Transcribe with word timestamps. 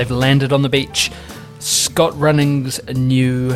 They've 0.00 0.10
landed 0.10 0.50
on 0.54 0.62
the 0.62 0.70
beach. 0.70 1.10
Scott 1.58 2.18
Running's 2.18 2.82
new 2.88 3.54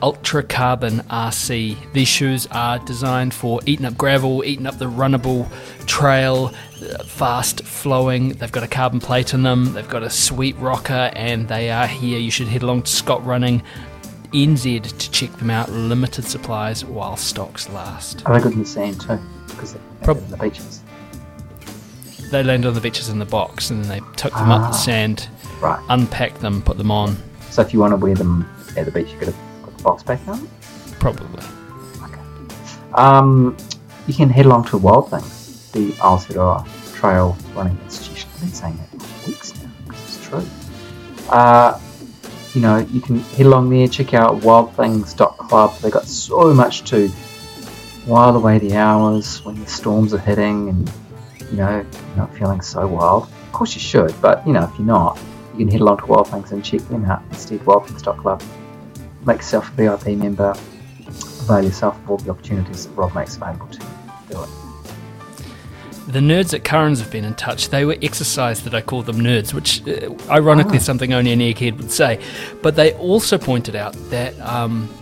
Ultra 0.00 0.42
Carbon 0.42 1.00
RC. 1.10 1.76
These 1.92 2.08
shoes 2.08 2.46
are 2.50 2.78
designed 2.78 3.34
for 3.34 3.60
eating 3.66 3.84
up 3.84 3.98
gravel, 3.98 4.42
eating 4.42 4.66
up 4.66 4.78
the 4.78 4.86
runnable 4.86 5.46
trail, 5.84 6.54
uh, 6.82 7.04
fast 7.04 7.62
flowing. 7.66 8.30
They've 8.30 8.50
got 8.50 8.62
a 8.62 8.66
carbon 8.66 8.98
plate 8.98 9.34
in 9.34 9.42
them, 9.42 9.74
they've 9.74 9.86
got 9.86 10.02
a 10.02 10.08
sweet 10.08 10.56
rocker, 10.56 11.10
and 11.12 11.48
they 11.48 11.70
are 11.70 11.86
here. 11.86 12.18
You 12.18 12.30
should 12.30 12.48
head 12.48 12.62
along 12.62 12.84
to 12.84 12.90
Scott 12.90 13.22
Running 13.22 13.62
NZ 14.32 14.82
to 14.84 15.10
check 15.10 15.36
them 15.36 15.50
out. 15.50 15.70
Limited 15.70 16.24
supplies 16.24 16.82
while 16.82 17.18
stocks 17.18 17.68
last. 17.68 18.24
Good 18.24 18.46
in 18.46 18.60
the 18.60 18.64
sand 18.64 19.02
too? 19.02 19.18
Because 19.48 19.74
they're 19.74 19.82
Prob- 20.02 20.26
the 20.28 20.38
beaches. 20.38 20.79
They 22.30 22.42
landed 22.44 22.68
on 22.68 22.74
the 22.74 22.80
beaches 22.80 23.08
in 23.08 23.18
the 23.18 23.24
box 23.24 23.70
and 23.70 23.84
then 23.84 23.88
they 23.98 24.06
took 24.16 24.32
them 24.34 24.50
up 24.50 24.60
the 24.62 24.68
Ah. 24.68 24.70
sand, 24.72 25.28
Right. 25.60 25.80
unpacked 25.88 26.40
them, 26.40 26.62
put 26.62 26.78
them 26.78 26.90
on. 26.90 27.16
So 27.50 27.60
if 27.62 27.72
you 27.72 27.80
want 27.80 27.92
to 27.92 27.96
wear 27.96 28.14
them 28.14 28.46
at 28.76 28.84
the 28.86 28.92
beach, 28.92 29.08
you 29.10 29.18
could 29.18 29.28
have 29.28 29.36
got 29.36 29.66
to 29.66 29.66
put 29.66 29.76
the 29.78 29.82
box 29.82 30.02
back 30.04 30.20
on. 30.28 30.48
Probably. 31.00 31.42
Um, 32.94 33.56
you 34.06 34.14
can 34.14 34.28
head 34.30 34.46
along 34.46 34.64
to 34.66 34.78
Wild 34.78 35.10
Things, 35.10 35.70
the 35.72 35.92
Aotearoa 35.92 36.66
Trail 36.94 37.36
Running 37.54 37.78
Institution. 37.84 38.28
I've 38.34 38.40
been 38.40 38.52
saying 38.52 38.76
that 38.78 39.00
for 39.02 39.26
weeks 39.28 39.54
now 39.62 39.70
because 39.86 40.04
it's 40.04 40.26
true. 40.28 40.44
Uh, 41.30 41.78
you 42.54 42.60
know, 42.60 42.78
you 42.78 43.00
can 43.00 43.20
head 43.20 43.46
along 43.46 43.70
there, 43.70 43.86
check 43.86 44.12
out 44.12 44.40
wildthings.club. 44.40 45.78
They've 45.78 45.92
got 45.92 46.06
so 46.06 46.52
much 46.52 46.82
to 46.90 47.08
while 48.06 48.34
away 48.36 48.58
the 48.58 48.74
hours 48.76 49.44
when 49.44 49.60
the 49.60 49.66
storms 49.70 50.12
are 50.12 50.18
hitting 50.18 50.68
and, 50.68 50.90
you 51.50 51.56
know, 51.56 51.70
you're 51.80 52.16
not 52.16 52.34
feeling 52.36 52.60
so 52.60 52.86
wild. 52.86 53.24
Of 53.24 53.52
course 53.52 53.74
you 53.74 53.80
should, 53.80 54.14
but, 54.20 54.46
you 54.46 54.52
know, 54.52 54.64
if 54.64 54.78
you're 54.78 54.86
not, 54.86 55.18
you 55.52 55.58
can 55.58 55.68
head 55.68 55.80
along 55.80 55.98
to 55.98 56.06
Wild 56.06 56.28
Things 56.28 56.52
and 56.52 56.64
check 56.64 56.80
them 56.82 57.04
out 57.04 57.22
instead. 57.30 57.60
Wildthings.club. 57.60 58.42
Make 59.26 59.38
yourself 59.38 59.68
a 59.68 59.72
VIP 59.72 60.16
member 60.16 60.54
avail 61.50 61.64
yourself 61.64 61.96
of 61.96 62.10
all 62.10 62.16
the 62.18 62.30
opportunities 62.30 62.86
that 62.86 62.92
Rob 62.94 63.14
makes 63.14 63.36
available 63.36 63.66
to 63.68 63.78
you. 63.78 63.88
Do 64.30 64.42
it. 64.42 64.48
The 66.08 66.20
nerds 66.20 66.54
at 66.54 66.64
CurraNZ 66.64 67.00
have 67.00 67.10
been 67.10 67.24
in 67.24 67.34
touch. 67.34 67.68
They 67.68 67.84
were 67.84 67.96
exercised 68.02 68.64
that 68.64 68.74
I 68.74 68.80
called 68.80 69.06
them 69.06 69.18
nerds, 69.18 69.54
which 69.54 69.86
uh, 69.86 70.12
ironically 70.30 70.78
is 70.78 70.84
something 70.84 71.12
only 71.12 71.32
an 71.32 71.40
egghead 71.40 71.76
would 71.76 71.90
say. 71.90 72.20
But 72.62 72.74
they 72.74 72.94
also 72.94 73.38
pointed 73.38 73.76
out 73.76 73.92
that 74.10 74.38
um, 74.40 74.92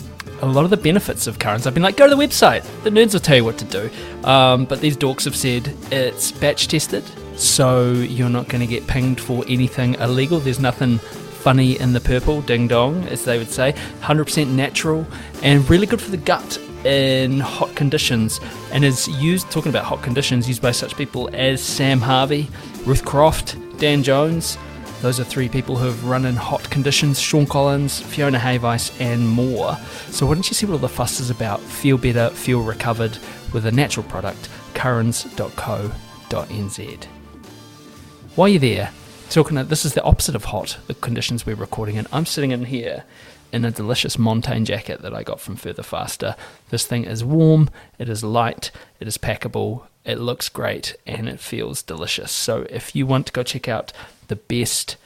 a 0.41 0.47
lot 0.47 0.65
of 0.65 0.71
the 0.71 0.77
benefits 0.77 1.27
of 1.27 1.39
CurraNZ. 1.39 1.67
I've 1.67 1.75
been 1.75 1.83
like, 1.83 1.97
go 1.97 2.09
to 2.09 2.15
the 2.15 2.21
website. 2.21 2.63
The 2.85 2.91
nerds 2.91 3.13
will 3.13 3.21
tell 3.21 3.37
you 3.37 3.45
what 3.45 3.59
to 3.59 3.65
do. 3.65 3.91
Um, 4.25 4.65
but 4.65 4.81
these 4.81 4.97
dorks 4.97 5.25
have 5.25 5.37
said 5.37 5.75
it's 5.91 6.33
batch 6.33 6.69
tested, 6.69 7.05
so 7.37 7.93
you're 7.93 8.29
not 8.29 8.49
going 8.49 8.61
to 8.61 8.67
get 8.67 8.87
pinged 8.87 9.21
for 9.21 9.45
anything 9.49 9.95
illegal. 9.95 10.39
There's 10.41 10.61
nothing 10.61 10.99
funny 10.99 11.79
in 11.81 11.93
the 11.93 12.01
purple, 12.01 12.43
ding 12.43 12.69
dong, 12.69 13.05
as 13.05 13.25
they 13.25 13.39
would 13.39 13.51
say. 13.51 13.73
100% 14.03 14.49
natural 14.49 15.07
and 15.43 15.69
really 15.71 15.87
good 15.87 16.01
for 16.01 16.11
the 16.11 16.17
gut 16.17 16.59
in 16.85 17.41
hot 17.41 17.75
conditions 17.75 18.41
and 18.73 18.85
is 18.85 19.09
used, 19.09 19.51
talking 19.51 19.71
about 19.71 19.85
hot 19.85 20.03
conditions, 20.03 20.49
used 20.49 20.63
by 20.63 20.71
such 20.71 20.97
people 20.97 21.29
as 21.33 21.63
Sam 21.63 22.01
Harvey, 22.01 22.49
Ruth 22.85 23.05
Croft, 23.05 23.57
Dan 23.79 24.03
Jones. 24.03 24.59
Those 25.01 25.21
are 25.21 25.25
three 25.25 25.49
people 25.49 25.77
who 25.77 25.87
have 25.87 26.05
run 26.05 26.25
in 26.25 26.35
hot 26.35 26.69
conditions 26.71 27.21
Sean 27.21 27.47
Collins, 27.47 28.01
Fiona 28.01 28.39
Hayvice, 28.39 29.01
and 29.01 29.29
more. 29.29 29.77
So, 30.11 30.27
why 30.27 30.35
don't 30.35 30.49
you 30.49 30.55
see 30.55 30.67
what 30.67 30.73
all 30.73 30.79
the 30.79 30.89
fuss 30.89 31.21
is 31.21 31.31
about? 31.31 31.61
Feel 31.61 31.99
better, 31.99 32.31
feel 32.31 32.63
recovered 32.63 33.17
with 33.53 33.67
a 33.67 33.71
natural 33.71 34.05
product, 34.07 34.49
curranz.co.nz. 34.75 37.05
While 38.35 38.49
you're 38.49 38.59
there, 38.59 38.91
talking, 39.31 39.57
this 39.69 39.85
is 39.85 39.95
the 39.95 40.03
opposite 40.03 40.35
of 40.35 40.47
hot, 40.47 40.79
the 40.89 40.95
conditions 40.95 41.47
we're 41.47 41.55
recording 41.55 41.95
in. 41.95 42.09
I'm 42.13 42.27
sitting 42.27 42.51
in 42.51 42.65
here 42.65 43.05
in 43.53 43.65
a 43.65 43.71
delicious 43.71 44.17
Montane 44.17 44.65
jacket 44.65 45.01
that 45.03 45.15
I 45.15 45.23
got 45.23 45.39
from 45.41 45.55
Further 45.57 45.85
Faster. 45.85 46.35
This 46.71 46.87
thing 46.87 47.05
is 47.05 47.23
warm, 47.25 47.71
it 47.99 48.09
is 48.09 48.25
light, 48.25 48.71
it 49.01 49.09
is 49.09 49.17
packable, 49.17 49.87
it 50.05 50.19
looks 50.19 50.49
great, 50.49 50.97
and 51.07 51.29
it 51.29 51.39
feels 51.41 51.83
delicious. 51.83 52.33
So 52.33 52.67
if 52.69 52.97
you 52.97 53.07
want 53.07 53.27
to 53.27 53.33
go 53.33 53.43
check 53.43 53.69
out 53.69 53.93
the 54.29 54.37
best 54.37 54.97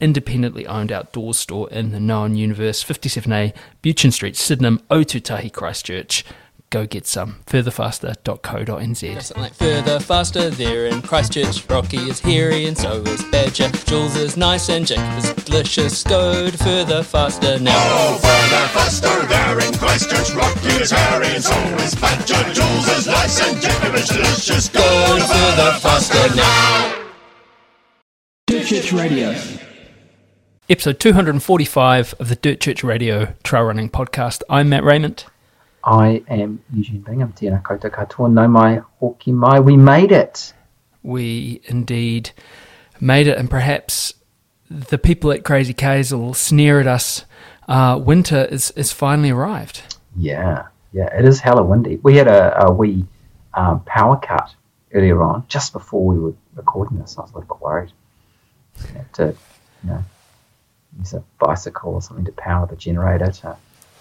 independently 0.00 0.66
owned 0.66 0.90
outdoor 0.90 1.34
store 1.34 1.70
in 1.70 1.90
the 1.90 2.00
known 2.00 2.36
universe, 2.36 2.82
57A, 2.82 3.54
Buchan 3.82 4.10
Street, 4.10 4.36
Sydenham, 4.36 4.80
Otutahi, 4.90 5.52
Christchurch, 5.52 6.24
go 6.74 6.86
get 6.86 7.06
some. 7.06 7.36
Furtherfaster.co.nz. 7.46 9.22
Something 9.22 9.42
like 9.42 9.54
further 9.54 10.00
faster, 10.00 10.50
they're 10.50 10.86
in 10.86 11.02
Christchurch. 11.02 11.64
Rocky 11.70 11.98
is 11.98 12.18
hairy 12.18 12.66
and 12.66 12.76
so 12.76 13.00
is 13.02 13.22
Badger. 13.24 13.68
Jules 13.86 14.16
is 14.16 14.36
nice 14.36 14.68
and 14.68 14.84
Jacob 14.84 15.18
is 15.18 15.32
delicious. 15.44 16.02
Go 16.02 16.50
to 16.50 16.58
further 16.58 17.02
faster 17.04 17.60
now. 17.60 17.76
Oh, 17.76 18.18
further 18.18 18.66
faster, 18.74 19.26
there 19.26 19.60
in 19.60 19.72
Christchurch, 19.74 20.34
Rocky 20.34 20.82
is 20.82 20.90
hairy 20.90 21.28
and 21.28 21.44
so 21.44 21.54
is 21.78 21.94
Badger. 21.94 22.42
Jules 22.52 22.88
is 22.98 23.06
nice 23.06 23.40
and 23.40 23.62
Jacob 23.62 23.94
is 23.94 24.08
delicious. 24.08 24.68
Go 24.68 24.80
to 25.16 25.24
further 25.24 25.78
faster 25.78 26.34
now. 26.34 26.93
Dirt 28.54 28.66
Church 28.66 28.92
Radio. 28.92 29.34
Episode 30.70 31.00
245 31.00 32.14
of 32.20 32.28
the 32.28 32.36
Dirt 32.36 32.60
Church 32.60 32.84
Radio 32.84 33.34
Trail 33.42 33.64
Running 33.64 33.90
Podcast. 33.90 34.42
I'm 34.48 34.68
Matt 34.68 34.84
Raymond. 34.84 35.24
I 35.82 36.22
am 36.28 36.62
Eugene 36.72 37.00
Bingham, 37.00 37.32
Tēnā 37.32 37.60
koutou 37.64 37.90
katoa, 37.90 38.32
no 38.32 38.46
mai, 38.46 38.80
hoki 39.00 39.32
mai. 39.32 39.58
We 39.58 39.76
made 39.76 40.12
it! 40.12 40.54
We 41.02 41.62
indeed 41.64 42.30
made 43.00 43.26
it, 43.26 43.38
and 43.38 43.50
perhaps 43.50 44.14
the 44.70 44.98
people 44.98 45.32
at 45.32 45.42
Krazie 45.42 45.76
K's 45.76 46.14
will 46.14 46.32
sneer 46.32 46.78
at 46.78 46.86
us. 46.86 47.24
Uh, 47.66 48.00
winter 48.00 48.44
is, 48.44 48.70
is 48.76 48.92
finally 48.92 49.30
arrived. 49.30 49.96
Yeah, 50.16 50.68
yeah, 50.92 51.12
it 51.12 51.24
is 51.24 51.40
hella 51.40 51.64
windy. 51.64 51.96
We 52.04 52.14
had 52.14 52.28
a, 52.28 52.66
a 52.66 52.72
wee 52.72 53.04
um, 53.52 53.80
power 53.80 54.16
cut 54.16 54.54
earlier 54.92 55.20
on, 55.24 55.44
just 55.48 55.72
before 55.72 56.06
we 56.06 56.20
were 56.20 56.34
recording 56.54 57.00
this. 57.00 57.18
I 57.18 57.22
was 57.22 57.32
a 57.32 57.34
little 57.34 57.56
bit 57.56 57.60
worried. 57.60 57.92
You 58.88 58.94
know, 58.94 59.04
to, 59.14 59.26
you 59.82 59.90
know, 59.90 60.04
use 60.98 61.14
a 61.14 61.22
bicycle 61.38 61.94
or 61.94 62.02
something 62.02 62.24
to 62.24 62.32
power 62.32 62.66
the 62.66 62.76
generator 62.76 63.30
to 63.30 63.56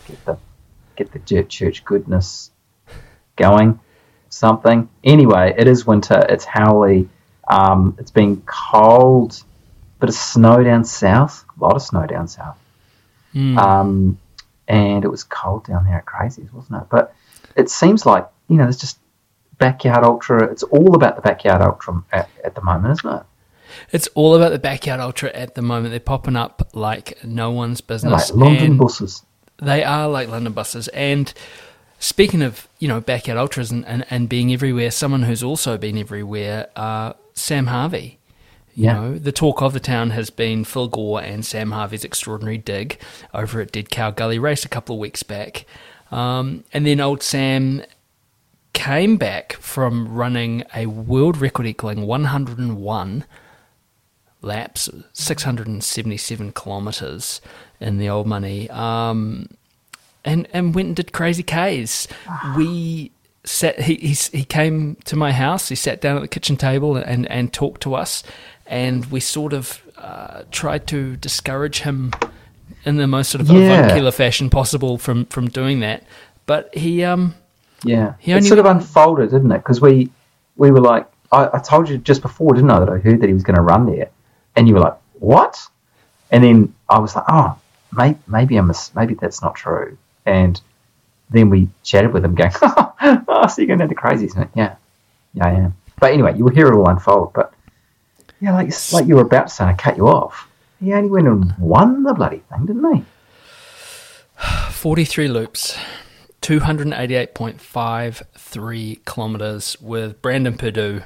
get 0.07 0.25
the 0.25 0.37
get 0.95 1.11
the 1.11 1.19
dirt 1.19 1.49
church 1.49 1.83
goodness 1.85 2.51
going. 3.35 3.79
Something. 4.29 4.89
Anyway, 5.03 5.53
it 5.57 5.67
is 5.67 5.85
winter. 5.85 6.25
It's 6.29 6.45
howly. 6.45 7.09
Um, 7.47 7.95
it's 7.99 8.11
been 8.11 8.41
cold. 8.45 9.43
Bit 9.99 10.09
of 10.09 10.15
snow 10.15 10.63
down 10.63 10.85
south. 10.85 11.45
A 11.57 11.63
lot 11.63 11.75
of 11.75 11.81
snow 11.81 12.05
down 12.07 12.27
south. 12.27 12.57
Um, 13.57 14.19
and 14.67 15.03
it 15.03 15.07
was 15.07 15.23
cold 15.23 15.65
down 15.65 15.85
there 15.85 15.97
at 15.97 16.05
Crazies, 16.05 16.51
wasn't 16.51 16.81
it? 16.81 16.87
But 16.89 17.13
it 17.55 17.69
seems 17.69 18.05
like 18.05 18.27
you 18.47 18.57
know, 18.57 18.63
there's 18.63 18.77
just 18.77 18.99
backyard 19.57 20.03
ultra. 20.03 20.51
It's 20.51 20.63
all 20.63 20.95
about 20.95 21.15
the 21.15 21.21
backyard 21.21 21.61
ultra 21.61 22.03
at, 22.11 22.29
at 22.43 22.55
the 22.55 22.61
moment, 22.61 22.99
isn't 22.99 23.19
it? 23.19 23.23
It's 23.91 24.07
all 24.15 24.35
about 24.35 24.49
the 24.51 24.59
backyard 24.59 24.99
ultra 24.99 25.29
at 25.31 25.55
the 25.55 25.61
moment. 25.61 25.91
They're 25.91 25.99
popping 25.99 26.35
up 26.35 26.69
like 26.73 27.23
no 27.23 27.51
one's 27.51 27.81
business. 27.81 28.29
like 28.31 28.37
London 28.39 28.77
buses. 28.77 29.23
They 29.61 29.83
are 29.83 30.07
like 30.09 30.27
London 30.29 30.53
buses. 30.53 30.87
And 30.89 31.33
speaking 31.99 32.41
of, 32.41 32.67
you 32.79 32.87
know, 32.87 32.99
backyard 33.01 33.37
ultras 33.37 33.71
and, 33.71 33.85
and, 33.85 34.05
and 34.09 34.27
being 34.27 34.51
everywhere, 34.51 34.91
someone 34.91 35.23
who's 35.23 35.43
also 35.43 35.77
been 35.77 35.97
everywhere, 35.97 36.67
uh, 36.75 37.13
Sam 37.33 37.67
Harvey. 37.67 38.19
You 38.75 38.85
Yeah. 38.85 38.93
know, 38.93 39.17
the 39.19 39.31
talk 39.31 39.61
of 39.61 39.73
the 39.73 39.79
town 39.79 40.09
has 40.11 40.29
been 40.31 40.63
Phil 40.65 40.87
Gore 40.87 41.21
and 41.21 41.45
Sam 41.45 41.71
Harvey's 41.71 42.03
extraordinary 42.03 42.57
dig 42.57 42.97
over 43.33 43.61
at 43.61 43.71
Dead 43.71 43.89
Cow 43.91 44.09
Gully 44.09 44.39
Race 44.39 44.65
a 44.65 44.69
couple 44.69 44.95
of 44.95 44.99
weeks 44.99 45.21
back. 45.21 45.65
Um, 46.11 46.63
and 46.73 46.85
then 46.85 46.99
old 46.99 47.21
Sam 47.21 47.83
came 48.73 49.17
back 49.17 49.53
from 49.53 50.11
running 50.13 50.63
a 50.75 50.87
world 50.87 51.37
record 51.37 51.67
equaling 51.67 52.07
101 52.07 53.25
laps, 54.43 54.89
677 55.13 56.51
kilometres 56.53 57.41
in 57.79 57.97
the 57.97 58.09
old 58.09 58.27
money, 58.27 58.69
um, 58.69 59.47
and 60.25 60.47
and 60.53 60.75
went 60.75 60.87
and 60.87 60.95
did 60.95 61.11
Krazie 61.11 61.45
K's. 61.45 62.07
We 62.55 63.11
sat. 63.43 63.79
He, 63.81 63.95
he 63.95 64.13
he 64.37 64.43
came 64.45 64.95
to 65.05 65.15
my 65.15 65.31
house. 65.31 65.69
He 65.69 65.75
sat 65.75 66.01
down 66.01 66.17
at 66.17 66.21
the 66.21 66.27
kitchen 66.27 66.57
table 66.57 66.95
and 66.95 67.29
and 67.29 67.51
talked 67.51 67.81
to 67.81 67.95
us, 67.95 68.23
and 68.67 69.05
we 69.07 69.19
sort 69.19 69.53
of 69.53 69.81
uh, 69.97 70.43
tried 70.51 70.87
to 70.87 71.15
discourage 71.17 71.79
him 71.81 72.11
in 72.85 72.97
the 72.97 73.07
most 73.07 73.31
sort 73.31 73.41
of 73.41 73.49
Yeah. 73.49 73.59
avuncular 73.79 74.11
fashion 74.11 74.49
possible 74.49 74.97
from 74.97 75.25
from 75.25 75.47
doing 75.47 75.79
that. 75.81 76.03
But 76.45 76.73
he 76.75 77.03
um 77.03 77.35
Yeah, 77.83 78.13
He 78.19 78.31
it 78.31 78.35
only 78.35 78.47
sort 78.47 78.59
of 78.59 78.65
unfolded, 78.65 79.29
didn't 79.31 79.51
it? 79.51 79.57
Because 79.59 79.81
we 79.81 80.09
we 80.55 80.71
were 80.71 80.81
like, 80.81 81.07
I, 81.31 81.49
I 81.53 81.59
told 81.59 81.89
you 81.89 81.97
just 81.97 82.21
before, 82.21 82.53
didn't 82.53 82.69
I, 82.69 82.79
that 82.79 82.89
I 82.89 82.97
heard 82.99 83.19
that 83.21 83.27
he 83.27 83.33
was 83.33 83.43
going 83.43 83.55
to 83.55 83.61
run 83.61 83.85
there, 83.87 84.09
and 84.55 84.67
you 84.67 84.73
were 84.75 84.79
like, 84.81 84.97
what? 85.13 85.59
And 86.31 86.43
then 86.43 86.73
I 86.89 86.99
was 86.99 87.15
like, 87.15 87.25
oh, 87.27 87.57
maybe 87.91 88.17
maybe 88.27 88.57
I'm 88.57 88.67
mis- 88.67 88.93
maybe 88.95 89.13
that's 89.13 89.41
not 89.41 89.55
true. 89.55 89.97
And 90.25 90.59
then 91.29 91.49
we 91.49 91.69
chatted 91.83 92.11
with 92.13 92.23
him, 92.25 92.35
going, 92.35 92.51
oh, 92.61 93.47
so 93.47 93.61
you're 93.61 93.67
going 93.67 93.79
to 93.79 93.87
the 93.87 93.95
crazies, 93.95 94.35
mate? 94.37 94.49
Yeah, 94.55 94.75
yeah, 95.33 95.47
I 95.47 95.51
am. 95.51 95.75
But 95.99 96.11
anyway, 96.13 96.35
you 96.37 96.43
will 96.43 96.51
hear 96.53 96.67
it 96.67 96.75
all 96.75 96.89
unfold. 96.89 97.33
But 97.33 97.53
Yeah, 98.39 98.53
like 98.53 98.71
like 98.91 99.07
you 99.07 99.15
were 99.15 99.21
about 99.21 99.47
to 99.47 99.53
say, 99.53 99.63
I 99.65 99.73
cut 99.73 99.97
you 99.97 100.07
off. 100.07 100.47
He 100.79 100.93
only 100.93 101.09
went 101.09 101.27
and 101.27 101.53
won 101.57 102.03
the 102.03 102.13
bloody 102.13 102.43
thing, 102.49 102.65
didn't 102.65 102.95
he? 102.95 103.03
43 104.71 105.27
loops, 105.29 105.77
288.53 106.41 109.05
kilometers 109.05 109.77
with 109.81 110.21
Brandon 110.21 110.57
Purdue 110.57 111.01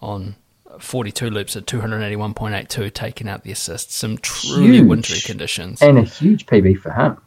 on 0.00 0.36
42 0.78 1.30
loops 1.30 1.56
at 1.56 1.66
281.82, 1.66 2.92
taking 2.92 3.28
out 3.28 3.42
the 3.42 3.52
assists. 3.52 3.94
Some 3.94 4.18
truly 4.18 4.78
Huge. 4.78 4.86
wintry 4.86 5.20
conditions. 5.20 5.82
And 5.82 5.98
a 5.98 6.02
huge 6.02 6.46
PB 6.46 6.78
for 6.78 6.92
him. 6.92 7.18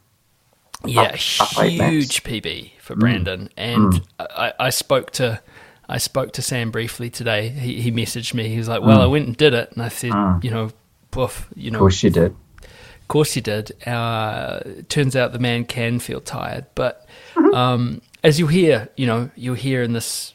yeah, 0.84 1.16
up- 1.40 1.58
up 1.58 1.64
huge 1.64 2.22
PB 2.22 2.72
for 2.80 2.94
mm. 2.94 3.00
Brandon. 3.00 3.50
And 3.56 3.94
mm. 3.94 4.06
I, 4.20 4.52
I 4.58 4.70
spoke 4.70 5.10
to. 5.12 5.40
I 5.88 5.98
spoke 5.98 6.32
to 6.32 6.42
Sam 6.42 6.72
briefly 6.72 7.10
today. 7.10 7.48
He, 7.48 7.80
he 7.80 7.92
messaged 7.92 8.34
me. 8.34 8.48
He 8.48 8.58
was 8.58 8.66
like, 8.66 8.82
"Well, 8.82 8.98
mm. 8.98 9.02
I 9.02 9.06
went 9.06 9.28
and 9.28 9.36
did 9.36 9.54
it," 9.54 9.70
and 9.70 9.80
I 9.80 9.88
said, 9.88 10.10
"You 10.42 10.50
know, 10.50 10.70
poof, 11.16 11.48
you 11.54 11.70
know, 11.70 11.78
Of 11.78 11.80
course 11.80 12.02
you 12.02 12.10
did. 12.10 12.34
of 12.62 13.08
course 13.08 13.36
you 13.36 13.42
did. 13.42 13.72
Uh, 13.86 14.60
turns 14.88 15.16
out 15.16 15.32
the 15.32 15.38
man 15.38 15.64
can 15.64 15.98
feel 15.98 16.20
tired, 16.20 16.66
but 16.74 17.06
mm-hmm. 17.34 17.54
um, 17.54 18.02
as 18.22 18.38
you'll 18.38 18.48
hear, 18.48 18.88
you 18.96 19.06
know, 19.06 19.30
you'll 19.34 19.54
hear 19.54 19.82
in 19.82 19.92
this 19.92 20.34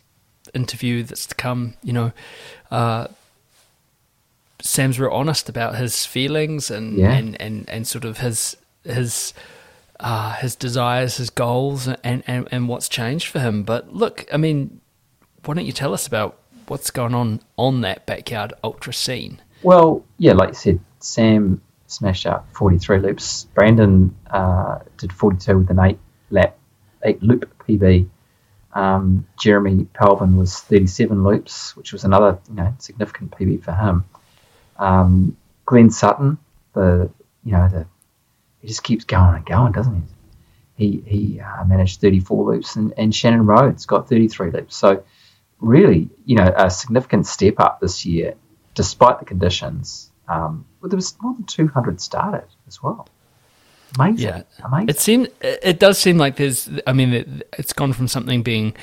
interview 0.54 1.04
that's 1.04 1.25
to 1.28 1.36
come, 1.36 1.75
you 1.84 1.94
know, 1.94 2.12
uh, 2.72 3.08
Sam's 4.62 5.00
real 5.00 5.12
honest 5.12 5.50
about 5.50 5.76
his 5.76 6.06
feelings 6.06 6.70
and 6.70 6.98
Yeah. 6.98 7.12
and, 7.14 7.40
and, 7.42 7.70
and 7.70 7.88
sort 7.88 8.06
of 8.06 8.20
his 8.20 8.56
his 8.84 9.34
uh, 10.00 10.34
his 10.34 10.56
desires, 10.56 11.18
his 11.18 11.30
goals, 11.30 11.88
and, 11.88 12.24
and 12.26 12.48
and 12.52 12.68
what's 12.68 12.90
changed 12.90 13.28
for 13.28 13.40
him. 13.40 13.64
But 13.64 13.94
look, 13.94 14.26
I 14.34 14.38
mean, 14.38 14.82
why 15.46 15.54
don't 15.56 15.66
you 15.66 15.72
tell 15.72 15.94
us 15.94 16.08
about 16.08 16.38
what's 16.68 16.90
going 16.92 17.14
on 17.14 17.42
on 17.58 17.82
that 17.82 18.06
backyard 18.06 18.54
ultra 18.64 18.94
scene? 18.94 19.42
Well, 19.64 20.04
yeah, 20.18 20.34
like 20.34 20.50
you 20.50 20.56
said, 20.56 20.80
Sam 21.00 21.62
smashed 21.88 22.26
out 22.26 22.46
43 22.54 23.00
loops. 23.00 23.46
Brandon 23.54 24.16
uh, 24.32 24.80
did 24.98 25.12
42 25.14 25.58
with 25.60 25.70
an 25.70 25.80
eight 25.80 26.00
lap, 26.32 26.58
eight 27.04 27.22
loop 27.22 27.52
PB. 27.68 28.08
Um, 28.74 29.28
Jeremy 29.38 29.88
Palvin 29.94 30.38
was 30.38 30.58
37 30.60 31.24
loops, 31.24 31.76
which 31.76 31.92
was 31.92 32.04
another 32.04 32.40
you 32.50 32.56
know 32.56 32.74
significant 32.80 33.32
PB 33.32 33.64
for 33.64 33.74
him. 33.74 34.06
Um, 34.78 35.38
Glenn 35.66 35.90
Sutton, 35.90 36.38
the 36.74 37.10
you 37.44 37.52
know 37.52 37.68
the 37.70 37.86
he 38.62 38.68
just 38.68 38.84
keeps 38.84 39.06
going 39.06 39.36
and 39.36 39.46
going, 39.46 39.72
doesn't 39.72 39.96
he? 39.96 40.02
He 40.76 41.04
he 41.06 41.40
uh, 41.40 41.66
managed 41.66 42.02
34 42.02 42.54
loops, 42.54 42.76
and, 42.76 42.94
and 42.98 43.14
Shannon 43.14 43.46
Rhodes 43.46 43.86
got 43.86 44.08
33 44.08 44.52
loops. 44.52 44.76
So 44.76 45.04
really, 45.60 46.10
you 46.26 46.36
know, 46.36 46.52
a 46.56 46.70
significant 46.70 47.28
step 47.28 47.56
up 47.60 47.80
this 47.80 48.06
year, 48.06 48.36
despite 48.74 49.20
the 49.20 49.26
conditions. 49.26 50.12
Um, 50.28 50.66
well, 50.80 50.90
there 50.90 50.98
was 50.98 51.16
more 51.22 51.34
than 51.34 51.44
200 51.44 52.00
started 52.00 52.48
as 52.68 52.82
well. 52.82 53.08
Amazing, 54.00 54.28
Yeah, 54.28 54.42
amazing. 54.64 54.90
It 54.90 55.00
seems 55.00 55.28
it 55.42 55.80
does 55.80 55.98
seem 55.98 56.18
like 56.18 56.38
there's. 56.38 56.70
I 56.88 56.94
mean, 56.94 57.14
it, 57.14 57.28
it's 57.58 57.74
gone 57.74 57.94
from 57.94 58.08
something 58.08 58.42
being 58.44 58.74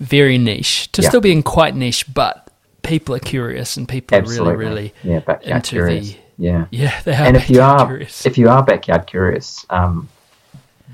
very 0.00 0.38
niche 0.38 0.90
to 0.92 1.02
Yeah. 1.02 1.08
still 1.08 1.20
being 1.20 1.42
quite 1.42 1.74
niche, 1.74 2.12
but 2.14 2.48
people 2.82 3.14
are 3.14 3.18
curious 3.20 3.76
and 3.76 3.88
people 3.88 4.16
Absolutely, 4.16 4.52
are 4.54 4.56
really, 4.56 4.70
really 4.74 4.94
yeah, 5.02 5.18
backyard 5.20 5.56
into 5.56 5.70
curious. 5.70 6.10
the. 6.12 6.16
yeah, 6.38 6.66
Yeah, 6.70 7.00
they 7.04 7.14
are. 7.16 7.24
and 7.26 7.36
if 7.36 7.50
you 7.50 7.60
are 7.60 7.84
curious. 7.86 8.24
if 8.26 8.38
you 8.38 8.48
are 8.48 8.62
backyard 8.62 9.06
curious, 9.08 9.66
um, 9.70 10.08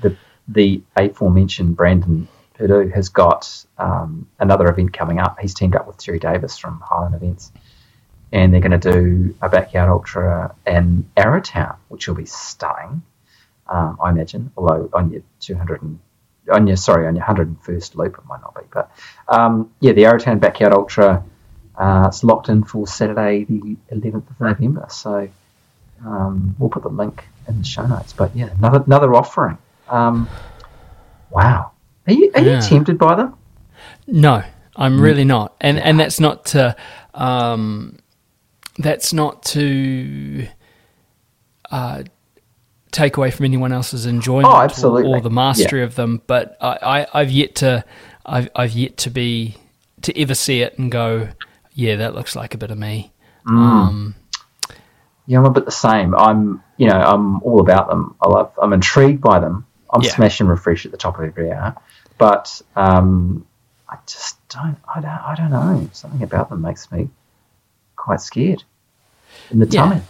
the 0.01 0.15
the 0.47 0.81
aforementioned 0.95 1.75
Brandon 1.77 2.27
Purdue 2.55 2.89
has 2.95 3.09
got 3.09 3.65
um, 3.77 4.27
another 4.39 4.67
event 4.69 4.93
coming 4.93 5.19
up. 5.19 5.39
He's 5.39 5.53
teamed 5.53 5.75
up 5.75 5.85
with 5.87 5.97
Terry 5.97 6.17
Davis 6.19 6.57
from 6.57 6.79
Highland 6.83 7.13
Events, 7.13 7.51
and 8.31 8.51
they're 8.51 8.61
going 8.61 8.79
to 8.79 8.91
do 8.91 9.35
a 9.41 9.49
backyard 9.49 9.89
ultra 9.89 10.55
in 10.65 11.07
Arrowtown, 11.15 11.75
which 11.89 12.07
will 12.07 12.15
be 12.15 12.25
stunning. 12.25 13.03
Um, 13.67 13.97
I 14.03 14.09
imagine, 14.09 14.51
although 14.57 14.89
on 14.93 15.11
your 15.11 15.21
200 15.39 15.81
and 15.81 15.99
on 16.51 16.67
your 16.67 16.77
sorry 16.77 17.07
on 17.07 17.15
your 17.15 17.25
101st 17.25 17.95
loop 17.95 18.17
it 18.19 18.25
might 18.25 18.41
not 18.41 18.53
be, 18.55 18.61
but 18.71 18.91
um, 19.27 19.71
yeah, 19.79 19.93
the 19.93 20.03
Arrowtown 20.03 20.39
Backyard 20.39 20.73
Ultra. 20.73 21.23
Uh, 21.77 22.05
it's 22.07 22.23
locked 22.23 22.47
in 22.47 22.63
for 22.63 22.87
Saturday, 22.87 23.43
the 23.43 23.75
11th 23.91 24.29
of 24.29 24.39
November. 24.39 24.85
So 24.89 25.27
um, 26.05 26.55
we'll 26.57 26.69
put 26.69 26.83
the 26.83 26.89
link 26.89 27.25
in 27.49 27.57
the 27.57 27.65
show 27.65 27.85
notes. 27.85 28.13
But 28.13 28.33
yeah, 28.35 28.49
another 28.57 28.81
another 28.85 29.13
offering. 29.13 29.57
Um, 29.89 30.29
wow, 31.31 31.71
are 32.07 32.13
you 32.13 32.31
are 32.33 32.41
Yeah. 32.41 32.61
you 32.61 32.69
tempted 32.69 32.97
by 32.97 33.15
them? 33.15 33.35
No, 34.07 34.37
Mm. 34.37 34.45
I'm 34.77 34.99
really 35.01 35.23
not, 35.25 35.55
and 35.61 35.77
and 35.79 35.99
that's 35.99 36.19
not 36.19 36.45
to, 36.47 36.75
um, 37.13 37.97
that's 38.77 39.13
not 39.13 39.43
to, 39.43 40.47
uh, 41.71 42.03
take 42.95 43.17
away 43.17 43.29
from 43.31 43.45
anyone 43.45 43.71
else's 43.73 44.05
enjoyment 44.05 44.47
Oh, 44.47 44.57
or- 44.57 44.63
absolutely. 44.63 45.11
or, 45.11 45.21
the 45.21 45.29
mastery 45.29 45.83
of 45.83 45.95
them. 45.95 46.21
But 46.27 46.57
I, 46.61 46.77
I 47.01 47.07
I've 47.21 47.31
yet 47.31 47.55
to, 47.55 47.83
I've 48.25 48.49
I've 48.55 48.71
yet 48.71 48.97
to 48.97 49.09
be 49.09 49.57
to 50.01 50.19
ever 50.21 50.33
see 50.35 50.61
it 50.61 50.77
and 50.79 50.91
go, 50.91 51.29
yeah, 51.73 51.97
that 51.97 52.15
looks 52.15 52.35
like 52.35 52.53
a 52.53 52.57
bit 52.57 52.71
of 52.71 52.77
me. 52.77 53.11
Mm. 53.45 53.57
Um, 53.57 54.15
Yeah, 55.27 55.39
I'm 55.39 55.45
a 55.45 55.49
bit 55.51 55.65
the 55.65 55.71
same. 55.71 56.15
I'm 56.15 56.63
you 56.77 56.87
know 56.87 56.99
I'm 56.99 57.41
all 57.43 57.59
about 57.61 57.89
them. 57.89 58.15
I 58.21 58.27
love. 58.29 58.51
I'm 58.61 58.73
intrigued 58.73 59.21
by 59.21 59.39
them. 59.39 59.65
I'm 59.91 60.01
Yeah. 60.01 60.11
smash 60.15 60.39
and 60.39 60.49
refresh 60.49 60.85
at 60.85 60.91
the 60.91 60.97
top 60.97 61.17
of 61.19 61.25
every 61.25 61.51
hour, 61.51 61.75
but 62.17 62.61
um, 62.75 63.45
I 63.89 63.97
just 64.07 64.37
don't. 64.49 64.77
I 64.93 64.99
don't. 65.01 65.09
I 65.09 65.35
don't 65.35 65.51
know. 65.51 65.89
Something 65.93 66.23
about 66.23 66.49
them 66.49 66.61
makes 66.61 66.91
me 66.91 67.09
quite 67.95 68.21
scared 68.21 68.63
in 69.51 69.59
the 69.59 69.67
Yeah. 69.67 69.81
tummy. 69.89 70.01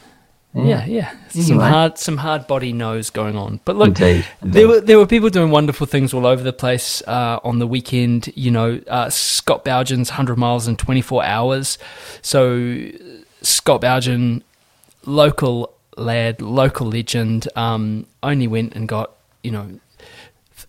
Yeah, 0.56 0.86
yeah. 0.86 1.12
Some 1.30 1.42
Anyway. 1.42 1.70
hard, 1.70 1.98
some 1.98 2.18
hard 2.18 2.48
body 2.48 2.72
nose 2.72 3.10
going 3.10 3.36
on. 3.36 3.60
But 3.66 3.76
look, 3.76 3.90
Indeed, 3.90 4.26
there 4.42 4.68
were 4.68 4.80
there 4.80 4.98
were 4.98 5.06
people 5.06 5.30
doing 5.30 5.52
wonderful 5.52 5.86
things 5.86 6.14
all 6.14 6.26
over 6.26 6.42
the 6.44 6.54
place 6.54 7.02
uh, 7.08 7.40
on 7.44 7.60
the 7.60 7.68
weekend. 7.68 8.32
You 8.36 8.52
know, 8.52 8.82
uh, 8.88 9.10
Scott 9.10 9.66
Bougin's 9.66 10.12
hundred 10.12 10.38
miles 10.38 10.68
in 10.68 10.78
twenty 10.78 11.02
four 11.02 11.26
hours. 11.26 11.78
So 12.22 12.88
Scott 13.42 13.82
Bougen, 13.82 14.44
local 15.06 15.74
lad, 15.98 16.42
local 16.42 16.88
legend, 16.88 17.50
um, 17.58 18.08
only 18.24 18.48
went 18.48 18.76
and 18.76 18.88
got 18.88 19.12
you 19.44 19.52
know 19.52 19.80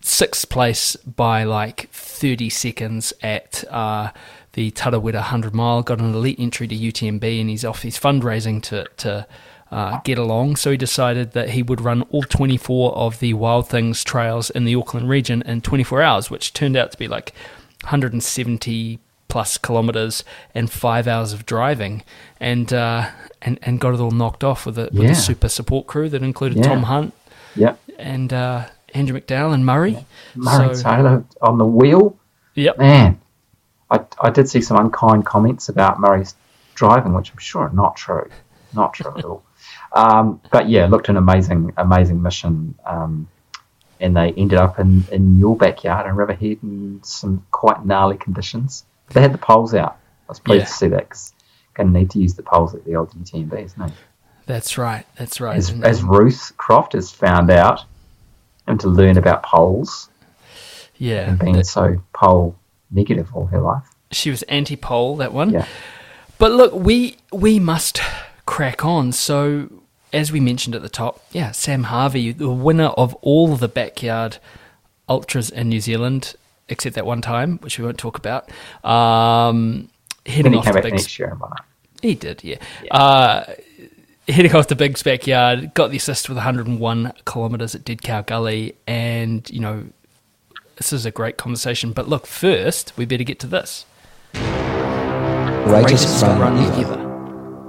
sixth 0.01 0.49
place 0.49 0.95
by 0.97 1.43
like 1.43 1.89
30 1.91 2.49
seconds 2.49 3.13
at 3.21 3.63
uh, 3.69 4.11
the 4.53 4.71
Tarawera 4.71 5.15
100 5.15 5.53
mile, 5.53 5.83
got 5.83 5.99
an 5.99 6.13
elite 6.13 6.39
entry 6.39 6.67
to 6.67 6.75
UTMB, 6.75 7.41
and 7.41 7.49
he's 7.49 7.65
off 7.65 7.81
his 7.81 7.97
fundraising 7.99 8.61
to, 8.63 8.87
to 8.97 9.27
uh, 9.71 9.99
get 10.03 10.17
along. 10.17 10.55
So 10.57 10.71
he 10.71 10.77
decided 10.77 11.31
that 11.33 11.49
he 11.51 11.61
would 11.63 11.81
run 11.81 12.01
all 12.03 12.23
24 12.23 12.93
of 12.95 13.19
the 13.19 13.33
Wild 13.33 13.67
Things 13.69 14.03
trails 14.03 14.49
in 14.49 14.65
the 14.65 14.75
Auckland 14.75 15.09
region 15.09 15.41
in 15.43 15.61
24 15.61 16.01
hours, 16.01 16.29
which 16.31 16.53
turned 16.53 16.77
out 16.77 16.91
to 16.91 16.97
be 16.97 17.07
like 17.07 17.33
170 17.83 18.99
plus 19.27 19.57
kilometers 19.57 20.23
and 20.55 20.71
five 20.71 21.07
hours 21.07 21.33
of 21.33 21.45
driving. 21.45 22.03
And, 22.39 22.71
uh, 22.71 23.09
and, 23.41 23.59
and 23.61 23.79
got 23.79 23.93
it 23.93 23.99
all 23.99 24.11
knocked 24.11 24.43
off 24.43 24.65
with 24.65 24.77
a, 24.77 24.89
with 24.93 25.09
a 25.11 25.15
super 25.15 25.49
support 25.49 25.87
crew 25.87 26.07
that 26.09 26.23
included 26.23 26.57
Yeah. 26.59 26.63
Tom 26.63 26.83
Hunt 26.83 27.13
Yep. 27.55 27.79
and 27.97 28.31
uh, 28.31 28.65
Andrew 28.93 29.19
McDowell 29.19 29.53
and 29.53 29.65
Murray. 29.65 30.05
Murray 30.35 30.75
So- 30.75 30.83
Taylor 30.83 31.25
on 31.41 31.57
the 31.57 31.65
wheel. 31.65 32.17
Yep. 32.55 32.77
Man, 32.79 33.19
I, 33.91 33.99
I 34.21 34.29
did 34.31 34.49
see 34.49 34.61
some 34.61 34.77
unkind 34.77 35.25
comments 35.25 35.69
about 35.69 35.99
Murray's 35.99 36.33
driving, 36.73 37.13
which 37.13 37.31
I'm 37.31 37.37
sure 37.37 37.63
are 37.63 37.69
not 37.73 37.95
true. 37.95 38.27
Not 38.73 38.93
true 38.93 39.13
at 39.15 39.23
all. 39.25 39.43
Um, 39.93 40.41
but 40.51 40.69
yeah, 40.69 40.85
looked 40.87 41.09
an 41.09 41.17
amazing, 41.17 41.73
amazing 41.77 42.21
mission. 42.21 42.75
Um, 42.85 43.27
and 43.99 44.15
they 44.15 44.31
ended 44.33 44.59
up 44.59 44.79
in, 44.79 45.05
in 45.11 45.37
your 45.37 45.55
backyard 45.57 46.05
in 46.07 46.15
Riverhead 46.15 46.59
in 46.61 46.99
some 47.03 47.45
quite 47.51 47.83
gnarly 47.85 48.17
conditions. 48.17 48.85
They 49.09 49.21
had 49.21 49.33
the 49.33 49.37
poles 49.39 49.73
out. 49.73 49.97
I 50.27 50.31
was 50.31 50.39
pleased 50.39 50.61
Yeah. 50.61 50.65
to 50.65 50.71
see 50.73 50.87
that 50.89 51.09
because 51.09 51.33
going 51.73 51.91
to 51.93 51.99
need 51.99 52.11
to 52.11 52.19
use 52.19 52.35
the 52.35 52.43
poles 52.43 52.75
at 52.75 52.85
the 52.85 52.95
old 52.95 53.11
UTMB, 53.11 53.53
isn't 53.65 53.81
it? 53.81 53.93
That's 54.45 54.77
right. 54.77 55.05
That's 55.17 55.41
right. 55.41 55.57
As, 55.57 55.71
as 55.81 56.03
Ruth 56.03 56.51
Croft 56.57 56.93
has 56.93 57.09
found 57.11 57.49
out 57.49 57.85
and 58.67 58.79
to 58.81 58.87
learn 58.87 59.17
about 59.17 59.43
poles 59.43 60.09
yeah, 60.97 61.29
and 61.29 61.39
being 61.39 61.53
that- 61.53 61.65
so 61.65 62.01
pole 62.13 62.55
negative 62.91 63.29
all 63.33 63.45
her 63.47 63.59
life. 63.61 63.83
she 64.11 64.29
was 64.29 64.43
anti-pole 64.43 65.17
that 65.17 65.33
one. 65.33 65.49
Yeah. 65.51 65.65
But 66.37 66.51
look, 66.51 66.73
we 66.73 67.17
we 67.33 67.59
must 67.59 67.99
crack 68.47 68.83
on. 68.83 69.11
So 69.11 69.69
as 70.11 70.31
we 70.31 70.39
mentioned 70.39 70.73
at 70.75 70.81
the 70.81 70.89
top, 70.89 71.23
yeah, 71.31 71.51
Sam 71.51 71.83
Harvey, 71.83 72.31
the 72.31 72.49
winner 72.49 72.87
of 72.87 73.13
all 73.15 73.55
the 73.55 73.67
backyard 73.67 74.39
ultras 75.07 75.51
in 75.51 75.69
New 75.69 75.79
Zealand, 75.79 76.33
except 76.67 76.95
that 76.95 77.05
one 77.05 77.21
time, 77.21 77.59
which 77.59 77.77
we 77.77 77.85
won't 77.85 77.99
talk 77.99 78.17
about. 78.17 78.49
Um, 78.83 79.89
Then 80.25 80.35
heading 80.35 80.53
he 80.53 80.57
off 80.59 80.65
the 80.65 80.73
back 80.73 80.83
big 80.83 80.93
next 80.93 81.19
year 81.19 81.29
and 81.29 81.39
won 81.39 81.51
it. 81.51 81.63
He 82.01 82.15
did, 82.15 82.43
yeah. 82.43 82.57
Uh, 82.91 83.43
heading 84.27 84.55
off 84.55 84.67
the 84.67 84.75
Big's 84.75 85.01
backyard, 85.01 85.73
got 85.73 85.89
the 85.89 85.97
assist 85.97 86.29
with 86.29 86.37
101 86.37 87.13
kilometres 87.25 87.73
at 87.75 87.83
Dead 87.83 88.01
Cow 88.01 88.21
Gully, 88.21 88.75
and, 88.85 89.49
you 89.49 89.59
know, 89.59 89.85
this 90.75 90.93
is 90.93 91.05
a 91.05 91.11
great 91.11 91.37
conversation. 91.37 91.91
But 91.91 92.07
look, 92.07 92.27
first, 92.27 92.95
we 92.97 93.05
better 93.05 93.23
get 93.23 93.39
to 93.39 93.47
this. 93.47 93.85
Greatest 94.33 96.21
run 96.23 96.57
ever. 96.79 97.06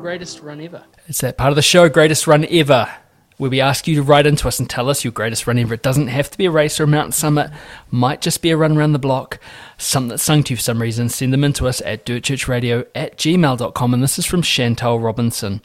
Greatest 0.08 0.40
run 0.40 0.58
ever? 0.58 0.82
It's 1.06 1.20
that 1.20 1.36
part 1.36 1.50
of 1.50 1.56
the 1.56 1.60
show, 1.60 1.86
Greatest 1.90 2.26
Run 2.26 2.46
Ever, 2.46 2.88
where 3.36 3.50
we 3.50 3.60
ask 3.60 3.86
you 3.86 3.94
to 3.96 4.02
write 4.02 4.26
into 4.26 4.48
us 4.48 4.58
and 4.58 4.68
tell 4.68 4.88
us 4.88 5.04
your 5.04 5.12
greatest 5.12 5.46
run 5.46 5.58
ever. 5.58 5.74
It 5.74 5.82
doesn't 5.82 6.08
have 6.08 6.30
to 6.30 6.38
be 6.38 6.46
a 6.46 6.50
race 6.50 6.80
or 6.80 6.84
a 6.84 6.86
mountain 6.86 7.12
summit, 7.12 7.50
might 7.90 8.22
just 8.22 8.40
be 8.40 8.48
a 8.48 8.56
run 8.56 8.74
around 8.74 8.94
the 8.94 8.98
block, 8.98 9.38
something 9.76 10.08
that's 10.08 10.22
sung 10.22 10.42
to 10.44 10.54
you 10.54 10.56
for 10.56 10.62
some 10.62 10.80
reason. 10.80 11.10
Send 11.10 11.34
them 11.34 11.44
in 11.44 11.52
to 11.52 11.68
us 11.68 11.82
at 11.82 12.06
dirtchurchradio 12.06 12.86
at 12.94 13.18
gmail.com. 13.18 13.92
And 13.92 14.02
this 14.02 14.18
is 14.18 14.24
from 14.24 14.40
Chantal 14.40 14.98
Robinson. 14.98 15.60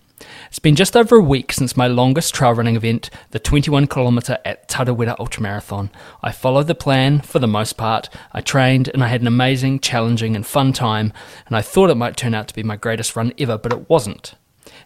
It's 0.48 0.60
been 0.60 0.76
just 0.76 0.96
over 0.96 1.16
a 1.16 1.24
week 1.24 1.52
since 1.52 1.76
my 1.76 1.88
longest 1.88 2.34
trail 2.34 2.54
running 2.54 2.76
event, 2.76 3.10
the 3.32 3.40
21 3.40 3.88
kilometre 3.88 4.38
at 4.46 4.68
Tarawera 4.68 5.18
Ultramarathon. 5.18 5.90
I 6.22 6.32
followed 6.32 6.68
the 6.68 6.76
plan 6.76 7.22
for 7.22 7.40
the 7.40 7.48
most 7.48 7.74
part. 7.74 8.10
I 8.32 8.42
trained 8.42 8.90
and 8.90 9.04
I 9.04 9.08
had 9.08 9.22
an 9.22 9.28
amazing, 9.28 9.80
challenging, 9.80 10.36
and 10.36 10.46
fun 10.46 10.74
time, 10.74 11.12
and 11.48 11.56
I 11.56 11.62
thought 11.62 11.90
it 11.90 11.96
might 11.96 12.18
turn 12.18 12.34
out 12.34 12.48
to 12.48 12.54
be 12.54 12.64
my 12.64 12.76
greatest 12.76 13.16
run 13.16 13.34
ever, 13.38 13.58
but 13.58 13.74
it 13.74 13.90
wasn't. 13.90 14.36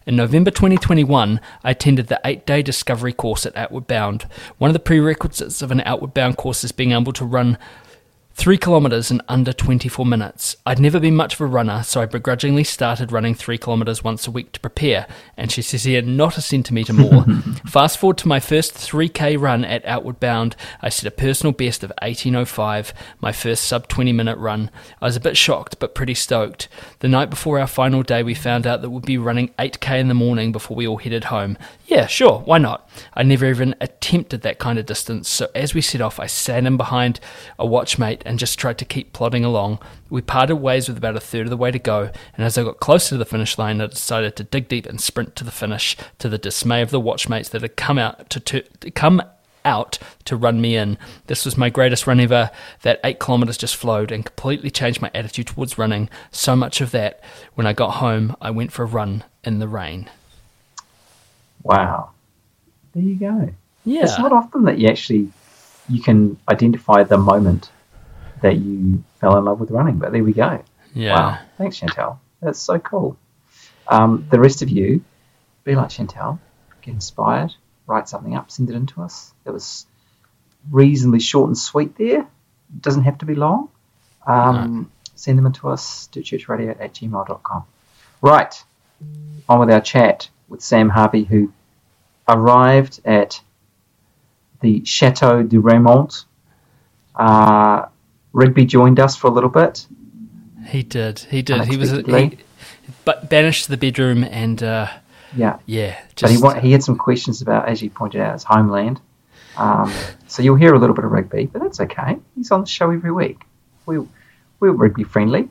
In 0.06 0.16
November 0.16 0.50
2021, 0.50 1.40
I 1.62 1.70
attended 1.70 2.08
the 2.08 2.20
eight 2.24 2.46
day 2.46 2.62
discovery 2.62 3.12
course 3.12 3.46
at 3.46 3.56
Outward 3.56 3.86
Bound. 3.86 4.22
One 4.56 4.70
of 4.70 4.74
the 4.74 4.80
prerequisites 4.80 5.62
of 5.62 5.70
an 5.70 5.82
Outward 5.82 6.14
Bound 6.14 6.36
course 6.36 6.64
is 6.64 6.72
being 6.72 6.92
able 6.92 7.12
to 7.12 7.24
run 7.24 7.58
Three 8.38 8.56
kilometres 8.56 9.10
in 9.10 9.20
under 9.26 9.52
24 9.52 10.06
minutes. 10.06 10.56
I'd 10.64 10.78
never 10.78 11.00
been 11.00 11.16
much 11.16 11.34
of 11.34 11.40
a 11.40 11.46
runner, 11.46 11.82
so 11.82 12.00
I 12.00 12.06
begrudgingly 12.06 12.62
started 12.62 13.10
running 13.10 13.34
three 13.34 13.58
kilometres 13.58 14.04
once 14.04 14.28
a 14.28 14.30
week 14.30 14.52
to 14.52 14.60
prepare, 14.60 15.08
and 15.36 15.50
she 15.50 15.60
says 15.60 15.82
here, 15.82 16.02
not 16.02 16.38
a 16.38 16.40
centimetre 16.40 16.92
more. 16.92 17.24
Fast 17.66 17.98
forward 17.98 18.16
to 18.18 18.28
my 18.28 18.38
first 18.38 18.74
3k 18.74 19.40
run 19.40 19.64
at 19.64 19.84
Outward 19.84 20.20
Bound, 20.20 20.54
I 20.80 20.88
set 20.88 21.08
a 21.08 21.10
personal 21.10 21.52
best 21.52 21.82
of 21.82 21.92
18.05, 22.00 22.92
my 23.20 23.32
first 23.32 23.64
sub 23.64 23.88
20 23.88 24.12
minute 24.12 24.38
run. 24.38 24.70
I 25.02 25.06
was 25.06 25.16
a 25.16 25.20
bit 25.20 25.36
shocked, 25.36 25.80
but 25.80 25.96
pretty 25.96 26.14
stoked. 26.14 26.68
The 27.00 27.08
night 27.08 27.30
before 27.30 27.58
our 27.58 27.66
final 27.66 28.04
day, 28.04 28.22
we 28.22 28.34
found 28.34 28.68
out 28.68 28.82
that 28.82 28.90
we'd 28.90 29.04
be 29.04 29.18
running 29.18 29.48
8k 29.58 29.98
in 29.98 30.06
the 30.06 30.14
morning 30.14 30.52
before 30.52 30.76
we 30.76 30.86
all 30.86 30.98
headed 30.98 31.24
home. 31.24 31.58
Yeah, 31.88 32.06
sure, 32.06 32.40
why 32.40 32.58
not? 32.58 32.86
I 33.14 33.22
never 33.22 33.46
even 33.46 33.74
attempted 33.80 34.42
that 34.42 34.58
kind 34.58 34.78
of 34.78 34.84
distance, 34.84 35.26
so 35.26 35.48
as 35.54 35.72
we 35.72 35.80
set 35.80 36.02
off, 36.02 36.20
I 36.20 36.26
sat 36.26 36.66
in 36.66 36.76
behind 36.76 37.18
a 37.58 37.66
watchmate 37.66 38.20
and 38.26 38.38
just 38.38 38.58
tried 38.58 38.76
to 38.78 38.84
keep 38.84 39.14
plodding 39.14 39.42
along. 39.42 39.78
We 40.10 40.20
parted 40.20 40.56
ways 40.56 40.86
with 40.86 40.98
about 40.98 41.16
a 41.16 41.20
third 41.20 41.46
of 41.46 41.50
the 41.50 41.56
way 41.56 41.70
to 41.70 41.78
go, 41.78 42.10
and 42.34 42.44
as 42.44 42.58
I 42.58 42.62
got 42.62 42.78
closer 42.78 43.08
to 43.14 43.16
the 43.16 43.24
finish 43.24 43.56
line, 43.56 43.80
I 43.80 43.86
decided 43.86 44.36
to 44.36 44.44
dig 44.44 44.68
deep 44.68 44.84
and 44.84 45.00
sprint 45.00 45.34
to 45.36 45.44
the 45.44 45.50
finish, 45.50 45.96
to 46.18 46.28
the 46.28 46.36
dismay 46.36 46.82
of 46.82 46.90
the 46.90 47.00
watchmates 47.00 47.48
that 47.48 47.62
had 47.62 47.76
come 47.76 47.96
out 47.96 48.28
to, 48.28 48.40
to, 48.40 48.60
to 48.60 48.90
come 48.90 49.22
out 49.64 49.98
to 50.26 50.36
run 50.36 50.60
me 50.60 50.76
in. 50.76 50.98
This 51.26 51.46
was 51.46 51.56
my 51.56 51.70
greatest 51.70 52.06
run 52.06 52.20
ever. 52.20 52.50
That 52.82 53.00
eight 53.02 53.18
kilometers 53.18 53.56
just 53.56 53.76
flowed 53.76 54.12
and 54.12 54.26
completely 54.26 54.70
changed 54.70 55.00
my 55.00 55.10
attitude 55.14 55.46
towards 55.46 55.78
running. 55.78 56.10
So 56.32 56.54
much 56.54 56.82
of 56.82 56.90
that, 56.90 57.24
when 57.54 57.66
I 57.66 57.72
got 57.72 57.92
home, 57.92 58.36
I 58.42 58.50
went 58.50 58.72
for 58.72 58.82
a 58.82 58.86
run 58.86 59.24
in 59.42 59.58
the 59.58 59.68
rain. 59.68 60.10
Wow. 61.62 62.10
There 62.94 63.02
you 63.02 63.16
go. 63.16 63.50
Yeah. 63.84 64.02
It's 64.02 64.18
not 64.18 64.32
often 64.32 64.64
that 64.64 64.78
you 64.78 64.88
actually 64.88 65.30
you 65.88 66.02
can 66.02 66.38
identify 66.48 67.04
the 67.04 67.18
moment 67.18 67.70
that 68.42 68.56
you 68.56 69.02
fell 69.20 69.36
in 69.38 69.44
love 69.44 69.60
with 69.60 69.70
running, 69.70 69.98
but 69.98 70.12
there 70.12 70.22
we 70.22 70.32
go. 70.32 70.62
Yeah. 70.94 71.14
Wow. 71.14 71.38
Thanks, 71.56 71.80
Chantel. 71.80 72.18
That's 72.40 72.58
so 72.58 72.78
cool. 72.78 73.16
Um, 73.88 74.26
the 74.30 74.38
rest 74.38 74.62
of 74.62 74.68
you, 74.68 75.02
be 75.64 75.74
like 75.74 75.88
Chantel, 75.88 76.38
get 76.82 76.92
inspired, 76.92 77.54
write 77.86 78.08
something 78.08 78.34
up, 78.34 78.50
send 78.50 78.68
it 78.70 78.76
in 78.76 78.86
to 78.86 79.02
us. 79.02 79.32
It 79.44 79.50
was 79.50 79.86
reasonably 80.70 81.20
short 81.20 81.48
and 81.48 81.56
sweet 81.56 81.96
there. 81.96 82.20
It 82.20 82.82
doesn't 82.82 83.04
have 83.04 83.18
to 83.18 83.26
be 83.26 83.34
long. 83.34 83.70
Um, 84.26 84.90
Send 85.18 85.36
them 85.36 85.46
in 85.46 85.52
to 85.54 85.70
us, 85.70 86.08
dirtchurchradio 86.12 86.80
at 86.80 86.94
gmail.com. 86.94 87.64
Right. 88.22 88.64
On 89.48 89.58
with 89.58 89.70
our 89.70 89.80
chat 89.80 90.28
with 90.48 90.62
Sam 90.62 90.88
Harvey, 90.88 91.24
who 91.24 91.52
arrived 92.28 93.00
at 93.04 93.40
the 94.60 94.84
Chateau 94.84 95.42
de 95.42 95.58
Raymond. 95.58 96.24
Uh, 97.14 97.86
Rigby 98.32 98.64
joined 98.66 99.00
us 99.00 99.16
for 99.16 99.28
a 99.28 99.30
little 99.30 99.50
bit. 99.50 99.86
He 100.66 100.82
did. 100.82 101.20
He 101.20 101.42
did. 101.42 101.64
He 101.64 101.76
was 101.76 101.90
he, 101.90 102.38
but 103.04 103.30
banished 103.30 103.64
to 103.64 103.70
the 103.70 103.76
bedroom 103.76 104.24
and 104.24 104.62
uh, 104.62 104.88
Yeah. 105.34 105.58
yeah, 105.66 105.98
But 106.08 106.16
just 106.16 106.54
he, 106.56 106.60
he 106.60 106.72
had 106.72 106.82
some 106.82 106.96
questions 106.96 107.42
about, 107.42 107.68
as 107.68 107.82
you 107.82 107.90
pointed 107.90 108.20
out, 108.20 108.34
his 108.34 108.44
homeland. 108.44 109.00
Um, 109.56 109.92
so 110.28 110.42
you'll 110.42 110.56
hear 110.56 110.74
a 110.74 110.78
little 110.78 110.94
bit 110.94 111.04
of 111.04 111.10
rugby, 111.10 111.46
but 111.46 111.62
that's 111.62 111.80
okay. 111.80 112.18
He's 112.36 112.50
on 112.50 112.60
the 112.60 112.66
show 112.66 112.90
every 112.90 113.10
week. 113.10 113.40
We, 113.86 113.98
we're 114.60 114.70
rugby 114.72 115.04
friendly. 115.04 115.48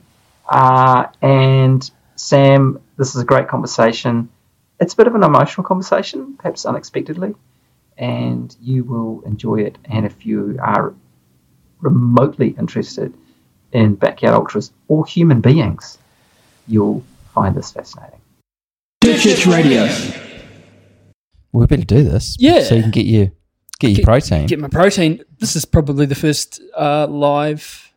Uh, 0.47 1.07
and 1.21 1.89
Sam, 2.15 2.79
this 2.97 3.15
is 3.15 3.21
a 3.21 3.25
great 3.25 3.47
conversation. 3.49 4.29
It's 4.79 4.93
a 4.93 4.97
bit 4.97 5.07
of 5.07 5.15
an 5.15 5.23
emotional 5.23 5.65
conversation, 5.65 6.35
perhaps 6.37 6.65
unexpectedly, 6.65 7.33
and 7.97 8.55
you 8.61 8.83
will 8.83 9.21
enjoy 9.25 9.61
it. 9.61 9.77
And 9.85 10.05
if 10.05 10.25
you 10.25 10.57
are 10.61 10.93
remotely 11.79 12.49
interested 12.59 13.13
in 13.71 13.95
backyard 13.95 14.35
ultras 14.35 14.71
or 14.87 15.05
human 15.05 15.41
beings, 15.41 15.97
you'll 16.67 17.03
find 17.33 17.55
this 17.55 17.71
fascinating. 17.71 18.19
Dirt 19.01 19.19
Church 19.19 19.45
Radio. 19.47 19.87
We 21.53 21.65
better 21.65 21.83
do 21.83 22.03
this. 22.03 22.35
Yeah. 22.39 22.61
So 22.63 22.75
you 22.75 22.81
can 22.83 22.91
get 22.91 23.05
your 23.05 23.31
get 23.79 23.89
your 23.89 23.95
Get- 23.97 24.05
protein. 24.05 24.45
get 24.47 24.59
my 24.59 24.67
protein. 24.67 25.23
This 25.39 25.55
is 25.55 25.65
probably 25.65 26.05
the 26.05 26.15
first 26.15 26.61
uh, 26.77 27.07
live 27.07 27.91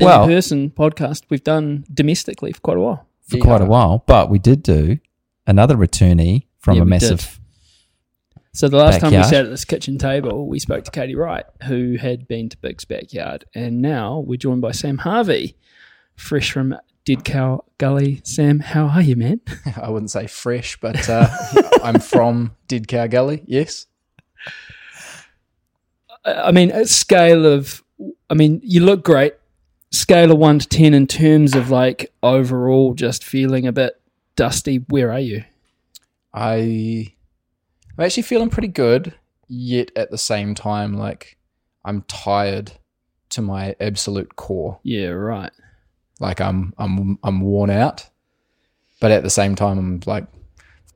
Well- 0.00 0.22
in 0.24 0.28
person 0.30 0.70
podcast 0.70 1.24
we've 1.28 1.44
done 1.44 1.84
domestically 1.92 2.52
for 2.52 2.60
quite 2.60 2.76
a 2.78 2.80
while. 2.80 3.06
for 3.28 3.38
quite 3.38 3.60
a 3.60 3.66
while, 3.66 4.02
but 4.06 4.30
we 4.30 4.38
did 4.38 4.62
do 4.62 4.98
another 5.50 5.76
returnee 5.76 6.46
from 6.58 6.76
Yeah, 6.76 6.82
a 6.82 6.84
we 6.84 6.90
massive. 6.90 7.40
So 8.52 8.68
the 8.68 8.78
last 8.78 9.00
time 9.00 9.12
we 9.12 9.22
sat 9.22 9.44
at 9.44 9.50
this 9.50 9.64
kitchen 9.64 9.96
table, 9.98 10.48
we 10.48 10.58
spoke 10.58 10.84
to 10.84 10.90
Katie 10.90 11.14
Wright, 11.14 11.44
who 11.64 11.96
had 12.00 12.26
been 12.26 12.48
to 12.48 12.56
Big's 12.56 12.84
backyard, 12.84 13.44
and 13.54 13.80
now 13.80 14.18
we're 14.20 14.36
joined 14.36 14.60
by 14.60 14.72
Sam 14.72 14.98
Harvey, 14.98 15.56
fresh 16.16 16.50
from 16.50 16.76
Dead 17.04 17.24
Cow 17.24 17.64
Gully. 17.78 18.20
Sam, 18.24 18.58
how 18.58 18.86
are 18.86 19.02
you, 19.02 19.14
man? 19.14 19.40
I 19.80 19.90
wouldn't 19.90 20.10
say 20.10 20.26
fresh, 20.26 20.78
but 20.80 21.08
uh, 21.08 21.28
I'm 21.82 22.00
from 22.00 22.56
Dead 22.66 22.88
Cow 22.88 23.06
Gully. 23.06 23.44
Yes. 23.46 23.86
I 26.24 26.50
mean, 26.50 26.70
a 26.70 26.86
scale 26.86 27.46
of, 27.46 27.82
I 28.28 28.34
mean, 28.34 28.60
you 28.64 28.80
look 28.80 29.04
great. 29.04 29.34
Scale 29.92 30.32
of 30.32 30.38
one 30.38 30.58
to 30.58 30.68
ten 30.68 30.92
in 30.92 31.06
terms 31.06 31.54
of 31.54 31.70
like 31.70 32.12
overall, 32.22 32.94
just 32.94 33.24
feeling 33.24 33.66
a 33.66 33.72
bit 33.72 33.99
dusty. 34.40 34.78
Where 34.88 35.12
are 35.12 35.20
you? 35.20 35.44
I 36.32 37.12
I'm 37.98 38.04
actually 38.04 38.22
feeling 38.22 38.48
pretty 38.48 38.68
good, 38.68 39.12
yet 39.48 39.90
at 39.94 40.10
the 40.10 40.16
same 40.16 40.54
time, 40.54 40.94
like 40.94 41.36
I'm 41.84 42.02
tired 42.08 42.72
to 43.30 43.42
my 43.42 43.76
absolute 43.80 44.36
core. 44.36 44.80
Yeah, 44.82 45.08
right. 45.08 45.52
Like 46.20 46.40
I'm 46.40 46.72
I'm 46.78 47.18
I'm 47.22 47.42
worn 47.42 47.68
out, 47.68 48.08
but 48.98 49.10
at 49.10 49.22
the 49.22 49.28
same 49.28 49.56
time, 49.56 49.78
I'm 49.78 50.00
like 50.06 50.26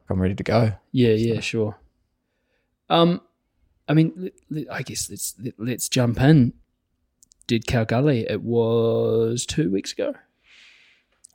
I'm 0.09 0.23
ready 0.23 0.35
to 0.37 0.43
go. 0.43 0.73
Yeah, 0.93 1.13
yeah, 1.13 1.41
sure. 1.41 1.77
Um, 2.89 3.21
I 3.87 3.93
mean, 3.93 4.31
I 4.71 4.83
guess 4.83 5.11
let's 5.11 5.35
let, 5.39 5.55
let's 5.59 5.91
jump 5.91 6.19
in. 6.19 6.55
Dead 7.47 7.67
Cow 7.67 7.85
Gully? 7.85 8.27
It 8.27 8.41
was 8.41 9.45
two 9.45 9.71
weeks 9.71 9.93
ago. 9.93 10.15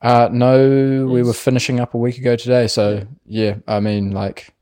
Uh, 0.01 0.29
no, 0.31 1.05
we 1.07 1.23
were 1.23 1.33
finishing 1.33 1.79
up 1.79 1.93
a 1.93 1.97
week 1.97 2.17
ago 2.17 2.35
today. 2.35 2.67
So 2.67 3.05
yeah, 3.25 3.55
I 3.67 3.79
mean, 3.79 4.11
like, 4.11 4.53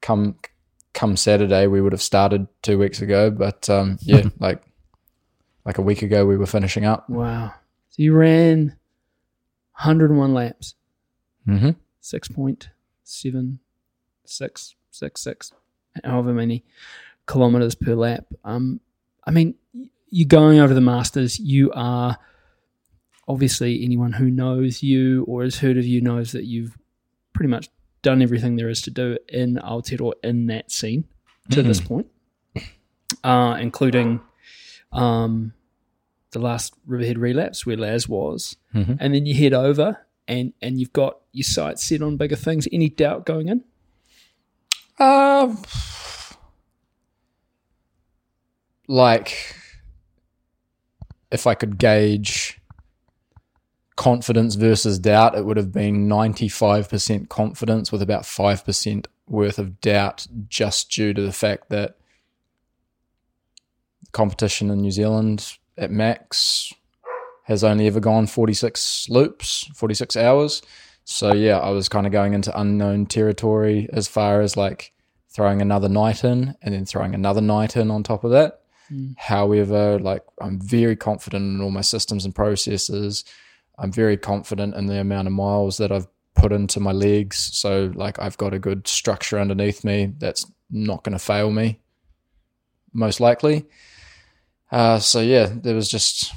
come 0.00 0.36
come 0.94 1.16
Saturday, 1.16 1.66
we 1.66 1.80
would 1.80 1.92
have 1.92 2.02
started 2.02 2.46
two 2.62 2.78
weeks 2.78 3.02
ago. 3.02 3.30
But 3.30 3.68
um, 3.68 3.98
yeah, 4.02 4.28
like 4.38 4.62
like 5.64 5.78
a 5.78 5.82
week 5.82 6.02
ago, 6.02 6.24
we 6.26 6.36
were 6.36 6.46
finishing 6.46 6.84
up. 6.84 7.08
Wow. 7.10 7.52
So 7.90 8.02
you 8.02 8.14
ran 8.14 8.76
101 9.78 10.34
laps, 10.34 10.74
Mm-hmm. 11.48 11.70
six 12.00 12.28
point 12.28 12.70
seven 13.04 13.60
six 14.24 14.74
six 14.90 15.20
six, 15.20 15.52
however 16.04 16.32
many 16.32 16.64
kilometers 17.26 17.74
per 17.74 17.94
lap. 17.94 18.26
Um, 18.44 18.80
I 19.24 19.30
mean, 19.30 19.54
you're 20.10 20.26
going 20.28 20.58
over 20.60 20.74
the 20.74 20.80
Masters. 20.80 21.38
You 21.38 21.72
are 21.72 22.18
obviously 23.28 23.82
anyone 23.84 24.12
who 24.14 24.30
knows 24.30 24.82
you 24.82 25.24
or 25.24 25.42
has 25.42 25.58
heard 25.58 25.76
of 25.76 25.84
you 25.84 26.00
knows 26.00 26.32
that 26.32 26.44
you've 26.44 26.76
pretty 27.32 27.48
much 27.50 27.68
done 28.02 28.22
everything 28.22 28.56
there 28.56 28.68
is 28.68 28.80
to 28.82 28.90
do 28.90 29.18
in 29.28 29.56
Aotearoa 29.56 30.12
in 30.22 30.46
that 30.46 30.70
scene 30.70 31.04
to 31.50 31.62
this 31.62 31.80
point, 31.80 32.06
uh, 33.24 33.56
including 33.60 34.20
um, 34.92 35.52
the 36.30 36.38
last 36.38 36.74
Riverhead 36.86 37.18
relapse 37.18 37.66
where 37.66 37.76
Laz 37.76 38.08
was, 38.08 38.56
Mhm. 38.74 38.96
and 39.00 39.14
then 39.14 39.26
you 39.26 39.34
head 39.34 39.52
over 39.52 39.98
and 40.28 40.52
and 40.62 40.78
you've 40.80 40.92
got 40.92 41.18
your 41.32 41.44
sights 41.44 41.82
set 41.84 42.02
on 42.02 42.16
bigger 42.16 42.36
things. 42.36 42.66
Any 42.72 42.88
doubt 42.88 43.26
going 43.26 43.48
in? 43.48 43.64
Uh, 44.98 45.54
like, 48.88 49.54
if 51.30 51.46
I 51.46 51.54
could 51.54 51.78
gauge 51.78 52.58
confidence 53.96 54.54
versus 54.54 54.98
doubt, 54.98 55.36
it 55.36 55.44
would 55.44 55.56
have 55.56 55.72
been 55.72 56.08
95% 56.08 57.28
confidence 57.28 57.90
with 57.90 58.02
about 58.02 58.22
5% 58.22 59.06
worth 59.26 59.58
of 59.58 59.80
doubt 59.80 60.26
just 60.48 60.90
due 60.90 61.12
to 61.12 61.22
the 61.22 61.32
fact 61.32 61.68
that 61.70 61.96
competition 64.12 64.70
in 64.70 64.80
New 64.80 64.90
Zealand 64.90 65.58
at 65.76 65.90
max 65.90 66.72
has 67.44 67.62
only 67.62 67.86
ever 67.86 68.00
gone 68.00 68.26
46 68.26 69.08
loops, 69.08 69.68
46 69.74 70.16
hours. 70.16 70.62
So 71.04 71.32
yeah, 71.32 71.58
I 71.58 71.70
was 71.70 71.88
kind 71.88 72.06
of 72.06 72.12
going 72.12 72.34
into 72.34 72.58
unknown 72.58 73.06
territory 73.06 73.88
as 73.92 74.08
far 74.08 74.40
as 74.40 74.56
like 74.56 74.92
throwing 75.30 75.62
another 75.62 75.88
night 75.88 76.24
in 76.24 76.56
and 76.62 76.74
then 76.74 76.84
throwing 76.84 77.14
another 77.14 77.40
night 77.40 77.76
in 77.76 77.90
on 77.90 78.02
top 78.02 78.24
of 78.24 78.32
that. 78.32 78.62
Hmm. 78.88 79.12
However, 79.16 79.98
like 79.98 80.22
I'm 80.40 80.60
very 80.60 80.96
confident 80.96 81.44
in 81.44 81.60
all 81.60 81.70
my 81.70 81.82
systems 81.82 82.24
and 82.24 82.34
processes. 82.34 83.24
I'm 83.78 83.92
very 83.92 84.16
confident 84.16 84.74
in 84.74 84.86
the 84.86 85.00
amount 85.00 85.28
of 85.28 85.34
miles 85.34 85.76
that 85.78 85.92
I've 85.92 86.06
put 86.34 86.52
into 86.52 86.80
my 86.80 86.92
legs. 86.92 87.38
So 87.38 87.92
like 87.94 88.18
I've 88.18 88.36
got 88.36 88.54
a 88.54 88.58
good 88.58 88.86
structure 88.86 89.38
underneath 89.38 89.84
me 89.84 90.12
that's 90.18 90.46
not 90.70 91.02
going 91.02 91.12
to 91.12 91.18
fail 91.18 91.50
me, 91.50 91.80
most 92.92 93.20
likely. 93.20 93.66
Uh, 94.70 94.98
so 94.98 95.20
yeah, 95.20 95.48
there 95.52 95.74
was 95.74 95.88
just 95.88 96.32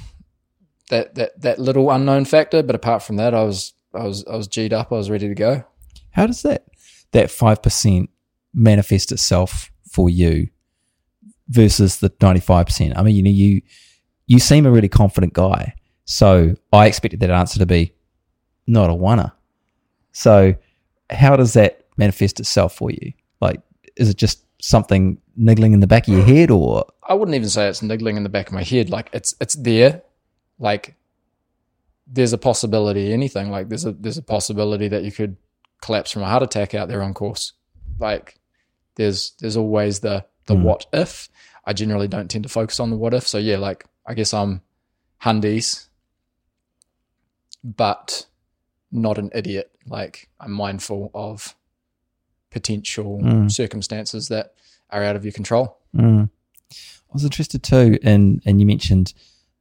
that 0.88 1.14
that 1.14 1.40
that 1.40 1.58
little 1.58 1.90
unknown 1.90 2.24
factor. 2.24 2.62
But 2.62 2.76
apart 2.76 3.02
from 3.02 3.16
that, 3.16 3.34
I 3.34 3.42
was 3.44 3.72
I 3.94 4.04
was 4.04 4.24
I 4.26 4.36
was 4.36 4.48
g'd 4.48 4.72
up. 4.72 4.92
I 4.92 4.96
was 4.96 5.10
ready 5.10 5.28
to 5.28 5.34
go. 5.34 5.64
How 6.10 6.26
does 6.26 6.42
that 6.42 6.66
that 7.12 7.30
five 7.30 7.62
percent 7.62 8.10
manifest 8.52 9.12
itself 9.12 9.70
for 9.90 10.10
you 10.10 10.48
versus 11.48 11.98
the 11.98 12.12
ninety 12.20 12.40
five 12.40 12.66
percent? 12.66 12.96
I 12.96 13.02
mean, 13.02 13.16
you 13.16 13.22
know, 13.22 13.30
you 13.30 13.62
you 14.26 14.38
seem 14.38 14.66
a 14.66 14.70
really 14.70 14.88
confident 14.88 15.32
guy, 15.32 15.74
so 16.10 16.56
I 16.72 16.88
expected 16.88 17.20
that 17.20 17.30
answer 17.30 17.60
to 17.60 17.66
be 17.66 17.94
not 18.66 18.90
a 18.90 18.92
oneer. 18.92 19.30
So, 20.10 20.56
how 21.08 21.36
does 21.36 21.52
that 21.52 21.86
manifest 21.96 22.40
itself 22.40 22.74
for 22.74 22.90
you? 22.90 23.12
Like, 23.40 23.60
is 23.96 24.08
it 24.08 24.16
just 24.16 24.44
something 24.60 25.20
niggling 25.36 25.72
in 25.72 25.78
the 25.78 25.86
back 25.86 26.08
of 26.08 26.14
your 26.14 26.24
head, 26.24 26.50
or 26.50 26.84
I 27.08 27.14
wouldn't 27.14 27.36
even 27.36 27.48
say 27.48 27.68
it's 27.68 27.80
niggling 27.80 28.16
in 28.16 28.24
the 28.24 28.28
back 28.28 28.48
of 28.48 28.52
my 28.54 28.64
head. 28.64 28.90
Like 28.90 29.08
it's 29.12 29.36
it's 29.40 29.54
there. 29.54 30.02
Like 30.58 30.96
there's 32.08 32.32
a 32.32 32.38
possibility 32.38 33.12
anything. 33.12 33.50
Like 33.50 33.68
there's 33.68 33.84
a 33.84 33.92
there's 33.92 34.18
a 34.18 34.22
possibility 34.22 34.88
that 34.88 35.04
you 35.04 35.12
could 35.12 35.36
collapse 35.80 36.10
from 36.10 36.22
a 36.22 36.28
heart 36.28 36.42
attack 36.42 36.74
out 36.74 36.88
there 36.88 37.02
on 37.02 37.14
course. 37.14 37.52
Like 38.00 38.40
there's 38.96 39.32
there's 39.38 39.56
always 39.56 40.00
the 40.00 40.24
the 40.46 40.56
hmm. 40.56 40.64
what 40.64 40.86
if. 40.92 41.28
I 41.64 41.72
generally 41.72 42.08
don't 42.08 42.28
tend 42.28 42.42
to 42.44 42.48
focus 42.48 42.80
on 42.80 42.90
the 42.90 42.96
what 42.96 43.14
if. 43.14 43.28
So 43.28 43.38
yeah, 43.38 43.58
like 43.58 43.84
I 44.06 44.14
guess 44.14 44.34
I'm 44.34 44.62
Hundies, 45.22 45.88
but 47.62 48.26
not 48.92 49.18
an 49.18 49.30
idiot. 49.34 49.70
Like 49.86 50.28
I'm 50.38 50.52
mindful 50.52 51.10
of 51.14 51.54
potential 52.50 53.20
hmm. 53.20 53.48
circumstances 53.48 54.28
that 54.28 54.54
are 54.90 55.02
out 55.02 55.16
of 55.16 55.24
your 55.24 55.32
control. 55.32 55.78
Hmm. 55.94 56.24
I 56.72 57.12
was 57.12 57.24
interested 57.24 57.62
too, 57.62 57.98
and 58.02 58.42
and 58.46 58.60
you 58.60 58.66
mentioned 58.66 59.14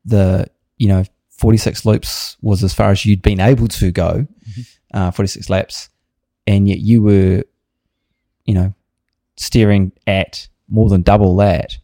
the 0.06 0.48
you 0.78 0.88
know 0.88 1.04
forty 1.30 1.58
six 1.58 1.86
loops 1.86 2.38
was 2.42 2.64
as 2.64 2.74
far 2.74 2.92
as 2.92 3.06
you'd 3.06 3.22
been 3.22 3.40
able 3.40 3.68
to 3.68 3.92
go, 3.92 4.28
mm-hmm. 4.50 4.62
uh, 4.94 5.12
forty 5.12 5.28
six 5.28 5.50
laps, 5.50 5.90
and 6.46 6.68
yet 6.68 6.80
you 6.80 7.02
were, 7.02 7.44
you 8.46 8.54
know, 8.54 8.74
steering 9.38 9.92
at 10.06 10.48
more 10.68 10.90
than 10.90 11.02
double 11.02 11.36
that. 11.38 11.78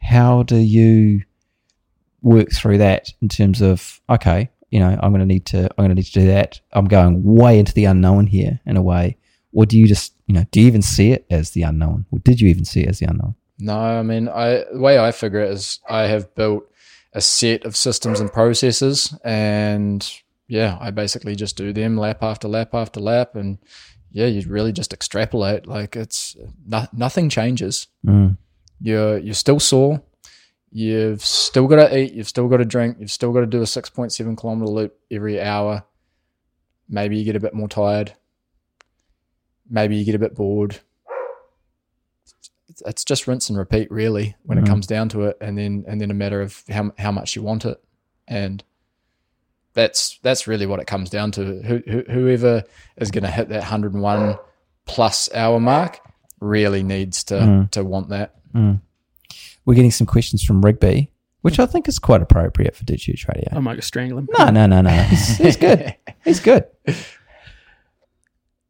How 0.00 0.42
do 0.42 0.56
you 0.56 1.22
work 2.22 2.50
through 2.52 2.78
that 2.78 3.10
in 3.22 3.28
terms 3.28 3.60
of 3.60 4.00
okay, 4.10 4.50
you 4.70 4.80
know, 4.80 4.98
I'm 5.02 5.10
going 5.12 5.20
to 5.20 5.26
need 5.26 5.46
to 5.46 5.64
I'm 5.64 5.76
going 5.84 5.90
to 5.90 5.94
need 5.94 6.06
to 6.06 6.20
do 6.20 6.26
that. 6.26 6.60
I'm 6.72 6.86
going 6.86 7.22
way 7.22 7.58
into 7.58 7.72
the 7.72 7.84
unknown 7.84 8.26
here 8.26 8.60
in 8.66 8.76
a 8.76 8.82
way, 8.82 9.16
or 9.52 9.66
do 9.66 9.78
you 9.78 9.86
just 9.86 10.14
you 10.26 10.34
know 10.34 10.44
do 10.50 10.60
you 10.60 10.66
even 10.66 10.82
see 10.82 11.12
it 11.12 11.26
as 11.30 11.50
the 11.50 11.62
unknown, 11.62 12.06
or 12.10 12.18
did 12.20 12.40
you 12.40 12.48
even 12.48 12.64
see 12.64 12.82
it 12.82 12.88
as 12.88 12.98
the 12.98 13.06
unknown? 13.06 13.34
No, 13.58 13.76
I 13.76 14.02
mean, 14.02 14.28
I 14.28 14.64
the 14.72 14.80
way 14.80 14.98
I 14.98 15.12
figure 15.12 15.40
it 15.40 15.50
is 15.50 15.80
I 15.88 16.02
have 16.02 16.34
built 16.34 16.64
a 17.12 17.20
set 17.20 17.64
of 17.64 17.76
systems 17.76 18.20
and 18.20 18.32
processes, 18.32 19.16
and 19.24 20.08
yeah, 20.48 20.76
I 20.80 20.90
basically 20.90 21.34
just 21.34 21.56
do 21.56 21.72
them 21.72 21.96
lap 21.96 22.22
after 22.22 22.48
lap 22.48 22.74
after 22.74 23.00
lap, 23.00 23.34
and 23.34 23.58
yeah, 24.12 24.26
you 24.26 24.46
really 24.48 24.72
just 24.72 24.92
extrapolate. 24.92 25.66
Like 25.66 25.96
it's 25.96 26.36
no, 26.66 26.86
nothing 26.92 27.28
changes. 27.28 27.88
Mm. 28.04 28.36
You're 28.80 29.18
you're 29.18 29.34
still 29.34 29.60
sore. 29.60 30.02
You've 30.78 31.24
still 31.24 31.66
got 31.66 31.76
to 31.76 31.98
eat. 31.98 32.12
You've 32.12 32.28
still 32.28 32.48
got 32.48 32.58
to 32.58 32.64
drink. 32.64 32.98
You've 33.00 33.10
still 33.10 33.32
got 33.32 33.40
to 33.40 33.46
do 33.46 33.62
a 33.62 33.66
six 33.66 33.88
point 33.88 34.12
seven 34.12 34.36
kilometer 34.36 34.70
loop 34.70 34.98
every 35.10 35.40
hour. 35.40 35.84
Maybe 36.88 37.16
you 37.16 37.24
get 37.24 37.36
a 37.36 37.40
bit 37.40 37.54
more 37.54 37.68
tired. 37.68 38.12
Maybe 39.68 39.96
you 39.96 40.04
get 40.04 40.14
a 40.14 40.18
bit 40.18 40.34
bored 40.34 40.80
it's 42.84 43.04
just 43.04 43.26
rinse 43.26 43.48
and 43.48 43.58
repeat 43.58 43.90
really 43.90 44.36
when 44.42 44.58
it 44.58 44.62
mm-hmm. 44.62 44.72
comes 44.72 44.86
down 44.86 45.08
to 45.10 45.22
it 45.22 45.36
and 45.40 45.56
then 45.56 45.84
and 45.86 46.00
then 46.00 46.10
a 46.10 46.14
matter 46.14 46.40
of 46.42 46.62
how 46.68 46.92
how 46.98 47.12
much 47.12 47.36
you 47.36 47.42
want 47.42 47.64
it 47.64 47.82
and 48.28 48.62
that's 49.72 50.18
that's 50.22 50.46
really 50.46 50.66
what 50.66 50.80
it 50.80 50.86
comes 50.86 51.10
down 51.10 51.30
to 51.30 51.62
who, 51.62 51.82
who, 51.86 52.02
whoever 52.10 52.64
is 52.96 53.10
going 53.10 53.24
to 53.24 53.30
hit 53.30 53.48
that 53.48 53.60
101 53.60 54.36
plus 54.84 55.32
hour 55.32 55.60
mark 55.60 56.00
really 56.40 56.82
needs 56.82 57.24
to 57.24 57.34
mm. 57.34 57.70
to 57.70 57.84
want 57.84 58.10
that 58.10 58.34
mm. 58.52 58.80
We're 59.66 59.74
getting 59.74 59.90
some 59.90 60.06
questions 60.06 60.42
from 60.42 60.64
Rigby, 60.64 61.10
which 61.42 61.58
I 61.58 61.66
think 61.66 61.88
is 61.88 61.98
quite 61.98 62.22
appropriate 62.22 62.74
for 62.74 62.84
Dirt 62.84 63.00
Church 63.00 63.26
Radio. 63.28 63.48
I 63.52 63.60
might 63.60 63.74
go 63.74 63.80
strangle 63.80 64.18
him. 64.18 64.28
No, 64.38 64.48
no, 64.48 64.66
no, 64.66 64.80
no. 64.80 64.90
He's, 64.90 65.36
he's 65.36 65.56
good. 65.56 65.94
He's 66.24 66.40
good. 66.40 66.64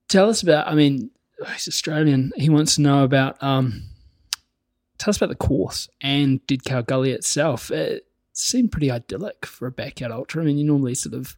Tell 0.09 0.29
us 0.29 0.43
about. 0.43 0.67
I 0.67 0.75
mean, 0.75 1.11
he's 1.53 1.69
Australian. 1.69 2.33
He 2.37 2.49
wants 2.49 2.77
to 2.77 2.81
know 2.81 3.05
about. 3.05 3.41
Um, 3.43 3.85
tell 4.99 5.11
us 5.11 5.17
about 5.17 5.29
the 5.29 5.35
course 5.35 5.89
and 6.01 6.45
Dead 6.47 6.65
Cow 6.65 6.81
Gully 6.81 7.11
itself. 7.11 7.71
It 7.71 8.07
seemed 8.33 8.73
pretty 8.73 8.91
idyllic 8.91 9.45
for 9.47 9.67
a 9.67 9.73
backyard 9.73 10.13
ultra. 10.13 10.43
I 10.43 10.47
mean, 10.47 10.59
you 10.59 10.65
normally 10.65 10.95
sort 10.95 11.15
of 11.15 11.37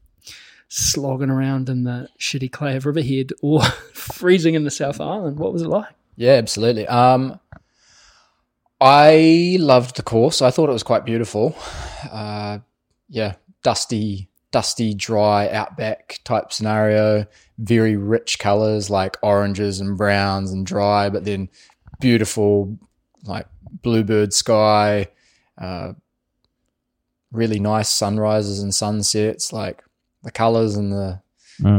slogging 0.68 1.30
around 1.30 1.68
in 1.68 1.84
the 1.84 2.08
shitty 2.18 2.52
clay 2.52 2.76
of 2.76 2.86
Riverhead 2.86 3.32
or 3.42 3.62
freezing 3.92 4.54
in 4.54 4.64
the 4.64 4.70
South 4.70 5.00
Island. 5.00 5.38
What 5.38 5.52
was 5.52 5.62
it 5.62 5.68
like? 5.68 5.88
Yeah, 6.16 6.32
absolutely. 6.32 6.86
Um, 6.86 7.40
I 8.80 9.56
loved 9.60 9.96
the 9.96 10.02
course. 10.02 10.40
I 10.40 10.50
thought 10.50 10.68
it 10.68 10.72
was 10.72 10.82
quite 10.82 11.04
beautiful. 11.04 11.56
Uh, 12.10 12.60
yeah, 13.08 13.34
dusty, 13.62 14.28
dusty, 14.52 14.94
dry 14.94 15.48
outback 15.48 16.20
type 16.24 16.52
scenario. 16.52 17.26
Very 17.58 17.96
rich 17.96 18.38
colors 18.38 18.88
like 18.88 19.16
oranges 19.22 19.80
and 19.80 19.98
browns 19.98 20.52
and 20.52 20.64
dry, 20.64 21.08
but 21.08 21.24
then 21.24 21.48
beautiful 22.00 22.78
like 23.24 23.46
bluebird 23.82 24.32
sky. 24.32 25.08
Uh, 25.60 25.94
really 27.32 27.58
nice 27.58 27.88
sunrises 27.88 28.62
and 28.62 28.72
sunsets. 28.72 29.52
Like 29.52 29.82
the 30.22 30.30
colors 30.30 30.76
and 30.76 30.92
the 30.92 31.20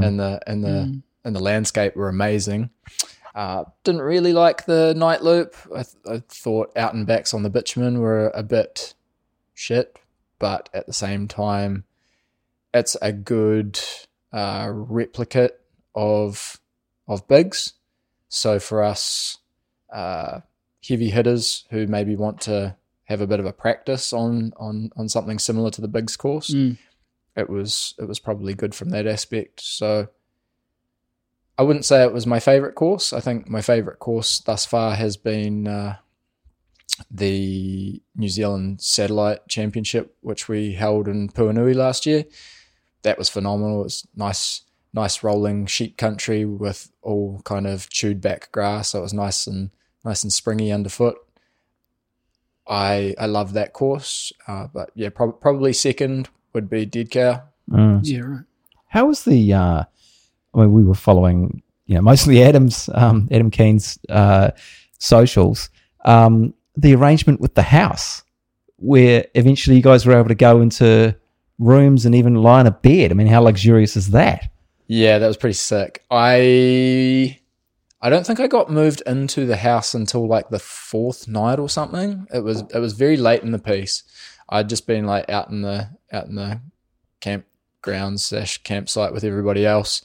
and 0.04 0.20
the 0.20 0.42
and 0.48 0.64
the 0.64 1.02
and 1.24 1.36
the 1.36 1.40
landscape 1.40 1.96
were 1.96 2.10
amazing. 2.10 2.70
Uh, 3.40 3.64
didn't 3.86 4.02
really 4.02 4.34
like 4.34 4.66
the 4.66 4.94
night 4.98 5.24
loop. 5.24 5.56
I, 5.74 5.84
th- 5.84 5.96
I 6.06 6.22
thought 6.28 6.76
out 6.76 6.94
and 6.94 7.08
backs 7.08 7.34
on 7.34 7.42
the 7.42 7.50
bitumen 7.50 8.00
were 8.00 8.34
a 8.36 8.44
bit 8.44 8.94
shit, 9.54 9.98
but 10.40 10.68
at 10.74 10.88
the 10.88 10.92
same 10.92 11.26
time, 11.30 11.86
it's 12.74 12.98
a 13.02 13.14
good 13.14 13.80
uh, 14.34 14.68
replicate 14.70 15.54
of 15.96 16.60
of 17.08 17.30
bigs. 17.30 17.76
So 18.28 18.60
for 18.60 18.84
us 18.84 19.38
uh, 19.90 20.42
heavy 20.86 21.10
hitters 21.10 21.66
who 21.70 21.88
maybe 21.88 22.18
want 22.18 22.42
to 22.42 22.76
have 23.06 23.22
a 23.22 23.28
bit 23.28 23.40
of 23.40 23.46
a 23.46 23.54
practice 23.54 24.12
on 24.12 24.52
on 24.58 24.90
on 24.98 25.08
something 25.08 25.40
similar 25.40 25.72
to 25.72 25.80
the 25.80 25.88
bigs 25.88 26.18
course, 26.18 26.50
it 27.38 27.50
was 27.50 27.94
it 27.98 28.06
was 28.06 28.20
probably 28.20 28.54
good 28.54 28.76
from 28.76 28.90
that 28.90 29.08
aspect. 29.08 29.62
So 29.62 30.10
I 31.60 31.64
wouldn't 31.64 31.84
say 31.84 32.04
it 32.04 32.14
was 32.14 32.26
my 32.26 32.40
favorite 32.40 32.76
course. 32.76 33.12
I 33.12 33.20
think 33.20 33.50
my 33.50 33.62
favorite 33.62 34.00
course 34.00 34.40
thus 34.40 34.66
far 34.66 34.96
has 34.96 35.18
been 35.18 35.68
uh, 35.68 35.98
the 37.12 38.02
New 38.16 38.30
Zealand 38.30 38.80
Satellite 38.80 39.46
Championship, 39.50 40.16
which 40.22 40.48
we 40.48 40.72
held 40.72 41.10
in 41.10 41.28
Puanui 41.28 41.76
last 41.76 42.06
year. 42.06 42.24
That 43.02 43.18
was 43.18 43.28
phenomenal. 43.28 43.82
It 43.82 43.84
was 43.84 44.08
nice, 44.16 44.62
nice 44.94 45.22
rolling 45.22 45.66
sheep 45.66 45.98
country 45.98 46.46
with 46.46 46.92
all 47.02 47.42
kind 47.44 47.68
of 47.68 47.90
chewed 47.90 48.22
back 48.22 48.54
grass. 48.54 48.92
So 48.92 49.00
it 49.00 49.02
was 49.02 49.14
nice 49.14 49.46
and 49.46 49.72
nice 50.06 50.24
and 50.24 50.32
springy 50.32 50.72
underfoot. 50.72 51.18
I 52.70 53.16
I 53.20 53.26
love 53.26 53.52
that 53.54 53.74
course, 53.74 54.32
uh, 54.48 54.68
but 54.74 54.92
yeah, 54.96 55.10
prob- 55.10 55.42
probably 55.42 55.74
second 55.74 56.30
would 56.54 56.70
be 56.70 56.86
Dead 56.86 57.12
Cow. 57.12 57.44
Yeah, 58.04 58.22
right. 58.22 58.46
How 58.88 59.08
was 59.08 59.26
the? 59.26 59.52
Uh, 59.52 59.84
I 60.54 60.60
mean, 60.60 60.74
we 60.74 60.84
were 60.84 60.96
following, 60.96 61.62
you 61.86 61.96
know, 61.96 62.02
mostly 62.02 62.44
Adam's, 62.50 62.90
um, 62.94 63.28
Adam 63.32 63.52
Keen's 63.52 64.00
uh, 64.10 64.52
socials. 65.00 65.70
Um, 66.06 66.54
the 66.76 66.96
arrangement 66.96 67.42
with 67.42 67.56
the 67.56 67.62
house, 67.62 68.24
where 68.78 69.26
eventually 69.36 69.76
you 69.76 69.82
guys 69.82 70.06
were 70.06 70.18
able 70.18 70.30
to 70.30 70.36
go 70.36 70.62
into 70.62 71.16
rooms 71.58 72.06
and 72.06 72.16
even 72.16 72.36
lie 72.36 72.62
in 72.62 72.68
a 72.68 72.72
bed. 72.72 73.12
I 73.12 73.16
mean, 73.16 73.28
how 73.28 73.42
luxurious 73.42 73.98
is 73.98 74.12
that? 74.12 74.50
Yeah, 74.88 75.20
that 75.20 75.28
was 75.28 75.38
pretty 75.38 75.54
sick. 75.54 76.04
I 76.10 77.40
I 78.02 78.10
don't 78.10 78.26
think 78.26 78.40
I 78.40 78.48
got 78.48 78.72
moved 78.72 79.04
into 79.06 79.46
the 79.46 79.58
house 79.58 79.94
until 79.94 80.28
like 80.28 80.50
the 80.50 80.60
fourth 80.60 81.28
night 81.28 81.60
or 81.60 81.70
something. 81.70 82.28
It 82.34 82.44
was 82.44 82.64
it 82.74 82.80
was 82.80 82.94
very 82.94 83.18
late 83.18 83.44
in 83.44 83.52
the 83.52 83.60
piece. 83.60 84.04
I'd 84.48 84.70
just 84.70 84.88
been 84.88 85.06
like 85.06 85.30
out 85.30 85.50
in 85.50 85.62
the 85.62 85.90
out 86.12 86.26
in 86.26 86.36
the 86.36 86.62
campground 87.20 88.22
slash 88.22 88.60
campsite 88.64 89.14
with 89.14 89.24
everybody 89.24 89.66
else. 89.66 90.04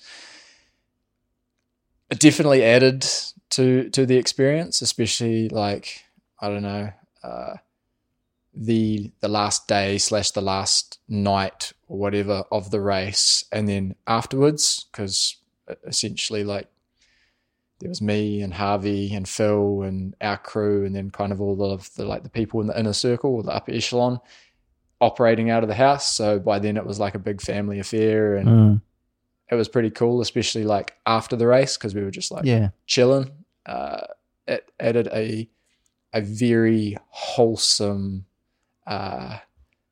It 2.15 2.21
definitely 2.21 2.63
added 2.63 3.05
to 3.51 3.91
to 3.91 4.07
the 4.07 4.17
experience, 4.17 4.81
especially 4.83 5.49
like 5.49 6.05
I 6.41 6.49
don't 6.49 6.63
know 6.63 6.93
uh, 7.25 7.55
the 8.55 9.11
the 9.19 9.27
last 9.29 9.67
day 9.67 9.99
slash 9.99 10.31
the 10.31 10.41
last 10.41 11.01
night 11.09 11.73
or 11.89 11.99
whatever 11.99 12.45
of 12.53 12.71
the 12.71 12.81
race, 12.81 13.45
and 13.51 13.69
then 13.69 13.97
afterwards, 14.07 14.87
because 14.93 15.39
essentially 15.85 16.45
like 16.45 16.69
there 17.81 17.89
was 17.89 18.01
me 18.01 18.43
and 18.43 18.55
Harvey 18.55 19.13
and 19.13 19.29
Phil 19.29 19.83
and 19.83 20.15
our 20.21 20.39
crew, 20.39 20.87
and 20.87 20.95
then 20.95 21.11
kind 21.11 21.33
of 21.33 21.41
all 21.41 21.73
of 21.73 21.93
the 21.95 22.05
like 22.05 22.23
the 22.23 22.29
people 22.29 22.61
in 22.61 22.69
the 22.69 22.79
inner 22.79 22.93
circle 22.93 23.35
or 23.35 23.43
the 23.43 23.51
upper 23.51 23.73
echelon 23.73 24.21
operating 25.01 25.51
out 25.51 25.65
of 25.65 25.69
the 25.69 25.75
house. 25.75 26.13
So 26.13 26.39
by 26.39 26.61
then 26.61 26.77
it 26.77 26.87
was 26.87 27.01
like 27.01 27.17
a 27.17 27.19
big 27.19 27.41
family 27.41 27.81
affair, 27.81 28.37
and 28.37 28.49
Mm, 28.49 28.83
it 29.55 29.59
was 29.59 29.69
pretty 29.69 29.91
cool, 29.91 30.21
especially 30.21 30.65
like 30.65 30.95
after 31.07 31.37
the 31.37 31.47
race 31.47 31.77
because 31.77 31.95
we 31.95 32.03
were 32.03 32.11
just 32.11 32.31
like 32.31 32.45
yeah. 32.45 32.71
chilling. 32.87 33.31
Uh, 33.65 34.07
it 34.47 34.71
added 34.79 35.09
a 35.13 35.49
a 36.13 36.21
very 36.21 36.97
wholesome 37.09 38.27
uh, 38.87 39.39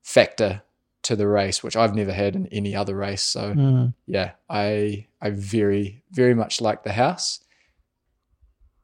factor 0.02 0.62
to 1.02 1.16
the 1.16 1.26
race, 1.26 1.62
which 1.62 1.76
I've 1.76 1.94
never 1.94 2.12
had 2.12 2.36
in 2.36 2.46
any 2.48 2.76
other 2.76 2.94
race. 2.94 3.22
So 3.22 3.54
Mm, 3.54 3.94
yeah, 4.06 4.32
I 4.48 5.06
I 5.20 5.30
very 5.30 6.02
very 6.10 6.34
much 6.34 6.60
like 6.60 6.84
the 6.84 6.92
house. 6.92 7.40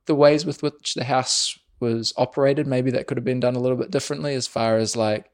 The 0.07 0.15
ways 0.15 0.47
with 0.47 0.63
which 0.63 0.95
the 0.95 1.05
house 1.05 1.59
was 1.81 2.13
operated, 2.17 2.67
maybe 2.67 2.91
that 2.93 3.07
could 3.07 3.19
have 3.19 3.25
been 3.25 3.41
done 3.41 3.55
a 3.55 3.61
little 3.61 3.77
bit 3.77 3.91
differently. 3.91 4.35
As 4.35 4.47
far 4.47 4.79
as 4.79 4.97
like, 4.97 5.31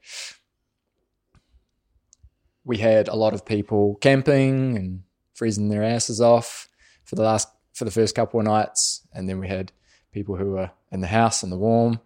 we 2.63 2.77
had 2.77 3.07
a 3.07 3.15
lot 3.15 3.33
of 3.33 3.45
people 3.45 3.95
camping 4.01 4.75
and 4.75 5.03
freezing 5.35 5.69
their 5.69 5.83
asses 5.83 6.19
off 6.19 6.67
for 7.03 7.15
the 7.15 7.21
last 7.21 7.47
for 7.73 7.85
the 7.85 7.91
first 7.91 8.15
couple 8.15 8.39
of 8.39 8.45
nights, 8.45 9.01
and 9.13 9.29
then 9.29 9.39
we 9.39 9.47
had 9.47 9.71
people 10.11 10.35
who 10.37 10.51
were 10.51 10.71
in 10.91 11.01
the 11.01 11.07
house 11.07 11.43
in 11.43 11.49
the 11.49 11.57
warm. 11.57 11.99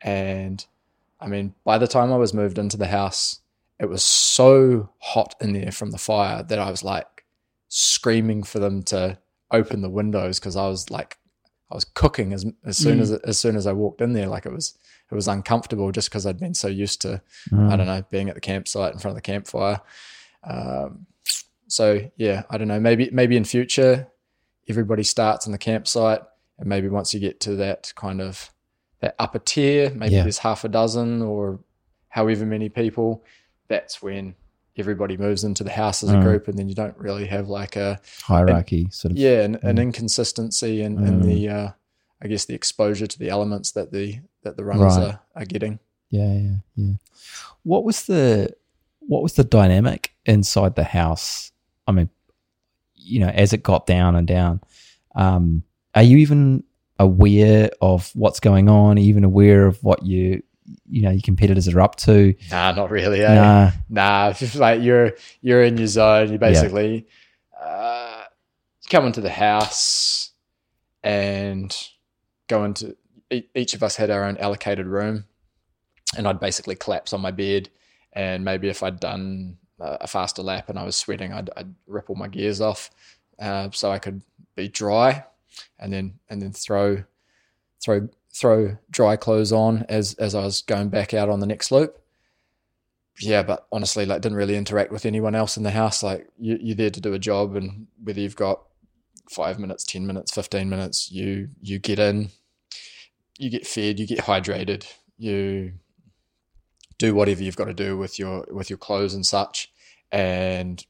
And 0.00 0.64
I 1.20 1.28
mean, 1.28 1.54
by 1.62 1.78
the 1.78 1.86
time 1.86 2.12
I 2.12 2.16
was 2.16 2.34
moved 2.34 2.58
into 2.58 2.78
the 2.78 2.86
house, 2.88 3.40
it 3.78 3.88
was 3.88 4.02
so 4.02 4.88
hot 4.98 5.34
in 5.40 5.52
there 5.52 5.70
from 5.70 5.90
the 5.90 5.98
fire 5.98 6.42
that 6.42 6.58
I 6.58 6.70
was 6.70 6.82
like 6.82 7.24
screaming 7.68 8.42
for 8.42 8.58
them 8.58 8.82
to 8.84 9.18
open 9.50 9.82
the 9.82 9.90
windows 9.90 10.40
because 10.40 10.56
I 10.56 10.66
was 10.68 10.90
like 10.90 11.18
I 11.70 11.74
was 11.74 11.84
cooking 11.84 12.32
as 12.32 12.46
as 12.64 12.76
soon 12.76 12.98
as 13.00 13.12
as 13.12 13.38
soon 13.38 13.56
as 13.56 13.66
I 13.66 13.72
walked 13.72 14.00
in 14.00 14.14
there. 14.14 14.26
Like 14.26 14.46
it 14.46 14.52
was 14.52 14.74
it 15.10 15.14
was 15.14 15.28
uncomfortable 15.28 15.92
just 15.92 16.08
because 16.08 16.26
I'd 16.26 16.40
been 16.40 16.54
so 16.54 16.68
used 16.68 17.02
to 17.02 17.20
I 17.70 17.76
don't 17.76 17.86
know 17.86 18.02
being 18.10 18.28
at 18.28 18.34
the 18.34 18.40
campsite 18.40 18.92
in 18.92 18.98
front 18.98 19.12
of 19.12 19.16
the 19.16 19.22
campfire. 19.22 19.80
Um, 20.44 21.06
so 21.72 22.00
yeah 22.16 22.42
I 22.50 22.58
don't 22.58 22.68
know 22.68 22.80
maybe 22.80 23.08
maybe 23.12 23.36
in 23.36 23.44
future 23.44 24.08
everybody 24.68 25.02
starts 25.02 25.46
in 25.46 25.52
the 25.52 25.58
campsite 25.58 26.20
and 26.58 26.68
maybe 26.68 26.88
once 26.88 27.12
you 27.14 27.20
get 27.20 27.40
to 27.40 27.56
that 27.56 27.92
kind 27.96 28.20
of 28.20 28.50
that 29.00 29.14
upper 29.18 29.38
tier 29.38 29.90
maybe 29.90 30.14
Yeah. 30.14 30.22
there's 30.24 30.38
half 30.38 30.64
a 30.64 30.68
dozen 30.68 31.22
or 31.22 31.60
however 32.08 32.44
many 32.46 32.68
people 32.68 33.24
that's 33.68 34.02
when 34.02 34.34
everybody 34.76 35.16
moves 35.16 35.44
into 35.44 35.64
the 35.64 35.70
house 35.70 36.02
as 36.02 36.10
a 36.10 36.14
Mm. 36.16 36.22
group 36.22 36.48
and 36.48 36.58
then 36.58 36.68
you 36.68 36.74
don't 36.74 36.96
really 36.96 37.26
have 37.26 37.48
like 37.48 37.76
a 37.76 38.00
Hierarchy, 38.22 38.88
sort 38.90 39.12
of. 39.12 39.18
yeah 39.18 39.40
an, 39.42 39.56
an 39.62 39.78
inconsistency 39.78 40.82
in, 40.82 40.98
in 41.06 41.22
the 41.22 41.48
uh, 41.48 41.68
i 42.22 42.28
guess 42.28 42.44
the 42.46 42.54
exposure 42.54 43.06
to 43.06 43.18
the 43.18 43.28
elements 43.28 43.72
that 43.72 43.92
the 43.92 44.20
that 44.42 44.56
the 44.56 44.64
runners 44.64 44.96
Right. 44.96 45.06
are, 45.14 45.20
are 45.36 45.44
getting 45.44 45.78
Yeah, 46.10 46.32
yeah, 46.34 46.56
yeah. 46.76 46.94
What 47.62 47.84
was 47.84 48.06
the 48.06 48.54
what 49.00 49.22
was 49.22 49.34
the 49.34 49.44
dynamic 49.44 50.12
inside 50.24 50.74
the 50.76 50.84
house? 50.84 51.52
I 51.86 51.92
mean, 51.92 52.10
you 52.94 53.20
know, 53.20 53.28
as 53.28 53.52
it 53.52 53.62
got 53.62 53.86
down 53.86 54.16
and 54.16 54.26
down, 54.26 54.60
um, 55.14 55.62
are 55.94 56.02
you 56.02 56.18
even 56.18 56.64
aware 56.98 57.70
of 57.80 58.10
what's 58.14 58.40
going 58.40 58.68
on? 58.68 58.96
Are 58.96 59.00
you 59.00 59.08
even 59.08 59.24
aware 59.24 59.66
of 59.66 59.82
what 59.82 60.04
you 60.04 60.42
you 60.88 61.02
know 61.02 61.10
your 61.10 61.22
competitors 61.22 61.66
are 61.68 61.80
up 61.80 61.96
to? 61.96 62.34
nah 62.50 62.72
not 62.72 62.90
really 62.90 63.22
eh? 63.22 63.34
Nah, 63.34 63.70
nah 63.88 64.28
it's 64.28 64.40
just 64.40 64.56
like 64.56 64.82
you're 64.82 65.12
you're 65.40 65.62
in 65.62 65.76
your 65.78 65.86
zone 65.86 66.30
you 66.30 66.38
basically 66.38 67.06
uh, 67.60 68.22
you 68.82 68.88
come 68.88 69.06
into 69.06 69.20
the 69.20 69.30
house 69.30 70.30
and 71.02 71.76
go 72.48 72.64
into 72.64 72.96
each 73.54 73.74
of 73.74 73.82
us 73.82 73.96
had 73.96 74.10
our 74.10 74.24
own 74.24 74.36
allocated 74.38 74.86
room 74.86 75.24
and 76.16 76.26
i'd 76.28 76.40
basically 76.40 76.74
collapse 76.74 77.12
on 77.12 77.20
my 77.20 77.30
bed 77.30 77.68
and 78.12 78.44
maybe 78.44 78.68
if 78.68 78.82
i'd 78.82 79.00
done 79.00 79.56
uh, 79.56 79.69
a 79.80 80.06
faster 80.06 80.42
lap 80.42 80.68
and 80.68 80.78
i 80.78 80.84
was 80.84 80.96
sweating 80.96 81.32
i'd, 81.32 81.50
I'd 81.56 81.74
rip 81.86 82.10
all 82.10 82.16
my 82.16 82.28
gears 82.28 82.60
off 82.60 82.90
uh, 83.38 83.70
so 83.72 83.90
i 83.90 83.98
could 83.98 84.22
be 84.56 84.68
dry 84.68 85.24
and 85.78 85.92
then 85.92 86.14
and 86.28 86.40
then 86.40 86.52
throw 86.52 87.04
throw 87.82 88.08
throw 88.32 88.76
dry 88.90 89.16
clothes 89.16 89.52
on 89.52 89.84
as 89.88 90.14
as 90.14 90.34
i 90.34 90.44
was 90.44 90.62
going 90.62 90.88
back 90.88 91.14
out 91.14 91.28
on 91.28 91.40
the 91.40 91.46
next 91.46 91.72
loop 91.72 92.00
yeah, 93.20 93.42
but 93.42 93.66
honestly, 93.70 94.06
like, 94.06 94.22
didn't 94.22 94.38
really 94.38 94.56
interact 94.56 94.90
with 94.90 95.04
anyone 95.04 95.34
else 95.34 95.56
in 95.56 95.62
the 95.62 95.70
house. 95.70 96.02
Like, 96.02 96.28
you, 96.38 96.58
you're 96.60 96.76
there 96.76 96.90
to 96.90 97.00
do 97.00 97.12
a 97.12 97.18
job, 97.18 97.54
and 97.54 97.86
whether 98.02 98.20
you've 98.20 98.36
got 98.36 98.62
five 99.30 99.58
minutes, 99.58 99.84
ten 99.84 100.06
minutes, 100.06 100.32
fifteen 100.32 100.70
minutes, 100.70 101.10
you 101.12 101.48
you 101.60 101.78
get 101.78 101.98
in, 101.98 102.30
you 103.38 103.50
get 103.50 103.66
fed, 103.66 103.98
you 103.98 104.06
get 104.06 104.20
hydrated, 104.20 104.86
you 105.18 105.72
do 107.00 107.14
whatever 107.14 107.42
you've 107.42 107.56
got 107.56 107.64
to 107.64 107.74
do 107.74 107.96
with 107.96 108.18
your 108.18 108.44
with 108.50 108.68
your 108.68 108.76
clothes 108.76 109.14
and 109.14 109.24
such, 109.26 109.72
and 110.12 110.84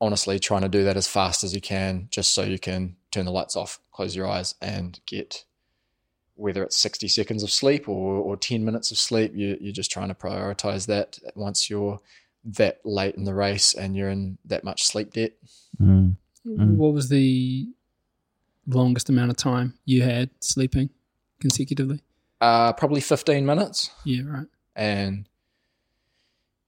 honestly, 0.00 0.38
trying 0.38 0.62
to 0.62 0.68
do 0.68 0.84
that 0.84 0.96
as 0.96 1.06
fast 1.06 1.44
as 1.44 1.54
you 1.54 1.60
can, 1.60 2.08
just 2.10 2.34
so 2.34 2.42
you 2.42 2.58
can 2.58 2.96
turn 3.12 3.26
the 3.26 3.30
lights 3.30 3.54
off, 3.54 3.78
close 3.92 4.16
your 4.16 4.26
eyes, 4.26 4.54
and 4.60 5.00
get 5.06 5.44
whether 6.34 6.62
it's 6.64 6.76
60 6.76 7.06
seconds 7.06 7.42
of 7.42 7.50
sleep 7.50 7.86
or, 7.86 8.16
or 8.16 8.34
10 8.34 8.64
minutes 8.64 8.90
of 8.90 8.96
sleep, 8.96 9.32
you, 9.34 9.58
you're 9.60 9.74
just 9.74 9.90
trying 9.90 10.08
to 10.08 10.14
prioritize 10.14 10.86
that 10.86 11.18
once 11.34 11.68
you're 11.68 12.00
that 12.42 12.80
late 12.82 13.14
in 13.14 13.24
the 13.24 13.34
race 13.34 13.74
and 13.74 13.94
you're 13.94 14.08
in 14.08 14.38
that 14.46 14.64
much 14.64 14.84
sleep 14.84 15.12
debt. 15.12 15.32
Mm. 15.78 16.16
Mm. 16.46 16.76
What 16.76 16.94
was 16.94 17.10
the 17.10 17.68
longest 18.66 19.10
amount 19.10 19.30
of 19.30 19.36
time 19.36 19.74
you 19.84 20.00
had 20.00 20.30
sleeping 20.40 20.88
consecutively? 21.40 22.00
Uh, 22.40 22.72
probably 22.72 23.02
15 23.02 23.44
minutes. 23.44 23.90
Yeah, 24.04 24.22
right. 24.26 24.46
And 24.80 25.28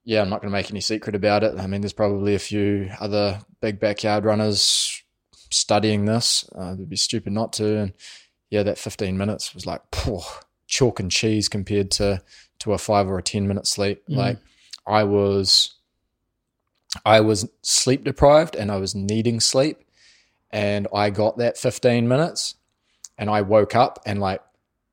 yeah, 0.04 0.20
I'm 0.20 0.28
not 0.28 0.42
going 0.42 0.50
to 0.50 0.56
make 0.56 0.70
any 0.70 0.82
secret 0.82 1.16
about 1.16 1.42
it. 1.42 1.58
I 1.58 1.66
mean, 1.66 1.80
there's 1.80 1.94
probably 1.94 2.34
a 2.34 2.38
few 2.38 2.90
other 3.00 3.40
big 3.62 3.80
backyard 3.80 4.26
runners 4.26 5.02
studying 5.50 6.04
this. 6.04 6.44
Uh, 6.54 6.74
it'd 6.74 6.90
be 6.90 6.96
stupid 6.96 7.32
not 7.32 7.54
to. 7.54 7.78
And 7.78 7.92
yeah, 8.50 8.64
that 8.64 8.76
15 8.76 9.16
minutes 9.16 9.54
was 9.54 9.64
like 9.64 9.80
phew, 9.94 10.20
chalk 10.66 11.00
and 11.00 11.10
cheese 11.10 11.48
compared 11.48 11.90
to 11.92 12.22
to 12.58 12.74
a 12.74 12.78
five 12.78 13.08
or 13.08 13.16
a 13.16 13.22
10 13.22 13.48
minute 13.48 13.66
sleep. 13.66 14.02
Mm. 14.10 14.16
Like 14.16 14.38
I 14.86 15.04
was, 15.04 15.74
I 17.06 17.20
was 17.20 17.48
sleep 17.62 18.04
deprived 18.04 18.56
and 18.56 18.70
I 18.70 18.76
was 18.76 18.94
needing 18.94 19.40
sleep, 19.40 19.78
and 20.50 20.86
I 20.94 21.08
got 21.08 21.38
that 21.38 21.56
15 21.56 22.06
minutes, 22.06 22.56
and 23.16 23.30
I 23.30 23.40
woke 23.40 23.74
up 23.74 24.00
and 24.04 24.20
like 24.20 24.42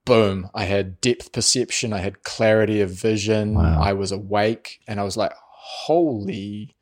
boom, 0.09 0.49
I 0.53 0.65
had 0.65 0.99
depth 1.01 1.31
perception, 1.31 1.93
I 1.93 1.99
had 1.99 2.23
clarity 2.23 2.81
of 2.81 2.89
vision, 2.91 3.53
Wow. 3.55 3.81
I 3.81 3.93
was 3.93 4.11
awake, 4.11 4.81
and 4.87 4.99
I 4.99 5.03
was 5.03 5.15
like, 5.15 5.31
holy 5.37 6.75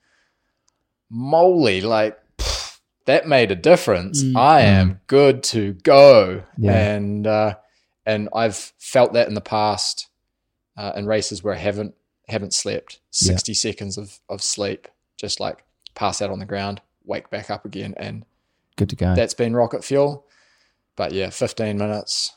moly, 1.10 1.82
like 1.82 2.18
pff, 2.38 2.80
that 3.06 3.28
made 3.28 3.52
a 3.52 3.56
difference. 3.56 4.24
Mm. 4.24 4.36
I 4.38 4.62
am 4.62 5.00
good 5.08 5.44
to 5.44 5.74
go. 5.74 6.44
Yeah. 6.58 6.72
And 6.96 7.28
uh, 7.28 7.56
and 8.06 8.30
I've 8.34 8.56
felt 8.80 9.13
that 9.13 9.28
in 9.28 9.34
the 9.34 9.42
past 9.42 10.08
uh, 10.78 10.94
in 10.96 11.06
races 11.06 11.44
where 11.44 11.54
I 11.54 11.58
haven't 11.58 11.96
haven't 12.28 12.54
slept. 12.54 13.00
Yeah. 13.22 13.32
60 13.36 13.54
seconds 13.54 13.98
of, 13.98 14.20
of 14.30 14.42
sleep, 14.44 14.88
just 15.18 15.40
like 15.40 15.63
pass 15.96 16.22
out 16.22 16.30
on 16.30 16.40
the 16.40 16.46
ground, 16.46 16.82
wake 17.06 17.30
back 17.30 17.50
up 17.50 17.66
again, 17.66 17.94
and 17.98 18.26
Good 18.76 18.90
to 18.90 18.96
go. 18.96 19.16
that's 19.16 19.34
been 19.34 19.56
rocket 19.56 19.84
fuel. 19.84 20.26
But 20.96 21.12
yeah, 21.12 21.30
15 21.30 21.78
minutes. 21.78 22.36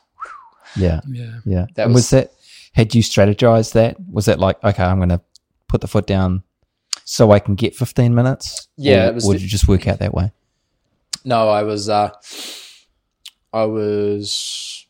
Yeah, 0.75 1.01
Yeah. 1.07 1.39
yeah. 1.45 1.65
That 1.75 1.85
and 1.85 1.93
was- 1.93 2.03
was 2.03 2.09
that? 2.11 2.31
Had 2.73 2.95
you 2.95 3.03
strategized 3.03 3.73
that? 3.73 3.97
Was 4.09 4.25
that 4.25 4.39
like 4.39 4.63
okay, 4.63 4.83
I'm 4.83 4.97
going 4.97 5.09
to 5.09 5.21
put 5.67 5.81
the 5.81 5.87
foot 5.87 6.07
down 6.07 6.43
so 7.03 7.31
I 7.31 7.39
can 7.39 7.55
get 7.55 7.75
15 7.75 8.15
minutes? 8.15 8.67
Yeah, 8.77 9.05
or, 9.05 9.09
it 9.09 9.15
was 9.15 9.25
or 9.27 9.33
did 9.33 9.41
you 9.41 9.49
just 9.49 9.67
work 9.67 9.87
out 9.87 9.99
that 9.99 10.13
way? 10.13 10.31
No, 11.25 11.49
I 11.49 11.63
was 11.63 11.89
uh 11.89 12.11
I 13.53 13.65
was 13.65 14.85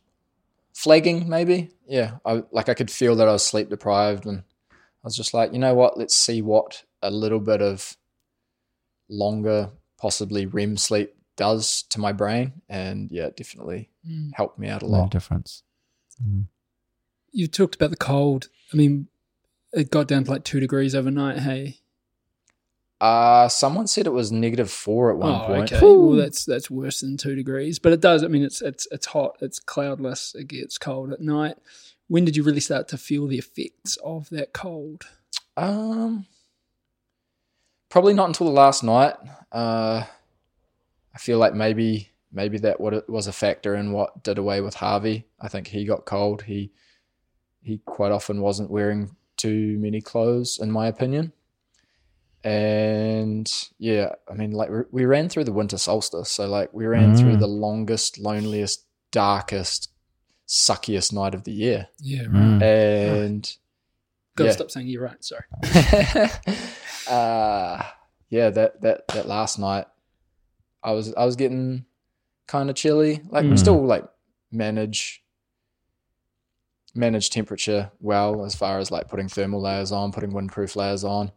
flagging 0.73 1.27
maybe. 1.27 1.71
Yeah. 1.87 2.17
I 2.25 2.43
like 2.51 2.69
I 2.69 2.73
could 2.75 2.91
feel 2.91 3.15
that 3.15 3.27
I 3.27 3.31
was 3.31 3.43
sleep 3.43 3.69
deprived 3.69 4.25
and 4.25 4.43
I 4.71 5.03
was 5.03 5.15
just 5.17 5.33
like, 5.33 5.51
you 5.51 5.59
know 5.59 5.73
what, 5.73 5.97
let's 5.97 6.15
see 6.15 6.41
what 6.43 6.83
a 7.01 7.09
little 7.09 7.39
bit 7.39 7.61
of 7.63 7.97
longer, 9.09 9.71
possibly 9.99 10.45
REM 10.45 10.77
sleep 10.77 11.15
does 11.37 11.83
to 11.89 11.99
my 11.99 12.11
brain, 12.11 12.61
and 12.69 13.09
yeah, 13.11 13.25
it 13.25 13.35
definitely 13.37 13.89
Mm. 14.07 14.31
helped 14.35 14.57
me 14.59 14.67
out 14.67 14.81
a 14.83 14.85
No 14.85 14.91
lot. 14.91 15.11
Difference. 16.23 16.47
You 17.31 17.47
talked 17.47 17.75
about 17.75 17.89
the 17.91 17.97
cold. 17.97 18.49
I 18.73 18.75
mean, 18.77 19.07
it 19.73 19.89
got 19.89 20.07
down 20.07 20.23
to 20.25 20.31
like 20.31 20.43
two 20.43 20.59
degrees 20.59 20.93
overnight. 20.95 21.39
Hey, 21.39 21.77
Uh, 22.99 23.47
someone 23.49 23.87
said 23.87 24.05
it 24.05 24.11
was 24.11 24.31
negative 24.31 24.69
four 24.69 25.11
at 25.11 25.17
one 25.17 25.41
oh, 25.41 25.45
point. 25.47 25.71
okay. 25.73 25.81
Well, 25.83 26.11
that's 26.11 26.45
that's 26.45 26.69
worse 26.69 26.99
than 27.01 27.17
two 27.17 27.33
degrees, 27.35 27.79
but 27.79 27.93
it 27.93 27.99
does. 28.01 28.23
I 28.23 28.27
mean, 28.27 28.43
it's 28.43 28.61
it's 28.61 28.87
it's 28.91 29.07
hot. 29.07 29.37
It's 29.41 29.59
cloudless. 29.59 30.35
It 30.35 30.47
gets 30.47 30.77
cold 30.77 31.11
at 31.11 31.19
night. 31.21 31.57
When 32.09 32.25
did 32.25 32.35
you 32.35 32.43
really 32.43 32.59
start 32.59 32.87
to 32.89 32.97
feel 32.97 33.25
the 33.27 33.39
effects 33.39 33.97
of 34.03 34.29
that 34.29 34.51
cold? 34.53 35.05
Um, 35.57 36.25
probably 37.89 38.13
not 38.13 38.27
until 38.27 38.47
the 38.47 38.53
last 38.53 38.83
night. 38.83 39.15
Uh, 39.51 40.03
I 41.15 41.17
feel 41.17 41.39
like 41.39 41.53
maybe 41.55 42.10
maybe 42.31 42.57
that 42.59 42.79
what 42.79 42.93
it 42.93 43.09
was 43.09 43.27
a 43.27 43.33
factor 43.33 43.75
in 43.75 43.91
what 43.91 44.23
did 44.23 44.37
away 44.37 44.61
with 44.61 44.75
Harvey. 44.75 45.25
I 45.39 45.47
think 45.47 45.67
he 45.67 45.85
got 45.85 46.05
cold. 46.05 46.43
He 46.43 46.71
he 47.61 47.77
quite 47.85 48.11
often 48.11 48.41
wasn't 48.41 48.71
wearing 48.71 49.15
too 49.37 49.77
many 49.79 50.01
clothes, 50.01 50.57
in 50.61 50.71
my 50.71 50.87
opinion. 50.87 51.31
And 52.43 53.47
yeah, 53.77 54.13
I 54.29 54.33
mean, 54.33 54.51
like 54.51 54.69
we- 54.71 54.83
we 54.91 55.05
ran 55.05 55.29
through 55.29 55.43
the 55.43 55.53
winter 55.53 55.77
solstice, 55.77 56.31
so 56.31 56.47
like 56.49 56.73
we 56.73 56.85
ran 56.87 57.15
through 57.15 57.35
Mm. 57.35 57.39
the 57.39 57.47
longest, 57.47 58.17
loneliest, 58.17 58.85
darkest, 59.11 59.89
suckiest 60.47 61.13
night 61.13 61.35
of 61.35 61.43
the 61.43 61.51
year, 61.51 61.87
Yeah, 61.99 62.23
right. 62.23 62.31
Mm. 62.33 62.61
and 62.63 63.57
Got 64.35 64.43
to 64.45 64.47
yeah. 64.49 64.53
stop 64.55 64.71
saying 64.71 64.87
you're 64.87 65.03
right. 65.03 65.23
Sorry. 65.23 65.43
uh 67.09 67.83
yeah 68.29 68.49
that 68.49 68.79
that 68.81 69.07
that 69.09 69.27
last 69.27 69.57
night 69.59 69.85
i 70.83 70.91
was 70.91 71.13
i 71.15 71.25
was 71.25 71.35
getting 71.35 71.83
kind 72.47 72.69
of 72.69 72.75
chilly 72.75 73.21
like 73.29 73.43
we 73.43 73.51
Mm. 73.51 73.59
still 73.59 73.85
like 73.85 74.05
manage 74.51 75.23
manage 76.93 77.29
temperature 77.29 77.89
well 78.01 78.43
as 78.43 78.53
far 78.55 78.79
as 78.79 78.91
like 78.91 79.07
putting 79.07 79.29
thermal 79.29 79.61
layers 79.61 79.91
on 79.91 80.11
putting 80.11 80.31
windproof 80.31 80.75
layers 80.75 81.03
on 81.03 81.31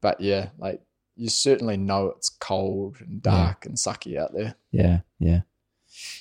but 0.00 0.20
yeah 0.20 0.50
like 0.58 0.80
you 1.16 1.28
certainly 1.28 1.76
know 1.76 2.06
it's 2.16 2.28
cold 2.28 2.96
and 3.00 3.20
dark 3.22 3.66
and 3.66 3.76
sucky 3.76 4.16
out 4.18 4.32
there 4.32 4.54
Yeah, 4.70 5.00
yeah. 5.18 5.40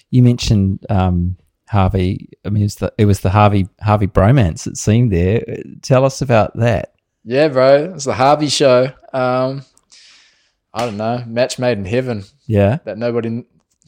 You 0.09 0.21
mentioned 0.21 0.85
um, 0.89 1.37
Harvey. 1.69 2.27
I 2.43 2.49
mean, 2.49 2.63
it 2.63 2.65
was 2.65 2.75
the 2.75 2.93
it 2.97 3.05
was 3.05 3.21
the 3.21 3.29
Harvey 3.29 3.69
Harvey 3.79 4.07
bromance. 4.07 4.67
It 4.67 4.75
seemed 4.75 5.13
there. 5.13 5.41
Tell 5.81 6.03
us 6.03 6.21
about 6.21 6.57
that. 6.57 6.93
yeah 7.23 7.47
bro 7.47 7.93
it's 7.93 8.03
the 8.05 8.13
harvey 8.15 8.49
show 8.49 8.91
um 9.13 9.61
i 10.73 10.83
don't 10.85 10.97
know 10.97 11.23
match 11.27 11.57
made 11.59 11.77
in 11.77 11.85
heaven 11.85 12.23
Yeah. 12.47 12.79
that 12.85 12.97
nobody 12.97 13.45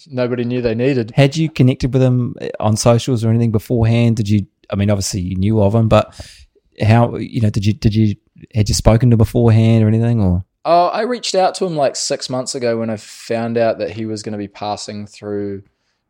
nobody 0.07 0.43
knew 0.43 0.61
they 0.61 0.75
needed 0.75 1.11
Had 1.15 1.35
you 1.35 1.49
connected 1.49 1.93
with 1.93 2.01
him 2.01 2.35
on 2.59 2.77
socials 2.77 3.23
or 3.23 3.29
anything 3.29 3.51
beforehand? 3.51 4.17
Did 4.17 4.29
you? 4.29 4.45
I 4.69 4.75
mean, 4.75 4.89
obviously 4.89 5.21
you 5.21 5.35
knew 5.35 5.61
of 5.61 5.75
him, 5.75 5.87
but 5.87 6.13
how? 6.81 7.15
You 7.17 7.41
know, 7.41 7.49
did 7.49 7.65
you? 7.65 7.73
Did 7.73 7.95
you? 7.95 8.15
Had 8.53 8.69
you 8.69 8.75
spoken 8.75 9.09
to 9.09 9.15
him 9.15 9.19
beforehand 9.19 9.83
or 9.83 9.87
anything? 9.87 10.21
Or 10.21 10.43
Oh, 10.65 10.87
I 10.87 11.01
reached 11.01 11.35
out 11.35 11.55
to 11.55 11.65
him 11.65 11.75
like 11.75 11.95
six 11.95 12.29
months 12.29 12.55
ago 12.55 12.77
when 12.77 12.89
I 12.89 12.95
found 12.97 13.57
out 13.57 13.79
that 13.79 13.91
he 13.91 14.05
was 14.05 14.23
going 14.23 14.31
to 14.31 14.37
be 14.37 14.47
passing 14.47 15.05
through 15.05 15.63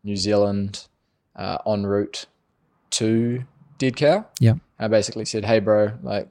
New 0.04 0.16
Zealand 0.16 0.88
uh, 1.36 1.58
en 1.66 1.86
route 1.86 2.28
to 2.92 3.46
Dead 3.80 3.96
Cow. 3.96 4.28
Yeah. 4.40 4.56
I 4.78 4.88
basically 4.88 5.26
said, 5.26 5.46
"Hey, 5.46 5.60
bro, 5.60 5.94
like, 6.04 6.30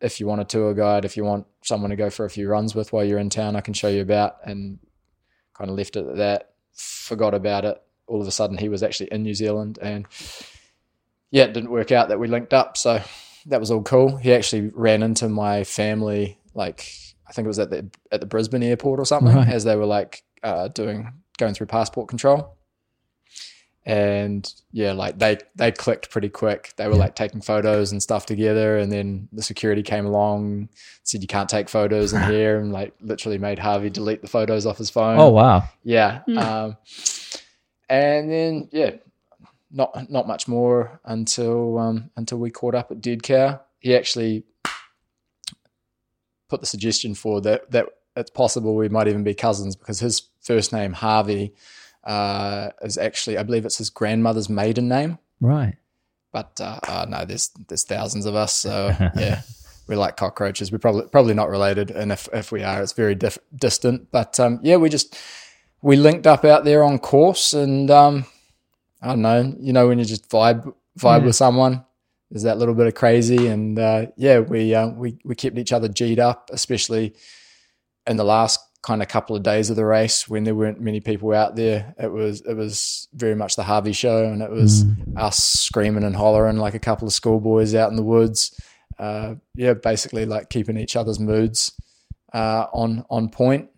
if 0.00 0.20
you 0.20 0.26
want 0.26 0.40
a 0.40 0.44
tour 0.44 0.72
guide, 0.74 1.04
if 1.04 1.16
you 1.16 1.24
want 1.24 1.46
someone 1.62 1.90
to 1.90 1.96
go 1.96 2.10
for 2.10 2.24
a 2.24 2.30
few 2.30 2.48
runs 2.48 2.74
with 2.74 2.92
while 2.92 3.04
you're 3.04 3.18
in 3.18 3.30
town, 3.30 3.56
I 3.56 3.60
can 3.60 3.74
show 3.74 3.88
you 3.88 4.02
about." 4.02 4.36
And 4.44 4.78
kind 5.54 5.70
of 5.70 5.76
left 5.76 5.96
it 5.96 6.06
at 6.06 6.16
that. 6.16 6.50
Forgot 6.76 7.34
about 7.34 7.64
it. 7.64 7.82
All 8.06 8.20
of 8.20 8.28
a 8.28 8.30
sudden, 8.30 8.56
he 8.58 8.68
was 8.68 8.82
actually 8.82 9.08
in 9.10 9.22
New 9.22 9.34
Zealand, 9.34 9.78
and 9.82 10.06
yeah, 11.30 11.44
it 11.44 11.52
didn't 11.54 11.70
work 11.70 11.90
out 11.90 12.08
that 12.10 12.20
we 12.20 12.28
linked 12.28 12.54
up. 12.54 12.76
So 12.76 13.00
that 13.46 13.58
was 13.60 13.70
all 13.70 13.82
cool. 13.82 14.16
He 14.16 14.32
actually 14.32 14.70
ran 14.74 15.02
into 15.02 15.28
my 15.28 15.64
family, 15.64 16.38
like 16.54 16.88
I 17.28 17.32
think 17.32 17.46
it 17.46 17.48
was 17.48 17.58
at 17.58 17.70
the 17.70 17.90
at 18.12 18.20
the 18.20 18.26
Brisbane 18.26 18.62
airport 18.62 19.00
or 19.00 19.04
something, 19.04 19.34
Right. 19.34 19.48
as 19.48 19.64
they 19.64 19.74
were 19.76 19.86
like 19.86 20.22
uh, 20.42 20.68
doing 20.68 21.12
going 21.38 21.54
through 21.54 21.66
passport 21.66 22.08
control. 22.08 22.55
And 23.88 24.52
yeah, 24.72 24.92
like 24.92 25.16
they 25.18 25.38
they 25.54 25.70
clicked 25.70 26.10
pretty 26.10 26.28
quick. 26.28 26.72
They 26.76 26.88
were 26.88 26.94
Yeah. 26.94 26.98
like 26.98 27.14
taking 27.14 27.40
photos 27.40 27.92
and 27.92 28.02
stuff 28.02 28.26
together, 28.26 28.78
and 28.78 28.90
then 28.90 29.28
the 29.32 29.44
security 29.44 29.84
came 29.84 30.04
along, 30.06 30.70
said 31.04 31.22
you 31.22 31.28
can't 31.28 31.48
take 31.48 31.68
photos 31.68 32.12
in 32.12 32.20
here, 32.30 32.58
and 32.58 32.72
like 32.72 32.94
literally 33.00 33.38
made 33.38 33.60
Harvey 33.60 33.88
delete 33.88 34.22
the 34.22 34.28
photos 34.28 34.66
off 34.66 34.78
his 34.78 34.90
phone. 34.90 35.20
oh 35.20 35.28
wow, 35.30 35.68
Yeah. 35.84 36.22
Hmm. 36.26 36.38
Um, 36.38 36.76
and 37.88 38.28
then 38.28 38.68
yeah, 38.72 38.90
not 39.70 40.10
not 40.10 40.26
much 40.26 40.48
more 40.48 41.00
until 41.04 41.78
um, 41.78 42.10
until 42.16 42.38
we 42.38 42.50
caught 42.50 42.74
up 42.74 42.90
at 42.90 43.00
Dead 43.00 43.22
Cow. 43.22 43.60
He 43.78 43.94
actually 43.94 44.42
put 46.48 46.60
the 46.60 46.66
suggestion 46.66 47.14
forward 47.14 47.44
that 47.44 47.70
that 47.70 47.86
it's 48.16 48.30
possible 48.30 48.74
we 48.74 48.88
might 48.88 49.08
even 49.08 49.22
be 49.22 49.34
cousins 49.34 49.76
because 49.76 50.00
his 50.00 50.22
first 50.40 50.72
name 50.72 50.92
Harvey 50.92 51.54
uh, 52.06 52.70
is 52.82 52.96
actually 52.96 53.36
I 53.36 53.42
believe 53.42 53.66
it's 53.66 53.78
his 53.78 53.90
grandmother's 53.90 54.48
maiden 54.48 54.88
name. 54.88 55.18
right. 55.40 55.74
But 56.32 56.60
uh, 56.60 56.78
uh, 56.86 57.06
no, 57.08 57.24
there's 57.24 57.50
there's 57.68 57.84
thousands 57.84 58.26
of 58.26 58.34
us, 58.34 58.52
so 58.52 58.94
yeah, 59.16 59.40
we're 59.86 59.96
like 59.96 60.18
cockroaches. 60.18 60.70
We're 60.70 60.78
probably 60.78 61.06
probably 61.06 61.32
not 61.32 61.48
related, 61.48 61.90
and 61.90 62.12
if 62.12 62.28
if 62.32 62.52
we 62.52 62.62
are, 62.62 62.82
it's 62.82 62.92
very 62.92 63.14
distant. 63.14 64.10
But 64.10 64.38
um, 64.38 64.60
yeah, 64.62 64.76
we 64.76 64.90
just 64.90 65.16
we 65.80 65.96
linked 65.96 66.26
up 66.26 66.44
out 66.44 66.64
there 66.64 66.84
on 66.84 66.98
course, 66.98 67.54
and 67.54 67.90
um, 67.90 68.26
I 69.00 69.08
don't 69.08 69.22
know, 69.22 69.54
you 69.58 69.72
know, 69.72 69.88
when 69.88 69.98
you 69.98 70.04
just 70.04 70.28
vibe 70.28 70.74
vibe 70.98 71.24
with 71.24 71.36
someone, 71.36 71.84
there's 72.30 72.42
that 72.42 72.58
little 72.58 72.74
bit 72.74 72.86
of 72.86 72.94
crazy, 72.94 73.46
and 73.46 73.78
uh, 73.78 74.06
yeah, 74.16 74.40
we 74.40 74.74
uh, 74.74 74.88
we 74.88 75.18
we 75.24 75.34
kept 75.34 75.58
each 75.58 75.72
other 75.72 75.88
g'd 75.88 76.18
up, 76.18 76.50
especially 76.52 77.14
in 78.06 78.16
the 78.16 78.24
last 78.24 78.60
kind 78.86 79.02
of 79.02 79.08
couple 79.08 79.34
of 79.34 79.42
days 79.42 79.68
of 79.68 79.74
the 79.74 79.84
race 79.84 80.28
when 80.28 80.44
there 80.44 80.54
weren't 80.54 80.80
many 80.80 81.00
people 81.00 81.32
out 81.32 81.56
there. 81.56 81.92
It 81.98 82.12
was 82.12 82.40
it 82.42 82.54
was 82.54 83.08
very 83.12 83.34
much 83.34 83.56
the 83.56 83.64
Harvey 83.64 83.92
show, 83.92 84.24
and 84.24 84.40
it 84.42 84.50
was 84.50 84.84
us 85.16 85.38
screaming 85.38 86.04
and 86.04 86.14
hollering 86.14 86.56
like 86.56 86.74
a 86.74 86.78
couple 86.78 87.08
of 87.08 87.12
schoolboys 87.12 87.74
out 87.74 87.90
in 87.90 87.96
the 87.96 88.04
woods. 88.04 88.58
Uh, 88.96 89.34
yeah, 89.56 89.74
basically 89.74 90.24
like 90.24 90.48
keeping 90.50 90.76
each 90.76 90.94
other's 90.94 91.18
moods 91.18 91.72
uh, 92.32 92.66
on 92.72 93.04
on 93.10 93.28
point. 93.28 93.68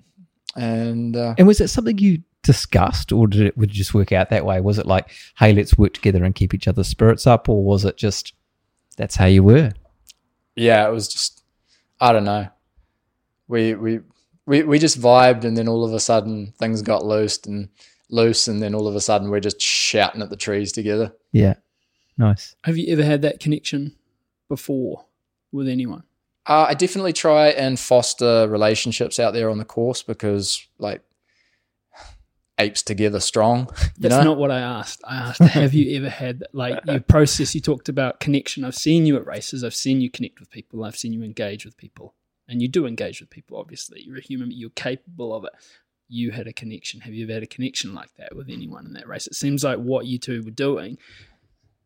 And 0.54 1.16
uh, 1.16 1.34
And 1.38 1.46
was 1.46 1.60
it 1.62 1.68
something 1.68 1.96
you 1.96 2.22
discussed, 2.42 3.10
or 3.10 3.26
did 3.26 3.46
it 3.46 3.56
would 3.56 3.70
it 3.70 3.74
just 3.74 3.94
work 3.94 4.12
out 4.12 4.28
that 4.28 4.44
way? 4.44 4.60
Was 4.60 4.78
it 4.78 4.86
like, 4.86 5.10
hey, 5.38 5.54
let's 5.54 5.78
work 5.78 5.94
together 5.94 6.22
and 6.22 6.34
keep 6.34 6.52
each 6.52 6.68
other's 6.68 6.88
spirits 6.88 7.26
up, 7.26 7.48
or 7.48 7.64
was 7.64 7.86
it 7.86 7.96
just 7.96 8.34
that's 8.98 9.16
how 9.16 9.26
you 9.26 9.42
were? 9.42 9.72
yeah, 10.54 10.86
it 10.86 10.92
was 10.92 11.08
just 11.08 11.42
I 11.98 12.12
don't 12.12 12.24
know. 12.24 12.48
We 13.46 13.74
we 13.74 14.00
we 14.48 14.62
we 14.62 14.78
just 14.78 15.00
vibed, 15.00 15.44
and 15.44 15.56
then 15.56 15.68
all 15.68 15.84
of 15.84 15.92
a 15.92 16.00
sudden 16.00 16.52
things 16.58 16.82
got 16.82 17.04
loosed 17.04 17.46
and 17.46 17.68
loose, 18.10 18.48
and 18.48 18.60
then 18.62 18.74
all 18.74 18.88
of 18.88 18.96
a 18.96 19.00
sudden 19.00 19.30
we're 19.30 19.40
just 19.40 19.60
shouting 19.60 20.22
at 20.22 20.30
the 20.30 20.36
trees 20.36 20.72
together. 20.72 21.12
Yeah, 21.30 21.54
nice. 22.16 22.56
Have 22.64 22.76
you 22.76 22.90
ever 22.92 23.04
had 23.04 23.22
that 23.22 23.40
connection 23.40 23.94
before 24.48 25.04
with 25.52 25.68
anyone? 25.68 26.02
Uh, 26.46 26.66
I 26.70 26.74
definitely 26.74 27.12
try 27.12 27.48
and 27.48 27.78
foster 27.78 28.48
relationships 28.48 29.20
out 29.20 29.34
there 29.34 29.50
on 29.50 29.58
the 29.58 29.66
course 29.66 30.02
because, 30.02 30.66
like, 30.78 31.02
apes 32.58 32.82
together 32.82 33.20
strong. 33.20 33.68
You 33.98 34.08
That's 34.08 34.24
know? 34.24 34.30
not 34.30 34.38
what 34.38 34.52
I 34.52 34.60
asked. 34.60 35.02
I 35.04 35.16
asked, 35.16 35.40
have 35.40 35.74
you 35.74 35.96
ever 35.98 36.08
had 36.08 36.44
like 36.52 36.78
your 36.86 37.00
process? 37.00 37.52
You 37.52 37.60
talked 37.60 37.88
about 37.88 38.20
connection. 38.20 38.64
I've 38.64 38.76
seen 38.76 39.06
you 39.06 39.16
at 39.16 39.26
races. 39.26 39.64
I've 39.64 39.74
seen 39.74 40.00
you 40.00 40.08
connect 40.08 40.38
with 40.38 40.50
people. 40.50 40.84
I've 40.84 40.96
seen 40.96 41.12
you 41.12 41.24
engage 41.24 41.64
with 41.64 41.76
people, 41.76 42.14
and 42.48 42.62
you 42.62 42.68
do 42.68 42.86
engage 42.86 43.20
with 43.20 43.30
people. 43.30 43.58
Obviously, 43.58 44.02
you're 44.02 44.18
a 44.18 44.22
human. 44.22 44.50
You're 44.50 44.70
capable 44.70 45.34
of 45.34 45.44
it. 45.44 45.52
You 46.08 46.30
had 46.30 46.46
a 46.46 46.52
connection. 46.52 47.00
Have 47.00 47.12
you 47.12 47.24
ever 47.24 47.34
had 47.34 47.42
a 47.42 47.46
connection 47.46 47.94
like 47.94 48.14
that 48.16 48.34
with 48.34 48.48
anyone 48.48 48.86
in 48.86 48.94
that 48.94 49.06
race? 49.06 49.26
It 49.26 49.34
seems 49.34 49.62
like 49.62 49.78
what 49.78 50.06
you 50.06 50.18
two 50.18 50.42
were 50.42 50.50
doing, 50.50 50.98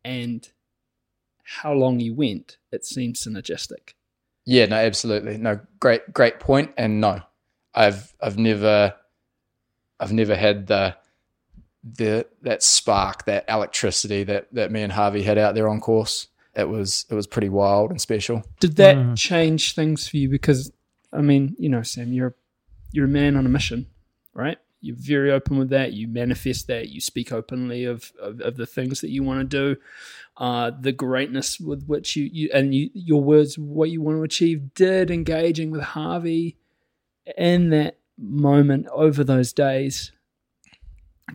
and 0.05 0.49
how 1.43 1.73
long 1.73 1.99
you 1.99 2.13
went. 2.13 2.57
It 2.71 2.85
seems 2.85 3.21
synergistic. 3.21 3.93
Yeah, 4.45 4.65
no, 4.65 4.77
absolutely. 4.77 5.37
No, 5.37 5.59
great, 5.79 6.11
great 6.13 6.39
point. 6.39 6.71
And 6.77 6.99
no, 6.99 7.21
I've, 7.73 8.13
I've 8.21 8.37
never, 8.37 8.93
I've 9.99 10.11
never 10.11 10.35
had 10.35 10.67
the, 10.67 10.95
the 11.83 12.25
that 12.41 12.63
spark, 12.63 13.25
that 13.25 13.45
electricity 13.49 14.23
that 14.23 14.47
that 14.53 14.71
me 14.71 14.83
and 14.83 14.91
Harvey 14.91 15.21
had 15.21 15.37
out 15.37 15.53
there 15.53 15.67
on 15.67 15.81
course. 15.81 16.27
It 16.55 16.69
was, 16.69 17.05
it 17.09 17.15
was 17.15 17.25
pretty 17.27 17.49
wild 17.49 17.89
and 17.91 17.99
special. 17.99 18.43
Did 18.59 18.75
that 18.75 18.95
Mm. 18.95 19.17
change 19.17 19.73
things 19.73 20.07
for 20.07 20.17
you? 20.17 20.29
Because 20.29 20.71
I 21.11 21.21
mean, 21.21 21.55
you 21.59 21.69
know, 21.69 21.83
Sam, 21.83 22.11
you're 22.13 22.35
you're 22.91 23.05
a 23.05 23.09
man 23.09 23.35
on 23.35 23.45
a 23.45 23.49
mission, 23.49 23.87
right? 24.33 24.57
You're 24.81 24.95
very 24.97 25.31
open 25.31 25.57
with 25.57 25.69
that. 25.69 25.93
You 25.93 26.07
manifest 26.07 26.67
that. 26.67 26.89
You 26.89 26.99
speak 27.01 27.31
openly 27.31 27.85
of, 27.85 28.11
of, 28.19 28.41
of 28.41 28.57
the 28.57 28.65
things 28.65 29.01
that 29.01 29.09
you 29.09 29.23
want 29.23 29.39
to 29.39 29.45
do. 29.75 29.79
Uh, 30.37 30.71
the 30.79 30.91
greatness 30.91 31.59
with 31.59 31.85
which 31.85 32.15
you, 32.15 32.29
you 32.31 32.49
and 32.53 32.75
you, 32.75 32.89
your 32.93 33.23
words, 33.23 33.57
what 33.57 33.89
you 33.91 34.01
want 34.01 34.17
to 34.17 34.23
achieve, 34.23 34.73
did 34.73 35.09
engaging 35.09 35.71
with 35.71 35.81
Harvey 35.81 36.57
in 37.37 37.69
that 37.69 37.97
moment 38.17 38.87
over 38.91 39.23
those 39.23 39.53
days. 39.53 40.11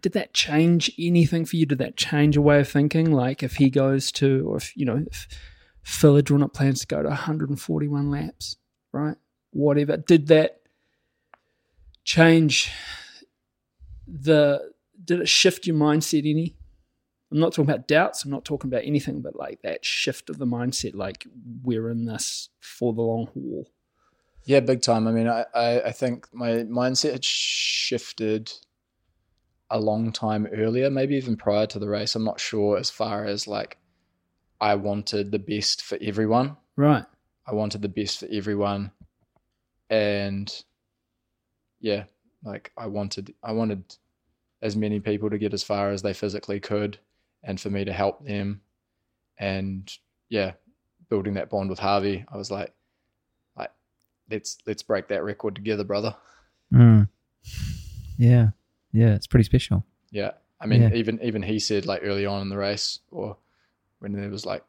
Did 0.00 0.12
that 0.12 0.34
change 0.34 0.92
anything 0.98 1.44
for 1.44 1.56
you? 1.56 1.66
Did 1.66 1.78
that 1.78 1.96
change 1.96 2.36
a 2.36 2.42
way 2.42 2.60
of 2.60 2.68
thinking? 2.68 3.10
Like 3.10 3.42
if 3.42 3.56
he 3.56 3.70
goes 3.70 4.12
to, 4.12 4.46
or 4.48 4.56
if, 4.58 4.76
you 4.76 4.84
know, 4.84 5.04
if 5.10 5.26
Phil 5.82 6.16
had 6.16 6.26
drawn 6.26 6.42
up 6.42 6.52
plans 6.52 6.80
to 6.80 6.86
go 6.86 7.02
to 7.02 7.08
141 7.08 8.10
laps, 8.10 8.56
right? 8.92 9.16
Whatever. 9.50 9.96
Did 9.96 10.26
that 10.28 10.60
change 12.04 12.70
the 14.06 14.72
did 15.04 15.20
it 15.20 15.28
shift 15.28 15.66
your 15.66 15.76
mindset 15.76 16.28
any? 16.28 16.54
I'm 17.30 17.38
not 17.38 17.52
talking 17.52 17.70
about 17.70 17.88
doubts, 17.88 18.24
I'm 18.24 18.30
not 18.30 18.44
talking 18.44 18.70
about 18.70 18.84
anything 18.84 19.20
but 19.20 19.36
like 19.36 19.60
that 19.62 19.84
shift 19.84 20.30
of 20.30 20.38
the 20.38 20.46
mindset, 20.46 20.94
like 20.94 21.26
we're 21.62 21.90
in 21.90 22.04
this 22.04 22.50
for 22.60 22.92
the 22.92 23.02
long 23.02 23.26
haul. 23.26 23.70
Yeah, 24.44 24.60
big 24.60 24.80
time. 24.80 25.06
I 25.06 25.12
mean, 25.12 25.28
I, 25.28 25.44
I, 25.54 25.80
I 25.82 25.92
think 25.92 26.26
my 26.32 26.48
mindset 26.64 27.12
had 27.12 27.24
shifted 27.24 28.50
a 29.70 29.78
long 29.78 30.12
time 30.12 30.46
earlier, 30.52 30.90
maybe 30.90 31.16
even 31.16 31.36
prior 31.36 31.66
to 31.66 31.78
the 31.78 31.88
race. 31.88 32.14
I'm 32.14 32.24
not 32.24 32.40
sure 32.40 32.78
as 32.78 32.90
far 32.90 33.24
as 33.24 33.46
like 33.46 33.78
I 34.60 34.74
wanted 34.74 35.30
the 35.30 35.38
best 35.38 35.82
for 35.82 35.98
everyone. 36.00 36.56
Right. 36.76 37.04
I 37.46 37.54
wanted 37.54 37.82
the 37.82 37.88
best 37.88 38.20
for 38.20 38.28
everyone. 38.30 38.90
And 39.90 40.52
yeah, 41.80 42.04
like 42.42 42.72
I 42.76 42.86
wanted 42.86 43.34
I 43.42 43.52
wanted 43.52 43.84
as 44.62 44.76
many 44.76 45.00
people 45.00 45.30
to 45.30 45.38
get 45.38 45.54
as 45.54 45.62
far 45.62 45.90
as 45.90 46.02
they 46.02 46.12
physically 46.12 46.60
could 46.60 46.98
and 47.42 47.60
for 47.60 47.70
me 47.70 47.84
to 47.84 47.92
help 47.92 48.24
them. 48.24 48.60
And 49.38 49.90
yeah, 50.28 50.52
building 51.08 51.34
that 51.34 51.50
bond 51.50 51.70
with 51.70 51.78
Harvey, 51.78 52.24
I 52.32 52.36
was 52.36 52.50
like 52.50 52.72
like 53.56 53.70
let's 54.30 54.58
let's 54.66 54.82
break 54.82 55.08
that 55.08 55.24
record 55.24 55.54
together, 55.54 55.84
brother. 55.84 56.16
Mm. 56.72 57.08
Yeah. 58.18 58.48
Yeah. 58.92 59.14
It's 59.14 59.26
pretty 59.26 59.44
special. 59.44 59.84
Yeah. 60.10 60.32
I 60.60 60.66
mean, 60.66 60.82
Yeah. 60.82 60.94
even 60.94 61.20
even 61.22 61.42
he 61.42 61.58
said 61.58 61.86
like 61.86 62.00
early 62.02 62.26
on 62.26 62.42
in 62.42 62.48
the 62.48 62.56
race, 62.56 62.98
or 63.10 63.36
when 64.00 64.12
there 64.12 64.28
was 64.30 64.44
like 64.46 64.64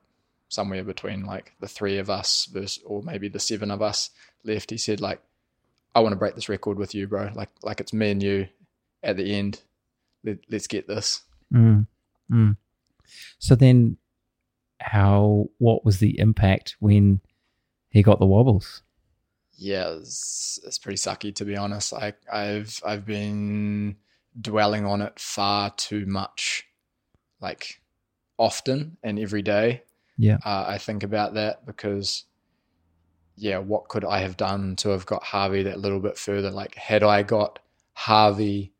somewhere 0.49 0.83
between 0.83 1.25
like 1.25 1.53
the 1.59 1.67
three 1.67 1.97
of 1.97 2.09
us 2.09 2.45
versus, 2.45 2.83
or 2.85 3.01
maybe 3.03 3.27
the 3.29 3.39
seven 3.39 3.71
of 3.71 3.81
us 3.81 4.09
left, 4.43 4.69
he 4.69 4.77
said 4.77 5.01
like, 5.01 5.21
"I 5.95 6.01
want 6.01 6.13
to 6.13 6.17
break 6.19 6.35
this 6.35 6.49
record 6.49 6.77
with 6.77 6.93
you, 6.93 7.07
bro. 7.07 7.31
Like 7.33 7.49
like 7.63 7.79
it's 7.81 7.93
me 7.93 8.11
and 8.11 8.21
you 8.21 8.47
at 9.01 9.17
the 9.17 9.33
end. 9.33 9.61
Let, 10.23 10.37
let's 10.51 10.67
get 10.67 10.87
this." 10.87 11.23
Mm. 11.53 11.87
Mm. 12.31 12.57
So 13.39 13.55
then, 13.55 13.97
how? 14.79 15.49
What 15.57 15.83
was 15.85 15.97
the 15.99 16.19
impact 16.19 16.75
when 16.79 17.21
he 17.89 18.03
got 18.03 18.19
the 18.19 18.27
wobbles? 18.27 18.83
Yeah, 19.57 19.89
it's, 19.95 20.59
it's 20.65 20.77
pretty 20.77 20.97
sucky 20.97 21.33
to 21.35 21.45
be 21.45 21.57
honest. 21.57 21.93
I 21.93 22.13
I've 22.31 22.79
I've 22.85 23.05
been 23.05 23.95
dwelling 24.39 24.85
on 24.85 25.01
it 25.01 25.19
far 25.19 25.71
too 25.71 26.05
much, 26.05 26.65
like 27.41 27.81
often 28.37 28.97
and 29.03 29.19
every 29.19 29.41
day. 29.41 29.83
Yeah. 30.17 30.37
uh, 30.45 30.65
I 30.67 30.77
think 30.77 31.03
about 31.03 31.35
that 31.35 31.65
because, 31.65 32.25
yeah, 33.37 33.59
what 33.59 33.87
could 33.87 34.03
I 34.03 34.19
have 34.19 34.35
done 34.37 34.75
to 34.77 34.89
have 34.89 35.05
got 35.05 35.23
Harvey 35.23 35.63
that 35.63 35.79
little 35.79 35.99
bit 36.01 36.17
further? 36.17 36.51
Like, 36.51 36.75
had 36.75 37.03
I 37.03 37.23
got 37.23 37.59
Harvey 37.93 38.73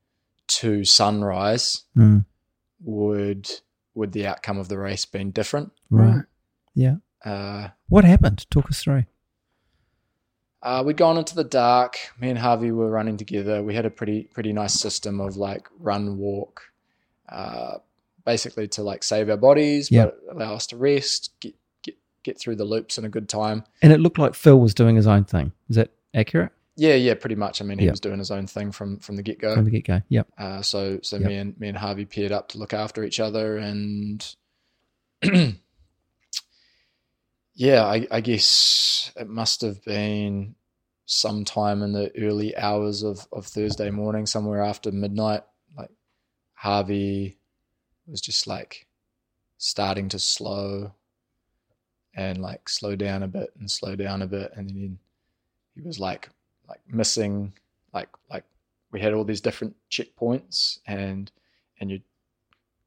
to 0.47 0.83
Sunrise, 0.83 1.83
Mm. 1.95 2.25
would 2.81 3.49
would 3.95 4.11
the 4.13 4.25
outcome 4.27 4.57
of 4.57 4.69
the 4.69 4.77
race 4.77 5.05
been 5.05 5.31
different? 5.31 5.71
Right. 5.89 6.23
Yeah. 6.73 6.97
Uh, 7.25 7.69
What 7.89 8.05
happened? 8.05 8.45
Talk 8.49 8.69
us 8.69 8.81
through. 8.81 9.03
Uh, 10.61 10.83
we'd 10.85 10.97
gone 10.97 11.17
into 11.17 11.35
the 11.35 11.43
dark. 11.43 11.97
Me 12.19 12.29
and 12.29 12.37
Harvey 12.39 12.71
were 12.71 12.89
running 12.89 13.17
together. 13.17 13.63
We 13.63 13.73
had 13.75 13.85
a 13.85 13.89
pretty 13.89 14.23
pretty 14.33 14.53
nice 14.53 14.73
system 14.73 15.19
of 15.21 15.37
like 15.37 15.67
run 15.79 16.17
walk, 16.17 16.61
uh, 17.29 17.77
basically 18.25 18.67
to 18.69 18.83
like 18.83 19.03
save 19.03 19.29
our 19.29 19.37
bodies, 19.37 19.89
Yeah. 19.91 20.05
but 20.05 20.19
allow 20.31 20.55
us 20.55 20.67
to 20.67 20.77
rest, 20.77 21.31
get 21.39 21.55
get 21.83 21.95
get 22.23 22.39
through 22.39 22.57
the 22.57 22.65
loops 22.65 22.97
in 22.97 23.05
a 23.05 23.09
good 23.09 23.29
time. 23.29 23.63
And 23.81 23.93
it 23.93 23.99
looked 23.99 24.19
like 24.19 24.33
Phil 24.35 24.59
was 24.59 24.73
doing 24.73 24.95
his 24.95 25.07
own 25.07 25.23
thing. 25.23 25.51
Is 25.69 25.75
that 25.77 25.91
accurate 26.13 26.51
Yeah, 26.75 26.95
yeah, 26.95 27.13
pretty 27.13 27.35
much. 27.35 27.61
I 27.61 27.65
mean, 27.65 27.77
he 27.79 27.85
Yeah. 27.85 27.91
was 27.91 27.99
doing 27.99 28.19
his 28.19 28.31
own 28.31 28.47
thing 28.47 28.71
from 28.71 28.97
from 28.99 29.15
the 29.15 29.23
get 29.23 29.39
go. 29.39 29.55
from 29.55 29.65
the 29.65 29.71
get 29.71 29.85
go? 29.85 30.01
Yep. 30.09 30.27
Uh, 30.37 30.61
so 30.61 30.99
so 31.03 31.17
Yep. 31.17 31.27
me 31.27 31.35
and 31.37 31.59
me 31.59 31.67
and 31.69 31.77
Harvey 31.77 32.05
paired 32.05 32.31
up 32.33 32.49
to 32.49 32.57
look 32.57 32.73
after 32.73 33.03
each 33.03 33.19
other, 33.19 33.57
and 33.57 34.35
yeah, 37.59 37.83
I, 37.83 38.07
I 38.09 38.21
guess 38.21 39.11
it 39.17 39.27
must 39.27 39.59
have 39.63 39.83
been 39.83 40.55
sometime 41.05 41.83
in 41.83 41.91
the 41.91 42.09
early 42.17 42.55
hours 42.55 43.03
of 43.03 43.27
of 43.33 43.45
Thursday 43.45 43.89
morning, 43.89 44.25
somewhere 44.25 44.63
after 44.63 44.93
midnight. 44.93 45.43
Like 45.77 45.89
Harvey 46.53 47.37
was 48.07 48.21
just 48.21 48.47
like 48.47 48.87
starting 49.57 50.07
to 50.07 50.19
slow 50.19 50.93
and 52.15 52.41
like 52.41 52.69
slow 52.69 52.95
down 52.95 53.23
a 53.23 53.27
bit 53.27 53.49
and 53.59 53.69
slow 53.69 53.93
down 53.97 54.21
a 54.21 54.27
bit, 54.27 54.53
and 54.55 54.69
then 54.69 54.97
he 55.75 55.81
was 55.81 55.99
like 55.99 56.29
like 56.69 56.79
missing 56.87 57.51
like 57.93 58.07
like 58.31 58.45
we 58.93 59.01
had 59.01 59.13
all 59.13 59.25
these 59.25 59.41
different 59.41 59.75
checkpoints 59.91 60.79
and 60.87 61.29
and 61.81 61.91
you 61.91 61.99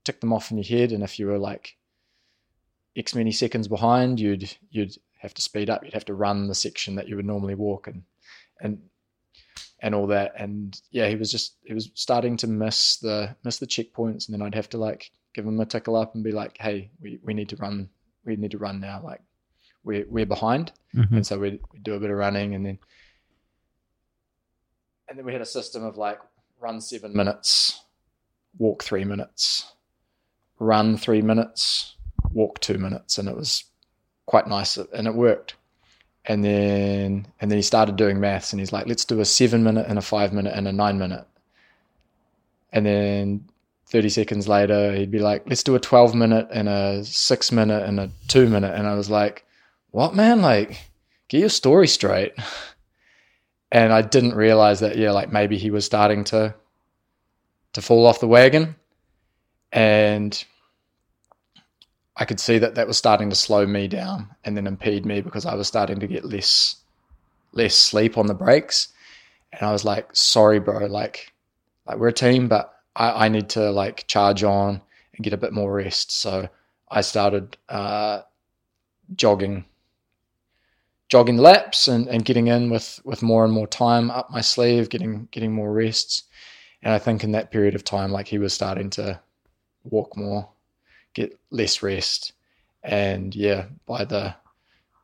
tick 0.04 0.20
them 0.20 0.32
off 0.32 0.50
in 0.50 0.56
your 0.56 0.64
head 0.64 0.92
and 0.92 1.04
if 1.04 1.18
you 1.18 1.26
were 1.26 1.38
like 1.38 1.76
x 2.96 3.14
many 3.14 3.32
seconds 3.32 3.68
behind 3.68 4.20
you'd 4.20 4.54
you'd 4.70 4.94
have 5.18 5.32
to 5.34 5.42
speed 5.42 5.70
up. 5.70 5.84
You'd 5.84 5.94
have 5.94 6.04
to 6.06 6.14
run 6.14 6.48
the 6.48 6.54
section 6.54 6.96
that 6.96 7.08
you 7.08 7.14
would 7.16 7.24
normally 7.24 7.54
walk 7.54 7.86
and 7.86 8.02
and 8.60 8.78
and 9.80 9.94
all 9.94 10.06
that. 10.08 10.32
And 10.36 10.80
yeah 10.90 11.08
he 11.08 11.16
was 11.16 11.30
just 11.30 11.56
he 11.64 11.74
was 11.74 11.90
starting 11.94 12.36
to 12.38 12.46
miss 12.46 12.96
the 12.96 13.34
miss 13.44 13.58
the 13.58 13.66
checkpoints 13.66 14.26
and 14.26 14.32
then 14.34 14.42
I'd 14.42 14.54
have 14.54 14.68
to 14.70 14.78
like 14.78 15.10
give 15.34 15.46
him 15.46 15.58
a 15.60 15.64
tickle 15.66 15.96
up 15.96 16.14
and 16.14 16.22
be 16.24 16.32
like 16.32 16.56
hey 16.60 16.90
we, 17.00 17.18
we 17.22 17.34
need 17.34 17.48
to 17.50 17.56
run 17.56 17.88
we 18.24 18.36
need 18.36 18.50
to 18.50 18.58
run 18.58 18.80
now 18.80 19.00
like 19.02 19.20
we're 19.84 20.06
we're 20.08 20.26
behind. 20.26 20.72
Mhm. 20.94 21.12
and 21.12 21.26
so 21.26 21.38
we'd, 21.38 21.60
we'd 21.72 21.82
do 21.84 21.94
a 21.94 22.00
bit 22.00 22.10
of 22.10 22.16
running 22.16 22.54
and 22.54 22.66
then 22.66 22.78
and 25.08 25.18
then 25.18 25.24
we 25.24 25.32
had 25.32 25.40
a 25.40 25.46
system 25.46 25.84
of 25.84 25.96
like 25.96 26.18
run 26.60 26.80
seven 26.80 27.14
minutes 27.16 27.82
walk 28.58 28.82
three 28.82 29.04
minutes 29.04 29.72
run 30.58 30.96
three 30.96 31.22
minutes 31.22 31.96
walk 32.34 32.60
two 32.60 32.78
minutes 32.78 33.18
and 33.18 33.28
it 33.28 33.36
was 33.36 33.64
quite 34.26 34.46
nice 34.46 34.76
and 34.76 35.06
it 35.06 35.14
worked. 35.14 35.54
And 36.24 36.44
then 36.44 37.26
and 37.40 37.50
then 37.50 37.58
he 37.58 37.62
started 37.62 37.96
doing 37.96 38.20
maths 38.20 38.52
and 38.52 38.60
he's 38.60 38.72
like 38.72 38.86
let's 38.86 39.04
do 39.04 39.20
a 39.20 39.24
seven 39.24 39.64
minute 39.64 39.86
and 39.88 39.98
a 39.98 40.02
five 40.02 40.32
minute 40.32 40.54
and 40.54 40.68
a 40.68 40.72
nine 40.72 40.98
minute. 40.98 41.26
And 42.72 42.86
then 42.86 43.48
30 43.86 44.08
seconds 44.08 44.48
later 44.48 44.94
he'd 44.94 45.10
be 45.10 45.18
like 45.18 45.42
let's 45.48 45.62
do 45.62 45.74
a 45.74 45.80
12 45.80 46.14
minute 46.14 46.48
and 46.50 46.68
a 46.68 47.04
six 47.04 47.52
minute 47.52 47.82
and 47.82 47.98
a 47.98 48.10
two 48.28 48.48
minute. 48.48 48.74
And 48.74 48.86
i 48.86 48.94
was 48.94 49.10
like 49.10 49.44
what 49.90 50.14
man? 50.14 50.40
Like 50.42 50.78
get 51.28 51.40
your 51.40 51.48
story 51.48 51.88
straight. 51.88 52.32
And 53.74 53.90
i 53.90 54.02
didn't 54.02 54.34
realize 54.34 54.80
that 54.80 54.98
yeah 54.98 55.12
like 55.12 55.32
maybe 55.32 55.56
he 55.56 55.70
was 55.70 55.86
starting 55.86 56.24
to 56.24 56.54
to 57.72 57.80
fall 57.80 58.06
off 58.06 58.20
the 58.20 58.28
wagon. 58.28 58.76
And 59.72 60.44
i 62.16 62.24
could 62.24 62.40
see 62.40 62.58
that 62.58 62.74
that 62.74 62.86
was 62.86 62.98
starting 62.98 63.30
to 63.30 63.36
slow 63.36 63.66
me 63.66 63.88
down 63.88 64.28
and 64.44 64.56
then 64.56 64.66
impede 64.66 65.06
me 65.06 65.20
because 65.20 65.46
i 65.46 65.54
was 65.54 65.66
starting 65.68 65.98
to 66.00 66.06
get 66.06 66.24
less 66.24 66.76
less 67.52 67.74
sleep 67.74 68.16
on 68.16 68.26
the 68.26 68.34
breaks. 68.34 68.88
And 69.52 69.62
i 69.62 69.72
was 69.72 69.84
like 69.84 70.08
sorry 70.14 70.58
bro 70.58 70.86
like 70.86 71.32
like 71.86 71.98
we're 71.98 72.08
a 72.08 72.12
team 72.12 72.48
but 72.48 72.74
i 72.96 73.26
i 73.26 73.28
need 73.28 73.50
to 73.50 73.70
like 73.70 74.06
charge 74.06 74.42
on 74.42 74.80
and 75.14 75.24
get 75.24 75.34
a 75.34 75.38
bit 75.38 75.52
more 75.52 75.72
rest. 75.72 76.12
So 76.12 76.48
i 76.90 77.00
started 77.00 77.56
uh 77.68 78.22
jogging 79.14 79.64
jogging 81.12 81.36
laps 81.36 81.88
and, 81.88 82.08
and 82.08 82.24
getting 82.24 82.46
in 82.46 82.70
with, 82.70 82.98
with 83.04 83.22
more 83.22 83.44
and 83.44 83.52
more 83.52 83.66
time 83.66 84.10
up 84.10 84.30
my 84.30 84.40
sleeve, 84.40 84.88
getting 84.88 85.28
getting 85.30 85.52
more 85.52 85.70
rests. 85.70 86.22
And 86.82 86.94
I 86.94 86.98
think 86.98 87.22
in 87.22 87.32
that 87.32 87.50
period 87.50 87.74
of 87.74 87.84
time, 87.84 88.10
like 88.10 88.26
he 88.26 88.38
was 88.38 88.54
starting 88.54 88.88
to 88.90 89.20
walk 89.84 90.16
more, 90.16 90.48
get 91.14 91.38
less 91.50 91.82
rest. 91.82 92.32
And 92.82 93.34
yeah, 93.34 93.66
by 93.86 94.04
the 94.04 94.34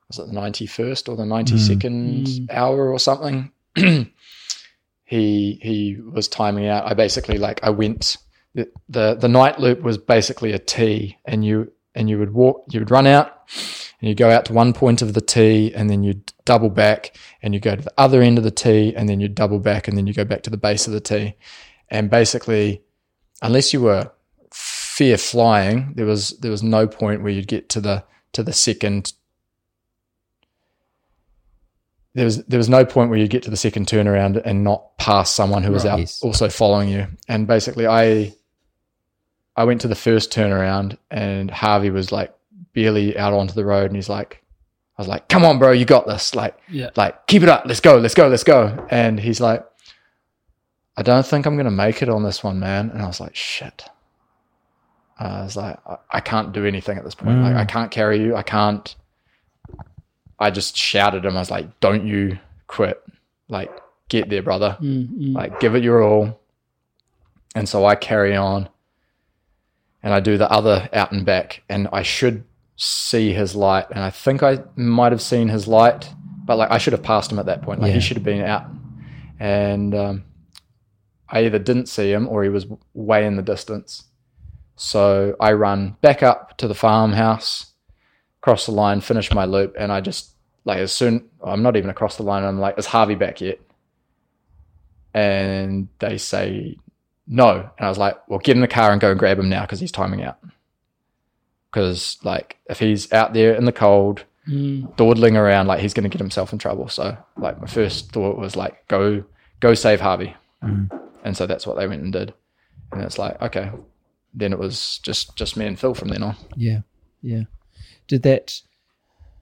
was 0.08 0.18
it 0.18 0.26
the 0.26 0.32
ninety 0.32 0.66
first 0.66 1.08
or 1.08 1.16
the 1.16 1.26
ninety 1.26 1.58
second 1.58 2.26
Mm. 2.26 2.50
hour 2.50 2.90
or 2.90 2.98
something, 2.98 3.52
he 3.76 5.58
he 5.62 5.96
was 6.12 6.28
timing 6.28 6.66
out. 6.66 6.86
I 6.86 6.94
basically 6.94 7.38
like 7.38 7.60
I 7.62 7.70
went 7.70 8.16
the, 8.54 8.68
the 8.88 9.14
the 9.14 9.28
night 9.28 9.58
loop 9.60 9.82
was 9.82 9.98
basically 9.98 10.52
a 10.52 10.58
T 10.58 11.16
and 11.24 11.44
you 11.44 11.72
and 11.94 12.08
you 12.08 12.18
would 12.18 12.32
walk 12.32 12.64
you 12.70 12.80
would 12.80 12.90
run 12.90 13.06
out 13.06 13.38
and 14.00 14.08
you 14.08 14.14
go 14.14 14.30
out 14.30 14.44
to 14.46 14.52
one 14.52 14.72
point 14.72 15.02
of 15.02 15.14
the 15.14 15.20
T 15.20 15.72
and 15.74 15.88
then 15.90 16.02
you 16.02 16.20
double 16.44 16.70
back 16.70 17.16
and 17.42 17.54
you 17.54 17.60
go 17.60 17.76
to 17.76 17.82
the 17.82 17.92
other 17.98 18.22
end 18.22 18.38
of 18.38 18.44
the 18.44 18.50
T 18.50 18.94
and 18.96 19.08
then 19.08 19.20
you 19.20 19.28
double 19.28 19.58
back 19.58 19.88
and 19.88 19.96
then 19.96 20.06
you 20.06 20.14
go 20.14 20.24
back 20.24 20.42
to 20.42 20.50
the 20.50 20.56
base 20.56 20.86
of 20.86 20.92
the 20.92 21.00
T. 21.00 21.34
and 21.90 22.10
basically, 22.10 22.82
unless 23.42 23.72
you 23.72 23.80
were 23.82 24.10
fear 24.98 25.16
flying, 25.16 25.92
there 25.96 26.06
was 26.06 26.30
there 26.40 26.50
was 26.50 26.62
no 26.62 26.86
point 26.86 27.22
where 27.22 27.32
you'd 27.32 27.46
get 27.48 27.68
to 27.70 27.80
the 27.80 28.04
to 28.32 28.42
the 28.42 28.52
second. 28.52 29.12
There 32.14 32.24
was 32.24 32.44
there 32.46 32.58
was 32.58 32.68
no 32.68 32.84
point 32.84 33.10
where 33.10 33.18
you'd 33.18 33.30
get 33.30 33.42
to 33.44 33.50
the 33.50 33.56
second 33.56 33.86
turnaround 33.86 34.40
and 34.44 34.64
not 34.64 34.96
pass 34.98 35.32
someone 35.32 35.62
who 35.62 35.72
was 35.72 35.84
Right. 35.84 35.92
out 35.92 35.98
Yes. 36.00 36.20
also 36.22 36.48
following 36.48 36.88
you. 36.88 37.06
And 37.28 37.46
basically, 37.46 37.86
I 37.86 38.34
I 39.56 39.64
went 39.64 39.80
to 39.82 39.88
the 39.88 39.94
first 39.94 40.32
turnaround 40.32 40.96
and 41.10 41.50
Harvey 41.50 41.90
was 41.90 42.10
like 42.12 42.32
barely 42.74 43.16
out 43.18 43.32
onto 43.34 43.54
the 43.54 43.64
road, 43.64 43.86
and 43.86 43.96
he's 43.96 44.08
like, 44.08 44.42
I 44.96 45.02
was 45.02 45.08
like, 45.08 45.28
"Come 45.28 45.44
on, 45.44 45.58
bro, 45.58 45.72
you 45.72 45.84
got 45.84 46.06
this!" 46.06 46.34
Like, 46.34 46.56
Yeah. 46.68 46.90
like 46.96 47.26
keep 47.26 47.42
it 47.42 47.48
up, 47.48 47.64
let's 47.66 47.80
go, 47.80 47.98
let's 47.98 48.14
go, 48.14 48.28
let's 48.28 48.44
go. 48.44 48.86
And 48.90 49.18
he's 49.20 49.40
like, 49.40 49.64
I 50.96 51.02
don't 51.02 51.26
think 51.26 51.46
I'm 51.46 51.56
gonna 51.56 51.70
make 51.70 52.02
it 52.02 52.08
on 52.08 52.22
this 52.24 52.42
one, 52.42 52.58
man. 52.58 52.90
And 52.90 53.02
I 53.02 53.06
was 53.06 53.20
like, 53.20 53.36
shit. 53.36 53.84
I 55.18 55.42
was 55.42 55.56
like, 55.56 55.78
I, 55.86 55.96
I 56.10 56.20
can't 56.20 56.52
do 56.52 56.64
anything 56.64 56.96
at 56.98 57.04
this 57.04 57.14
point. 57.14 57.42
Like, 57.42 57.56
I 57.56 57.64
can't 57.64 57.90
carry 57.90 58.20
you. 58.20 58.36
I 58.36 58.42
can't. 58.42 58.94
I 60.38 60.50
just 60.50 60.76
shouted 60.76 61.24
at 61.24 61.30
him. 61.30 61.36
I 61.36 61.40
was 61.40 61.50
like, 61.50 61.80
don't 61.80 62.06
you 62.06 62.38
quit. 62.68 63.02
Like, 63.48 63.70
get 64.08 64.28
there, 64.30 64.42
brother. 64.42 64.76
Mm, 64.80 65.34
Like, 65.34 65.58
give 65.58 65.74
it 65.74 65.82
your 65.82 66.02
all. 66.02 66.40
And 67.54 67.68
so 67.68 67.84
I 67.84 67.96
carry 67.96 68.36
on 68.36 68.68
and 70.02 70.14
I 70.14 70.20
do 70.20 70.38
the 70.38 70.48
other 70.50 70.88
out 70.92 71.10
and 71.10 71.26
back, 71.26 71.62
and 71.68 71.88
I 71.92 72.02
should 72.02 72.44
see 72.76 73.32
his 73.32 73.56
light. 73.56 73.86
And 73.90 73.98
I 73.98 74.10
think 74.10 74.44
I 74.44 74.60
might 74.76 75.10
have 75.10 75.20
seen 75.22 75.48
his 75.48 75.66
light, 75.66 76.08
but 76.44 76.56
like, 76.56 76.70
I 76.70 76.78
should 76.78 76.92
have 76.92 77.02
passed 77.02 77.32
him 77.32 77.40
at 77.40 77.46
that 77.46 77.62
point. 77.62 77.80
Like, 77.80 77.88
Yeah. 77.88 77.94
he 77.96 78.00
should 78.00 78.16
have 78.16 78.24
been 78.24 78.42
out. 78.44 78.66
And 79.40 79.92
um, 79.96 80.24
I 81.28 81.40
either 81.46 81.58
didn't 81.58 81.86
see 81.88 82.12
him 82.12 82.28
or 82.28 82.44
he 82.44 82.48
was 82.48 82.66
way 82.94 83.26
in 83.26 83.34
the 83.36 83.42
distance. 83.42 84.04
So 84.78 85.34
I 85.40 85.52
run 85.52 85.96
back 86.00 86.22
up 86.22 86.56
to 86.58 86.68
the 86.68 86.74
farmhouse, 86.74 87.72
cross 88.40 88.66
the 88.66 88.72
line, 88.72 89.00
finish 89.00 89.32
my 89.32 89.44
loop, 89.44 89.74
and 89.76 89.90
I 89.90 90.00
just 90.00 90.30
like 90.64 90.78
as 90.78 90.92
soon 90.92 91.28
I'm 91.42 91.62
not 91.62 91.76
even 91.76 91.90
across 91.90 92.16
the 92.16 92.22
line. 92.22 92.44
I'm 92.44 92.60
like, 92.60 92.78
is 92.78 92.86
Harvey 92.86 93.16
back 93.16 93.40
yet? 93.40 93.60
And 95.12 95.88
they 95.98 96.16
say 96.16 96.76
no, 97.26 97.68
and 97.76 97.86
I 97.86 97.88
was 97.88 97.98
like, 97.98 98.16
well, 98.28 98.38
get 98.38 98.54
in 98.54 98.60
the 98.60 98.68
car 98.68 98.92
and 98.92 99.00
go 99.00 99.10
and 99.10 99.18
grab 99.18 99.38
him 99.38 99.48
now 99.48 99.62
because 99.62 99.80
he's 99.80 99.90
timing 99.90 100.22
out. 100.22 100.38
Because 101.70 102.16
like 102.22 102.58
if 102.66 102.78
he's 102.78 103.12
out 103.12 103.34
there 103.34 103.54
in 103.54 103.64
the 103.64 103.72
cold, 103.72 104.24
mm. 104.48 104.94
dawdling 104.96 105.36
around, 105.36 105.66
like 105.66 105.80
he's 105.80 105.92
going 105.92 106.08
to 106.08 106.08
get 106.08 106.20
himself 106.20 106.52
in 106.52 106.58
trouble. 106.60 106.88
So 106.88 107.18
like 107.36 107.60
my 107.60 107.66
first 107.66 108.12
thought 108.12 108.38
was 108.38 108.54
like, 108.54 108.86
go 108.86 109.24
go 109.58 109.74
save 109.74 110.00
Harvey, 110.00 110.36
and 110.62 111.36
so 111.36 111.46
that's 111.46 111.66
what 111.66 111.76
they 111.76 111.88
went 111.88 112.02
and 112.02 112.12
did. 112.12 112.32
And 112.92 113.02
it's 113.02 113.18
like, 113.18 113.42
okay, 113.42 113.72
then 114.34 114.52
it 114.52 114.58
was 114.58 114.98
just 115.02 115.36
just 115.36 115.56
me 115.56 115.66
and 115.66 115.78
Phil 115.78 115.94
from 115.94 116.08
then 116.08 116.22
on. 116.22 116.36
Yeah, 116.56 116.80
yeah. 117.22 117.42
Did 118.06 118.22
that 118.22 118.60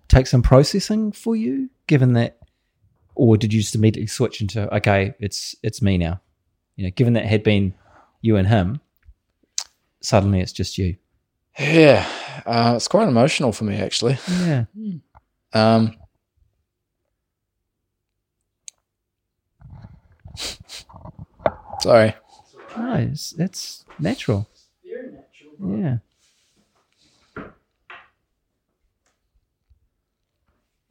take 0.08 0.26
some 0.26 0.42
processing 0.42 1.12
for 1.12 1.34
you, 1.36 1.70
given 1.86 2.12
that, 2.14 2.38
or 3.14 3.36
did 3.36 3.52
you 3.52 3.60
just 3.60 3.74
immediately 3.74 4.06
switch 4.06 4.40
into 4.40 4.72
okay, 4.76 5.14
it's 5.20 5.54
it's 5.62 5.82
me 5.82 5.98
now? 5.98 6.20
You 6.76 6.84
know, 6.84 6.90
given 6.90 7.14
that 7.14 7.24
it 7.24 7.28
had 7.28 7.42
been 7.42 7.74
you 8.20 8.36
and 8.36 8.46
him, 8.48 8.80
suddenly 10.02 10.40
it's 10.40 10.52
just 10.52 10.78
you. 10.78 10.96
Yeah, 11.58 12.06
uh, 12.44 12.74
it's 12.76 12.88
quite 12.88 13.08
emotional 13.08 13.52
for 13.52 13.64
me 13.64 13.76
actually. 13.76 14.18
Yeah, 14.42 14.64
Um, 15.52 15.96
sorry. 21.80 22.14
no, 22.76 22.94
it's, 22.94 23.30
that's 23.32 23.84
natural. 23.98 24.48
Yeah. 25.60 25.98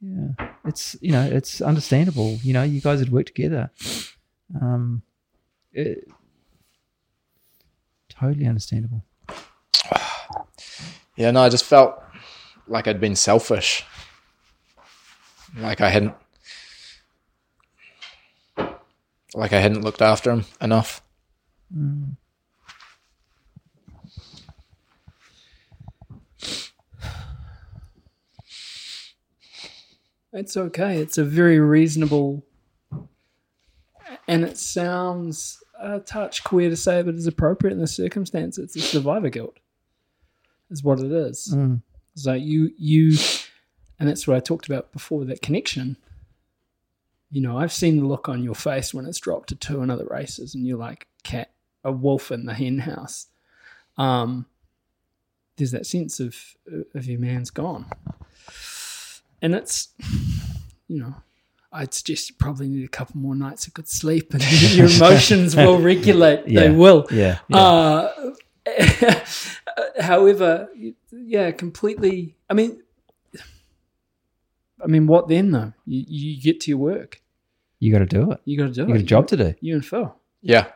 Yeah, 0.00 0.50
it's 0.64 0.94
you 1.00 1.10
know 1.10 1.22
it's 1.22 1.60
understandable. 1.60 2.38
You 2.42 2.52
know, 2.52 2.62
you 2.62 2.80
guys 2.80 3.00
had 3.00 3.10
worked 3.10 3.28
together. 3.28 3.70
Um, 4.60 5.02
it, 5.72 6.06
totally 8.08 8.46
understandable. 8.46 9.02
Yeah, 11.16 11.30
no, 11.30 11.40
I 11.40 11.48
just 11.48 11.64
felt 11.64 12.02
like 12.68 12.86
I'd 12.86 13.00
been 13.00 13.16
selfish. 13.16 13.84
Like 15.58 15.80
I 15.80 15.88
hadn't 15.88 16.14
like 19.34 19.52
I 19.52 19.58
hadn't 19.58 19.82
looked 19.82 20.02
after 20.02 20.30
him 20.30 20.44
enough. 20.60 21.02
It's 30.36 30.54
okay. 30.54 30.98
It's 31.00 31.16
a 31.16 31.24
very 31.24 31.58
reasonable, 31.58 32.44
and 34.28 34.44
it 34.44 34.58
sounds 34.58 35.64
a 35.80 36.00
touch 36.00 36.44
queer 36.44 36.68
to 36.68 36.76
say, 36.76 37.00
but 37.00 37.14
it's 37.14 37.26
appropriate 37.26 37.72
in 37.72 37.80
the 37.80 37.86
circumstance. 37.86 38.58
It's 38.58 38.76
a 38.76 38.80
survivor 38.80 39.30
guilt, 39.30 39.56
is 40.70 40.84
what 40.84 41.00
it 41.00 41.10
is. 41.10 41.46
So 42.16 42.34
you 42.34 42.70
you, 42.76 43.16
and 43.98 44.06
that's 44.06 44.28
what 44.28 44.36
I 44.36 44.40
talked 44.40 44.66
about 44.66 44.92
before 44.92 45.24
that 45.24 45.40
connection. 45.40 45.96
You 47.30 47.40
know, 47.40 47.56
I've 47.56 47.72
seen 47.72 47.96
the 47.96 48.04
look 48.04 48.28
on 48.28 48.42
your 48.42 48.54
face 48.54 48.92
when 48.92 49.06
it's 49.06 49.18
dropped 49.18 49.48
to 49.48 49.54
two 49.54 49.80
in 49.80 49.88
other 49.88 50.06
races, 50.06 50.54
and 50.54 50.66
you're 50.66 50.76
like 50.76 51.06
cat, 51.22 51.50
a 51.82 51.92
wolf 51.92 52.30
in 52.30 52.44
the 52.44 52.52
hen 52.52 52.80
house. 52.80 53.28
Um, 53.96 54.44
there's 55.56 55.70
that 55.70 55.86
sense 55.86 56.20
of 56.20 56.36
of 56.94 57.06
your 57.06 57.20
man's 57.20 57.48
gone 57.48 57.86
and 59.46 59.54
it's 59.54 59.88
you 60.88 60.98
know 60.98 61.14
i'd 61.72 61.94
suggest 61.94 62.28
you 62.28 62.34
probably 62.38 62.68
need 62.68 62.84
a 62.84 62.88
couple 62.98 63.16
more 63.18 63.34
nights 63.34 63.66
of 63.66 63.74
good 63.74 63.88
sleep 63.88 64.34
and 64.34 64.42
your 64.74 64.86
emotions 64.88 65.54
will 65.54 65.78
regulate 65.80 66.46
Yeah. 66.46 66.60
they 66.60 66.70
will 66.70 67.06
Yeah, 67.10 67.38
yeah. 67.48 67.58
uh, 67.58 68.34
however 70.00 70.68
yeah 71.12 71.50
completely 71.52 72.36
i 72.50 72.54
mean 72.54 72.82
i 74.82 74.86
mean 74.86 75.06
what 75.06 75.28
then 75.28 75.50
though 75.52 75.72
you, 75.86 76.04
you 76.08 76.42
get 76.42 76.60
to 76.62 76.70
your 76.70 76.78
work 76.78 77.20
you 77.78 77.92
got 77.92 77.98
to 77.98 78.06
do 78.06 78.32
it. 78.32 78.40
you 78.46 78.56
got 78.58 78.64
to 78.68 78.72
do 78.72 78.82
it. 78.82 78.88
You 78.88 78.94
it 78.94 78.98
got 78.98 79.02
a 79.02 79.06
job 79.14 79.28
to 79.28 79.36
do. 79.36 79.54
you 79.60 79.74
and 79.74 79.84
phil 79.84 80.14
Yeah. 80.42 80.66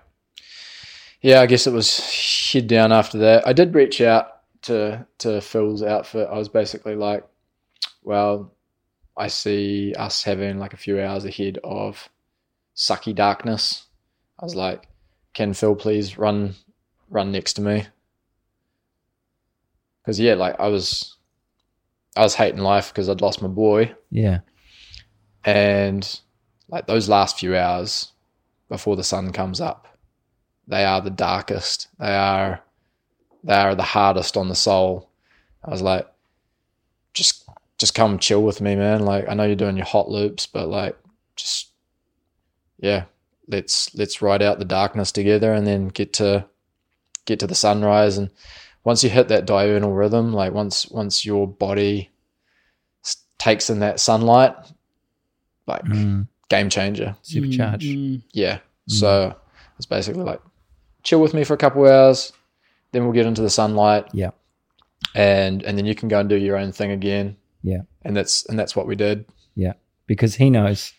Yeah, 1.23 1.41
I 1.43 1.47
guess 1.47 1.67
it 1.67 1.73
was 1.75 1.99
head 2.51 2.67
down 2.67 2.93
after 2.93 3.19
that. 3.19 3.47
I 3.47 3.53
did 3.53 3.75
reach 3.75 4.01
out 4.01 4.27
to 4.63 5.07
to 5.19 5.41
Phil's 5.43 5.83
outfit. 5.83 6.29
I 6.33 6.39
was 6.39 6.49
basically 6.49 6.95
like, 6.95 7.25
well, 8.03 8.55
I 9.21 9.29
see 9.29 9.95
us 9.95 10.23
having 10.25 10.59
like 10.59 10.73
a 10.73 10.79
few 10.79 11.01
hours 11.01 11.25
ahead 11.25 11.59
of 11.63 12.09
sucky 12.75 13.15
darkness. 13.15 13.87
I 14.39 14.45
was 14.45 14.55
like, 14.55 14.89
can 15.35 15.53
Phil 15.53 15.77
please 15.77 16.17
run 16.19 16.55
run 17.11 17.31
next 17.31 17.55
to 17.55 17.63
me? 17.63 17.87
Cuz 20.07 20.19
yeah, 20.19 20.35
like 20.35 20.59
I 20.59 20.69
was 20.69 21.17
I 22.17 22.23
was 22.23 22.35
hating 22.35 22.61
life 22.63 22.89
because 22.89 23.09
I'd 23.09 23.21
lost 23.21 23.43
my 23.43 23.49
boy 23.49 23.95
Yeah, 24.11 24.41
and 25.45 26.21
like 26.69 26.87
those 26.87 27.09
last 27.09 27.39
few 27.39 27.57
hours 27.57 28.13
before 28.69 28.97
the 28.97 29.05
sun 29.05 29.33
comes 29.33 29.61
up 29.61 29.89
they 30.67 30.85
are 30.85 31.01
the 31.01 31.11
darkest 31.11 31.89
they 31.99 32.15
are 32.15 32.63
they 33.43 33.55
are 33.55 33.75
the 33.75 33.83
hardest 33.83 34.37
on 34.37 34.49
the 34.49 34.55
soul 34.55 35.11
i 35.65 35.71
was 35.71 35.83
like 35.83 36.07
just 37.13 37.50
just 37.81 37.95
come 37.95 38.19
chill 38.19 38.43
with 38.43 38.61
me 38.61 38.77
man 38.77 39.01
like 39.01 39.27
i 39.29 39.33
know 39.35 39.45
you're 39.45 39.57
doing 39.57 39.77
your 39.77 39.87
hot 39.87 40.09
loops 40.11 40.47
but 40.47 40.69
like 40.69 40.95
just 41.35 41.71
yeah 42.79 43.05
let's 43.49 43.93
let's 43.95 44.21
ride 44.21 44.43
out 44.43 44.59
the 44.59 44.65
darkness 44.67 45.11
together 45.11 45.53
and 45.55 45.67
then 45.67 45.89
get 45.89 46.13
to 46.13 46.45
get 47.25 47.41
to 47.41 47.47
the 47.47 47.55
sunrise 47.55 48.19
and 48.19 48.31
once 48.85 49.03
you 49.03 49.09
hit 49.09 49.29
that 49.29 49.47
diurnal 49.47 49.93
rhythm 49.95 50.33
like 50.35 50.53
once 50.53 50.87
once 50.91 51.25
your 51.25 51.49
body 51.49 52.11
takes 53.39 53.71
in 53.71 53.79
that 53.81 53.99
sunlight 53.99 54.55
like 55.67 55.83
Mm. 55.85 56.27
game 56.51 56.69
changer 56.69 57.17
supercharge. 57.25 57.83
Mm, 57.83 58.23
yeah. 58.33 58.59
So 58.89 59.35
it's 59.77 59.87
basically 59.87 60.25
like 60.25 60.41
chill 61.05 61.21
with 61.23 61.33
me 61.33 61.45
for 61.45 61.55
a 61.55 61.57
couple 61.57 61.87
hours, 61.87 62.33
then 62.93 63.05
we'll 63.05 63.13
get 63.15 63.25
into 63.27 63.41
the 63.41 63.49
sunlight. 63.51 64.09
Yeah. 64.13 64.31
And 65.15 65.63
and 65.63 65.79
then 65.79 65.87
you 65.87 65.95
can 65.95 66.09
go 66.09 66.19
and 66.21 66.29
do 66.29 66.37
your 66.37 66.57
own 66.57 66.73
thing 66.73 66.91
again. 66.91 67.37
Yeah. 67.63 67.83
And 68.03 68.17
that's 68.17 68.47
and 68.47 68.59
that's 68.59 68.75
what 68.75 68.87
we 68.87 68.97
did. 68.97 69.27
Yeah, 69.55 69.75
because 70.07 70.35
he 70.37 70.51
knows 70.51 70.93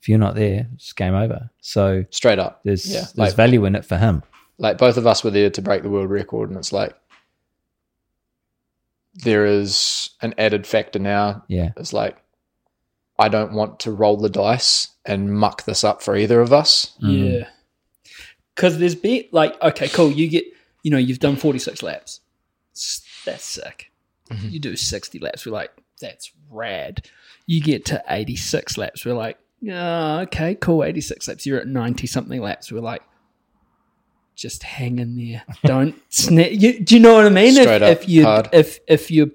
if 0.00 0.08
you're 0.08 0.18
not 0.18 0.34
there, 0.34 0.68
it's 0.74 0.92
game 0.92 1.14
over. 1.14 1.50
So 1.60 2.04
Straight 2.10 2.38
up. 2.38 2.60
there's 2.64 2.86
Yeah, 2.86 3.00
there's 3.00 3.16
like- 3.18 3.34
value 3.36 3.64
in 3.64 3.74
it 3.74 3.84
for 3.84 3.96
him. 3.96 4.22
Like 4.58 4.78
both 4.78 4.96
of 4.96 5.06
us 5.06 5.24
were 5.24 5.30
there 5.30 5.50
to 5.50 5.62
break 5.62 5.82
the 5.82 5.90
world 5.90 6.10
record 6.10 6.48
and 6.50 6.58
it's 6.58 6.72
like 6.72 6.94
there 9.14 9.44
is 9.46 10.10
an 10.20 10.34
added 10.38 10.66
factor 10.66 10.98
now. 10.98 11.44
Yeah, 11.48 11.70
It's 11.76 11.92
like 11.92 12.16
I 13.18 13.28
don't 13.28 13.52
want 13.52 13.80
to 13.80 13.92
roll 13.92 14.16
the 14.16 14.28
dice 14.30 14.88
and 15.04 15.32
muck 15.34 15.64
this 15.64 15.84
up 15.84 16.02
for 16.02 16.16
either 16.16 16.40
of 16.40 16.52
us. 16.52 16.92
Mm. 17.02 17.40
yeah 17.40 17.48
because 18.54 18.78
there's 18.78 18.94
been 18.94 19.24
like 19.32 19.60
okay, 19.62 19.88
cool. 19.88 20.10
You 20.12 20.28
get 20.28 20.44
you 20.82 20.90
know 20.90 20.98
you've 20.98 21.20
done 21.20 21.36
46 21.36 21.82
laps. 21.82 22.20
That's 23.24 23.44
sick. 23.44 23.90
Mm-hmm. 24.30 24.48
You 24.48 24.60
do 24.60 24.76
60 24.76 25.18
laps. 25.20 25.46
We're 25.46 25.52
like 25.52 25.70
that's 26.02 26.30
rad. 26.50 27.08
You 27.46 27.62
get 27.62 27.86
to 27.86 28.02
86 28.08 28.76
laps. 28.76 29.06
We're 29.06 29.14
like 29.14 29.38
yeah, 29.62 30.18
okay, 30.22 30.56
cool. 30.56 30.82
86 30.82 31.28
laps. 31.28 31.46
You're 31.46 31.60
at 31.60 31.68
90 31.68 32.08
something 32.08 32.42
laps. 32.42 32.72
We're 32.72 32.80
like 32.80 33.02
just 34.34 34.64
hang 34.64 34.98
in 34.98 35.16
there. 35.16 35.44
Don't 35.64 35.94
snap. 36.08 36.50
You, 36.50 36.80
do 36.80 36.96
you 36.96 37.00
know 37.00 37.14
what 37.14 37.26
I 37.26 37.28
mean? 37.28 37.52
Straight 37.54 37.80
if, 37.82 38.02
if 38.02 38.08
you 38.08 38.24
hard. 38.24 38.48
if 38.52 38.80
if 38.88 39.10
you 39.10 39.32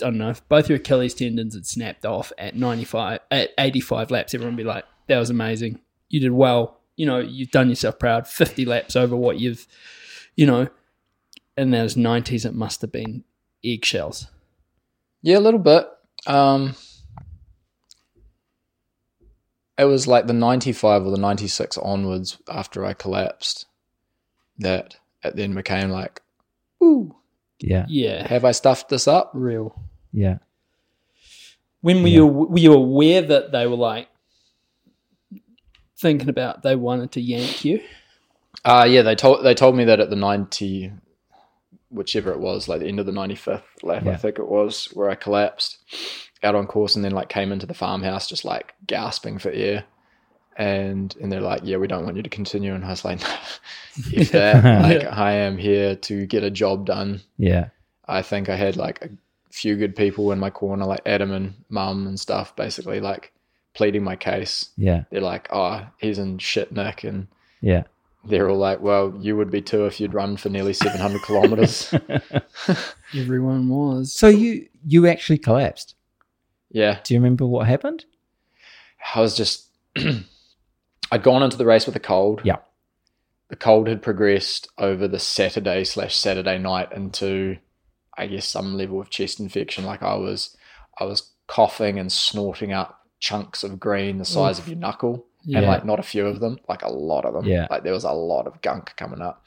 I 0.00 0.04
don't 0.04 0.18
know, 0.18 0.30
if 0.30 0.48
both 0.48 0.68
your 0.68 0.76
Achilles 0.76 1.14
tendons 1.14 1.54
had 1.54 1.66
snapped 1.66 2.06
off 2.06 2.32
at 2.38 2.54
95, 2.54 3.18
at 3.32 3.50
85 3.58 4.12
laps, 4.12 4.32
everyone 4.32 4.54
would 4.54 4.62
be 4.62 4.68
like, 4.68 4.84
that 5.08 5.18
was 5.18 5.28
amazing. 5.28 5.80
You 6.08 6.20
did 6.20 6.30
well. 6.30 6.78
You 6.94 7.06
know, 7.06 7.18
you've 7.18 7.50
done 7.50 7.68
yourself 7.68 7.98
proud. 7.98 8.28
50 8.28 8.64
laps 8.64 8.94
over 8.94 9.16
what 9.16 9.40
you've, 9.40 9.66
you 10.36 10.46
know, 10.46 10.68
in 11.56 11.72
those 11.72 11.96
90s, 11.96 12.46
it 12.46 12.54
must 12.54 12.80
have 12.82 12.92
been 12.92 13.24
eggshells. 13.64 14.28
Yeah, 15.22 15.38
a 15.38 15.40
little 15.40 15.60
bit. 15.60 15.86
Um, 16.26 16.74
it 19.76 19.84
was 19.84 20.06
like 20.06 20.26
the 20.26 20.32
95 20.32 21.06
or 21.06 21.10
the 21.10 21.18
96 21.18 21.78
onwards 21.78 22.38
after 22.48 22.84
I 22.84 22.92
collapsed 22.92 23.66
that 24.58 24.96
it 25.22 25.36
then 25.36 25.54
became 25.54 25.90
like, 25.90 26.20
ooh, 26.82 27.14
Yeah. 27.60 27.86
Yeah. 27.88 28.26
have 28.26 28.44
I 28.44 28.52
stuffed 28.52 28.88
this 28.88 29.06
up? 29.08 29.30
Real. 29.34 29.80
Yeah. 30.12 30.38
When 31.80 32.02
were 32.02 32.08
you, 32.08 32.26
were 32.26 32.58
you 32.58 32.72
aware 32.72 33.22
that 33.22 33.52
they 33.52 33.66
were 33.66 33.76
like 33.76 34.08
thinking 35.96 36.28
about 36.28 36.62
they 36.62 36.74
wanted 36.76 37.12
to 37.12 37.20
yank 37.20 37.64
you? 37.64 37.80
Uh 38.64 38.86
yeah, 38.88 39.02
they 39.02 39.14
told 39.14 39.44
they 39.44 39.54
told 39.54 39.76
me 39.76 39.84
that 39.84 40.00
at 40.00 40.10
the 40.10 40.16
90 40.16 40.90
whichever 41.90 42.30
it 42.32 42.40
was, 42.40 42.68
like 42.68 42.80
the 42.80 42.86
end 42.86 43.00
of 43.00 43.06
the 43.06 43.12
95th 43.12 43.62
lap, 43.82 44.06
I 44.06 44.16
think 44.16 44.38
it 44.38 44.48
was, 44.48 44.86
where 44.94 45.10
I 45.10 45.14
collapsed 45.14 45.78
out 46.42 46.54
on 46.54 46.66
course 46.66 46.94
and 46.94 47.04
then 47.04 47.12
like 47.12 47.28
came 47.28 47.50
into 47.50 47.66
the 47.66 47.74
farmhouse 47.74 48.28
just 48.28 48.44
like 48.44 48.74
gasping 48.86 49.38
for 49.38 49.50
air. 49.50 49.84
And 50.56 51.14
and 51.20 51.30
they're 51.30 51.40
like, 51.40 51.60
Yeah, 51.64 51.76
we 51.76 51.86
don't 51.86 52.04
want 52.04 52.16
you 52.16 52.22
to 52.22 52.28
continue 52.28 52.74
and 52.74 52.84
I 52.84 52.90
was 52.90 53.04
like, 53.04 53.20
if 54.12 54.30
that 54.32 54.64
like 54.64 55.04
I 55.12 55.32
am 55.32 55.56
here 55.56 55.94
to 55.96 56.26
get 56.26 56.42
a 56.42 56.50
job 56.50 56.86
done. 56.86 57.20
Yeah. 57.36 57.68
I 58.06 58.22
think 58.22 58.48
I 58.48 58.56
had 58.56 58.76
like 58.76 59.02
a 59.02 59.08
few 59.50 59.76
good 59.76 59.94
people 59.94 60.32
in 60.32 60.38
my 60.38 60.50
corner, 60.50 60.84
like 60.84 61.02
Adam 61.06 61.30
and 61.32 61.54
Mum 61.68 62.06
and 62.06 62.18
stuff, 62.18 62.56
basically 62.56 63.00
like 63.00 63.32
pleading 63.74 64.02
my 64.02 64.16
case. 64.16 64.70
Yeah. 64.76 65.04
They're 65.10 65.20
like, 65.20 65.48
Oh, 65.52 65.86
he's 65.98 66.18
in 66.18 66.38
shit 66.38 66.72
nick 66.72 67.04
and 67.04 67.28
Yeah. 67.60 67.84
They're 68.24 68.48
all 68.50 68.58
like, 68.58 68.80
"Well, 68.80 69.14
you 69.18 69.36
would 69.36 69.50
be 69.50 69.62
too 69.62 69.86
if 69.86 70.00
you'd 70.00 70.14
run 70.14 70.36
for 70.36 70.48
nearly 70.48 70.72
700 70.72 71.22
kilometers." 71.22 71.94
Everyone 73.14 73.68
was. 73.68 74.12
So 74.12 74.28
you 74.28 74.68
you 74.86 75.06
actually 75.06 75.38
collapsed. 75.38 75.94
Yeah, 76.70 77.00
Do 77.02 77.14
you 77.14 77.20
remember 77.20 77.46
what 77.46 77.66
happened? 77.66 78.04
I 79.14 79.20
was 79.20 79.36
just, 79.36 79.68
I'd 81.10 81.22
gone 81.22 81.42
into 81.42 81.56
the 81.56 81.64
race 81.64 81.86
with 81.86 81.96
a 81.96 82.00
cold. 82.00 82.42
Yeah. 82.44 82.56
The 83.48 83.56
cold 83.56 83.88
had 83.88 84.02
progressed 84.02 84.68
over 84.76 85.08
the 85.08 85.18
Saturday 85.18 85.84
slash 85.84 86.14
Saturday 86.14 86.58
night 86.58 86.92
into, 86.92 87.56
I 88.18 88.26
guess, 88.26 88.46
some 88.46 88.76
level 88.76 89.00
of 89.00 89.08
chest 89.08 89.40
infection. 89.40 89.84
Like 89.84 90.02
I 90.02 90.16
was, 90.16 90.56
I 91.00 91.04
was 91.04 91.30
coughing 91.46 91.98
and 91.98 92.12
snorting 92.12 92.72
up 92.72 93.06
chunks 93.18 93.64
of 93.64 93.80
green 93.80 94.18
the 94.18 94.24
size 94.26 94.58
of 94.58 94.68
your 94.68 94.76
knuckle, 94.76 95.26
and 95.46 95.66
like 95.66 95.84
not 95.84 95.98
a 96.00 96.02
few 96.02 96.26
of 96.26 96.40
them, 96.40 96.58
like 96.68 96.82
a 96.82 96.92
lot 96.92 97.24
of 97.24 97.34
them. 97.34 97.44
Yeah. 97.46 97.66
Like 97.70 97.82
there 97.84 97.92
was 97.92 98.04
a 98.04 98.12
lot 98.12 98.46
of 98.46 98.60
gunk 98.62 98.94
coming 98.96 99.20
up. 99.22 99.46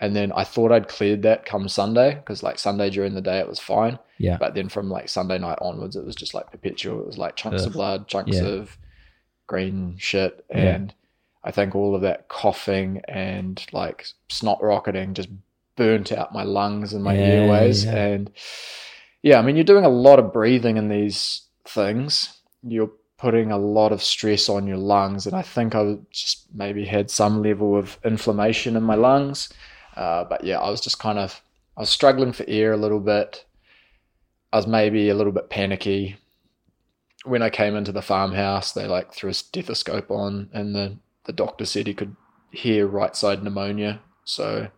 And 0.00 0.14
then 0.14 0.30
I 0.32 0.44
thought 0.44 0.70
I'd 0.70 0.86
cleared 0.88 1.22
that 1.22 1.44
come 1.44 1.68
Sunday 1.68 2.14
because 2.14 2.42
like 2.42 2.58
Sunday 2.58 2.88
during 2.90 3.14
the 3.14 3.20
day 3.20 3.38
it 3.38 3.48
was 3.48 3.58
fine. 3.58 3.98
Yeah. 4.18 4.36
But 4.38 4.54
then 4.54 4.68
from 4.68 4.88
like 4.90 5.08
Sunday 5.08 5.38
night 5.38 5.58
onwards, 5.60 5.96
it 5.96 6.04
was 6.04 6.14
just 6.14 6.34
like 6.34 6.50
perpetual. 6.52 7.00
It 7.00 7.06
was 7.06 7.18
like 7.18 7.34
chunks 7.34 7.62
Ugh. 7.62 7.68
of 7.68 7.72
blood, 7.72 8.06
chunks 8.08 8.36
Yeah. 8.36 8.44
of 8.46 8.78
green 9.46 9.96
shit. 9.98 10.44
Yeah. 10.50 10.56
And 10.56 10.94
I 11.42 11.50
think 11.50 11.74
all 11.74 11.94
of 11.96 12.02
that 12.02 12.28
coughing 12.28 13.02
and 13.08 13.64
like 13.72 14.06
snot 14.28 14.62
rocketing 14.62 15.14
just 15.14 15.30
burnt 15.76 16.12
out 16.12 16.32
my 16.32 16.42
lungs 16.42 16.92
and 16.92 17.02
my 17.02 17.14
Yeah, 17.14 17.20
airways. 17.24 17.84
yeah. 17.84 17.94
And 18.06 18.30
yeah, 19.22 19.38
I 19.38 19.42
mean, 19.42 19.56
you're 19.56 19.64
doing 19.64 19.84
a 19.84 19.88
lot 19.88 20.18
of 20.18 20.32
breathing 20.32 20.76
in 20.76 20.88
these 20.88 21.42
things. 21.64 22.38
You're 22.62 22.90
putting 23.18 23.50
a 23.50 23.58
lot 23.58 23.92
of 23.92 24.02
stress 24.02 24.48
on 24.48 24.66
your 24.66 24.76
lungs. 24.76 25.26
And 25.26 25.34
I 25.34 25.42
think 25.42 25.74
I 25.74 25.98
just 26.12 26.46
maybe 26.54 26.84
had 26.84 27.10
some 27.10 27.42
level 27.42 27.76
of 27.76 27.98
inflammation 28.04 28.76
in 28.76 28.82
my 28.84 28.94
lungs. 28.94 29.52
Uh, 29.96 30.24
but 30.24 30.44
yeah, 30.44 30.60
I 30.60 30.70
was 30.70 30.80
just 30.80 31.00
kind 31.00 31.18
of, 31.18 31.42
I 31.76 31.80
was 31.80 31.90
struggling 31.90 32.32
for 32.32 32.44
air 32.46 32.72
a 32.72 32.76
little 32.76 33.00
bit. 33.00 33.44
I 34.52 34.56
was 34.56 34.68
maybe 34.68 35.08
a 35.08 35.14
little 35.14 35.32
bit 35.32 35.50
panicky. 35.50 36.16
When 37.24 37.42
I 37.42 37.50
came 37.50 37.74
into 37.74 37.92
the 37.92 38.00
farmhouse, 38.00 38.72
they 38.72 38.86
like 38.86 39.12
threw 39.12 39.30
a 39.30 39.34
stethoscope 39.34 40.10
on, 40.10 40.48
and 40.52 40.74
the, 40.74 40.96
the 41.24 41.32
doctor 41.32 41.66
said 41.66 41.88
he 41.88 41.94
could 41.94 42.14
hear 42.52 42.86
right 42.86 43.14
side 43.14 43.42
pneumonia. 43.42 44.00
So, 44.24 44.68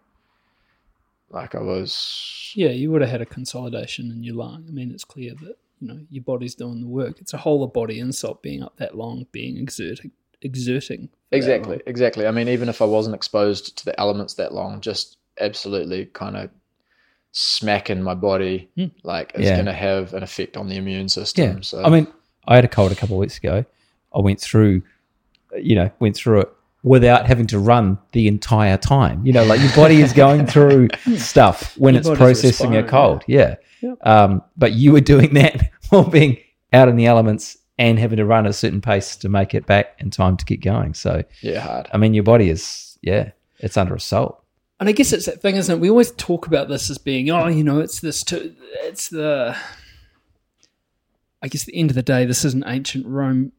like, 1.28 1.54
I 1.54 1.60
was, 1.60 2.52
Yeah, 2.56 2.70
you 2.70 2.90
would 2.90 3.02
have 3.02 3.10
had 3.10 3.20
a 3.20 3.26
consolidation 3.26 4.10
in 4.10 4.24
your 4.24 4.34
lung. 4.36 4.64
I 4.66 4.72
mean, 4.72 4.90
it's 4.90 5.04
clear 5.04 5.34
that 5.42 5.56
you 5.80 5.88
know 5.88 5.98
your 6.10 6.22
body's 6.24 6.54
doing 6.54 6.80
the 6.80 6.86
work. 6.86 7.20
It's 7.20 7.32
a 7.34 7.38
whole 7.38 7.62
of 7.64 7.72
body 7.72 7.98
insult 8.00 8.42
being 8.42 8.62
up 8.62 8.76
that 8.76 8.96
long, 8.96 9.26
being 9.32 9.56
exerting, 9.56 10.10
exerting. 10.42 11.08
exactly, 11.32 11.80
exactly. 11.86 12.26
I 12.26 12.30
mean, 12.30 12.48
even 12.48 12.68
if 12.68 12.80
I 12.82 12.84
wasn't 12.84 13.14
exposed 13.14 13.76
to 13.78 13.84
the 13.84 13.98
elements 14.00 14.34
that 14.34 14.52
long, 14.54 14.80
just 14.80 15.16
absolutely 15.40 16.06
kind 16.06 16.36
of 16.36 16.50
smacking 17.32 18.02
my 18.02 18.14
body, 18.14 18.68
Hmm. 18.76 18.86
like, 19.04 19.32
it's 19.34 19.44
Yeah. 19.44 19.54
going 19.54 19.66
to 19.66 19.72
have 19.72 20.14
an 20.14 20.22
effect 20.22 20.56
on 20.56 20.68
the 20.68 20.76
immune 20.76 21.08
system. 21.08 21.56
Yeah. 21.56 21.60
So, 21.62 21.82
I 21.84 21.88
mean, 21.88 22.06
I 22.48 22.56
had 22.56 22.64
a 22.64 22.68
cold 22.68 22.90
a 22.92 22.94
couple 22.96 23.16
of 23.16 23.20
weeks 23.20 23.38
ago. 23.38 23.64
I 24.14 24.20
went 24.20 24.40
through, 24.40 24.82
you 25.56 25.76
know, 25.76 25.90
went 26.00 26.16
through 26.16 26.40
it 26.40 26.48
without 26.82 27.26
having 27.26 27.46
to 27.46 27.58
run 27.58 27.98
the 28.12 28.26
entire 28.26 28.76
time. 28.76 29.24
You 29.24 29.32
know, 29.32 29.44
like 29.44 29.60
your 29.60 29.72
body 29.76 30.00
is 30.00 30.12
going 30.12 30.46
through 30.54 30.88
stuff 31.16 31.76
when 31.78 31.94
Your 31.94 32.00
it's 32.00 32.08
processing 32.10 32.74
a 32.74 32.82
respiring, 32.82 32.86
cold. 32.88 33.22
Yeah. 33.28 33.56
Yep. 33.80 34.06
Um, 34.06 34.42
but 34.56 34.72
you 34.72 34.92
were 34.92 35.00
doing 35.00 35.34
that 35.34 35.70
while 35.90 36.04
being 36.04 36.38
out 36.72 36.88
in 36.88 36.96
the 36.96 37.06
elements 37.06 37.56
and 37.78 37.98
having 37.98 38.18
to 38.18 38.26
run 38.26 38.46
a 38.46 38.52
certain 38.52 38.80
pace 38.80 39.16
to 39.16 39.28
make 39.28 39.54
it 39.54 39.64
back 39.66 39.96
in 40.00 40.10
time 40.10 40.36
to 40.36 40.44
get 40.44 40.60
going. 40.60 40.92
So, 40.92 41.24
yeah, 41.40 41.60
hard. 41.60 41.88
I 41.92 41.96
mean, 41.96 42.12
your 42.12 42.24
body 42.24 42.50
is, 42.50 42.98
yeah, 43.00 43.30
it's 43.58 43.76
under 43.76 43.94
assault. 43.94 44.44
And 44.78 44.88
I 44.88 44.92
guess 44.92 45.12
it's 45.12 45.26
that 45.26 45.42
thing, 45.42 45.56
isn't 45.56 45.74
it? 45.74 45.80
We 45.80 45.90
always 45.90 46.12
talk 46.12 46.46
about 46.46 46.68
this 46.68 46.90
as 46.90 46.98
being, 46.98 47.30
oh, 47.30 47.46
you 47.48 47.64
know, 47.64 47.80
it's 47.80 48.00
this, 48.00 48.22
to, 48.24 48.54
it's 48.82 49.08
the. 49.08 49.56
I 51.42 51.48
guess 51.48 51.62
at 51.62 51.66
the 51.68 51.78
end 51.78 51.90
of 51.90 51.94
the 51.94 52.02
day, 52.02 52.26
this 52.26 52.44
isn't 52.44 52.64
ancient 52.66 53.06
Rome. 53.06 53.52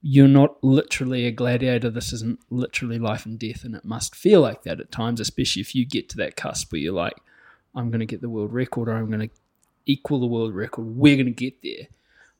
You're 0.00 0.28
not 0.28 0.62
literally 0.62 1.26
a 1.26 1.30
gladiator. 1.30 1.90
This 1.90 2.12
isn't 2.14 2.40
literally 2.48 2.98
life 2.98 3.26
and 3.26 3.38
death, 3.38 3.64
and 3.64 3.74
it 3.74 3.84
must 3.84 4.14
feel 4.14 4.40
like 4.40 4.62
that 4.62 4.80
at 4.80 4.90
times, 4.90 5.20
especially 5.20 5.60
if 5.60 5.74
you 5.74 5.84
get 5.84 6.08
to 6.10 6.16
that 6.18 6.36
cusp 6.36 6.72
where 6.72 6.80
you're 6.80 6.94
like, 6.94 7.16
I'm 7.74 7.90
going 7.90 8.00
to 8.00 8.06
get 8.06 8.22
the 8.22 8.30
world 8.30 8.52
record, 8.54 8.88
or 8.88 8.92
I'm 8.92 9.08
going 9.08 9.28
to 9.28 9.34
equal 9.88 10.20
the 10.20 10.26
world 10.26 10.54
record. 10.54 10.84
We're 10.84 11.16
going 11.16 11.26
to 11.26 11.32
get 11.32 11.62
there. 11.62 11.88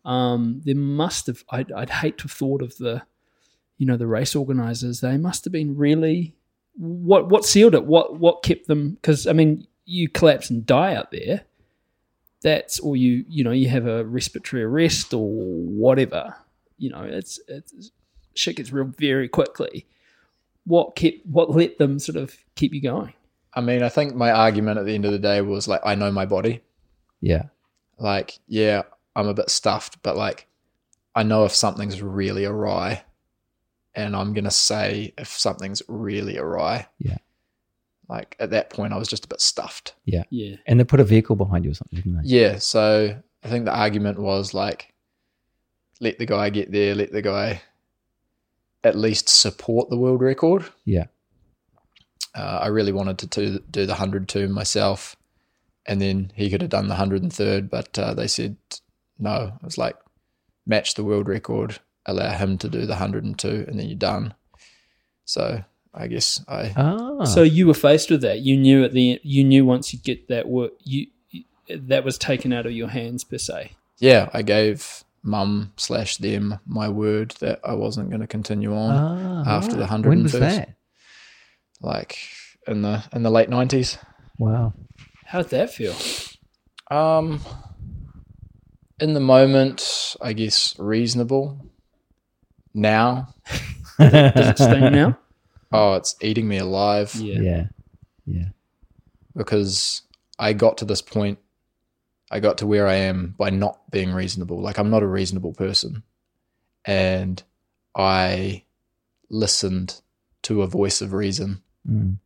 Um, 0.05 0.63
there 0.65 0.77
must 0.77 1.27
have. 1.27 1.43
I'd, 1.51 1.73
I'd 1.73 1.91
hate 1.91 2.19
to 2.19 2.25
have 2.25 2.33
thought 2.33 2.63
of 2.63 2.77
the, 2.79 3.03
you 3.77 3.87
know, 3.87 3.97
the 3.97 4.07
race 4.07 4.37
organizers. 4.37 5.01
They 5.01 5.17
must 5.17 5.45
have 5.45 5.53
been 5.53 5.77
really 5.77 6.37
what 6.79 7.29
what 7.29 7.45
sealed 7.45 7.75
it? 7.75 7.85
What 7.85 8.19
what 8.19 8.43
kept 8.43 8.69
them? 8.69 8.93
Because 8.93 9.27
I 9.27 9.33
mean, 9.33 9.67
you 9.85 10.09
collapse 10.09 10.49
and 10.49 10.65
die 10.65 10.95
out 10.95 11.11
there. 11.11 11.43
That's 12.43 12.79
or 12.79 12.97
you 12.97 13.25
you 13.29 13.43
know 13.43 13.51
you 13.51 13.69
have 13.69 13.87
a 13.87 14.05
respiratory 14.05 14.63
arrest 14.63 15.13
or 15.13 15.29
whatever. 15.29 16.37
You 16.79 16.91
know, 16.91 17.03
it's 17.03 17.41
it's 17.49 17.91
shit 18.35 18.57
gets 18.57 18.73
real 18.73 18.85
very 18.85 19.29
quickly. 19.29 19.87
What 20.65 20.95
kept 20.95 21.27
what 21.27 21.51
let 21.51 21.79
them 21.79 21.99
sort 21.99 22.17
of 22.17 22.37
keep 22.55 22.73
you 22.73 22.81
going? 22.81 23.15
I 23.55 23.61
mean, 23.61 23.83
I 23.83 23.89
think 23.89 24.15
my 24.15 24.31
argument 24.31 24.79
at 24.79 24.85
the 24.85 24.95
end 24.95 25.05
of 25.05 25.11
the 25.11 25.19
day 25.19 25.41
was 25.41 25.67
like, 25.67 25.81
I 25.85 25.97
know 25.97 26.13
my 26.13 26.27
body. 26.27 26.61
Yeah. 27.21 27.45
Like, 27.99 28.39
yeah, 28.47 28.83
I'm 29.17 29.29
a 29.29 29.35
bit 29.35 29.51
stuffed, 29.51 30.03
but 30.03 30.17
like, 30.17 30.47
I 31.15 31.23
know 31.23 31.45
if 31.45 31.55
something's 31.55 32.01
really 32.03 32.45
awry, 32.45 33.03
and 33.95 34.15
I'm 34.15 34.33
gonna 34.33 34.51
say 34.51 35.13
if 35.19 35.29
something's 35.29 35.83
really 35.89 36.39
awry. 36.39 36.87
Yeah. 36.99 37.17
Like 38.09 38.37
at 38.39 38.51
that 38.51 38.71
point, 38.71 38.93
I 38.93 38.97
was 38.97 39.09
just 39.09 39.25
a 39.25 39.29
bit 39.29 39.41
stuffed. 39.41 39.95
Yeah, 40.05 40.23
Yeah. 40.31 40.57
And 40.67 40.79
they 40.79 40.85
put 40.85 41.01
a 41.01 41.05
vehicle 41.05 41.37
behind 41.37 41.65
you 41.65 41.73
or 41.73 41.75
something, 41.75 41.97
didn't 41.97 42.23
they? 42.23 42.29
Yeah. 42.29 42.59
So 42.59 43.21
I 43.43 43.49
think 43.49 43.65
the 43.65 43.75
argument 43.75 44.19
was 44.19 44.55
like, 44.55 44.95
let 46.01 46.19
the 46.19 46.27
guy 46.27 46.51
get 46.51 46.73
there, 46.73 46.95
let 46.95 47.13
the 47.13 47.23
guy 47.23 47.61
at 48.85 48.97
least 48.97 49.29
support 49.29 49.91
the 49.91 49.99
world 49.99 50.23
record. 50.23 50.65
Yeah. 50.85 51.07
Uh, 52.35 52.61
I 52.63 52.69
really 52.69 52.93
wanted 52.93 53.19
to 53.19 53.27
do, 53.27 53.59
do 53.71 53.87
the 53.87 53.93
102 53.93 54.49
myself, 54.49 55.17
and 55.89 56.01
then 56.01 56.31
he 56.37 56.49
could 56.51 56.61
have 56.61 56.71
done 56.71 56.87
the 56.89 56.95
103rd, 56.95 57.69
but 57.71 57.99
uh, 57.99 58.15
they 58.15 58.29
said 58.29 58.57
no. 59.19 59.53
It 59.57 59.65
was 59.65 59.79
like, 59.79 59.97
match 60.67 60.95
the 60.95 61.03
world 61.05 61.29
record, 61.29 61.81
allow 62.07 62.31
him 62.31 62.59
to 62.59 62.69
do 62.69 62.81
the 62.83 62.93
102, 62.93 63.65
and 63.67 63.79
then 63.79 63.89
you're 63.89 63.99
done. 63.99 64.35
So 65.25 65.65
I 65.95 66.07
guess 66.07 66.45
I 66.47 66.73
Ah, 66.77 67.25
So 67.25 67.43
you 67.43 67.67
were 67.67 67.75
faced 67.75 68.11
with 68.11 68.21
that. 68.21 68.41
You 68.41 68.57
knew 68.57 68.85
at 68.85 68.93
the 68.93 69.19
you 69.23 69.43
knew 69.45 69.65
once 69.65 69.93
you 69.93 69.99
get 69.99 70.29
that 70.29 70.47
work, 70.49 70.73
you 70.85 71.07
that 71.71 72.05
was 72.05 72.17
taken 72.17 72.53
out 72.53 72.67
of 72.67 72.73
your 72.73 72.89
hands 72.89 73.25
per 73.25 73.37
se. 73.39 73.73
yeah 73.99 74.29
I 74.33 74.43
gave 74.43 75.05
mum 75.23 75.73
slash 75.77 76.17
them 76.19 76.59
my 76.65 76.89
word 76.89 77.33
that 77.41 77.61
I 77.65 77.75
wasn't 77.75 78.09
going 78.11 78.21
to 78.23 78.27
continue 78.27 78.73
on 78.75 78.95
ah, 78.95 79.57
after 79.57 79.75
the 79.75 79.81
right. 79.81 79.89
hundred 79.91 80.11
When 80.11 80.23
was 80.23 80.33
that? 80.33 80.77
like 81.83 82.17
in 82.67 82.83
the 82.83 83.03
in 83.13 83.23
the 83.23 83.31
late 83.31 83.49
nineties. 83.51 83.99
Wow. 84.39 84.73
How'd 85.29 85.51
that 85.51 85.71
feel? 85.71 85.95
Um, 86.91 87.41
in 88.99 89.13
the 89.15 89.21
moment, 89.21 90.17
I 90.23 90.33
guess 90.33 90.75
reasonable. 90.79 91.61
Now, 92.75 93.35
Does 93.99 94.49
it 94.51 94.59
sting 94.59 94.93
now? 94.93 95.19
oh, 95.73 95.95
it's 95.95 96.17
eating 96.23 96.49
me 96.49 96.57
alive 96.59 97.15
Yeah. 97.17 97.41
Yeah. 97.41 97.65
Yeah. 98.27 98.45
because 99.37 100.03
I 100.39 100.53
got 100.53 100.79
to 100.79 100.85
this 100.85 101.03
point. 101.03 101.39
I 102.31 102.41
got 102.41 102.59
to 102.59 102.67
where 102.67 102.87
I 102.87 102.95
am 102.95 103.35
by 103.39 103.51
not 103.51 103.91
being 103.91 104.13
reasonable. 104.13 104.61
Like 104.61 104.79
I'm 104.79 104.91
not 104.91 105.03
a 105.03 105.07
reasonable 105.07 105.53
person, 105.55 106.03
and 106.85 107.43
I 107.97 108.65
listened 109.31 110.01
to 110.43 110.63
a 110.63 110.67
voice 110.67 111.01
of 111.03 111.13
reason, 111.13 111.63
Mm. 111.89 112.19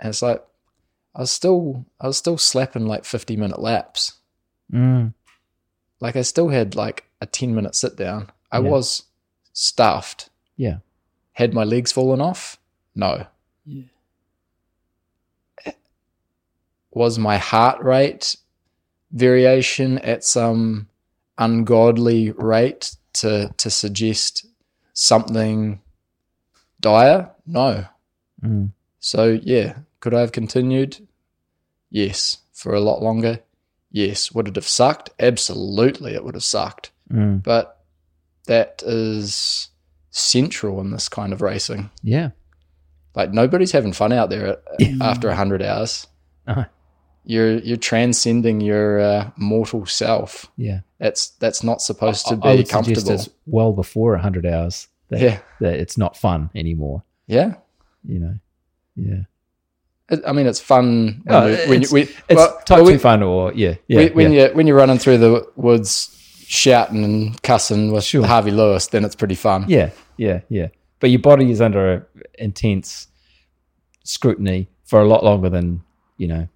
and 0.00 0.08
it's 0.08 0.20
like 0.22 0.44
I 1.14 1.20
was 1.20 1.30
still 1.30 1.84
I 2.00 2.06
was 2.08 2.16
still 2.18 2.38
slapping 2.38 2.86
like 2.86 3.04
50 3.04 3.36
minute 3.36 3.60
laps. 3.60 4.14
Mm. 4.72 5.14
Like 6.00 6.16
I 6.16 6.22
still 6.22 6.48
had 6.48 6.74
like 6.74 7.04
a 7.20 7.26
10 7.26 7.54
minute 7.54 7.74
sit 7.74 7.96
down. 7.96 8.30
I 8.50 8.58
Yeah. 8.58 8.70
was 8.70 9.04
stuffed. 9.52 10.28
Yeah. 10.56 10.78
Had 11.32 11.54
my 11.54 11.64
legs 11.64 11.92
fallen 11.92 12.20
off? 12.20 12.58
No. 12.94 13.26
Yeah. 13.64 13.82
Was 16.92 17.18
my 17.18 17.38
heart 17.38 17.82
rate 17.82 18.36
variation 19.10 19.98
at 19.98 20.22
some 20.24 20.88
ungodly 21.38 22.30
rate 22.32 22.96
to 23.14 23.52
to 23.56 23.70
suggest 23.70 24.46
something 24.92 25.80
dire? 26.80 27.30
No. 27.46 27.86
Mm. 28.42 28.70
So 29.00 29.38
yeah, 29.42 29.78
could 30.04 30.12
I 30.12 30.20
have 30.20 30.32
continued? 30.32 30.98
Yes. 31.90 32.38
For 32.52 32.74
a 32.74 32.80
lot 32.80 33.00
longer? 33.02 33.40
Yes. 33.90 34.30
Would 34.32 34.48
it 34.48 34.56
have 34.56 34.68
sucked? 34.68 35.08
Absolutely 35.18 36.14
it 36.14 36.22
would 36.24 36.34
have 36.34 36.44
sucked. 36.44 36.90
Mm. 37.10 37.42
But 37.42 37.80
that 38.46 38.82
is 38.84 39.70
central 40.10 40.78
in 40.80 40.90
this 40.90 41.08
kind 41.08 41.32
of 41.32 41.40
racing. 41.40 41.90
Yeah. 42.02 42.30
Like 43.14 43.32
nobody's 43.32 43.72
having 43.72 43.94
fun 43.94 44.12
out 44.12 44.28
there 44.28 44.58
after 45.00 45.28
a 45.30 45.34
hundred 45.36 45.62
hours. 45.62 46.06
Uh-huh. 46.46 46.64
You're 47.24 47.58
you're 47.60 47.78
transcending 47.78 48.60
your 48.60 49.00
uh, 49.00 49.30
mortal 49.36 49.86
self. 49.86 50.50
Yeah. 50.58 50.80
That's 50.98 51.30
that's 51.40 51.62
not 51.62 51.80
supposed 51.80 52.26
to 52.26 52.38
I- 52.42 52.50
I 52.52 52.56
be 52.58 52.64
comfortable. 52.64 53.24
well 53.46 53.72
before 53.72 54.12
100 54.12 54.44
hours 54.44 54.88
that, 55.08 55.20
Yeah, 55.20 55.38
that 55.60 55.74
it's 55.80 55.96
not 55.96 56.16
fun 56.16 56.50
anymore, 56.54 57.02
yeah. 57.26 57.54
you 58.04 58.18
know. 58.18 58.38
Yeah. 58.96 59.22
I 60.26 60.32
mean, 60.32 60.46
it's 60.46 60.60
fun 60.60 61.22
when 61.24 61.34
Oh, 61.36 61.46
you, 61.46 61.56
when 61.68 61.82
it's- 61.82 61.90
you, 61.90 61.94
when, 61.94 62.02
It's 62.02 62.36
well, 62.36 62.58
type 62.66 62.68
well, 62.70 62.78
2 62.80 62.84
when- 62.84 62.98
fun 62.98 63.22
or, 63.22 63.52
yeah. 63.54 63.74
Yeah. 63.88 63.96
when, 63.96 64.12
when 64.14 64.32
yeah. 64.32 64.48
you 64.48 64.54
when 64.54 64.66
you're 64.66 64.76
running 64.76 64.98
through 64.98 65.18
the 65.18 65.46
woods 65.56 66.10
shouting 66.46 67.02
and 67.04 67.42
cussing 67.42 67.90
with 67.92 68.04
Sure. 68.04 68.26
Harvey 68.26 68.50
Lewis, 68.50 68.88
then 68.88 69.04
it's 69.04 69.14
pretty 69.14 69.34
fun. 69.34 69.64
Yeah, 69.66 69.90
yeah, 70.18 70.40
yeah. 70.50 70.68
But 71.00 71.10
your 71.10 71.20
body 71.20 71.50
is 71.50 71.60
under 71.60 72.06
intense 72.38 73.08
scrutiny 74.04 74.68
for 74.84 75.00
a 75.00 75.06
lot 75.06 75.24
longer 75.24 75.48
than 75.48 75.82
you 76.18 76.28
know 76.28 76.48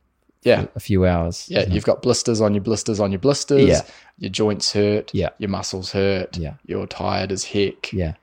yeah. 0.42 0.66
a 0.76 0.80
few 0.80 1.06
hours. 1.06 1.46
Yeah, 1.48 1.60
it? 1.60 1.70
you've 1.70 1.84
got 1.84 2.02
blisters 2.02 2.40
on 2.40 2.54
your 2.54 2.62
blisters 2.62 3.00
on 3.00 3.10
your 3.12 3.18
blisters. 3.18 3.66
Yeah. 3.68 3.80
Your 4.18 4.30
joints 4.30 4.72
hurt. 4.72 5.10
Yeah. 5.14 5.30
Your 5.38 5.48
muscles 5.50 5.92
hurt. 5.92 6.36
Yeah. 6.36 6.54
You're 6.66 6.86
tired 6.86 7.32
as 7.32 7.44
heck. 7.44 7.92
yeah, 7.92 8.14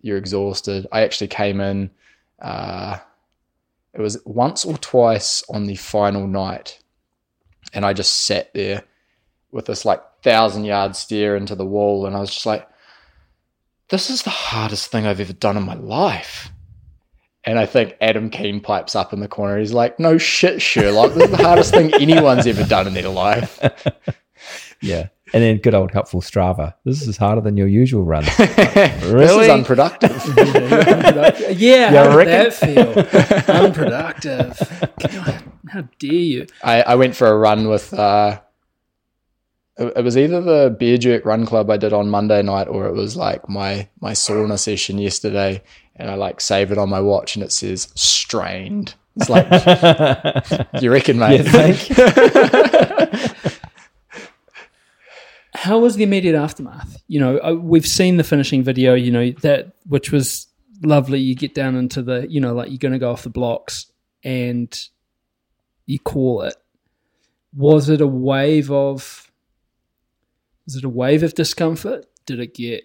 You're 0.00 0.16
exhausted. 0.18 0.86
I 0.92 1.02
actually 1.02 1.28
came 1.28 1.60
in, 1.60 1.90
uh, 2.40 2.98
it 3.94 4.00
was 4.00 4.18
once 4.24 4.64
or 4.64 4.76
twice 4.78 5.42
on 5.48 5.64
the 5.64 5.76
final 5.76 6.26
night, 6.26 6.80
and 7.72 7.84
I 7.84 7.92
just 7.92 8.26
sat 8.26 8.52
there 8.54 8.84
with 9.50 9.66
this 9.66 9.84
like 9.84 10.02
thousand 10.22 10.64
yard 10.64 10.96
stare 10.96 11.36
into 11.36 11.54
the 11.54 11.66
wall, 11.66 12.06
and 12.06 12.16
I 12.16 12.20
was 12.20 12.32
just 12.32 12.46
like, 12.46 12.68
this 13.88 14.08
is 14.08 14.22
the 14.22 14.30
hardest 14.30 14.90
thing 14.90 15.06
I've 15.06 15.20
ever 15.20 15.34
done 15.34 15.56
in 15.56 15.64
my 15.64 15.74
life. 15.74 16.50
And 17.44 17.58
I 17.58 17.66
think 17.66 17.96
Adam 18.00 18.30
Keane 18.30 18.60
pipes 18.60 18.94
up 18.94 19.12
in 19.12 19.20
the 19.20 19.28
corner. 19.28 19.58
He's 19.58 19.72
like, 19.72 19.98
"No 19.98 20.16
shit, 20.16 20.62
Sherlock. 20.62 21.12
This 21.12 21.24
is 21.24 21.36
the 21.36 21.42
hardest 21.42 21.74
thing 21.74 21.92
anyone's 21.94 22.46
ever 22.46 22.64
done 22.64 22.86
in 22.86 22.94
their 22.94 23.08
life." 23.08 23.58
yeah. 24.80 25.08
And 25.34 25.42
then 25.42 25.56
good 25.58 25.74
old 25.74 25.90
helpful 25.92 26.20
Strava. 26.20 26.74
This 26.84 27.06
is 27.06 27.16
harder 27.16 27.40
than 27.40 27.56
your 27.56 27.66
usual 27.68 28.04
run. 28.04 28.24
This 28.36 29.04
Really? 29.04 29.44
is 29.44 29.50
unproductive. 29.50 30.10
yeah, 31.58 31.90
how 31.90 32.16
did 32.18 32.28
that 32.28 32.52
feel? 32.54 33.54
Unproductive. 33.64 34.58
God, 35.00 35.42
how 35.68 35.82
dare 35.98 36.12
you? 36.12 36.46
I, 36.62 36.82
I 36.82 36.94
went 36.96 37.16
for 37.16 37.28
a 37.28 37.36
run 37.36 37.68
with. 37.68 37.92
Uh, 37.94 38.40
it, 39.78 39.92
it 39.96 40.04
was 40.04 40.18
either 40.18 40.40
the 40.42 40.76
Beer 40.78 40.98
Jerk 40.98 41.24
Run 41.24 41.46
Club 41.46 41.70
I 41.70 41.76
did 41.78 41.92
on 41.94 42.10
Monday 42.10 42.42
night, 42.42 42.68
or 42.68 42.86
it 42.86 42.92
was 42.94 43.16
like 43.16 43.48
my 43.48 43.88
my 44.00 44.12
sauna 44.12 44.58
session 44.58 44.98
yesterday. 44.98 45.62
And 45.96 46.10
I 46.10 46.14
like 46.14 46.40
save 46.40 46.72
it 46.72 46.78
on 46.78 46.88
my 46.88 47.00
watch, 47.00 47.36
and 47.36 47.44
it 47.44 47.52
says 47.52 47.88
strained. 47.94 48.94
It's 49.16 49.28
like, 49.28 49.46
you 50.82 50.90
reckon, 50.90 51.18
mate? 51.18 51.46
How 55.62 55.78
was 55.78 55.94
the 55.94 56.02
immediate 56.02 56.34
aftermath? 56.34 57.00
You 57.06 57.20
know, 57.20 57.38
uh, 57.38 57.52
we've 57.54 57.86
seen 57.86 58.16
the 58.16 58.24
finishing 58.24 58.64
video. 58.64 58.94
You 58.94 59.12
know 59.12 59.30
that 59.42 59.72
which 59.86 60.10
was 60.10 60.48
lovely. 60.82 61.20
You 61.20 61.36
get 61.36 61.54
down 61.54 61.76
into 61.76 62.02
the, 62.02 62.26
you 62.28 62.40
know, 62.40 62.52
like 62.52 62.68
you're 62.70 62.78
going 62.78 62.92
to 62.94 62.98
go 62.98 63.12
off 63.12 63.22
the 63.22 63.30
blocks, 63.30 63.86
and 64.24 64.76
you 65.86 66.00
call 66.00 66.42
it. 66.42 66.56
Was 67.54 67.88
it 67.88 68.00
a 68.00 68.06
wave 68.08 68.72
of? 68.72 69.30
Was 70.66 70.74
it 70.76 70.84
a 70.84 70.88
wave 70.88 71.22
of 71.22 71.34
discomfort? 71.34 72.06
Did 72.26 72.40
it 72.40 72.54
get 72.54 72.82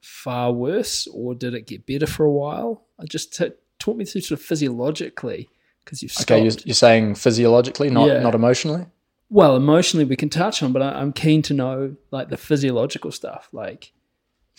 far 0.00 0.52
worse, 0.52 1.06
or 1.12 1.34
did 1.34 1.52
it 1.52 1.66
get 1.66 1.86
better 1.86 2.06
for 2.06 2.24
a 2.24 2.32
while? 2.32 2.86
I 2.98 3.04
just 3.04 3.34
t- 3.36 3.52
talk 3.78 3.96
me 3.96 4.06
through 4.06 4.22
sort 4.22 4.40
of 4.40 4.46
physiologically 4.46 5.50
because 5.84 6.02
you've 6.02 6.12
stopped. 6.12 6.30
okay, 6.30 6.42
you're, 6.44 6.52
you're 6.64 6.74
saying 6.74 7.16
physiologically, 7.16 7.90
not 7.90 8.08
Yeah. 8.08 8.20
not 8.20 8.34
emotionally. 8.34 8.86
Well, 9.34 9.56
emotionally 9.56 10.04
we 10.04 10.14
can 10.14 10.28
touch 10.30 10.62
on, 10.62 10.72
but 10.72 10.80
I, 10.80 10.90
I'm 11.00 11.12
keen 11.12 11.42
to 11.42 11.54
know 11.54 11.96
like 12.12 12.28
the 12.28 12.36
physiological 12.36 13.10
stuff. 13.10 13.48
Like 13.52 13.92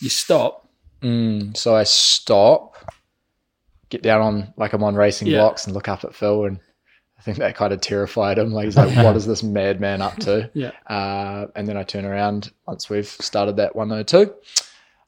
you 0.00 0.10
stop, 0.10 0.68
Mm, 1.02 1.56
so 1.56 1.74
I 1.74 1.84
stop, 1.84 2.76
get 3.90 4.02
down 4.02 4.20
on 4.20 4.54
like 4.56 4.72
I'm 4.74 4.82
on 4.82 4.94
racing 4.94 5.28
Yeah. 5.28 5.38
blocks 5.38 5.64
and 5.66 5.74
look 5.74 5.88
up 5.88 6.04
at 6.04 6.14
Phil, 6.14 6.44
and 6.44 6.58
I 7.18 7.22
think 7.22 7.38
that 7.38 7.54
kind 7.56 7.72
of 7.72 7.80
terrified 7.80 8.38
him. 8.38 8.52
Like 8.52 8.66
he's 8.66 8.76
like, 8.76 8.94
"What 9.04 9.16
is 9.16 9.26
this 9.26 9.42
madman 9.42 10.02
up 10.02 10.16
to?" 10.20 10.50
Yeah. 10.54 10.72
Uh, 10.86 11.46
and 11.56 11.66
then 11.66 11.76
I 11.78 11.82
turn 11.82 12.04
around 12.04 12.50
once 12.66 12.90
we've 12.90 13.08
started 13.08 13.56
that 13.56 13.74
102. 13.76 14.34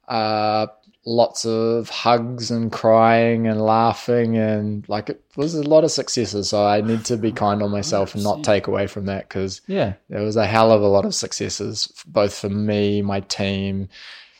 Uh, 0.08 0.66
lots 1.08 1.46
of 1.46 1.88
hugs 1.88 2.50
and 2.50 2.70
crying 2.70 3.46
and 3.46 3.62
laughing 3.62 4.36
and 4.36 4.86
like 4.88 5.08
it 5.08 5.22
was 5.36 5.54
a 5.54 5.62
lot 5.62 5.82
of 5.82 5.90
successes. 5.90 6.50
So 6.50 6.66
I 6.66 6.82
need 6.82 7.06
to 7.06 7.16
be 7.16 7.32
kind 7.32 7.62
on 7.62 7.70
myself 7.70 8.14
and 8.14 8.22
not 8.22 8.44
take 8.44 8.66
away 8.66 8.86
from 8.86 9.06
that 9.06 9.26
because 9.26 9.62
yeah. 9.66 9.94
there 10.10 10.22
was 10.22 10.36
a 10.36 10.46
hell 10.46 10.70
of 10.70 10.82
a 10.82 10.88
lot 10.88 11.06
of 11.06 11.14
successes, 11.14 11.90
both 12.06 12.38
for 12.38 12.50
me, 12.50 13.00
my 13.00 13.20
team, 13.20 13.88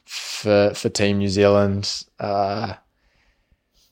for 0.04 0.72
for 0.74 0.90
Team 0.90 1.18
New 1.18 1.28
Zealand. 1.28 2.04
Uh, 2.20 2.74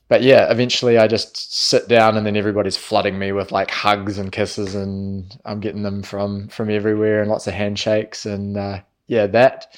but 0.07 0.21
yeah, 0.21 0.49
eventually 0.51 0.99
I 0.99 1.07
just 1.07 1.53
sit 1.53 1.87
down 1.87 2.15
and 2.15 2.25
then 2.27 2.37
everybody's 2.37 2.77
flooding 2.77 3.17
me 3.17 3.31
with 3.31 3.51
like 3.51 3.71
hugs 3.71 4.19
and 4.19 4.31
kisses, 4.31 4.75
and 4.75 5.35
I'm 5.45 5.59
getting 5.61 5.81
them 5.81 6.03
from 6.03 6.47
from 6.49 6.69
everywhere 6.69 7.21
and 7.21 7.29
lots 7.29 7.47
of 7.47 7.55
handshakes 7.55 8.27
and 8.27 8.55
uh, 8.55 8.81
yeah, 9.07 9.25
that 9.27 9.75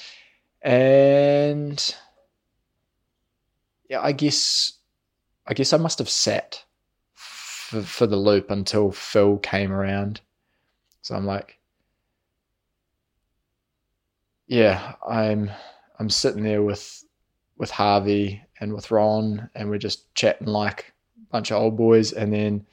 and 0.62 1.94
yeah, 3.90 4.00
I 4.00 4.12
guess 4.12 4.74
I 5.48 5.52
guess 5.52 5.72
I 5.72 5.76
must 5.76 5.98
have 5.98 6.08
sat 6.08 6.64
for, 7.12 7.82
for 7.82 8.06
the 8.06 8.16
loop 8.16 8.50
until 8.50 8.92
Phil 8.92 9.38
came 9.38 9.72
around. 9.72 10.20
So 11.02 11.16
I'm 11.16 11.26
like, 11.26 11.58
yeah, 14.46 14.94
I'm 15.06 15.50
I'm 15.98 16.08
sitting 16.08 16.44
there 16.44 16.62
with 16.62 17.04
with 17.58 17.70
Harvey 17.70 18.42
and 18.60 18.72
with 18.72 18.92
Ron, 18.92 19.50
and 19.56 19.68
we're 19.68 19.78
just 19.78 20.14
chatting 20.14 20.46
like 20.46 20.92
a 21.20 21.32
bunch 21.32 21.50
of 21.50 21.60
old 21.60 21.76
boys, 21.76 22.12
and 22.12 22.32
then 22.32 22.64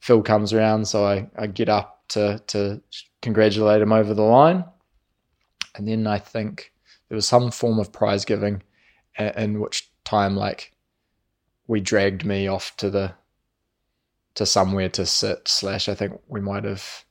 Phil 0.00 0.20
comes 0.20 0.52
around, 0.52 0.86
so 0.88 1.06
I, 1.06 1.28
I 1.38 1.46
get 1.46 1.68
up 1.68 2.02
to 2.08 2.42
to 2.48 2.82
congratulate 3.22 3.82
him 3.82 3.92
over 3.92 4.14
the 4.14 4.22
line, 4.22 4.64
and 5.76 5.86
then 5.86 6.08
I 6.08 6.18
think 6.18 6.72
there 7.08 7.14
was 7.14 7.26
some 7.26 7.52
form 7.52 7.78
of 7.78 7.92
prize 7.92 8.24
giving, 8.24 8.64
in, 9.16 9.28
in 9.36 9.60
which 9.60 9.93
time 10.04 10.36
like 10.36 10.72
we 11.66 11.80
dragged 11.80 12.24
me 12.24 12.46
off 12.46 12.76
to 12.78 12.90
the 12.90 13.14
to 14.34 14.44
somewhere 14.46 14.88
to 14.90 15.06
sit. 15.06 15.48
Slash, 15.48 15.88
I 15.88 15.94
think 15.94 16.20
we 16.28 16.40
might 16.40 16.64
have 16.64 17.04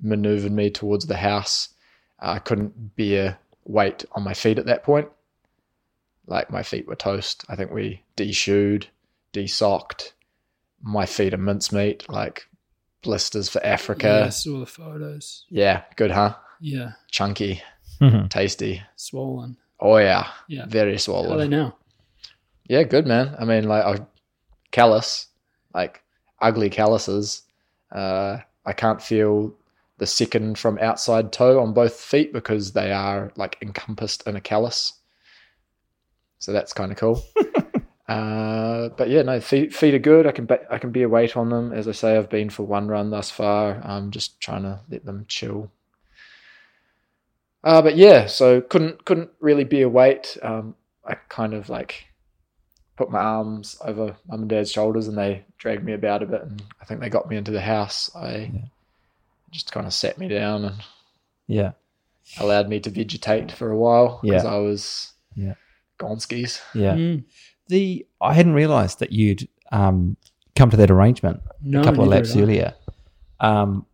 maneuvered 0.00 0.52
me 0.52 0.70
towards 0.70 1.06
the 1.06 1.16
house. 1.16 1.70
Uh, 2.20 2.32
I 2.32 2.38
couldn't 2.38 2.96
bear 2.96 3.38
weight 3.64 4.04
on 4.12 4.22
my 4.22 4.34
feet 4.34 4.58
at 4.58 4.66
that 4.66 4.84
point. 4.84 5.08
Like 6.26 6.50
my 6.50 6.62
feet 6.62 6.86
were 6.86 6.94
toast. 6.96 7.44
I 7.48 7.56
think 7.56 7.70
we 7.72 8.02
de-shoed, 8.16 8.86
de-socked. 9.32 10.12
My 10.82 11.06
feet 11.06 11.34
are 11.34 11.38
mincemeat, 11.38 12.08
like 12.08 12.46
blisters 13.02 13.48
for 13.48 13.60
Yeah, 13.62 13.68
I 13.68 13.72
Africa. 13.72 14.32
saw 14.32 14.60
the 14.60 14.66
photos. 14.66 15.44
Yeah, 15.48 15.82
good, 15.96 16.10
huh? 16.12 16.34
Yeah, 16.60 16.92
Chunky, 17.10 17.62
tasty. 18.28 18.82
swollen. 18.96 19.56
Oh 19.80 19.96
yeah, 19.96 20.28
Yeah. 20.48 20.66
very 20.66 20.90
How 20.92 20.94
are 20.94 20.98
swollen. 20.98 21.38
they 21.38 21.48
now? 21.48 21.76
Yeah, 22.68 22.82
good 22.82 23.06
man. 23.06 23.34
I 23.38 23.44
mean, 23.46 23.64
like 23.64 23.84
I 23.84 24.06
callus, 24.70 25.26
like 25.74 26.02
ugly 26.40 26.68
calluses. 26.70 27.42
Uh, 27.90 28.38
I 28.66 28.72
can't 28.74 29.02
feel 29.02 29.54
the 29.96 30.06
second 30.06 30.58
from 30.58 30.78
outside 30.78 31.32
toe 31.32 31.60
on 31.60 31.72
both 31.72 31.98
feet 31.98 32.32
because 32.32 32.72
they 32.72 32.92
are 32.92 33.32
like 33.36 33.56
encompassed 33.62 34.26
in 34.26 34.36
a 34.36 34.40
callus. 34.40 34.94
So 36.38 36.52
that's 36.52 36.74
kind 36.74 36.92
of 36.92 36.98
cool. 36.98 37.24
uh, 38.08 38.90
but 38.90 39.08
yeah, 39.08 39.22
no, 39.22 39.40
feet 39.40 39.74
feet 39.74 39.94
are 39.94 39.98
good. 39.98 40.26
I 40.26 40.32
can 40.32 40.44
be, 40.44 40.56
I 40.70 40.78
can 40.78 40.92
be 40.92 41.02
a 41.02 41.08
weight 41.08 41.36
on 41.38 41.48
them. 41.48 41.72
As 41.72 41.88
I 41.88 41.92
say, 41.92 42.16
I've 42.16 42.30
been 42.30 42.50
for 42.50 42.64
one 42.64 42.88
run 42.88 43.10
thus 43.10 43.30
far. 43.30 43.80
I'm 43.82 44.10
just 44.10 44.40
trying 44.40 44.62
to 44.62 44.80
let 44.90 45.06
them 45.06 45.24
chill. 45.26 45.72
Uh, 47.64 47.82
but 47.82 47.96
yeah, 47.96 48.26
so 48.26 48.60
couldn't 48.60 49.06
couldn't 49.06 49.30
really 49.40 49.64
be 49.64 49.80
a 49.82 49.88
weight. 49.88 50.36
Um, 50.42 50.76
I 51.04 51.14
kind 51.28 51.54
of 51.54 51.70
like 51.70 52.07
put 52.98 53.10
my 53.12 53.20
arms 53.20 53.76
over 53.84 54.16
mum 54.26 54.40
and 54.40 54.48
dad's 54.50 54.72
shoulders 54.72 55.06
and 55.06 55.16
they 55.16 55.44
dragged 55.56 55.84
me 55.84 55.92
about 55.92 56.20
a 56.20 56.26
bit 56.26 56.42
and 56.42 56.60
I 56.82 56.84
think 56.84 56.98
they 57.00 57.08
got 57.08 57.28
me 57.30 57.36
into 57.36 57.52
the 57.52 57.60
house. 57.60 58.10
I 58.16 58.50
Yeah. 58.52 58.60
just 59.52 59.70
kind 59.70 59.86
of 59.86 59.94
sat 59.94 60.18
me 60.18 60.26
down 60.26 60.64
and 60.64 60.76
Yeah. 61.46 61.72
allowed 62.40 62.68
me 62.68 62.80
to 62.80 62.90
vegetate 62.90 63.52
for 63.52 63.70
a 63.70 63.76
while 63.78 64.18
because 64.20 64.42
Yeah. 64.42 64.50
I 64.52 64.58
was 64.58 65.12
Yeah. 65.36 65.54
gonskis. 66.00 66.60
Yeah. 66.74 66.96
Mm. 66.96 67.24
The 67.68 68.04
I 68.20 68.34
hadn't 68.34 68.54
realised 68.54 68.98
that 68.98 69.12
you'd 69.12 69.48
um, 69.70 70.16
come 70.56 70.70
to 70.70 70.76
that 70.78 70.90
arrangement 70.90 71.40
No, 71.62 71.80
a 71.80 71.84
couple 71.84 72.02
of 72.02 72.08
laps 72.08 72.34
earlier. 72.34 72.74
Um, 73.38 73.86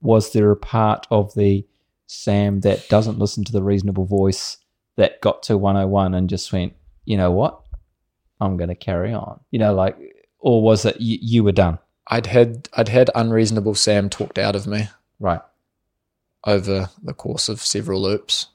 was 0.00 0.32
there 0.32 0.50
a 0.52 0.56
part 0.56 1.08
of 1.10 1.34
the 1.34 1.66
Sam 2.06 2.60
that 2.60 2.88
doesn't 2.88 3.18
listen 3.18 3.42
to 3.44 3.52
the 3.52 3.62
reasonable 3.64 4.04
voice 4.04 4.58
that 4.96 5.20
got 5.22 5.42
to 5.44 5.58
101 5.58 6.14
and 6.14 6.28
just 6.30 6.52
went, 6.52 6.74
you 7.04 7.16
know 7.16 7.32
what, 7.32 7.60
I'm 8.40 8.56
going 8.56 8.68
to 8.68 8.74
carry 8.74 9.12
on? 9.12 9.40
You 9.50 9.58
know, 9.58 9.74
like, 9.74 9.96
or 10.38 10.62
was 10.62 10.84
it 10.84 11.00
you, 11.00 11.18
you 11.20 11.44
were 11.44 11.52
done? 11.52 11.78
I'd 12.06 12.26
had 12.26 12.68
I'd 12.76 12.88
had 12.88 13.10
unreasonable 13.14 13.74
Sam 13.74 14.08
talked 14.08 14.38
out 14.38 14.56
of 14.56 14.66
me 14.66 14.88
Right. 15.20 15.40
over 16.46 16.88
the 17.02 17.12
course 17.12 17.48
of 17.48 17.60
several 17.60 18.00
loops, 18.02 18.46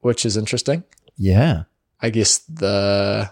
which 0.00 0.24
is 0.26 0.36
interesting. 0.36 0.82
Yeah. 1.16 1.64
I 2.00 2.10
guess 2.10 2.38
the 2.38 3.30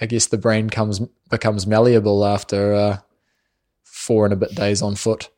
I 0.00 0.06
guess 0.06 0.26
the 0.26 0.38
brain 0.38 0.70
comes 0.70 1.00
becomes 1.28 1.66
malleable 1.66 2.24
after 2.24 2.74
uh, 2.74 2.98
four 3.84 4.24
and 4.24 4.32
a 4.32 4.36
bit 4.36 4.54
days 4.54 4.80
on 4.82 4.94
foot. 4.94 5.28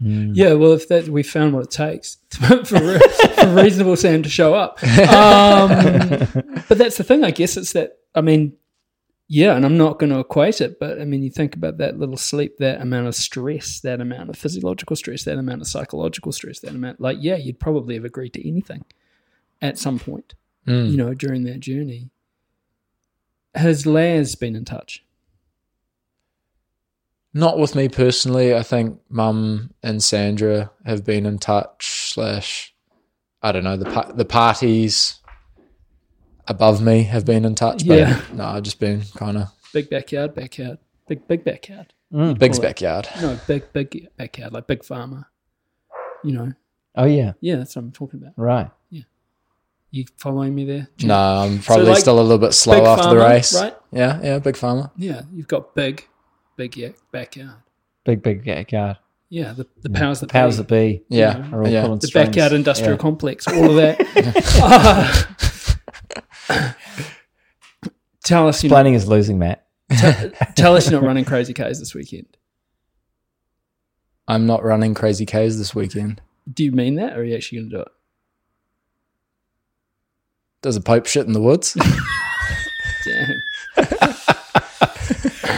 Mm. 0.00 0.32
Yeah, 0.34 0.54
well, 0.54 0.72
if 0.72 0.88
that 0.88 1.08
we 1.08 1.22
found 1.22 1.54
what 1.54 1.64
it 1.64 1.70
takes 1.70 2.18
for, 2.30 2.64
for 2.64 2.98
reasonable 3.54 3.96
Sam 3.96 4.22
to 4.22 4.28
show 4.28 4.54
up, 4.54 4.82
um, 4.82 5.68
but 6.68 6.78
that's 6.78 6.96
the 6.98 7.04
thing. 7.04 7.24
I 7.24 7.30
guess 7.30 7.56
it's 7.56 7.72
that. 7.72 7.98
I 8.14 8.20
mean, 8.20 8.54
yeah, 9.28 9.54
and 9.56 9.64
I'm 9.64 9.76
not 9.78 9.98
going 9.98 10.10
to 10.10 10.18
equate 10.18 10.60
it, 10.60 10.78
but 10.78 11.00
I 11.00 11.04
mean, 11.04 11.22
you 11.22 11.30
think 11.30 11.54
about 11.56 11.78
that 11.78 11.98
little 11.98 12.16
sleep, 12.16 12.58
that 12.58 12.80
amount 12.80 13.06
of 13.08 13.14
stress, 13.14 13.80
that 13.80 14.00
amount 14.00 14.30
of 14.30 14.36
physiological 14.36 14.96
stress, 14.96 15.24
that 15.24 15.38
amount 15.38 15.62
of 15.62 15.66
psychological 15.68 16.32
stress, 16.32 16.60
that 16.60 16.74
amount. 16.74 17.00
Like, 17.00 17.18
yeah, 17.20 17.36
you'd 17.36 17.58
probably 17.60 17.94
have 17.94 18.04
agreed 18.04 18.34
to 18.34 18.48
anything 18.48 18.84
at 19.62 19.78
some 19.78 19.98
point, 19.98 20.34
Mm. 20.66 20.90
you 20.90 20.96
know, 20.96 21.14
during 21.14 21.44
that 21.44 21.60
journey. 21.60 22.10
Has 23.54 23.86
Laz 23.86 24.34
been 24.34 24.56
in 24.56 24.64
touch? 24.64 25.03
Not 27.34 27.58
with 27.58 27.74
me 27.74 27.88
personally. 27.88 28.54
I 28.54 28.62
think 28.62 29.00
Mum 29.08 29.70
and 29.82 30.00
Sandra 30.02 30.70
have 30.86 31.04
been 31.04 31.26
in 31.26 31.38
touch. 31.38 32.10
Slash, 32.12 32.72
I 33.42 33.50
don't 33.52 33.64
know 33.64 33.76
the 33.76 33.86
pa- 33.90 34.12
the 34.12 34.24
parties 34.24 35.20
above 36.46 36.80
me 36.82 37.02
have 37.04 37.24
been 37.24 37.44
in 37.44 37.54
touch. 37.54 37.86
But 37.86 37.98
Yeah. 37.98 38.20
no, 38.32 38.44
I've 38.44 38.62
just 38.62 38.78
been 38.80 39.02
kind 39.16 39.36
of 39.38 39.48
Big 39.72 39.90
backyard, 39.90 40.34
backyard, 40.34 40.78
big 41.08 41.26
big 41.26 41.42
backyard. 41.44 41.92
Mm. 42.12 42.38
Big's 42.38 42.58
Call 42.58 42.64
it- 42.64 42.68
backyard. 42.68 43.08
No, 43.20 43.38
big 43.48 43.72
big 43.72 44.08
backyard, 44.16 44.52
like 44.52 44.66
big 44.68 44.84
farmer. 44.84 45.26
You 46.22 46.32
know, 46.32 46.52
Oh, 46.94 47.04
yeah. 47.06 47.32
yeah, 47.40 47.56
that's 47.56 47.74
what 47.74 47.82
I'm 47.84 47.90
talking 47.92 48.20
about. 48.22 48.34
Right. 48.36 48.70
Yeah. 48.90 49.02
You 49.90 50.04
following 50.16 50.54
me 50.54 50.64
there? 50.64 50.88
Jim? 50.96 51.08
No, 51.08 51.16
I'm 51.18 51.58
probably 51.58 51.86
like, 51.86 51.98
still 51.98 52.18
a 52.20 52.22
little 52.22 52.38
bit 52.38 52.52
slow 52.54 52.76
big 52.78 52.84
after 52.86 53.08
the 53.10 53.16
race. 53.16 53.52
right? 53.60 53.76
Yeah, 53.92 54.20
yeah, 54.22 54.38
big 54.38 54.56
farmer. 54.56 54.90
Yeah, 54.96 55.22
you've 55.32 55.48
got 55.48 55.74
big, 55.74 56.06
big 56.56 56.94
backyard. 57.12 57.54
Big, 58.04 58.22
big 58.22 58.44
backyard. 58.44 58.98
Yeah, 59.30 59.52
the, 59.52 59.66
the 59.82 59.90
powers 59.90 60.20
that 60.20 60.30
Powers 60.30 60.56
be. 60.56 60.62
that 60.62 60.68
be. 60.68 61.02
Yeah, 61.08 61.50
Are 61.52 61.62
all 61.64 61.68
yeah. 61.68 61.82
pulling 61.82 61.98
the 61.98 62.06
strings. 62.06 62.28
backyard 62.28 62.52
industrial 62.52 62.92
Yeah. 62.92 62.98
complex, 62.98 63.48
all 63.48 63.70
of 63.70 63.76
that. 63.76 64.00
Uh, 66.48 66.72
tell 68.24 68.46
us, 68.48 68.62
you 68.62 68.68
know, 68.68 68.74
Planning 68.74 68.94
is 68.94 69.08
losing, 69.08 69.38
Matt. 69.38 69.66
tell 70.56 70.76
us 70.76 70.90
you're 70.90 71.00
not 71.00 71.06
running 71.06 71.24
Krazie 71.24 71.54
K's 71.54 71.78
this 71.80 71.94
weekend. 71.94 72.36
I'm 74.28 74.46
not 74.46 74.62
running 74.64 74.94
Krazie 74.94 75.26
K's 75.26 75.58
this 75.58 75.74
weekend. 75.74 76.20
Do 76.52 76.62
you 76.64 76.72
mean 76.72 76.94
that, 76.96 77.14
or 77.16 77.20
are 77.20 77.24
you 77.24 77.34
actually 77.34 77.58
going 77.58 77.70
to 77.70 77.76
do 77.76 77.82
it? 77.82 77.88
Does 80.62 80.76
a 80.76 80.80
pope 80.80 81.06
shit 81.06 81.26
in 81.26 81.32
the 81.32 81.40
woods? 81.42 81.76
Damn. 83.04 83.42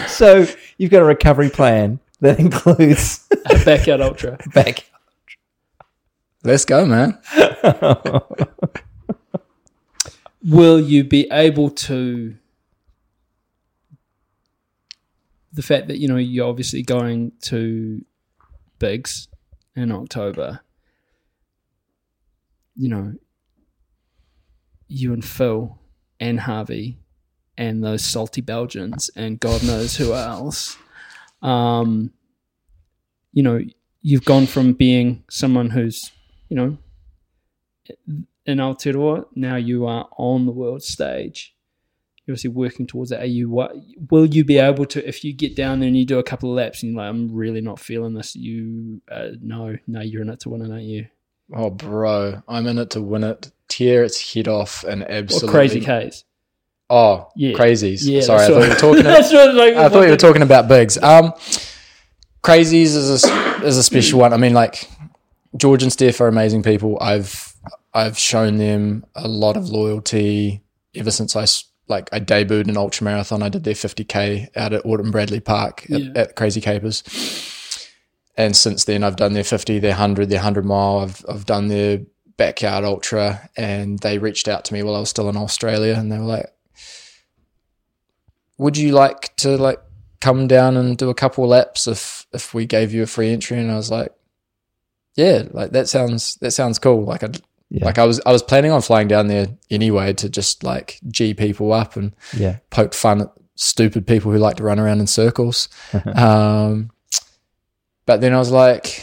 So 0.09 0.47
you've 0.77 0.91
got 0.91 1.03
a 1.03 1.07
recovery 1.07 1.51
plan 1.51 2.01
that 2.21 2.39
includes 2.47 3.27
A 3.47 3.65
backyard 3.65 4.01
ultra. 4.01 4.39
back. 4.55 4.91
Let's 6.45 6.65
go, 6.65 6.87
man. 6.87 7.19
will 10.47 10.79
you 10.79 11.03
be 11.03 11.29
able 11.33 11.71
to 11.71 12.37
the 15.53 15.63
fact 15.63 15.89
that 15.89 15.99
you 15.99 16.07
know 16.07 16.17
you're 16.17 16.47
obviously 16.47 16.83
going 16.83 17.33
to 17.41 18.05
bigs 18.79 19.27
in 19.75 19.91
october 19.91 20.61
you 22.77 22.89
know 22.89 23.15
you 24.87 25.13
and 25.13 25.25
phil 25.25 25.79
and 26.21 26.39
harvey 26.41 26.99
and 27.59 27.83
those 27.83 28.05
salty 28.05 28.41
belgians 28.41 29.11
and 29.17 29.41
god 29.41 29.63
knows 29.65 29.97
who 29.97 30.15
else 30.15 30.77
um 31.43 32.13
you 33.33 33.43
know 33.43 33.61
you've 34.03 34.25
gone 34.25 34.47
from 34.47 34.73
being 34.73 35.25
someone 35.29 35.71
who's 35.71 36.11
you 36.49 36.57
know 36.57 36.79
in 38.47 38.59
Aotearoa. 38.59 39.27
Now 39.35 39.57
you 39.57 39.87
are 39.87 40.09
on 40.17 40.47
the 40.47 40.53
world 40.53 40.83
stage. 40.83 41.55
You're 42.25 42.35
obviously 42.35 42.51
working 42.51 42.87
towards 42.87 43.11
that. 43.11 43.21
Are 43.21 43.27
you 43.27 43.49
what 43.49 43.73
will 44.11 44.27
you 44.27 44.45
be 44.45 44.59
able 44.59 44.87
to 44.87 45.07
if 45.07 45.23
you 45.23 45.33
get 45.33 45.55
down 45.55 45.79
there 45.79 45.87
and 45.87 45.97
you 45.97 46.05
do 46.05 46.19
a 46.19 46.25
couple 46.25 46.51
of 46.51 46.57
laps 46.57 46.83
and 46.83 46.93
you're 46.93 47.03
like, 47.03 47.09
I'm 47.09 47.33
really 47.33 47.61
not 47.61 47.79
feeling 47.79 48.15
this, 48.15 48.35
you 48.35 49.01
uh, 49.11 49.31
no, 49.41 49.77
no, 49.87 50.01
you're 50.01 50.23
in 50.23 50.31
it 50.31 50.41
to 50.41 50.49
win 50.49 50.63
it, 50.63 50.73
aren't 50.73 50.85
you? 50.85 51.07
Oh, 51.55 51.71
bro, 51.71 52.43
I'm 52.49 52.67
in 52.67 52.79
it 52.79 52.91
to 52.91 53.03
win 53.03 53.23
it. 53.23 53.53
Tear 53.69 54.03
its 54.03 54.35
head 54.35 54.49
off 54.49 54.83
and 54.85 55.03
Or 55.03 55.11
absolutely 55.11 55.81
Krazie 55.81 55.85
K's. 55.85 56.25
Oh, 56.89 57.29
Yeah. 57.35 57.53
crazies. 57.57 58.01
Yeah, 58.05 58.21
Sorry, 58.21 58.45
I 58.45 58.47
thought 58.49 58.63
you 58.63 58.69
were 58.69 58.75
talking. 59.03 59.05
what, 59.05 59.55
like, 59.55 59.75
I 59.75 59.89
thought 59.89 60.03
you 60.05 60.11
were 60.11 60.17
talking 60.17 60.43
about 60.43 60.69
bigs. 60.69 60.97
Um, 61.03 61.33
crazies 62.43 62.95
is 62.95 63.25
a 63.25 63.65
is 63.65 63.77
a 63.77 63.83
special 63.83 64.21
one. 64.21 64.33
I 64.33 64.37
mean, 64.37 64.55
like 64.55 64.89
George 65.57 65.83
and 65.83 65.93
Steph 65.93 66.21
are 66.21 66.29
amazing 66.29 66.63
people. 66.63 66.99
I've 67.01 67.55
I've 67.95 68.19
shown 68.19 68.59
them 68.59 69.05
a 69.15 69.27
lot 69.27 69.57
of 69.57 69.69
loyalty 69.69 70.63
ever 70.95 71.11
since 71.11 71.35
I 71.35 71.47
like 71.89 72.09
I 72.13 72.21
debuted 72.21 72.69
in 72.69 72.77
ultra 72.77 73.05
marathon. 73.05 73.43
I 73.43 73.49
did 73.49 73.65
their 73.65 73.75
50k 73.75 74.49
out 74.57 74.73
at 74.73 74.85
Autumn 74.85 75.11
Bradley 75.11 75.41
Park 75.41 75.85
at, 75.91 76.01
Yeah. 76.01 76.11
at 76.15 76.37
Crazy 76.37 76.61
Capers. 76.61 77.03
And 78.39 78.55
since 78.55 78.85
then, 78.85 79.03
I've 79.03 79.17
done 79.17 79.33
their 79.33 79.45
50, 79.45 79.79
their 79.79 79.93
100, 79.93 80.29
their 80.29 80.39
100 80.41 80.65
mile. 80.67 80.99
I've, 80.99 81.25
I've 81.27 81.47
done 81.47 81.69
their 81.69 82.01
backyard 82.37 82.85
ultra. 82.85 83.49
And 83.57 83.99
they 84.01 84.19
reached 84.19 84.47
out 84.47 84.67
to 84.67 84.75
me 84.75 84.83
while 84.83 84.95
I 84.95 85.01
was 85.01 85.09
still 85.09 85.31
in 85.31 85.39
Australia 85.39 85.95
and 85.97 86.13
they 86.13 86.19
were 86.19 86.25
like, 86.25 86.47
would 88.59 88.77
you 88.77 88.93
like 88.93 89.35
to 89.37 89.57
like 89.57 89.81
come 90.21 90.47
down 90.47 90.77
and 90.77 90.97
do 90.97 91.11
a 91.11 91.15
couple 91.15 91.47
laps 91.47 91.87
if 91.87 92.27
if 92.33 92.55
we 92.55 92.67
gave 92.67 92.93
you 92.93 93.03
a 93.03 93.07
free 93.07 93.31
entry 93.33 93.59
and 93.59 93.71
I 93.71 93.77
was 93.77 93.91
like 93.91 94.13
yeah 95.15 95.45
like 95.51 95.71
that 95.73 95.89
sounds 95.89 96.37
that 96.37 96.53
sounds 96.53 96.79
cool 96.79 97.05
like 97.05 97.23
I'd 97.23 97.41
Yeah. 97.69 97.85
Like 97.85 97.99
I 97.99 98.05
was 98.07 98.21
I 98.25 98.33
was 98.33 98.43
planning 98.43 98.71
on 98.73 98.81
flying 98.83 99.09
down 99.09 99.27
there 99.27 99.47
anyway 99.71 100.13
to 100.15 100.29
just 100.29 100.63
like 100.65 100.99
g 101.11 101.35
people 101.35 101.73
up 101.73 101.97
and 101.97 102.15
Yeah. 102.33 102.59
poke 102.71 102.95
fun 102.95 103.21
at 103.23 103.29
stupid 103.57 104.07
people 104.07 104.31
who 104.33 104.39
like 104.39 104.57
to 104.57 104.63
run 104.65 104.79
around 104.79 105.01
in 105.01 105.07
circles. 105.07 105.69
um, 106.15 106.91
but 108.07 108.21
then 108.21 108.33
I 108.35 108.39
was 108.39 108.51
like, 108.53 109.03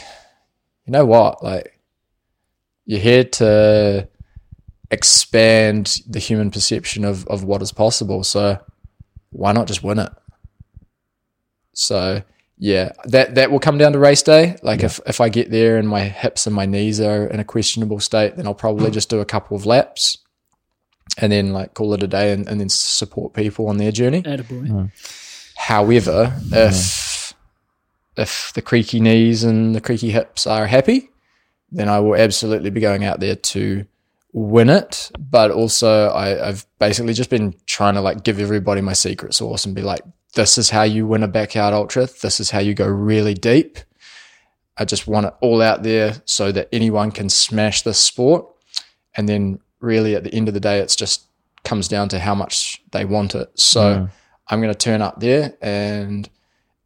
you 0.86 0.92
know 0.92 1.04
what? 1.04 1.42
Like, 1.44 1.78
you're 2.86 3.00
here 3.00 3.24
to 3.24 4.08
expand 4.90 6.00
the 6.08 6.18
human 6.20 6.50
perception 6.50 7.04
of, 7.04 7.26
of 7.26 7.44
what 7.44 7.62
is 7.62 7.72
possible. 7.72 8.24
So 8.24 8.58
why 9.34 9.52
not 9.52 9.66
just 9.66 9.82
win 9.82 9.98
it? 9.98 10.10
So 11.74 12.22
yeah, 12.56 12.92
that 13.06 13.34
that 13.34 13.50
will 13.50 13.58
come 13.58 13.78
down 13.78 13.92
to 13.92 13.98
race 13.98 14.22
day. 14.22 14.56
Like 14.62 14.82
if, 14.82 15.00
if 15.06 15.20
I 15.20 15.28
get 15.28 15.50
there 15.50 15.76
and 15.76 15.88
my 15.88 16.02
hips 16.02 16.46
and 16.46 16.54
my 16.54 16.66
knees 16.66 17.00
are 17.00 17.26
in 17.26 17.40
a 17.40 17.44
questionable 17.44 18.00
state, 18.00 18.36
then 18.36 18.46
I'll 18.46 18.54
probably 18.54 18.90
just 18.98 19.10
do 19.10 19.20
a 19.20 19.24
couple 19.24 19.56
of 19.56 19.66
laps 19.66 20.18
and 21.18 21.32
then 21.32 21.52
like 21.52 21.74
call 21.74 21.92
it 21.94 22.02
a 22.02 22.06
day 22.06 22.32
and, 22.32 22.48
and 22.48 22.60
then 22.60 22.68
support 22.68 23.34
people 23.34 23.68
on 23.68 23.76
their 23.76 23.92
journey. 23.92 24.22
Attaboy. 24.22 24.68
Hmm. 24.68 24.84
However, 25.56 26.26
hmm. 26.26 26.54
if 26.54 27.34
if 28.16 28.52
the 28.54 28.62
creaky 28.62 29.00
knees 29.00 29.42
and 29.42 29.74
the 29.74 29.80
creaky 29.80 30.10
hips 30.10 30.46
are 30.46 30.66
happy, 30.66 31.10
then 31.72 31.88
I 31.88 31.98
will 31.98 32.14
absolutely 32.14 32.70
be 32.70 32.80
going 32.80 33.04
out 33.04 33.18
there 33.18 33.34
to 33.34 33.84
win 34.34 34.68
it. 34.68 35.10
But 35.18 35.50
also, 35.50 36.08
I, 36.10 36.48
I've 36.48 36.66
basically 36.78 37.14
just 37.14 37.30
been 37.30 37.54
trying 37.64 37.94
to 37.94 38.02
like 38.02 38.24
give 38.24 38.38
everybody 38.38 38.82
my 38.82 38.92
secret 38.92 39.32
sauce 39.32 39.64
and 39.64 39.74
be 39.74 39.80
like, 39.80 40.02
this 40.34 40.58
is 40.58 40.68
how 40.68 40.82
you 40.82 41.06
win 41.06 41.22
a 41.22 41.28
backyard 41.28 41.72
ultra. 41.72 42.06
This 42.20 42.40
is 42.40 42.50
how 42.50 42.58
you 42.58 42.74
go 42.74 42.86
really 42.86 43.34
deep. 43.34 43.78
I 44.76 44.84
just 44.84 45.06
want 45.06 45.26
it 45.26 45.34
all 45.40 45.62
out 45.62 45.84
there 45.84 46.16
so 46.24 46.50
that 46.50 46.68
anyone 46.72 47.12
can 47.12 47.30
smash 47.30 47.82
this 47.82 48.00
sport. 48.00 48.44
And 49.16 49.28
then 49.28 49.60
really 49.78 50.16
at 50.16 50.24
the 50.24 50.34
end 50.34 50.48
of 50.48 50.54
the 50.54 50.60
day, 50.60 50.80
it's 50.80 50.96
just 50.96 51.26
comes 51.62 51.86
down 51.86 52.08
to 52.08 52.18
how 52.18 52.34
much 52.34 52.82
they 52.90 53.04
want 53.04 53.36
it. 53.36 53.48
So 53.58 54.08
I'm 54.48 54.60
going 54.60 54.72
to 54.72 54.78
turn 54.78 55.00
up 55.00 55.20
there 55.20 55.56
and 55.62 56.28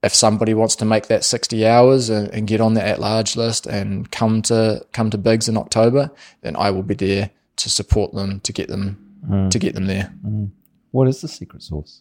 if 0.03 0.15
somebody 0.15 0.55
wants 0.55 0.77
to 0.77 0.85
make 0.85 1.09
that 1.09 1.25
60 1.25 1.67
hours 1.67 2.09
and, 2.09 2.29
and 2.29 2.47
get 2.47 2.61
on 2.61 2.75
the 2.75 2.87
at 2.87 3.01
large 3.01 3.35
list 3.35 3.67
and 3.67 4.09
come 4.13 4.43
to 4.43 4.87
come 4.93 5.11
to 5.11 5.19
bigs 5.19 5.49
in 5.49 5.57
October, 5.57 6.13
then 6.43 6.55
I 6.55 6.71
will 6.71 6.85
be 6.85 6.95
there 6.95 7.31
to 7.59 7.71
support 7.71 8.15
them 8.15 8.41
to 8.41 8.53
get 8.53 8.69
them 8.69 8.97
to 9.29 9.59
mm. 9.59 9.61
get 9.61 9.75
them 9.75 9.87
there. 9.87 10.13
Mm. 10.25 10.51
What 10.91 11.09
is 11.09 11.21
the 11.21 11.29
secret 11.29 11.63
sauce? 11.63 12.01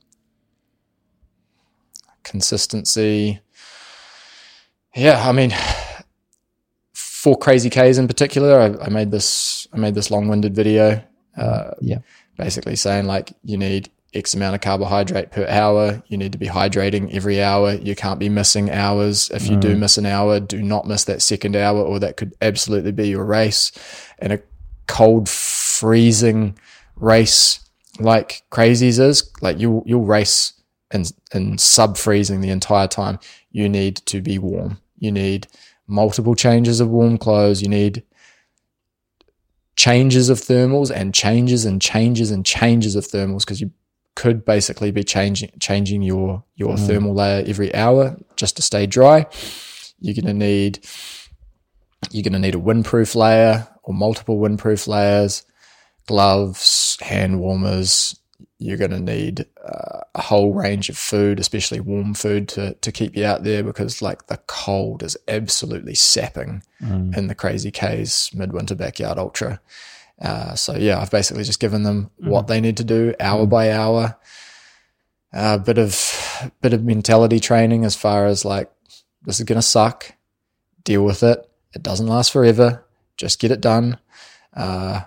Consistency. 2.24 3.40
Yeah, 4.96 5.28
I 5.28 5.32
mean, 5.32 5.52
for 6.94 7.38
Krazie 7.38 7.72
K's 7.72 7.98
in 7.98 8.08
particular, 8.08 8.60
I, 8.60 8.86
I 8.86 8.90
made 8.90 9.12
this 9.12 9.68
I 9.74 9.78
made 9.78 9.96
this 9.96 10.12
long-winded 10.12 10.56
video, 10.56 10.92
mm. 10.92 11.04
uh, 11.38 11.72
Yeah. 11.82 12.00
basically 12.38 12.76
saying 12.76 13.06
like 13.06 13.34
you 13.44 13.58
need 13.58 13.90
X 14.14 14.34
amount 14.34 14.56
of 14.56 14.62
carbohydrate 14.62 15.32
per 15.32 15.46
hour. 15.48 16.02
You 16.08 16.18
need 16.18 16.32
to 16.32 16.38
be 16.38 16.48
hydrating 16.48 17.14
every 17.14 17.42
hour. 17.42 17.74
You 17.74 17.96
can't 17.96 18.20
be 18.20 18.30
missing 18.30 18.72
hours. 18.72 19.30
If 19.32 19.50
you 19.50 19.58
do 19.58 19.76
miss 19.76 19.98
an 19.98 20.06
hour, 20.06 20.40
do 20.40 20.62
not 20.62 20.88
miss 20.88 21.04
that 21.06 21.22
second 21.22 21.56
hour, 21.56 21.80
or 21.80 22.00
that 22.00 22.18
could 22.18 22.34
absolutely 22.42 22.94
be 22.94 23.10
your 23.10 23.26
race. 23.26 23.72
And 24.20 24.34
a 24.34 24.40
cold, 24.88 25.28
freezing 25.80 26.58
race 26.96 27.60
like 28.00 28.44
Crazies 28.52 29.00
is, 29.00 29.32
like 29.42 29.60
you 29.60 29.84
you'll 29.86 30.06
race 30.06 30.54
and 30.92 31.12
in 31.34 31.58
sub 31.58 31.98
freezing 31.98 32.42
the 32.42 32.50
entire 32.50 32.88
time. 32.88 33.20
You 33.52 33.68
need 33.68 33.98
to 34.08 34.22
be 34.22 34.38
warm. 34.38 34.80
You 35.00 35.12
need 35.12 35.48
multiple 35.88 36.36
changes 36.36 36.80
of 36.80 36.90
warm 36.90 37.18
clothes. 37.18 37.62
You 37.62 37.70
need 37.70 38.04
changes 39.76 40.30
of 40.30 40.40
thermals 40.40 40.92
and 40.92 41.14
changes 41.14 41.66
and 41.66 41.82
changes 41.82 42.32
and 42.32 42.46
changes 42.46 42.96
of 42.96 43.06
thermals 43.06 43.42
because 43.42 43.62
you 43.62 43.72
could 44.16 44.44
basically 44.44 44.90
be 44.90 45.04
changing 45.04 45.52
changing 45.60 46.02
your 46.02 46.44
your 46.56 46.76
mm. 46.76 46.88
thermal 46.88 47.14
layer 47.14 47.44
every 47.46 47.74
hour 47.76 48.18
just 48.36 48.56
to 48.56 48.62
stay 48.62 48.86
dry. 48.88 49.26
You're 50.00 50.16
gonna 50.16 50.34
need 50.34 50.80
you're 52.12 52.24
gonna 52.24 52.40
need 52.40 52.56
a 52.56 52.60
windproof 52.60 53.16
layer 53.16 53.68
or 53.84 53.94
multiple 53.94 54.40
windproof 54.40 54.88
layers, 54.88 55.46
gloves, 56.08 56.98
hand 57.02 57.40
warmers. 57.40 58.20
You're 58.60 58.78
gonna 58.78 59.00
need 59.00 59.46
uh, 59.64 60.00
a 60.16 60.22
whole 60.22 60.54
range 60.54 60.90
of 60.90 60.98
food, 60.98 61.40
especially 61.40 61.80
warm 61.80 62.16
food, 62.16 62.48
to 62.50 62.74
to 62.74 62.92
keep 62.92 63.16
you 63.16 63.24
out 63.24 63.44
there 63.44 63.64
because 63.64 64.02
like 64.02 64.28
the 64.28 64.38
cold 64.48 65.04
is 65.04 65.16
absolutely 65.28 65.94
sapping 65.94 66.64
in 67.16 67.28
the 67.28 67.36
Krazie 67.36 67.74
K's 67.74 68.32
midwinter 68.34 68.74
backyard 68.74 69.20
ultra. 69.20 69.60
Uh, 70.20 70.56
so 70.56 70.76
yeah, 70.76 71.00
I've 71.00 71.12
basically 71.12 71.44
just 71.44 71.60
given 71.60 71.84
them 71.84 72.10
what 72.18 72.48
they 72.48 72.60
need 72.60 72.78
to 72.78 72.84
do 72.84 73.14
hour 73.20 73.46
by 73.46 73.72
hour. 73.72 74.18
A 75.34 75.60
bit 75.60 75.78
of 75.78 76.52
bit 76.62 76.74
of 76.74 76.84
mentality 76.84 77.40
training 77.40 77.86
as 77.86 77.96
far 77.96 78.26
as 78.26 78.44
like 78.44 78.72
this 79.24 79.40
is 79.40 79.46
gonna 79.46 79.62
suck. 79.62 80.14
Deal 80.84 81.04
with 81.04 81.22
it. 81.22 81.48
It 81.74 81.84
doesn't 81.84 82.08
last 82.08 82.32
forever. 82.32 82.84
Just 83.18 83.40
get 83.40 83.52
it 83.52 83.62
done. 83.62 84.00
Uh, 84.56 85.02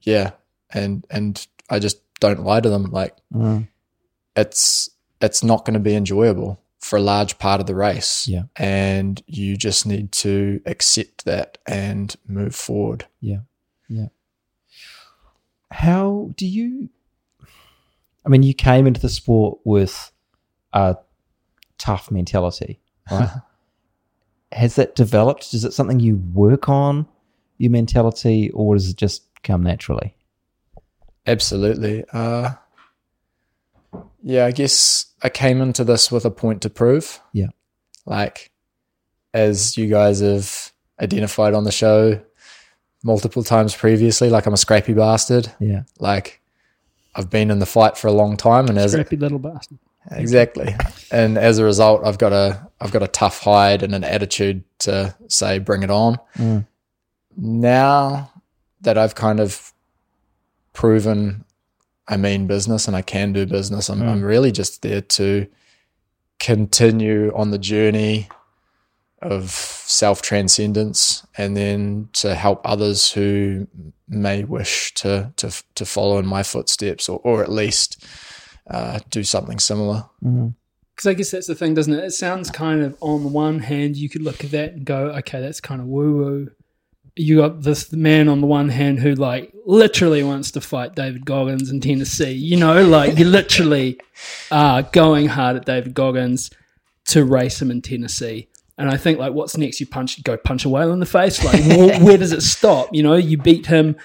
yeah, 0.00 0.30
and 0.74 1.06
and 1.10 1.46
I 1.70 1.78
just 1.78 2.00
don't 2.20 2.44
lie 2.44 2.60
to 2.60 2.68
them. 2.68 2.90
Like 2.90 3.16
mm. 3.32 3.68
it's 4.36 4.90
it's 5.20 5.42
not 5.42 5.64
going 5.64 5.74
to 5.74 5.80
be 5.80 5.94
enjoyable 5.94 6.60
for 6.80 6.96
a 6.96 7.02
large 7.02 7.38
part 7.38 7.60
of 7.60 7.66
the 7.66 7.74
race. 7.74 8.28
Yeah. 8.28 8.42
and 8.56 9.22
you 9.26 9.56
just 9.56 9.86
need 9.86 10.12
to 10.12 10.60
accept 10.66 11.24
that 11.24 11.58
and 11.66 12.14
move 12.26 12.54
forward. 12.54 13.06
Yeah. 13.20 13.40
Yeah. 13.88 14.08
How 15.70 16.30
do 16.36 16.46
you 16.46 16.90
I 18.26 18.28
mean 18.28 18.42
you 18.42 18.54
came 18.54 18.86
into 18.86 19.00
the 19.00 19.08
sport 19.08 19.60
with 19.64 20.12
a 20.72 20.96
tough 21.78 22.10
mentality, 22.10 22.80
right? 23.10 23.30
Has 24.52 24.76
that 24.76 24.94
developed? 24.94 25.52
Is 25.52 25.64
it 25.64 25.72
something 25.72 25.98
you 25.98 26.16
work 26.32 26.68
on, 26.68 27.06
your 27.58 27.72
mentality, 27.72 28.50
or 28.50 28.74
does 28.74 28.88
it 28.88 28.96
just 28.96 29.24
come 29.42 29.62
naturally? 29.62 30.14
Absolutely. 31.26 32.04
Uh, 32.12 32.50
yeah, 34.22 34.46
I 34.46 34.50
guess 34.52 35.06
I 35.22 35.28
came 35.28 35.60
into 35.60 35.84
this 35.84 36.10
with 36.10 36.24
a 36.24 36.30
point 36.30 36.62
to 36.62 36.70
prove. 36.70 37.20
Yeah. 37.32 37.48
Like, 38.06 38.50
as 39.32 39.76
you 39.76 39.88
guys 39.88 40.20
have 40.20 40.72
identified 41.00 41.54
on 41.54 41.64
the 41.64 41.72
show 41.72 42.20
multiple 43.02 43.42
times 43.42 43.74
previously, 43.74 44.30
like 44.30 44.46
I'm 44.46 44.54
a 44.54 44.58
scrappy 44.58 44.94
bastard. 44.94 45.50
Yeah. 45.60 45.82
Like, 45.98 46.40
I've 47.14 47.30
been 47.30 47.50
in 47.50 47.58
the 47.58 47.66
fight 47.66 47.96
for 47.96 48.08
a 48.08 48.12
long 48.12 48.36
time, 48.36 48.68
and 48.68 48.78
as 48.78 48.92
a 48.92 48.98
Scrappy 48.98 49.16
little 49.16 49.38
bastard. 49.38 49.78
exactly, 50.10 50.74
and 51.12 51.38
as 51.38 51.58
a 51.58 51.64
result, 51.64 52.04
I've 52.04 52.18
got 52.18 52.32
a 52.32 52.68
I've 52.80 52.90
got 52.90 53.02
a 53.02 53.08
tough 53.08 53.40
hide 53.40 53.82
and 53.82 53.94
an 53.94 54.02
attitude 54.04 54.64
to 54.80 55.14
say, 55.28 55.58
bring 55.60 55.82
it 55.84 55.90
on. 55.90 56.18
Now 57.36 58.30
that 58.80 58.98
I've 58.98 59.14
kind 59.14 59.38
of 59.40 59.72
proven 60.74 61.44
I 62.06 62.18
mean 62.18 62.46
business 62.46 62.86
and 62.86 62.94
I 62.94 63.00
can 63.00 63.32
do 63.32 63.46
business. 63.46 63.88
I'm, 63.88 64.02
I'm 64.02 64.22
really 64.22 64.52
just 64.52 64.82
there 64.82 65.00
to 65.00 65.46
continue 66.38 67.32
on 67.34 67.50
the 67.50 67.58
journey 67.58 68.28
of 69.22 69.50
self 69.50 70.20
transcendence 70.20 71.26
and 71.38 71.56
then 71.56 72.10
to 72.12 72.34
help 72.34 72.60
others 72.64 73.10
who 73.12 73.66
may 74.06 74.44
wish 74.44 74.92
to 74.94 75.32
to, 75.36 75.62
to 75.74 75.86
follow 75.86 76.18
in 76.18 76.26
my 76.26 76.42
footsteps 76.42 77.08
or, 77.08 77.20
or 77.24 77.42
at 77.42 77.50
least 77.50 78.04
uh, 78.68 78.98
do 79.08 79.24
something 79.24 79.58
similar. 79.58 80.04
Because 80.20 81.06
I 81.06 81.14
guess 81.14 81.30
that's 81.30 81.46
the 81.46 81.54
thing, 81.54 81.74
doesn't 81.74 81.92
it? 81.92 82.04
It 82.04 82.12
sounds 82.12 82.50
kind 82.50 82.82
of 82.82 82.96
on 83.00 83.22
the 83.22 83.28
one 83.28 83.60
hand, 83.60 83.96
you 83.96 84.08
could 84.08 84.22
look 84.22 84.44
at 84.44 84.50
that 84.52 84.74
and 84.74 84.84
go, 84.84 85.08
okay, 85.08 85.40
that's 85.40 85.60
kind 85.60 85.80
of 85.80 85.86
woo 85.86 86.16
woo. 86.16 86.50
You 87.16 87.38
got 87.38 87.62
this 87.62 87.92
man 87.92 88.28
on 88.28 88.40
the 88.40 88.46
one 88.46 88.68
hand 88.68 89.00
who, 89.00 89.14
like, 89.14 89.52
literally 89.66 90.22
wants 90.22 90.50
to 90.52 90.60
fight 90.60 90.94
David 90.94 91.24
Goggins 91.24 91.70
in 91.70 91.80
Tennessee. 91.80 92.32
You 92.32 92.56
know, 92.56 92.84
like, 92.84 93.18
you 93.18 93.24
literally 93.24 94.00
are 94.50 94.82
going 94.82 95.28
hard 95.28 95.56
at 95.56 95.64
David 95.64 95.94
Goggins 95.94 96.50
to 97.06 97.24
race 97.24 97.62
him 97.62 97.70
in 97.70 97.82
Tennessee. 97.82 98.48
And 98.76 98.90
I 98.90 98.96
think, 98.96 99.20
like, 99.20 99.32
what's 99.32 99.56
next? 99.56 99.78
You 99.78 99.86
punch, 99.86 100.22
go 100.24 100.36
punch 100.36 100.64
a 100.64 100.68
whale 100.68 100.92
in 100.92 100.98
the 100.98 101.06
face. 101.06 101.44
Like, 101.44 101.62
wh- 101.62 102.02
where 102.02 102.18
does 102.18 102.32
it 102.32 102.42
stop? 102.42 102.88
You 102.92 103.04
know, 103.04 103.14
you 103.14 103.38
beat 103.38 103.66
him. 103.66 103.96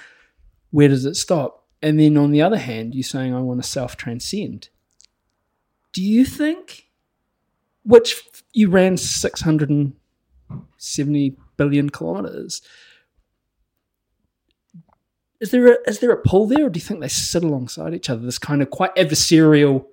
Where 0.70 0.88
does 0.88 1.06
it 1.06 1.16
stop? 1.16 1.66
And 1.82 2.00
then 2.00 2.18
on 2.18 2.32
the 2.32 2.44
other 2.44 2.58
hand, 2.58 2.94
you're 2.94 3.04
saying, 3.04 3.34
I 3.34 3.40
want 3.40 3.64
to 3.64 3.68
self 3.68 3.98
transcend 3.98 4.70
do 5.94 6.04
you 6.04 6.26
think 6.26 6.88
which 7.84 8.22
you 8.54 8.70
ran 8.70 8.98
670 8.98 11.38
billion 11.58 11.90
kilometers 11.90 12.62
is 15.42 15.52
there 15.52 15.74
a, 15.74 15.78
is 15.88 16.00
there 16.00 16.12
a 16.12 16.18
pull 16.18 16.46
there 16.48 16.66
or 16.66 16.70
do 16.70 16.78
you 16.78 16.84
think 16.86 17.00
they 17.00 17.08
sit 17.08 17.44
alongside 17.44 17.94
each 17.94 18.10
other 18.10 18.22
this 18.22 18.38
kind 18.40 18.62
of 18.62 18.70
quite 18.70 18.94
adversarial 18.96 19.86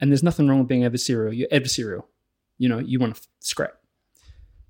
and 0.00 0.10
there's 0.10 0.22
nothing 0.22 0.48
wrong 0.48 0.58
with 0.60 0.68
being 0.68 0.82
adversarial 0.82 1.36
you're 1.36 1.48
adversarial 1.48 2.04
you 2.58 2.68
know 2.68 2.78
you 2.78 2.98
want 2.98 3.14
to 3.16 3.22
scrap 3.40 3.74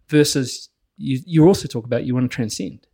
versus 0.09 0.69
you 0.97 1.21
you 1.27 1.47
also 1.47 1.67
talk 1.69 1.85
about 1.85 2.05
you 2.05 2.15
want 2.15 2.31
to 2.31 2.35
transcend 2.35 2.87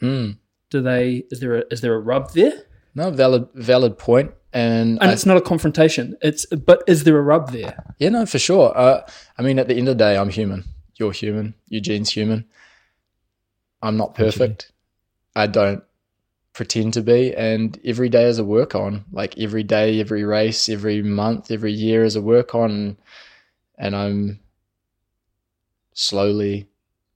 Mm. 0.00 0.38
Do 0.70 0.82
they? 0.82 1.24
Is 1.30 1.38
there 1.38 1.54
a 1.58 1.62
is 1.70 1.80
there 1.80 1.94
a 1.94 2.00
rub 2.00 2.32
there? 2.32 2.64
No, 2.96 3.10
valid 3.12 3.46
valid. 3.54 3.96
And, 4.08 4.32
And 4.52 4.98
I- 5.00 5.12
it's 5.12 5.24
not 5.24 5.36
a 5.36 5.40
confrontation. 5.40 6.16
It's 6.20 6.44
but 6.46 6.82
is 6.88 7.04
there 7.04 7.16
a 7.16 7.22
rub 7.22 7.52
there? 7.52 7.82
Yeah, 7.98 8.08
no, 8.10 8.26
for 8.26 8.40
sure. 8.40 8.76
Uh, 8.76 9.06
I 9.38 9.42
mean, 9.42 9.58
at 9.60 9.68
the 9.68 9.74
end 9.76 9.88
of 9.88 9.96
the 9.96 10.04
day, 10.04 10.16
I'm 10.18 10.30
human. 10.30 10.64
You're 10.96 11.12
human. 11.12 11.54
Eugene's 11.68 12.10
human. 12.10 12.44
I'm 13.82 13.96
not 13.96 14.14
perfect. 14.16 14.72
I 15.36 15.46
don't 15.46 15.82
pretend 16.54 16.94
to 16.94 17.02
be. 17.02 17.34
And 17.34 17.78
every 17.84 18.08
day 18.08 18.24
is 18.24 18.38
a 18.38 18.44
work 18.44 18.74
on. 18.74 19.04
Like 19.12 19.36
every 19.38 19.62
day, 19.62 20.00
every 20.00 20.24
race, 20.24 20.68
every 20.70 21.02
month, 21.02 21.50
every 21.50 21.72
year 21.72 22.04
is 22.04 22.16
a 22.16 22.22
work 22.22 22.54
on. 22.54 22.96
And 23.76 23.94
I'm 23.94 24.40
slowly 25.92 26.68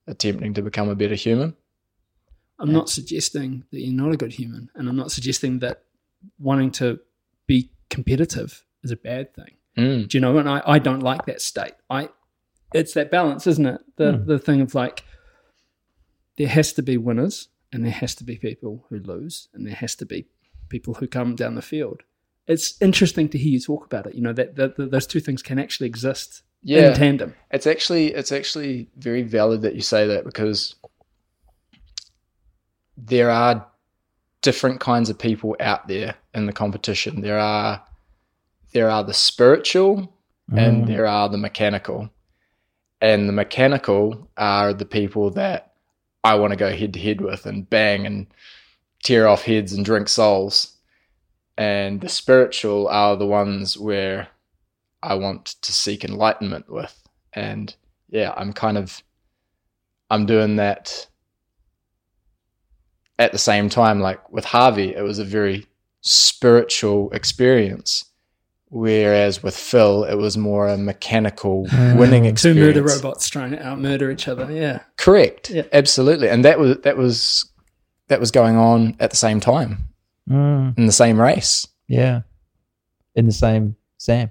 attempting 0.06 0.54
to 0.54 0.62
become 0.62 0.88
a 0.88 0.94
better 0.94 1.14
human. 1.14 1.54
I'm 2.60 2.72
not 2.72 2.88
suggesting 2.88 3.62
that 3.70 3.80
you're 3.80 3.94
not 3.94 4.12
a 4.12 4.16
good 4.16 4.32
human, 4.32 4.68
and 4.74 4.88
I'm 4.88 4.96
not 4.96 5.12
suggesting 5.12 5.60
that 5.60 5.84
wanting 6.40 6.72
to 6.72 6.98
be 7.46 7.70
competitive 7.88 8.64
is 8.82 8.90
a 8.90 8.96
bad 8.96 9.32
thing. 9.32 9.52
Mm. 9.76 10.08
Do 10.08 10.18
you 10.18 10.20
know? 10.20 10.36
And 10.38 10.48
I, 10.48 10.60
I 10.66 10.80
don't 10.80 11.04
like 11.04 11.26
that 11.26 11.40
state. 11.40 11.74
I, 11.88 12.08
it's 12.74 12.94
that 12.94 13.12
balance, 13.12 13.46
isn't 13.46 13.64
it? 13.64 13.80
The 13.94 14.20
the 14.26 14.40
thing 14.40 14.60
of 14.60 14.74
like, 14.74 15.04
there 16.36 16.48
has 16.48 16.72
to 16.72 16.82
be 16.82 16.96
winners, 16.96 17.46
and 17.72 17.84
there 17.84 17.92
has 17.92 18.14
to 18.16 18.24
be 18.24 18.36
people 18.36 18.84
who 18.88 18.98
lose, 18.98 19.48
and 19.52 19.66
there 19.66 19.74
has 19.74 19.94
to 19.96 20.06
be 20.06 20.26
people 20.68 20.94
who 20.94 21.06
come 21.06 21.34
down 21.34 21.54
the 21.54 21.62
field. 21.62 22.02
It's 22.46 22.80
interesting 22.80 23.28
to 23.30 23.38
hear 23.38 23.52
you 23.52 23.60
talk 23.60 23.84
about 23.84 24.06
it. 24.06 24.14
You 24.14 24.22
know 24.22 24.32
that, 24.32 24.56
that, 24.56 24.76
that 24.76 24.90
those 24.90 25.06
two 25.06 25.20
things 25.20 25.42
can 25.42 25.58
actually 25.58 25.86
exist 25.86 26.42
Yeah. 26.62 26.88
in 26.88 26.94
tandem. 26.94 27.34
It's 27.50 27.66
actually 27.66 28.14
it's 28.14 28.32
actually 28.32 28.88
very 28.96 29.22
valid 29.22 29.62
that 29.62 29.74
you 29.74 29.82
say 29.82 30.06
that 30.06 30.24
because 30.24 30.74
there 32.96 33.30
are 33.30 33.66
different 34.40 34.80
kinds 34.80 35.10
of 35.10 35.18
people 35.18 35.56
out 35.60 35.88
there 35.88 36.14
in 36.34 36.46
the 36.46 36.52
competition. 36.52 37.20
There 37.20 37.38
are 37.38 37.82
there 38.72 38.90
are 38.90 39.04
the 39.04 39.14
spiritual 39.14 40.14
and 40.50 40.84
mm. 40.84 40.86
there 40.86 41.06
are 41.06 41.28
the 41.28 41.38
mechanical. 41.38 42.10
And 43.00 43.28
the 43.28 43.32
mechanical 43.32 44.28
are 44.36 44.72
the 44.72 44.84
people 44.84 45.30
that 45.32 45.67
I 46.24 46.34
want 46.34 46.52
to 46.52 46.56
go 46.56 46.74
head 46.74 46.94
to 46.94 47.00
head 47.00 47.20
with 47.20 47.46
and 47.46 47.68
bang 47.68 48.06
and 48.06 48.26
tear 49.02 49.28
off 49.28 49.42
heads 49.42 49.72
and 49.72 49.84
drink 49.84 50.08
souls. 50.08 50.76
And 51.56 52.00
the 52.00 52.08
spiritual 52.08 52.88
are 52.88 53.16
the 53.16 53.26
ones 53.26 53.76
where 53.76 54.28
I 55.02 55.14
want 55.14 55.46
to 55.62 55.72
seek 55.72 56.04
enlightenment 56.04 56.70
with. 56.70 56.94
And 57.32 57.74
yeah, 58.08 58.32
I'm 58.36 58.52
kind 58.52 58.78
of 58.78 59.02
I'm 60.10 60.26
doing 60.26 60.56
that 60.56 61.06
at 63.18 63.32
the 63.32 63.38
same 63.38 63.68
time 63.68 64.00
like 64.00 64.30
with 64.30 64.44
Harvey 64.44 64.94
it 64.94 65.02
was 65.02 65.18
a 65.18 65.24
very 65.24 65.66
spiritual 66.00 67.10
experience 67.10 68.04
whereas 68.70 69.42
with 69.42 69.56
Phil 69.56 70.04
it 70.04 70.14
was 70.16 70.36
more 70.36 70.68
a 70.68 70.76
mechanical 70.76 71.62
winning 71.96 72.24
Two 72.24 72.28
experience. 72.30 72.76
murder 72.76 72.82
robots 72.82 73.28
trying 73.28 73.52
to 73.52 73.66
out 73.66 73.80
murder 73.80 74.10
each 74.10 74.28
other. 74.28 74.50
Yeah. 74.52 74.80
Correct. 74.96 75.50
Yeah. 75.50 75.62
Absolutely. 75.72 76.28
And 76.28 76.44
that 76.44 76.58
was 76.58 76.78
that 76.78 76.96
was 76.96 77.50
that 78.08 78.20
was 78.20 78.30
going 78.30 78.56
on 78.56 78.96
at 79.00 79.10
the 79.10 79.16
same 79.16 79.40
time 79.40 79.84
Mm, 80.28 80.76
in 80.76 80.84
the 80.86 80.92
same 80.92 81.18
race. 81.20 81.66
yeah. 81.86 82.20
In 83.14 83.24
the 83.26 83.32
same 83.32 83.76
Sam. 83.96 84.30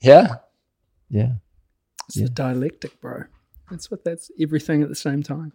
Yeah. 0.00 0.36
Yeah. 1.08 1.32
It's 2.06 2.16
the 2.16 2.28
dialectic, 2.28 3.00
bro. 3.00 3.24
That's 3.70 3.90
what 3.90 4.02
that's 4.04 4.30
everything 4.40 4.82
at 4.82 4.88
the 4.88 4.94
same 4.94 5.22
time. 5.22 5.52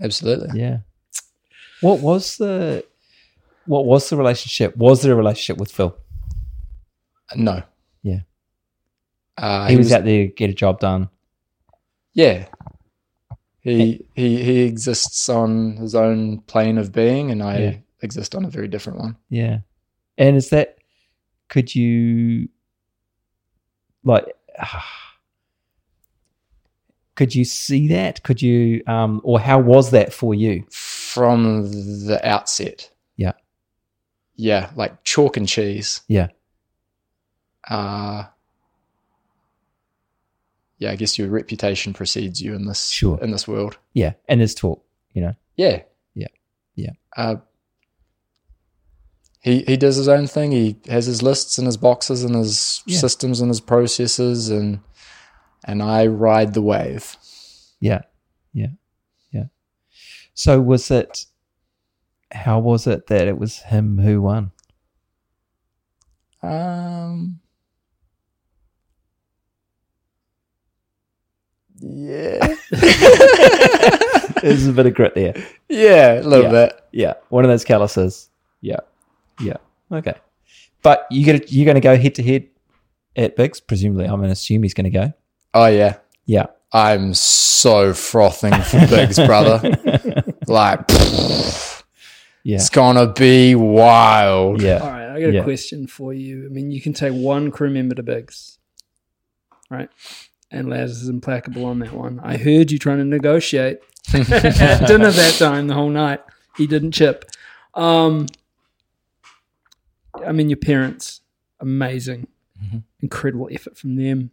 Absolutely. 0.00 0.58
Yeah. 0.60 0.78
What 1.80 2.00
was 2.00 2.36
the 2.38 2.84
what 3.66 3.84
was 3.84 4.08
the 4.08 4.16
relationship? 4.16 4.76
Was 4.76 5.02
there 5.02 5.12
a 5.12 5.16
relationship 5.16 5.58
with 5.58 5.70
Phil? 5.70 5.94
No. 7.36 7.62
Yeah. 8.02 8.20
Uh, 9.36 9.68
he, 9.68 9.76
was, 9.76 9.92
out 9.92 10.04
there 10.04 10.26
to 10.26 10.32
get 10.32 10.50
a 10.50 10.54
job 10.54 10.80
done. 10.80 11.08
Yeah. 12.14 12.46
He 13.60 14.06
he 14.14 14.42
he 14.42 14.62
exists 14.62 15.28
on 15.28 15.76
his 15.76 15.94
own 15.94 16.40
plane 16.42 16.78
of 16.78 16.92
being, 16.92 17.30
and 17.30 17.42
I 17.42 17.58
Yeah. 17.58 17.76
exist 18.02 18.34
on 18.34 18.44
a 18.44 18.50
very 18.50 18.68
different 18.68 18.98
one. 18.98 19.16
Yeah. 19.28 19.58
And 20.16 20.36
is 20.36 20.50
that 20.50 20.78
could 21.48 21.74
you 21.74 22.48
like 24.04 24.24
could 27.14 27.34
you 27.34 27.44
see 27.44 27.88
that? 27.88 28.22
Could 28.22 28.40
you 28.40 28.82
um 28.86 29.20
or 29.24 29.38
how 29.38 29.58
was 29.58 29.90
that 29.90 30.12
for 30.12 30.34
you? 30.34 30.64
From 30.70 31.70
the 32.06 32.20
outset. 32.24 32.90
Yeah. 33.16 33.32
Yeah, 34.36 34.70
like 34.76 35.02
chalk 35.04 35.36
and 35.36 35.48
cheese. 35.48 36.02
Yeah. 36.08 36.28
Uh 37.68 38.24
yeah, 40.78 40.92
I 40.92 40.96
guess 40.96 41.18
your 41.18 41.28
reputation 41.28 41.92
precedes 41.92 42.40
you 42.40 42.54
in 42.54 42.66
this 42.66 42.88
Sure. 42.88 43.18
in 43.20 43.30
this 43.32 43.48
world. 43.48 43.78
Yeah. 43.94 44.12
And 44.28 44.40
his 44.40 44.54
talk, 44.54 44.84
you 45.12 45.20
know. 45.22 45.34
Yeah. 45.56 45.82
Yeah. 46.14 46.28
Yeah. 46.76 46.90
Uh, 47.16 47.36
he 49.40 49.62
he 49.64 49.76
does 49.76 49.96
his 49.96 50.06
own 50.08 50.26
thing. 50.28 50.52
He 50.52 50.76
has 50.88 51.06
his 51.06 51.20
lists 51.22 51.58
and 51.58 51.66
his 51.66 51.76
boxes 51.76 52.22
and 52.22 52.34
his 52.36 52.82
Yeah. 52.86 52.98
systems 53.00 53.40
and 53.40 53.48
his 53.50 53.60
processes 53.60 54.48
and 54.50 54.80
and 55.64 55.82
I 55.82 56.06
ride 56.06 56.54
the 56.54 56.62
wave. 56.62 57.16
Yeah. 57.80 58.02
Yeah. 58.52 58.68
Yeah. 59.32 59.46
So 60.34 60.60
was 60.60 60.90
it 60.92 61.26
how 62.30 62.60
was 62.60 62.86
it 62.86 63.08
that 63.08 63.26
it 63.26 63.36
was 63.38 63.58
him 63.62 63.98
who 63.98 64.22
won? 64.22 64.52
Um 66.42 67.40
Yeah. 71.80 72.56
There's 74.42 74.66
a 74.66 74.72
bit 74.72 74.86
of 74.86 74.94
grit 74.94 75.14
there. 75.14 75.34
yeah, 75.68 76.20
a 76.20 76.22
little 76.22 76.44
Yeah. 76.44 76.50
bit. 76.50 76.80
Yeah, 76.92 77.14
one 77.28 77.44
of 77.44 77.48
those 77.50 77.64
calluses. 77.64 78.28
Yeah, 78.60 78.80
yeah. 79.40 79.56
Okay, 79.92 80.14
but 80.82 81.06
you 81.10 81.24
get 81.24 81.50
you're 81.52 81.64
going 81.64 81.74
to 81.76 81.80
go 81.80 81.96
head 81.96 82.14
to 82.16 82.22
head 82.22 82.46
at 83.16 83.36
Bigs. 83.36 83.60
Presumably, 83.60 84.04
I'm 84.06 84.16
going 84.16 84.28
to 84.28 84.32
assume 84.32 84.62
he's 84.62 84.74
going 84.74 84.84
to 84.84 84.90
go. 84.90 85.12
Oh 85.54 85.66
yeah. 85.66 85.96
Yeah, 86.26 86.46
I'm 86.72 87.14
so 87.14 87.92
frothing 87.94 88.52
for 88.62 88.78
Bigs, 88.88 89.16
brother. 89.16 89.60
Like 90.46 90.80
yeah, 92.42 92.56
it's 92.56 92.70
gonna 92.70 93.12
be 93.12 93.54
wild. 93.54 94.62
Yeah. 94.62 94.78
All 94.78 94.88
right, 94.90 95.08
I 95.10 95.20
got 95.20 95.28
a 95.28 95.32
Yeah. 95.32 95.42
question 95.42 95.86
for 95.86 96.14
you. 96.14 96.46
I 96.46 96.48
mean, 96.48 96.70
you 96.70 96.80
can 96.80 96.94
take 96.94 97.12
one 97.12 97.50
crew 97.50 97.68
member 97.68 97.94
to 97.96 98.02
Bigs, 98.02 98.58
right? 99.68 99.90
And 100.50 100.70
Laz 100.70 101.02
is 101.02 101.08
implacable 101.08 101.64
on 101.66 101.78
that 101.80 101.92
one. 101.92 102.20
I 102.22 102.36
heard 102.38 102.70
you 102.70 102.78
trying 102.78 102.98
to 102.98 103.04
negotiate 103.04 103.78
at 104.14 104.86
dinner 104.86 105.10
that 105.10 105.36
time 105.38 105.66
the 105.66 105.74
whole 105.74 105.90
night. 105.90 106.20
He 106.56 106.66
didn't 106.66 106.92
chip. 106.92 107.24
Um, 107.74 108.26
I 110.26 110.32
mean, 110.32 110.48
your 110.50 110.56
parents, 110.56 111.20
amazing, 111.60 112.26
Mm-hmm. 112.60 112.78
incredible 113.02 113.48
effort 113.52 113.78
from 113.78 113.94
them. 113.94 114.32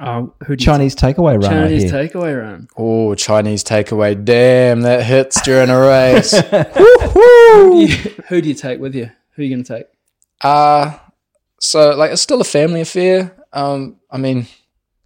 Uh, 0.00 0.28
who 0.46 0.56
do 0.56 0.64
Chinese 0.64 0.96
takeaway 0.96 1.34
run. 1.34 1.44
I 1.52 1.64
Chinese 1.64 1.82
hear. 1.90 1.92
takeaway 2.08 2.40
run. 2.40 2.68
Oh, 2.74 3.14
Chinese 3.14 3.62
takeaway. 3.62 4.24
Damn, 4.24 4.80
that 4.80 5.02
hits 5.04 5.42
during 5.42 5.68
a 5.68 5.78
race. 5.78 6.30
Who 6.40 7.70
do, 7.70 7.76
you, 7.92 8.14
who 8.28 8.40
do 8.40 8.48
you 8.48 8.54
take 8.54 8.80
with 8.80 8.94
you? 8.94 9.10
Who 9.32 9.42
are 9.42 9.44
you 9.44 9.54
going 9.54 9.62
to 9.62 9.76
take? 9.76 9.86
Uh 10.40 10.96
so 11.60 11.94
like 11.96 12.12
it's 12.12 12.22
still 12.22 12.40
a 12.40 12.44
family 12.44 12.80
affair. 12.80 13.36
Um, 13.52 13.96
I 14.10 14.16
mean, 14.16 14.46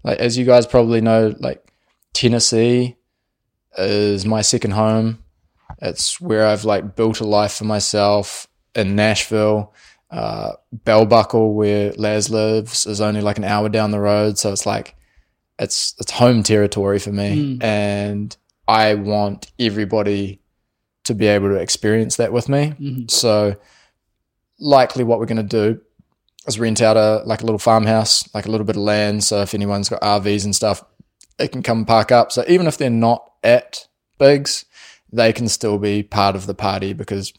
like 0.04 0.18
as 0.18 0.36
you 0.38 0.44
guys 0.44 0.66
probably 0.66 1.00
know, 1.00 1.34
like 1.38 1.72
Tennessee 2.12 2.96
is 3.76 4.24
my 4.26 4.42
second 4.42 4.72
home. 4.72 5.22
It's 5.80 6.20
where 6.20 6.46
I've 6.46 6.64
like 6.64 6.96
built 6.96 7.20
a 7.20 7.24
life 7.24 7.52
for 7.54 7.64
myself. 7.64 8.46
In 8.74 8.94
Nashville, 8.94 9.74
uh, 10.10 10.52
Bell 10.72 11.04
Buckle, 11.04 11.54
where 11.54 11.92
Laz 11.96 12.30
lives, 12.30 12.86
is 12.86 13.00
only 13.00 13.20
like 13.22 13.38
an 13.38 13.44
hour 13.44 13.68
down 13.68 13.90
the 13.90 13.98
road. 13.98 14.38
So 14.38 14.52
it's 14.52 14.66
like 14.66 14.94
it's 15.58 15.94
it's 15.98 16.12
home 16.12 16.42
territory 16.44 16.98
for 17.00 17.10
me, 17.10 17.58
and 17.60 18.36
I 18.68 18.94
want 18.94 19.50
everybody 19.58 20.40
to 21.04 21.14
be 21.14 21.26
able 21.26 21.48
to 21.48 21.56
experience 21.56 22.16
that 22.16 22.32
with 22.32 22.48
me. 22.48 22.74
Mhm. 22.78 23.10
So 23.10 23.56
likely 24.60 25.02
what 25.02 25.18
we're 25.18 25.26
going 25.26 25.48
to 25.48 25.64
do 25.72 25.80
is 26.48 26.58
rent 26.58 26.80
out 26.80 26.96
a 26.96 27.22
like 27.24 27.42
a 27.42 27.44
little 27.44 27.58
farmhouse, 27.58 28.32
like 28.34 28.46
a 28.46 28.50
little 28.50 28.66
bit 28.66 28.76
of 28.76 28.82
land. 28.82 29.24
So 29.24 29.42
if 29.42 29.54
anyone's 29.54 29.88
got 29.88 30.00
RVs 30.00 30.44
and 30.44 30.54
stuff, 30.54 30.84
they 31.36 31.48
can 31.48 31.62
come 31.62 31.84
park 31.84 32.10
up. 32.10 32.32
So 32.32 32.44
even 32.48 32.66
if 32.66 32.78
they're 32.78 32.90
not 32.90 33.30
at 33.44 33.86
Bigs, 34.18 34.64
they 35.12 35.32
can 35.32 35.48
still 35.48 35.78
be 35.78 36.02
part 36.02 36.36
of 36.36 36.46
the 36.46 36.54
party 36.54 36.92
because 36.92 37.32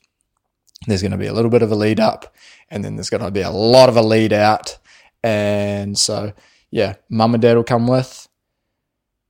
there's 0.87 1.01
going 1.01 1.11
to 1.11 1.17
be 1.17 1.27
a 1.27 1.33
little 1.33 1.51
bit 1.51 1.61
of 1.61 1.71
a 1.71 1.75
lead 1.75 1.99
up 1.99 2.33
and 2.69 2.83
then 2.83 2.95
there's 2.95 3.09
going 3.09 3.23
to 3.23 3.31
be 3.31 3.41
a 3.41 3.51
lot 3.51 3.89
of 3.89 3.97
a 3.97 4.01
lead 4.01 4.33
out. 4.33 4.77
And 5.23 5.97
so, 5.97 6.33
yeah, 6.71 6.95
mum 7.09 7.33
and 7.33 7.41
dad 7.41 7.55
will 7.55 7.63
come 7.63 7.87
with. 7.87 8.27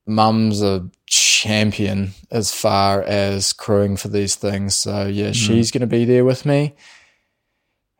Mum's 0.05 0.61
a 0.61 0.89
champion 1.05 2.11
as 2.31 2.51
far 2.51 3.01
as 3.01 3.53
crewing 3.53 3.97
for 3.97 4.07
these 4.07 4.35
things. 4.35 4.75
So 4.75 5.07
yeah, 5.07 5.25
mm-hmm. 5.25 5.31
she's 5.33 5.71
going 5.71 5.81
to 5.81 5.87
be 5.87 6.05
there 6.05 6.25
with 6.25 6.45
me. 6.45 6.75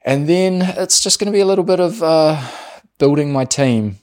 And 0.01 0.27
then 0.27 0.61
it's 0.61 1.01
just 1.01 1.19
going 1.19 1.31
to 1.31 1.35
be 1.35 1.41
a 1.41 1.45
little 1.45 1.63
bit 1.63 1.79
of 1.79 2.01
uh, 2.01 2.41
building 2.97 3.31
my 3.31 3.45
team. 3.45 3.97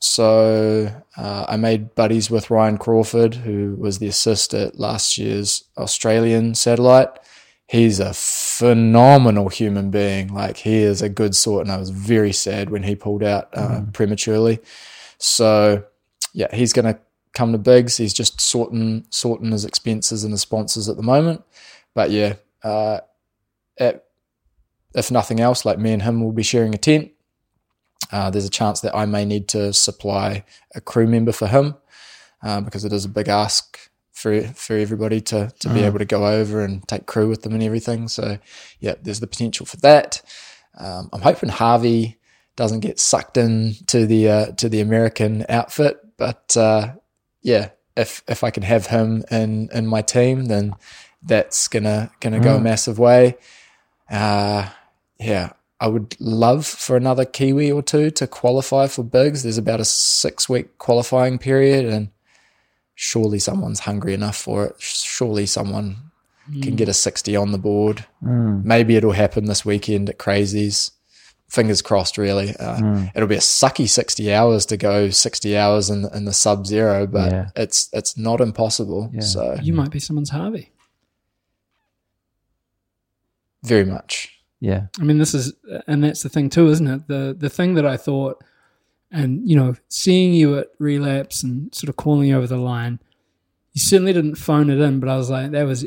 So 0.00 0.90
uh, 1.16 1.44
I 1.48 1.56
made 1.56 1.94
buddies 1.94 2.30
with 2.30 2.50
Ryan 2.50 2.78
Crawford, 2.78 3.34
who 3.34 3.76
was 3.78 3.98
the 3.98 4.06
assist 4.06 4.54
at 4.54 4.78
last 4.78 5.18
year's 5.18 5.64
Australian 5.76 6.54
satellite. 6.54 7.10
He's 7.66 8.00
a 8.00 8.14
phenomenal 8.14 9.48
human 9.48 9.90
being. 9.90 10.32
Like 10.32 10.58
he 10.58 10.76
is 10.76 11.02
a 11.02 11.08
good 11.08 11.36
sort, 11.36 11.66
and 11.66 11.72
I 11.72 11.76
was 11.76 11.90
very 11.90 12.32
sad 12.32 12.70
when 12.70 12.84
he 12.84 12.94
pulled 12.94 13.22
out 13.22 13.48
uh, 13.52 13.82
prematurely. 13.92 14.60
So 15.18 15.84
yeah, 16.32 16.54
he's 16.54 16.72
going 16.72 16.86
to 16.86 16.98
come 17.34 17.52
to 17.52 17.58
Bigs. 17.58 17.96
He's 17.96 18.14
just 18.14 18.40
sorting 18.40 19.04
sorting 19.10 19.50
his 19.52 19.64
expenses 19.64 20.24
and 20.24 20.32
his 20.32 20.40
sponsors 20.40 20.88
at 20.88 20.96
the 20.96 21.02
moment. 21.02 21.42
But 21.92 22.10
yeah, 22.10 22.34
uh, 22.62 23.00
at, 23.78 24.04
if 24.94 25.10
nothing 25.10 25.40
else, 25.40 25.64
like 25.64 25.78
me 25.78 25.92
and 25.92 26.02
him 26.02 26.22
will 26.22 26.32
be 26.32 26.42
sharing 26.42 26.74
a 26.74 26.78
tent. 26.78 27.10
Uh, 28.10 28.30
there's 28.30 28.44
a 28.44 28.50
chance 28.50 28.80
that 28.80 28.96
I 28.96 29.06
may 29.06 29.24
need 29.24 29.48
to 29.48 29.72
supply 29.72 30.44
a 30.74 30.80
crew 30.80 31.06
member 31.06 31.32
for 31.32 31.46
him 31.46 31.76
uh, 32.42 32.60
because 32.60 32.84
it 32.84 32.92
is 32.92 33.04
a 33.04 33.08
big 33.08 33.28
ask 33.28 33.78
for 34.12 34.42
for 34.42 34.76
everybody 34.76 35.20
to 35.20 35.52
to 35.60 35.68
be 35.68 35.82
able 35.84 35.98
to 35.98 36.04
go 36.04 36.26
over 36.26 36.62
and 36.62 36.86
take 36.88 37.06
crew 37.06 37.28
with 37.28 37.42
them 37.42 37.52
and 37.52 37.62
everything. 37.62 38.08
So 38.08 38.38
yeah, 38.80 38.94
there's 39.00 39.20
the 39.20 39.26
potential 39.26 39.66
for 39.66 39.76
that. 39.78 40.22
Um, 40.76 41.08
I'm 41.12 41.20
hoping 41.20 41.48
Harvey 41.48 42.18
doesn't 42.56 42.80
get 42.80 42.98
sucked 42.98 43.36
in 43.36 43.74
to 43.86 44.06
the 44.06 44.28
uh, 44.28 44.46
to 44.52 44.68
the 44.68 44.80
American 44.80 45.44
outfit, 45.48 45.98
but 46.16 46.56
uh, 46.56 46.94
yeah, 47.42 47.70
if 47.96 48.22
if 48.26 48.42
I 48.42 48.50
can 48.50 48.62
have 48.62 48.86
him 48.86 49.24
in 49.30 49.68
in 49.72 49.86
my 49.86 50.02
team, 50.02 50.46
then 50.46 50.74
that's 51.22 51.68
gonna 51.68 52.10
gonna 52.20 52.40
go 52.40 52.56
a 52.56 52.60
massive 52.60 52.98
way. 52.98 53.36
Uh, 54.10 54.68
yeah, 55.18 55.52
I 55.80 55.86
would 55.88 56.16
love 56.20 56.66
for 56.66 56.96
another 56.96 57.24
Kiwi 57.24 57.70
or 57.70 57.82
two 57.82 58.10
to 58.12 58.26
qualify 58.26 58.86
for 58.86 59.02
bigs. 59.02 59.42
There's 59.42 59.58
about 59.58 59.80
a 59.80 59.84
six 59.84 60.48
week 60.48 60.78
qualifying 60.78 61.38
period, 61.38 61.84
and 61.86 62.08
surely 62.94 63.38
someone's 63.38 63.80
hungry 63.80 64.14
enough 64.14 64.36
for 64.36 64.66
it. 64.66 64.76
Surely 64.80 65.46
someone 65.46 65.96
can 66.62 66.76
get 66.76 66.88
a 66.88 66.92
hmm. 66.92 66.94
60 66.94 67.36
on 67.36 67.52
the 67.52 67.58
board. 67.58 68.04
Hmm. 68.20 68.60
Maybe 68.64 68.96
it'll 68.96 69.12
happen 69.12 69.44
this 69.44 69.64
weekend 69.64 70.08
at 70.08 70.18
Crazies. 70.18 70.92
Fingers 71.48 71.80
crossed, 71.80 72.18
really. 72.18 72.54
Uh, 72.56 72.78
hmm. 72.78 73.04
It'll 73.14 73.28
be 73.28 73.34
a 73.36 73.38
sucky 73.38 73.88
60 73.88 74.32
hours 74.34 74.66
to 74.66 74.76
go 74.76 75.10
60 75.10 75.56
hours 75.56 75.90
in, 75.90 76.06
in 76.14 76.24
the 76.24 76.32
sub 76.32 76.66
zero, 76.66 77.06
but 77.06 77.32
Yeah. 77.32 77.50
it's 77.56 77.88
it's 77.92 78.16
not 78.16 78.40
impossible. 78.40 79.10
Yeah. 79.12 79.20
So, 79.20 79.58
You 79.62 79.72
might 79.74 79.90
be 79.90 79.98
someone's 80.00 80.30
Harvey. 80.30 80.70
very 83.62 83.84
much. 83.84 84.37
Yeah. 84.60 84.86
I 85.00 85.04
mean, 85.04 85.18
this 85.18 85.34
is, 85.34 85.52
and 85.86 86.02
that's 86.02 86.22
the 86.22 86.28
thing 86.28 86.50
too, 86.50 86.68
isn't 86.68 86.86
it? 86.86 87.06
The 87.08 87.36
the 87.38 87.48
thing 87.50 87.74
that 87.74 87.86
I 87.86 87.96
thought, 87.96 88.42
and 89.10 89.48
you 89.48 89.54
know, 89.56 89.74
seeing 89.88 90.34
you 90.34 90.58
at 90.58 90.68
relapse 90.78 91.42
and 91.42 91.72
sort 91.74 91.88
of 91.88 91.96
calling 91.96 92.28
you 92.28 92.36
over 92.36 92.46
the 92.46 92.56
line, 92.56 92.98
you 93.72 93.80
certainly 93.80 94.12
didn't 94.12 94.34
phone 94.36 94.68
it 94.70 94.80
in, 94.80 94.98
but 95.00 95.08
I 95.08 95.16
was 95.16 95.30
like, 95.30 95.52
that 95.52 95.62
was 95.64 95.86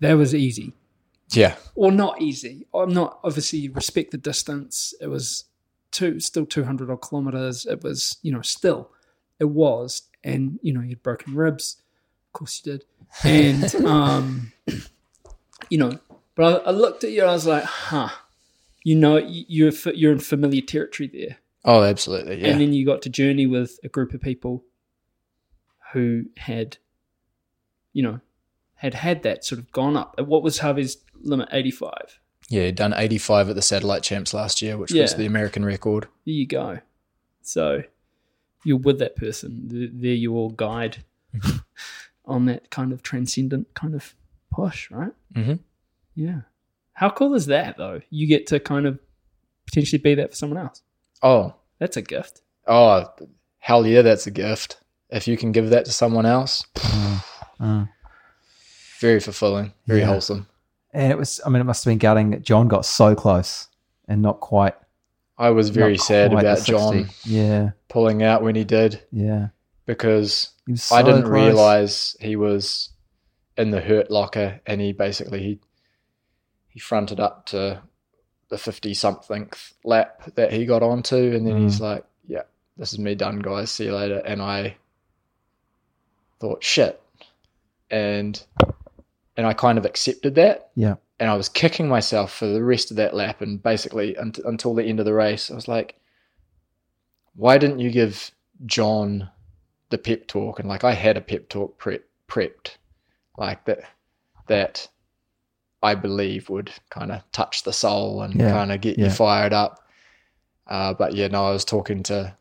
that 0.00 0.14
was 0.14 0.34
easy, 0.34 0.74
Yeah. 1.30 1.56
or 1.74 1.90
not 1.90 2.20
easy. 2.22 2.66
I'm 2.74 2.92
not 2.92 3.18
obviously 3.24 3.68
respect 3.68 4.10
the 4.12 4.18
distance. 4.18 4.94
It 5.00 5.08
was 5.08 5.44
two, 5.90 6.20
still 6.20 6.44
200 6.46 6.90
odd 6.90 7.00
kilometers. 7.00 7.64
It 7.66 7.82
was, 7.82 8.18
you 8.22 8.30
know, 8.32 8.42
still, 8.42 8.90
it 9.40 9.46
was, 9.48 10.02
and 10.22 10.58
you 10.62 10.72
know, 10.72 10.80
you'd 10.82 11.02
broken 11.02 11.34
ribs, 11.34 11.76
of 12.28 12.32
course 12.34 12.62
you 12.64 12.72
did, 12.72 12.84
and 13.24 13.74
um, 13.86 14.52
you 15.70 15.78
know, 15.78 15.98
but 16.36 16.62
I, 16.66 16.68
I 16.68 16.72
looked 16.72 17.04
at 17.04 17.10
you, 17.10 17.20
and 17.22 17.30
I 17.30 17.34
was 17.34 17.46
like, 17.46 17.64
huh, 17.64 18.08
you 18.82 18.94
know, 18.96 19.16
you- 19.16 19.44
you're 19.48 19.72
you're 19.94 20.12
in 20.12 20.18
familiar 20.18 20.62
territory 20.62 21.08
there, 21.12 21.38
Oh, 21.64 21.82
absolutely. 21.82 22.40
Yeah. 22.42 22.48
and 22.48 22.60
then 22.60 22.72
you 22.72 22.84
got 22.86 23.02
to 23.02 23.08
journey 23.10 23.46
with 23.46 23.78
a 23.84 23.88
group 23.88 24.12
of 24.14 24.20
people 24.20 24.64
who 25.92 26.24
had, 26.36 26.78
you 27.92 28.02
know, 28.02 28.20
had 28.76 28.94
had 28.94 29.22
that 29.22 29.44
sort 29.44 29.58
of 29.60 29.70
gone 29.72 29.96
up. 29.96 30.18
What 30.20 30.42
was 30.42 30.58
Harvey's 30.58 30.98
limit? 31.20 31.48
85. 31.52 32.18
yeah, 32.50 32.70
done 32.70 32.92
85 32.94 33.50
at 33.50 33.56
the 33.56 33.62
Satellite 33.62 34.02
Champs 34.02 34.34
last 34.34 34.60
year, 34.60 34.76
which 34.76 34.92
was 34.92 35.14
the 35.14 35.26
American 35.26 35.64
record. 35.64 36.04
There 36.26 36.34
you 36.34 36.46
go. 36.46 36.80
So 37.42 37.82
you're 38.64 38.76
with 38.78 38.98
that 38.98 39.16
person. 39.16 39.68
Th- 39.70 39.90
They're 39.94 40.12
your 40.14 40.50
guide 40.50 40.98
on 42.24 42.46
that 42.46 42.70
kind 42.70 42.92
of 42.92 43.02
transcendent 43.02 43.72
kind 43.74 43.94
of 43.94 44.14
push, 44.52 44.90
right? 44.90 45.12
Mhm. 45.34 45.60
Yeah. 46.14 46.40
How 46.92 47.10
cool 47.10 47.34
is 47.34 47.46
that, 47.46 47.76
though? 47.76 48.00
You 48.10 48.26
get 48.28 48.46
to 48.48 48.60
kind 48.60 48.86
of 48.86 48.98
potentially 49.66 50.00
be 50.00 50.14
that 50.14 50.30
for 50.30 50.36
someone 50.36 50.58
else. 50.58 50.82
Oh, 51.22 51.54
That's 51.78 51.96
a 51.96 52.02
gift. 52.02 52.42
oh, 52.66 53.06
hell 53.58 53.86
yeah, 53.86 54.02
that's 54.02 54.26
a 54.26 54.30
gift. 54.30 54.78
If 55.10 55.26
you 55.28 55.36
can 55.36 55.52
give 55.52 55.70
that 55.70 55.84
to 55.86 55.92
someone 55.92 56.26
else, 56.26 56.64
Mm. 57.60 57.88
very 59.00 59.20
fulfilling, 59.20 59.72
very 59.86 60.00
Yeah. 60.00 60.06
wholesome. 60.06 60.46
And 60.92 61.10
it 61.10 61.18
was, 61.18 61.40
I 61.44 61.48
mean, 61.48 61.60
it 61.60 61.64
must 61.64 61.84
have 61.84 61.90
been 61.90 61.98
gutting 61.98 62.30
that 62.30 62.42
John 62.42 62.68
got 62.68 62.84
so 62.86 63.14
close 63.14 63.68
and 64.08 64.22
not 64.22 64.40
quite. 64.40 64.74
I 65.36 65.50
was 65.50 65.70
very 65.70 65.96
sad 65.98 66.32
about 66.32 66.64
John 66.64 67.08
Yeah. 67.24 67.70
pulling 67.88 68.22
out 68.22 68.42
when 68.42 68.54
he 68.54 68.64
did 68.64 69.02
Yeah. 69.10 69.48
because 69.86 70.50
He 70.66 70.72
was 70.72 70.92
I 70.92 71.02
didn't 71.02 71.22
close. 71.22 71.32
realize 71.32 72.16
he 72.20 72.36
was 72.36 72.90
in 73.56 73.70
the 73.70 73.80
hurt 73.80 74.10
locker 74.10 74.60
and 74.66 74.80
he 74.80 74.92
basically 74.92 75.40
he 75.42 75.60
he 76.74 76.80
fronted 76.80 77.18
up 77.20 77.46
to 77.46 77.80
the 78.50 78.58
50 78.58 78.92
something 78.92 79.48
lap 79.84 80.22
that 80.34 80.52
he 80.52 80.66
got 80.66 80.82
onto 80.82 81.16
and 81.34 81.46
then 81.46 81.54
Mm. 81.54 81.62
he's 81.62 81.80
like 81.80 82.04
yeah 82.26 82.42
this 82.76 82.92
is 82.92 82.98
me 82.98 83.14
done 83.14 83.38
guys. 83.38 83.70
See 83.70 83.84
you 83.86 83.94
later. 83.94 84.18
And 84.26 84.42
I 84.42 84.76
thought 86.40 86.62
shit. 86.64 87.00
And 87.90 88.42
and 89.36 89.46
I 89.46 89.52
kind 89.54 89.78
of 89.78 89.84
accepted 89.86 90.34
that. 90.36 90.70
Yeah. 90.74 90.96
and 91.20 91.30
I 91.30 91.34
was 91.36 91.48
kicking 91.48 91.88
myself 91.88 92.32
for 92.34 92.46
the 92.46 92.62
rest 92.62 92.90
of 92.90 92.96
that 92.96 93.14
lap 93.14 93.40
and 93.40 93.62
basically 93.62 94.14
unt- 94.16 94.40
until 94.44 94.74
the 94.74 94.84
end 94.84 94.98
of 94.98 95.06
the 95.06 95.14
race. 95.14 95.50
I 95.50 95.54
was 95.54 95.68
like 95.68 95.96
why 97.36 97.58
didn't 97.58 97.80
you 97.80 97.90
give 97.90 98.30
John 98.66 99.28
the 99.90 99.98
pep 99.98 100.26
talk? 100.28 100.58
And 100.60 100.68
like 100.68 100.84
I 100.84 100.92
had 100.92 101.16
a 101.16 101.20
pep 101.20 101.48
talk 101.48 101.78
prep 101.78 102.04
prepped 102.28 102.76
like 103.36 103.64
that 103.66 103.80
that 104.48 104.88
I 105.84 105.94
believe 105.94 106.48
would 106.50 106.70
kind 106.90 107.12
of 107.12 107.22
touch 107.32 107.62
the 107.62 107.72
soul 107.72 108.22
and 108.22 108.34
Yeah, 108.34 108.50
kind 108.52 108.72
of 108.72 108.80
get 108.80 108.98
yeah. 108.98 109.04
you 109.06 109.10
fired 109.10 109.52
up 109.52 109.80
uh, 110.66 110.94
but 110.94 111.14
yeah 111.14 111.28
no 111.28 111.46
I 111.46 111.52
was 111.52 111.64
talking 111.64 112.02
to 112.04 112.34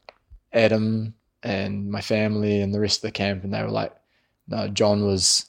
Adam 0.53 1.13
and 1.43 1.91
my 1.91 2.01
family 2.01 2.61
and 2.61 2.73
the 2.73 2.80
rest 2.80 2.97
of 2.99 3.01
the 3.03 3.11
camp 3.11 3.43
and 3.43 3.53
they 3.53 3.61
were 3.61 3.69
like 3.69 3.93
no 4.47 4.67
John 4.69 5.05
was 5.05 5.45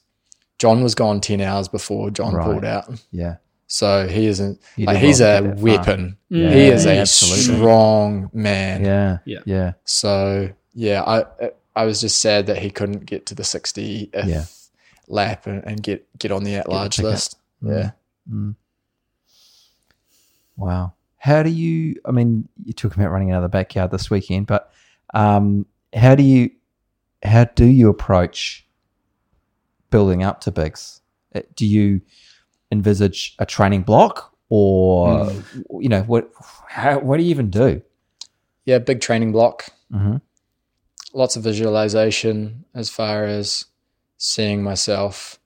John 0.59 0.83
was 0.83 0.95
gone 0.95 1.21
10 1.21 1.41
hours 1.41 1.69
before 1.69 2.11
John 2.11 2.35
Right. 2.35 2.45
pulled 2.45 2.65
out 2.65 2.89
Yeah. 3.11 3.37
so 3.67 4.07
he 4.09 4.27
isn't 4.27 4.61
He 4.77 4.87
like 4.87 4.99
he's 4.99 5.21
well 5.21 5.39
a 5.39 5.41
to 5.41 5.47
get 5.49 5.57
that 5.57 5.61
far. 5.61 5.65
weapon 5.79 6.17
Yeah, 6.29 6.51
he 6.51 6.61
is 6.67 6.87
a 6.87 6.99
absolutely. 6.99 7.57
strong 7.57 8.31
man 8.33 8.85
Yeah. 8.85 9.19
Yeah. 9.25 9.41
Yeah. 9.47 9.73
so 9.85 10.51
yeah, 10.75 11.03
I 11.03 11.51
I 11.77 11.85
was 11.85 12.01
just 12.01 12.21
sad 12.21 12.47
that 12.47 12.59
he 12.59 12.71
couldn't 12.71 13.05
get 13.07 13.27
to 13.27 13.35
the 13.35 13.43
60th 13.45 14.09
Yeah. 14.27 14.45
lap 15.09 15.47
and, 15.47 15.63
and 15.65 15.81
get 15.83 16.07
get 16.19 16.33
on 16.33 16.43
the 16.45 16.57
at 16.57 16.69
large 16.69 16.97
ticket. 16.97 17.11
list. 17.13 17.37
Yeah. 17.67 17.91
Mm. 18.31 18.55
Wow. 20.57 20.95
How 21.19 21.43
do 21.43 21.51
you, 21.51 21.97
I 22.05 22.11
mean, 22.11 22.49
you're 22.65 22.75
talking 22.75 23.03
about 23.03 23.13
running 23.13 23.31
out 23.31 23.39
of 23.39 23.43
the 23.43 23.49
backyard 23.49 23.91
this 23.91 24.11
weekend, 24.11 24.47
but 24.47 24.71
um, 25.15 25.67
how 25.95 26.15
do 26.15 26.23
you, 26.23 26.51
how 27.23 27.45
do 27.45 27.65
you 27.65 27.89
approach 27.89 28.67
building 29.91 30.23
up 30.23 30.41
to 30.43 30.51
bigs? 30.51 31.01
Uh, 31.35 31.41
Do 31.57 31.67
you 31.67 32.03
envisage 32.71 33.35
a 33.39 33.47
training 33.47 33.83
block 33.83 34.35
or, 34.51 35.33
you 35.81 35.89
know, 35.89 36.03
what, 36.03 36.31
how, 36.69 36.99
what 36.99 37.17
do 37.17 37.23
you 37.23 37.31
even 37.31 37.49
do? 37.51 37.81
Yeah, 38.67 38.79
big 38.79 39.01
training 39.01 39.33
block. 39.33 39.67
Mhm. 39.93 40.21
Lots 41.15 41.37
of 41.37 41.43
visualization 41.43 42.65
as 42.75 42.91
far 42.91 43.25
as 43.25 43.67
seeing 44.19 44.63
myself 44.63 45.39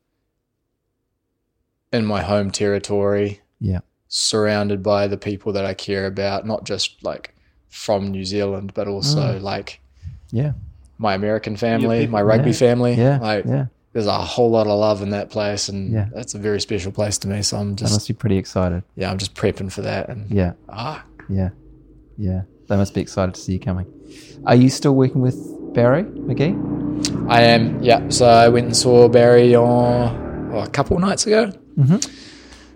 in 1.93 2.05
my 2.05 2.23
home 2.23 2.51
territory, 2.51 3.41
Yeah. 3.61 3.81
surrounded 4.09 4.83
by 4.83 5.07
the 5.07 5.17
people 5.17 5.53
that 5.53 5.65
I 5.65 5.75
care 5.75 6.07
about, 6.07 6.47
not 6.47 6.65
just 6.65 7.03
like 7.03 7.35
from 7.69 8.09
New 8.09 8.25
Zealand, 8.25 8.73
but 8.75 8.89
also 8.89 9.39
like 9.41 9.81
Yeah. 10.31 10.53
my 10.99 11.15
American 11.15 11.57
family, 11.57 12.01
people- 12.01 12.13
my 12.13 12.23
rugby 12.23 12.51
Yeah. 12.51 12.57
family. 12.57 12.95
Yeah. 12.95 13.19
Like 13.19 13.45
yeah. 13.47 13.67
there's 13.93 14.07
a 14.07 14.13
whole 14.13 14.51
lot 14.51 14.67
of 14.67 14.79
love 14.79 15.03
in 15.03 15.11
that 15.11 15.31
place 15.31 15.69
and 15.69 15.93
Yeah. 15.93 16.07
that's 16.15 16.35
a 16.35 16.39
very 16.39 16.61
special 16.61 16.93
place 16.93 17.19
to 17.19 17.29
me. 17.29 17.43
So 17.43 17.57
I'm 17.59 17.75
just 17.77 17.93
must 17.93 18.09
be 18.09 18.15
pretty 18.15 18.37
excited. 18.37 18.83
yeah, 18.97 19.11
I'm 19.11 19.19
just 19.19 19.35
prepping 19.35 19.71
for 19.73 19.83
that 19.83 20.09
and 20.09 20.31
Yeah. 20.31 20.53
ah 20.69 21.05
Yeah. 21.29 21.51
Yeah. 22.17 22.43
They 22.69 22.77
must 22.77 22.95
be 22.95 23.01
excited 23.01 23.35
to 23.35 23.41
see 23.41 23.53
you 23.53 23.59
coming. 23.61 23.87
Are 24.47 24.55
you 24.55 24.69
still 24.71 24.95
working 24.95 25.21
with 25.23 25.37
Barry 25.75 26.03
Magee? 26.03 26.55
I 27.29 27.43
am. 27.43 27.83
Yeah. 27.83 28.09
So 28.09 28.27
I 28.27 28.49
went 28.49 28.67
and 28.67 28.77
saw 28.77 29.09
Barry 29.09 29.55
on 29.55 30.51
oh, 30.55 30.61
a 30.61 30.69
couple 30.69 30.97
of 30.97 31.03
nights 31.03 31.27
ago. 31.27 31.53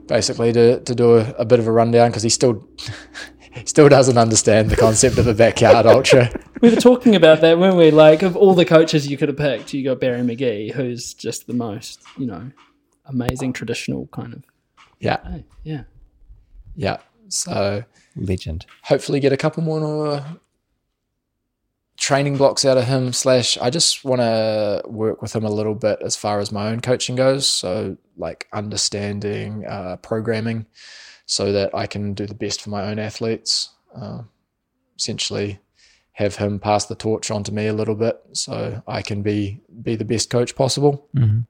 Basically, 0.06 0.52
to 0.52 0.80
to 0.80 0.94
do 0.94 1.16
a, 1.16 1.30
a 1.38 1.44
bit 1.44 1.58
of 1.58 1.66
a 1.66 1.72
rundown 1.72 2.10
because 2.10 2.22
he 2.22 2.28
still 2.28 2.68
still 3.64 3.88
doesn't 3.88 4.18
understand 4.18 4.70
the 4.70 4.76
concept 4.76 5.18
of 5.18 5.26
a 5.26 5.34
backyard 5.34 5.86
ultra. 5.86 6.30
We 6.62 6.70
were 6.70 6.76
talking 6.76 7.16
about 7.16 7.40
that, 7.40 7.58
weren't 7.58 7.76
we? 7.76 7.90
Like, 7.90 8.22
of 8.22 8.36
all 8.36 8.54
the 8.54 8.64
coaches 8.64 9.08
you 9.08 9.16
could 9.16 9.28
have 9.28 9.36
picked, 9.36 9.74
you 9.74 9.82
got 9.82 9.98
Barry 9.98 10.22
Magee, 10.22 10.70
who's 10.70 11.12
just 11.12 11.48
the 11.48 11.54
most, 11.54 12.00
you 12.16 12.24
know, 12.24 12.52
amazing 13.06 13.52
traditional 13.52 14.06
kind 14.12 14.32
of. 14.32 14.44
Yeah. 15.00 15.18
Hey, 15.28 15.44
yeah. 15.64 15.82
Yeah. 16.76 16.98
So 17.26 17.82
Legend. 18.14 18.66
hopefully 18.82 19.18
get 19.18 19.32
a 19.32 19.36
couple 19.36 19.64
more 19.64 20.06
uh, 20.06 20.24
training 22.08 22.36
blocks 22.36 22.64
out 22.64 22.76
of 22.76 22.84
him 22.84 23.12
slash 23.12 23.56
i 23.58 23.70
just 23.70 24.04
want 24.04 24.20
to 24.20 24.82
work 24.86 25.22
with 25.22 25.32
him 25.36 25.44
a 25.44 25.50
little 25.58 25.74
bit 25.76 25.98
as 26.02 26.16
far 26.16 26.40
as 26.40 26.50
my 26.50 26.66
own 26.70 26.80
coaching 26.80 27.14
goes 27.14 27.46
so 27.46 27.96
like 28.16 28.48
understanding 28.52 29.64
uh, 29.68 29.94
programming 30.02 30.66
so 31.26 31.52
that 31.52 31.70
i 31.74 31.86
can 31.86 32.12
do 32.12 32.26
the 32.26 32.34
best 32.34 32.60
for 32.60 32.70
my 32.70 32.82
own 32.90 32.98
athletes 32.98 33.70
uh, 33.94 34.20
essentially 34.98 35.60
have 36.14 36.34
him 36.36 36.58
pass 36.58 36.86
the 36.86 36.96
torch 36.96 37.30
on 37.30 37.44
to 37.44 37.52
me 37.54 37.68
a 37.68 37.72
little 37.72 37.94
bit 37.94 38.20
so 38.32 38.82
i 38.88 39.00
can 39.00 39.22
be 39.22 39.60
be 39.82 39.94
the 39.94 40.04
best 40.04 40.28
coach 40.28 40.56
possible 40.56 41.06
Mhm. 41.14 41.46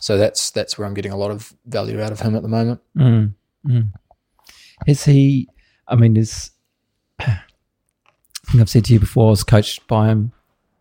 so 0.00 0.16
that's 0.16 0.50
that's 0.52 0.78
where 0.78 0.86
i'm 0.88 0.94
getting 0.94 1.12
a 1.12 1.18
lot 1.18 1.30
of 1.30 1.52
value 1.66 2.00
out 2.00 2.12
of 2.12 2.20
him 2.20 2.34
at 2.34 2.40
the 2.42 2.48
moment 2.48 2.80
Mm, 2.96 3.34
mm. 3.66 3.92
Is 4.88 5.04
he? 5.04 5.48
I 5.86 5.94
mean, 5.96 6.16
is 6.16 6.50
think 8.52 8.60
I've 8.60 8.70
said 8.70 8.84
to 8.86 8.92
you 8.92 9.00
before. 9.00 9.28
I 9.28 9.30
was 9.30 9.44
coached 9.44 9.86
by 9.88 10.08
him 10.08 10.32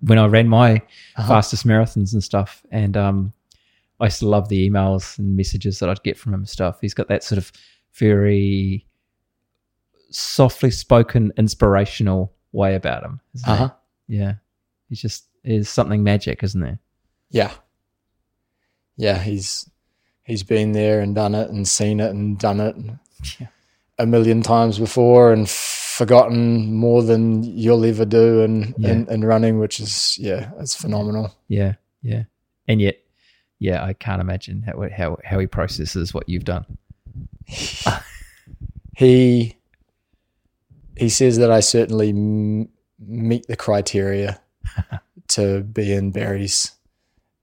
when 0.01 0.17
I 0.19 0.25
ran 0.27 0.47
my 0.47 0.81
fastest 1.15 1.65
marathons 1.65 2.13
and 2.13 2.23
stuff, 2.23 2.63
and 2.71 2.95
um, 2.97 3.33
I 3.99 4.05
used 4.05 4.19
to 4.19 4.27
love 4.27 4.49
the 4.49 4.69
emails 4.69 5.17
and 5.17 5.35
messages 5.37 5.79
that 5.79 5.89
I'd 5.89 6.03
get 6.03 6.17
from 6.17 6.33
him 6.33 6.41
and 6.41 6.49
stuff. 6.49 6.79
He's 6.81 6.93
got 6.93 7.07
that 7.07 7.23
sort 7.23 7.37
of 7.37 7.51
very 7.93 8.85
softly 10.09 10.71
spoken, 10.71 11.31
inspirational 11.37 12.33
way 12.51 12.75
about 12.75 13.03
him. 13.03 13.21
Isn't 13.35 13.49
uh-huh 13.49 13.69
he? 14.07 14.17
Yeah, 14.17 14.33
he's 14.89 15.01
just 15.01 15.25
is 15.43 15.69
something 15.69 16.03
magic, 16.03 16.43
isn't 16.43 16.61
there? 16.61 16.79
Yeah. 17.29 17.51
Yeah, 18.97 19.17
he's 19.17 19.69
he's 20.23 20.43
been 20.43 20.73
there 20.73 20.99
and 20.99 21.15
done 21.15 21.33
it 21.33 21.49
and 21.49 21.67
seen 21.67 21.99
it 21.99 22.11
and 22.11 22.37
done 22.37 22.59
it 22.59 22.75
Yeah. 23.39 23.47
a 23.97 24.05
million 24.05 24.41
times 24.43 24.77
before 24.77 25.31
and 25.31 25.47
forgotten 26.01 26.73
more 26.73 27.03
than 27.03 27.43
you'll 27.43 27.85
ever 27.85 28.05
do 28.05 28.41
in, 28.41 28.73
in, 28.83 29.07
in 29.07 29.23
running, 29.23 29.59
which 29.59 29.79
is 29.79 30.17
yeah, 30.19 30.49
it's 30.57 30.73
phenomenal. 30.73 31.31
Yeah, 31.47 31.75
yeah, 32.01 32.23
and 32.67 32.81
yet, 32.81 32.97
yeah, 33.59 33.83
I 33.83 33.93
can't 33.93 34.19
imagine 34.19 34.63
how 34.63 34.89
how 34.89 35.17
how 35.23 35.37
he 35.37 35.45
processes 35.45 36.11
what 36.11 36.27
you've 36.27 36.45
done. 36.45 36.65
He 38.97 39.55
he 40.97 41.09
says 41.09 41.37
that 41.37 41.49
I 41.49 41.61
certainly 41.61 42.09
m- 42.09 42.69
meet 42.99 43.47
the 43.47 43.55
criteria 43.55 44.39
to 45.29 45.61
be 45.61 45.93
in 45.93 46.11
Barry's 46.11 46.71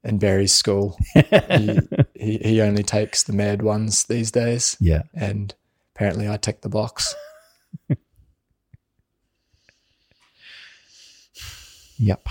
in 0.04 0.18
Barry's 0.18 0.52
school. 0.52 0.96
he, 1.14 1.80
he 2.14 2.38
he 2.38 2.60
only 2.60 2.82
takes 2.82 3.22
the 3.22 3.32
mad 3.32 3.62
ones 3.62 4.04
these 4.04 4.30
days. 4.30 4.76
Yeah, 4.78 5.02
and 5.14 5.54
apparently 5.94 6.28
I 6.28 6.36
tick 6.36 6.60
the 6.60 6.68
box. 6.68 7.14
Yep. 11.98 12.28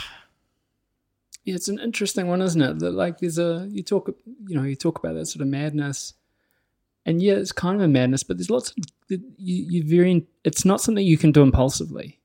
Yeah, 1.44 1.56
it's 1.56 1.70
an 1.70 1.80
interesting 1.80 2.28
one, 2.28 2.42
isn't 2.42 2.62
it? 2.62 2.80
That 2.80 2.92
like 2.92 3.20
there's 3.20 3.38
a 3.38 3.68
you 3.72 3.84
talk 3.84 4.14
you 4.48 4.56
know 4.56 4.64
you 4.64 4.76
talk 4.76 5.00
about 5.00 5.14
that 5.14 5.28
sort 5.28 5.42
of 5.42 5.48
madness, 5.48 6.14
and 7.06 7.22
yeah, 7.22 7.36
it's 7.36 7.54
kind 7.54 7.76
of 7.76 7.82
a 7.82 7.88
madness, 7.88 8.24
but 8.24 8.38
there's 8.38 8.50
lots 8.50 8.72
of 8.72 8.78
you 9.10 9.22
you 9.38 9.84
very 9.84 10.28
it's 10.44 10.66
not 10.66 10.82
something 10.82 11.06
you 11.06 11.18
can 11.18 11.32
do 11.32 11.42
impulsively. 11.42 12.20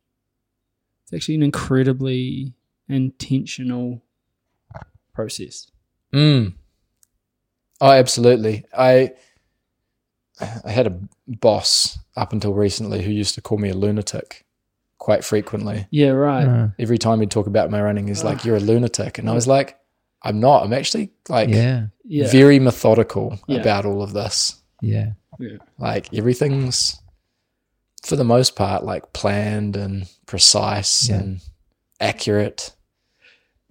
It's 1.04 1.12
actually 1.12 1.36
an 1.36 1.44
incredibly 1.44 2.54
intentional 2.88 4.02
process. 5.14 5.70
Mm. 6.12 6.54
Oh, 7.80 7.90
absolutely. 7.90 8.64
I 8.76 9.12
I 10.40 10.70
had 10.70 10.86
a 10.86 10.98
boss 11.26 11.98
up 12.16 12.32
until 12.32 12.54
recently 12.54 13.02
who 13.02 13.10
used 13.10 13.34
to 13.36 13.40
call 13.40 13.58
me 13.58 13.70
a 13.70 13.74
lunatic 13.74 14.44
quite 15.02 15.24
frequently. 15.24 15.84
Yeah, 15.90 16.10
right. 16.10 16.70
Every 16.78 16.96
time 16.96 17.18
he'd 17.18 17.30
talk 17.32 17.48
about 17.48 17.70
my 17.72 17.82
running, 17.82 18.06
he's 18.06 18.22
like, 18.22 18.44
"You're 18.44 18.56
a 18.56 18.60
lunatic," 18.60 19.18
and 19.18 19.28
I 19.28 19.32
was 19.34 19.48
like, 19.48 19.76
"I'm 20.22 20.38
not. 20.38 20.62
I'm 20.62 20.72
actually 20.72 21.10
like 21.28 21.48
yeah, 21.48 21.86
Yeah, 22.04 22.30
very 22.30 22.60
methodical 22.60 23.36
Yeah. 23.48 23.58
about 23.60 23.84
all 23.84 24.00
of 24.00 24.12
this. 24.12 24.62
yeah, 24.80 25.14
yeah. 25.40 25.56
Like 25.76 26.14
everything's 26.14 27.00
for 28.06 28.14
the 28.16 28.24
most 28.24 28.54
part 28.54 28.84
like 28.84 29.12
planned 29.12 29.76
and 29.76 30.08
precise 30.26 31.08
Yeah. 31.08 31.16
and 31.16 31.40
accurate." 32.00 32.72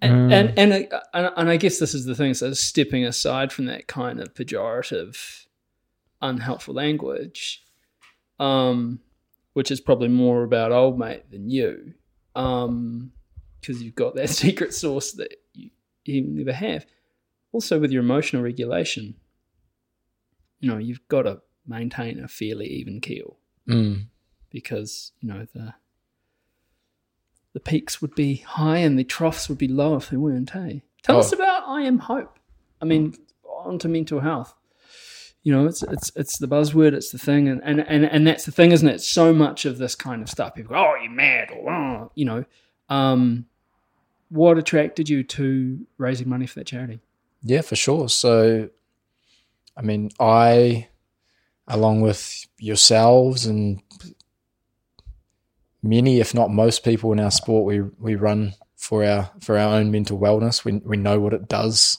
And, 0.02 0.32
and 0.32 0.58
and 0.58 0.74
I- 0.74 0.88
and 1.14 1.30
and 1.36 1.48
I 1.48 1.56
guess 1.56 1.78
this 1.78 1.94
is 1.94 2.04
the 2.04 2.14
thing. 2.14 2.34
So 2.34 2.52
stepping 2.52 3.04
aside 3.06 3.52
from 3.52 3.64
that 3.66 3.86
kind 3.86 4.20
of 4.20 4.34
pejorative, 4.34 5.46
unhelpful 6.20 6.74
language, 6.74 7.62
um, 8.38 9.00
which 9.54 9.70
is 9.70 9.80
probably 9.80 10.08
more 10.08 10.42
about 10.44 10.72
old 10.72 10.98
mate 10.98 11.30
than 11.30 11.48
you, 11.50 11.94
um, 12.34 13.12
because 13.60 13.82
you've 13.82 13.94
got 13.94 14.14
that 14.14 14.28
secret 14.42 14.72
sauce 14.74 15.12
that 15.12 15.34
you, 15.54 15.70
you 16.04 16.22
never 16.22 16.52
have. 16.52 16.86
Also, 17.52 17.78
with 17.78 17.92
your 17.92 18.02
emotional 18.02 18.42
regulation, 18.42 19.14
you 20.60 20.70
know 20.70 20.78
you've 20.78 21.06
got 21.08 21.22
to 21.22 21.40
maintain 21.66 22.18
a 22.22 22.28
fairly 22.28 22.66
even 22.66 23.00
keel 23.00 23.36
Mm. 23.68 24.06
because 24.50 25.12
you 25.20 25.28
know 25.28 25.46
the 25.54 25.74
the 27.52 27.60
peaks 27.60 28.00
would 28.00 28.14
be 28.14 28.36
high 28.36 28.78
and 28.78 28.98
the 28.98 29.04
troughs 29.04 29.48
would 29.48 29.58
be 29.58 29.68
low 29.68 29.94
if 29.96 30.08
they 30.10 30.16
weren't. 30.16 30.50
Hey, 30.50 30.82
tell 31.02 31.18
us 31.18 31.32
Oh. 31.32 31.36
about 31.36 31.64
I 31.68 31.82
Am 31.82 31.98
Hope. 31.98 32.38
I 32.80 32.84
mean, 32.86 33.14
onto 33.44 33.86
mental 33.88 34.20
health. 34.20 34.54
You 35.42 35.52
know, 35.52 35.66
it's 35.66 35.82
it's 35.82 36.12
it's 36.14 36.38
the 36.38 36.46
buzzword, 36.46 36.92
it's 36.92 37.10
the 37.10 37.18
thing, 37.18 37.48
and 37.48 37.60
and 37.64 37.80
and, 37.80 38.04
and 38.04 38.26
that's 38.26 38.44
the 38.44 38.52
thing, 38.52 38.70
isn't 38.70 38.88
it? 38.88 39.00
So 39.00 39.32
much 39.32 39.64
of 39.64 39.78
this 39.78 39.94
kind 39.94 40.22
of 40.22 40.28
stuff, 40.28 40.54
people 40.54 40.74
go, 40.74 40.76
"Oh, 40.76 40.94
you're 41.02 41.10
mad," 41.10 41.50
or 41.50 41.72
oh, 41.72 42.12
you 42.14 42.24
know, 42.24 42.44
um, 42.88 43.46
what 44.28 44.56
attracted 44.56 45.08
you 45.08 45.24
to 45.24 45.86
raising 45.98 46.28
money 46.28 46.46
for 46.46 46.60
that 46.60 46.66
charity? 46.66 47.00
Yeah, 47.42 47.62
for 47.62 47.74
sure. 47.74 48.08
So, 48.08 48.70
I 49.76 49.82
mean, 49.82 50.10
I, 50.20 50.88
along 51.66 52.02
with 52.02 52.46
yourselves 52.58 53.46
and 53.46 53.82
many, 55.82 56.20
if 56.20 56.34
not 56.34 56.50
most 56.50 56.84
people 56.84 57.12
in 57.12 57.18
our 57.18 57.32
sport, 57.32 57.66
we 57.66 57.80
we 57.80 58.14
run 58.14 58.54
for 58.76 59.04
our 59.04 59.30
for 59.40 59.58
our 59.58 59.74
own 59.74 59.90
mental 59.90 60.18
wellness. 60.18 60.64
We 60.64 60.74
we 60.84 60.96
know 60.96 61.18
what 61.18 61.34
it 61.34 61.48
does 61.48 61.98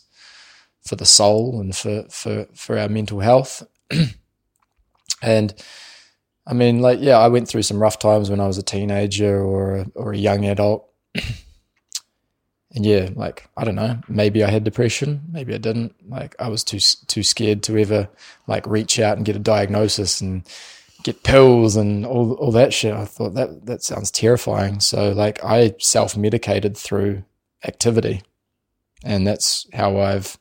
for 0.83 0.95
the 0.95 1.05
soul 1.05 1.59
and 1.59 1.75
for 1.75 2.03
for 2.09 2.47
for 2.53 2.77
our 2.77 2.89
mental 2.89 3.19
health. 3.19 3.63
and 5.21 5.53
I 6.45 6.53
mean, 6.53 6.81
like, 6.81 6.99
yeah, 7.01 7.17
I 7.17 7.29
went 7.29 7.47
through 7.47 7.61
some 7.63 7.81
rough 7.81 7.99
times 7.99 8.29
when 8.29 8.41
I 8.41 8.47
was 8.47 8.57
a 8.57 8.63
teenager 8.63 9.41
or 9.41 9.77
a, 9.77 9.85
or 9.95 10.11
a 10.11 10.17
young 10.17 10.45
adult. 10.45 10.89
and 11.15 12.85
yeah, 12.85 13.09
like 13.15 13.47
I 13.55 13.63
don't 13.63 13.75
know, 13.75 13.99
maybe 14.07 14.43
I 14.43 14.49
had 14.49 14.63
depression, 14.63 15.21
maybe 15.31 15.53
I 15.53 15.57
didn't. 15.57 15.95
Like 16.07 16.35
I 16.39 16.49
was 16.49 16.63
too 16.63 16.79
too 17.07 17.23
scared 17.23 17.63
to 17.63 17.77
ever 17.77 18.09
like 18.47 18.67
reach 18.67 18.99
out 18.99 19.17
and 19.17 19.25
get 19.25 19.35
a 19.35 19.39
diagnosis 19.39 20.19
and 20.19 20.43
get 21.03 21.23
pills 21.23 21.75
and 21.75 22.05
all 22.05 22.33
all 22.33 22.51
that 22.51 22.73
shit. 22.73 22.93
I 22.93 23.05
thought 23.05 23.35
that 23.35 23.65
that 23.67 23.83
sounds 23.83 24.11
terrifying. 24.11 24.79
So 24.79 25.11
like 25.11 25.43
I 25.43 25.75
self 25.79 26.17
medicated 26.17 26.75
through 26.75 27.23
activity, 27.63 28.23
and 29.03 29.25
that's 29.25 29.67
how 29.73 29.99
I've 29.99 30.37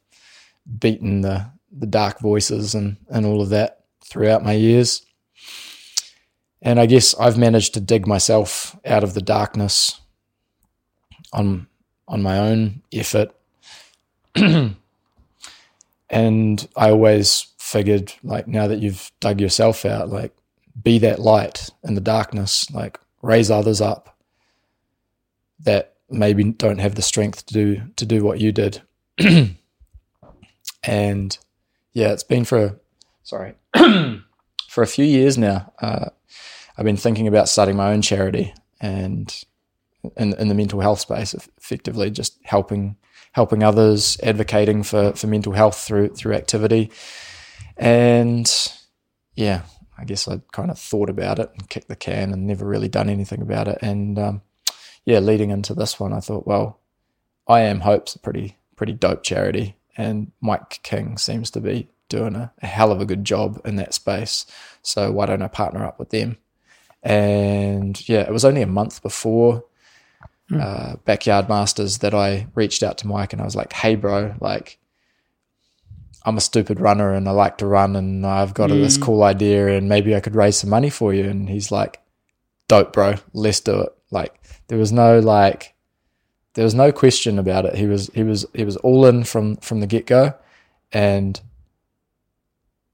beaten 0.78 1.20
the 1.22 1.50
the 1.70 1.86
dark 1.86 2.20
voices 2.20 2.74
and 2.74 2.96
and 3.10 3.24
all 3.24 3.40
of 3.40 3.48
that 3.50 3.84
throughout 4.04 4.44
my 4.44 4.52
years. 4.52 5.04
And 6.60 6.78
I 6.78 6.86
guess 6.86 7.14
I've 7.18 7.38
managed 7.38 7.74
to 7.74 7.80
dig 7.80 8.06
myself 8.06 8.78
out 8.84 9.02
of 9.02 9.14
the 9.14 9.22
darkness 9.22 10.00
on 11.32 11.66
on 12.06 12.22
my 12.22 12.38
own 12.38 12.82
effort. 12.92 13.34
and 14.34 14.76
I 16.76 16.90
always 16.90 17.46
figured 17.58 18.12
like 18.22 18.46
now 18.46 18.66
that 18.66 18.80
you've 18.80 19.10
dug 19.20 19.40
yourself 19.40 19.84
out, 19.84 20.08
like 20.10 20.34
be 20.82 20.98
that 20.98 21.18
light 21.18 21.70
in 21.82 21.94
the 21.94 22.00
darkness, 22.00 22.70
like 22.70 22.98
raise 23.22 23.50
others 23.50 23.80
up 23.80 24.18
that 25.60 25.94
maybe 26.10 26.44
don't 26.44 26.80
have 26.80 26.94
the 26.94 27.02
strength 27.02 27.46
to 27.46 27.54
do 27.54 27.82
to 27.96 28.04
do 28.04 28.22
what 28.22 28.40
you 28.40 28.52
did. 28.52 28.82
and 30.84 31.36
yeah, 31.92 32.12
it's 32.12 32.24
been 32.24 32.44
for 32.44 32.80
sorry 33.22 33.54
for 34.68 34.82
a 34.82 34.86
few 34.86 35.04
years 35.04 35.38
now. 35.38 35.72
Uh, 35.80 36.10
I've 36.76 36.84
been 36.84 36.96
thinking 36.96 37.28
about 37.28 37.48
starting 37.48 37.76
my 37.76 37.92
own 37.92 38.02
charity 38.02 38.54
and 38.80 39.44
in, 40.16 40.34
in 40.34 40.48
the 40.48 40.54
mental 40.54 40.80
health 40.80 41.00
space, 41.00 41.34
effectively 41.34 42.10
just 42.10 42.38
helping 42.44 42.96
helping 43.32 43.62
others, 43.62 44.18
advocating 44.22 44.82
for, 44.82 45.12
for 45.12 45.26
mental 45.26 45.52
health 45.52 45.78
through 45.78 46.08
through 46.10 46.34
activity, 46.34 46.90
and 47.76 48.52
yeah, 49.34 49.62
I 49.98 50.04
guess 50.04 50.28
I 50.28 50.40
kind 50.52 50.70
of 50.70 50.78
thought 50.78 51.08
about 51.08 51.38
it 51.38 51.50
and 51.54 51.68
kicked 51.68 51.88
the 51.88 51.96
can 51.96 52.32
and 52.32 52.46
never 52.46 52.66
really 52.66 52.88
done 52.88 53.08
anything 53.08 53.40
about 53.40 53.68
it. 53.68 53.78
And 53.80 54.18
um, 54.18 54.42
yeah, 55.04 55.20
leading 55.20 55.50
into 55.50 55.74
this 55.74 55.98
one, 55.98 56.12
I 56.12 56.20
thought, 56.20 56.46
well, 56.46 56.80
I 57.46 57.60
Am 57.60 57.80
Hope's 57.80 58.14
a 58.14 58.18
pretty 58.18 58.56
pretty 58.76 58.92
dope 58.92 59.22
charity, 59.22 59.76
and 59.96 60.32
Mike 60.40 60.80
King 60.82 61.18
seems 61.18 61.50
to 61.52 61.60
be 61.60 61.88
doing 62.08 62.34
a, 62.34 62.52
a 62.62 62.66
hell 62.66 62.92
of 62.92 63.00
a 63.00 63.06
good 63.06 63.24
job 63.24 63.60
in 63.64 63.76
that 63.76 63.94
space. 63.94 64.46
So 64.82 65.10
why 65.10 65.26
don't 65.26 65.42
I 65.42 65.48
partner 65.48 65.84
up 65.84 65.98
with 65.98 66.10
them? 66.10 66.38
And 67.02 68.08
yeah, 68.08 68.20
it 68.20 68.32
was 68.32 68.44
only 68.44 68.62
a 68.62 68.66
month 68.66 69.02
before 69.02 69.64
uh, 70.54 70.96
Backyard 71.04 71.48
Masters 71.48 71.98
that 71.98 72.14
I 72.14 72.46
reached 72.54 72.82
out 72.82 72.98
to 72.98 73.06
Mike 73.06 73.32
and 73.32 73.40
I 73.40 73.44
was 73.44 73.56
like, 73.56 73.72
"Hey, 73.72 73.96
bro, 73.96 74.34
like." 74.40 74.78
I'm 76.24 76.36
a 76.36 76.40
stupid 76.40 76.78
runner 76.78 77.12
and 77.12 77.28
I 77.28 77.32
like 77.32 77.58
to 77.58 77.66
run 77.66 77.96
and 77.96 78.24
I've 78.24 78.54
got 78.54 78.68
this 78.68 78.96
cool 78.96 79.24
idea 79.24 79.76
and 79.76 79.88
maybe 79.88 80.14
I 80.14 80.20
could 80.20 80.36
raise 80.36 80.56
some 80.56 80.70
money 80.70 80.88
for 80.88 81.12
you. 81.12 81.24
And 81.24 81.48
he's 81.48 81.72
like, 81.72 82.00
dope, 82.68 82.92
bro, 82.92 83.16
let's 83.32 83.58
do 83.58 83.80
it. 83.80 83.92
Like 84.12 84.40
there 84.68 84.78
was 84.78 84.92
no 84.92 85.18
like, 85.18 85.71
there 86.54 86.64
was 86.64 86.74
no 86.74 86.92
question 86.92 87.38
about 87.38 87.64
it. 87.64 87.74
He 87.76 87.86
was, 87.86 88.10
he 88.14 88.22
was, 88.22 88.46
he 88.54 88.64
was 88.64 88.76
all 88.78 89.06
in 89.06 89.24
from, 89.24 89.56
from 89.56 89.80
the 89.80 89.86
get 89.86 90.06
go. 90.06 90.34
And 90.92 91.40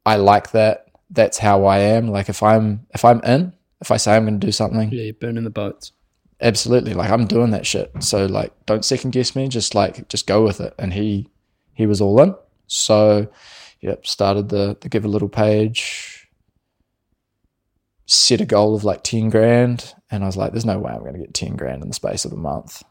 I 0.07 0.17
like 0.17 0.53
that. 0.53 0.87
That's 1.11 1.39
how 1.39 1.65
I 1.65 1.79
am. 1.79 2.09
Like 2.09 2.29
if 2.29 2.43
I'm, 2.43 2.87
if 2.95 3.05
I'm 3.05 3.21
in, 3.25 3.53
if 3.81 3.91
I 3.91 3.97
say 3.97 4.15
I'm 4.17 4.25
going 4.25 4.39
to 4.41 4.47
do 4.47 4.53
something, 4.53 4.91
Yeah, 4.93 5.05
you're 5.05 5.15
burning 5.15 5.45
the 5.45 5.51
boats. 5.51 5.93
absolutely 6.41 6.95
like 6.95 7.11
i'm 7.11 7.27
doing 7.27 7.51
that 7.51 7.67
shit 7.67 7.91
so 8.01 8.27
like 8.27 8.53
don't 8.67 8.85
second 8.85 9.11
guess 9.11 9.35
me 9.35 9.49
just 9.49 9.75
like 9.75 10.07
just 10.09 10.25
go 10.29 10.45
with 10.45 10.61
it 10.61 10.73
and 10.79 10.93
he 10.93 11.29
he 11.75 11.85
was 11.87 12.01
all 12.01 12.21
in 12.23 12.33
so 12.69 13.27
yep 13.81 14.07
started 14.07 14.49
the 14.49 14.77
the 14.81 14.89
give 14.89 15.05
a 15.05 15.09
little 15.09 15.29
page 15.29 16.29
set 18.07 18.41
a 18.41 18.47
goal 18.47 18.75
of 18.77 18.85
like 18.85 19.03
10 19.03 19.31
grand 19.31 19.95
and 20.13 20.23
i 20.23 20.27
was 20.27 20.37
like 20.37 20.53
there's 20.53 20.65
no 20.65 20.79
way 20.79 20.93
i'm 20.93 21.01
going 21.01 21.13
to 21.15 21.19
get 21.19 21.35
10 21.35 21.57
grand 21.57 21.83
in 21.83 21.89
the 21.89 21.95
space 21.95 22.25
of 22.25 22.33
a 22.33 22.37
month 22.37 22.85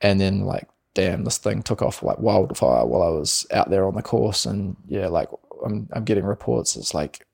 and 0.00 0.20
then 0.20 0.40
like 0.40 0.68
damn 0.94 1.24
this 1.24 1.38
thing 1.38 1.62
took 1.62 1.82
off 1.82 2.02
like 2.02 2.18
wildfire 2.18 2.84
while 2.86 3.02
i 3.02 3.10
was 3.10 3.46
out 3.52 3.70
there 3.70 3.86
on 3.86 3.94
the 3.94 4.02
course 4.02 4.46
and 4.46 4.76
yeah 4.86 5.06
like 5.06 5.28
i'm, 5.64 5.88
I'm 5.92 6.04
getting 6.04 6.24
reports 6.24 6.76
it's 6.76 6.94
like 6.94 7.24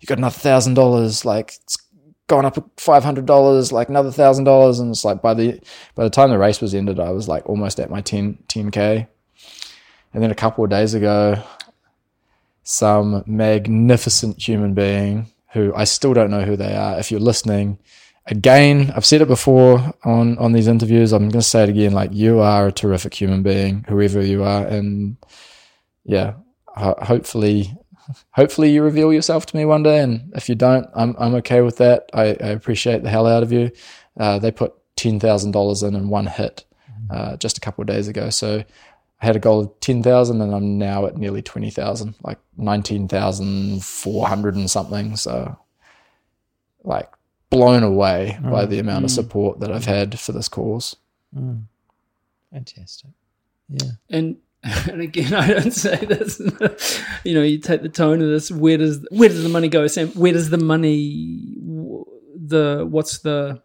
you 0.00 0.06
got 0.06 0.18
another 0.18 0.38
thousand 0.38 0.74
dollars 0.74 1.24
like 1.24 1.54
it's 1.62 1.78
gone 2.32 2.46
up 2.46 2.56
five 2.78 3.04
hundred 3.04 3.26
dollars, 3.26 3.72
like 3.72 3.90
another 3.90 4.10
thousand 4.10 4.44
dollars, 4.44 4.78
and 4.78 4.90
it's 4.90 5.04
like 5.04 5.20
by 5.20 5.34
the 5.34 5.60
by 5.94 6.04
the 6.04 6.10
time 6.10 6.30
the 6.30 6.38
race 6.38 6.60
was 6.60 6.74
ended, 6.74 6.98
I 6.98 7.10
was 7.10 7.28
like 7.28 7.46
almost 7.48 7.78
at 7.78 7.90
my 7.90 8.00
10 8.00 8.38
k. 8.48 9.06
And 10.14 10.22
then 10.22 10.30
a 10.30 10.34
couple 10.34 10.64
of 10.64 10.70
days 10.70 10.94
ago, 10.94 11.42
some 12.62 13.22
magnificent 13.26 14.46
human 14.46 14.72
being 14.74 15.26
who 15.52 15.74
I 15.74 15.84
still 15.84 16.14
don't 16.14 16.30
know 16.30 16.42
who 16.42 16.56
they 16.56 16.74
are. 16.74 16.98
If 16.98 17.10
you're 17.10 17.20
listening, 17.20 17.78
again, 18.26 18.92
I've 18.94 19.06
said 19.06 19.22
it 19.22 19.28
before 19.28 19.92
on 20.04 20.38
on 20.38 20.52
these 20.52 20.68
interviews. 20.68 21.12
I'm 21.12 21.28
going 21.28 21.32
to 21.32 21.42
say 21.42 21.64
it 21.64 21.68
again. 21.68 21.92
Like 21.92 22.12
you 22.12 22.40
are 22.40 22.68
a 22.68 22.72
terrific 22.72 23.14
human 23.14 23.42
being, 23.42 23.84
whoever 23.88 24.22
you 24.22 24.44
are, 24.44 24.66
and 24.66 25.16
yeah, 26.04 26.34
ho- 26.74 26.98
hopefully 27.00 27.76
hopefully 28.32 28.70
you 28.70 28.82
reveal 28.82 29.12
yourself 29.12 29.46
to 29.46 29.56
me 29.56 29.64
one 29.64 29.82
day 29.82 30.00
and 30.00 30.32
if 30.34 30.48
you 30.48 30.54
don't 30.54 30.86
i'm, 30.94 31.14
I'm 31.18 31.34
okay 31.36 31.60
with 31.60 31.76
that 31.78 32.10
I, 32.12 32.22
I 32.22 32.48
appreciate 32.48 33.02
the 33.02 33.10
hell 33.10 33.26
out 33.26 33.42
of 33.42 33.52
you 33.52 33.70
uh, 34.18 34.38
they 34.38 34.50
put 34.50 34.74
$10000 34.96 35.88
in 35.88 35.94
in 35.94 36.08
one 36.08 36.26
hit 36.26 36.64
uh, 37.10 37.36
just 37.36 37.58
a 37.58 37.60
couple 37.60 37.82
of 37.82 37.88
days 37.88 38.08
ago 38.08 38.30
so 38.30 38.64
i 39.20 39.26
had 39.26 39.36
a 39.36 39.40
goal 39.40 39.60
of 39.60 39.78
10000 39.80 40.40
and 40.40 40.54
i'm 40.54 40.78
now 40.78 41.06
at 41.06 41.16
nearly 41.16 41.42
20000 41.42 42.14
like 42.22 42.38
19400 42.56 44.54
and 44.56 44.70
something 44.70 45.16
so 45.16 45.56
like 46.84 47.10
blown 47.52 47.82
away 47.82 48.38
by 48.42 48.64
mm. 48.64 48.68
the 48.68 48.78
amount 48.78 49.04
of 49.04 49.10
mm. 49.10 49.14
support 49.14 49.60
that 49.60 49.70
i've 49.70 49.84
had 49.84 50.18
for 50.18 50.32
this 50.32 50.48
cause 50.48 50.96
mm. 51.36 51.62
Fantastic. 52.52 53.10
Yeah. 53.68 53.90
And 54.10 54.36
and 54.62 55.00
again, 55.00 55.34
I 55.34 55.48
don't 55.48 55.72
say 55.72 55.96
this. 55.96 56.40
you 57.24 57.34
know, 57.34 57.42
you 57.42 57.58
take 57.58 57.82
the 57.82 57.88
tone 57.88 58.22
of 58.22 58.28
this. 58.28 58.50
Where 58.50 58.76
does 58.76 59.04
where 59.10 59.28
does 59.28 59.42
the 59.42 59.48
money 59.48 59.68
go, 59.68 59.86
Sam? 59.86 60.08
Where 60.08 60.32
does 60.32 60.50
the 60.50 60.58
money? 60.58 61.56
The 62.36 62.86
what's 62.88 63.18
the 63.20 63.62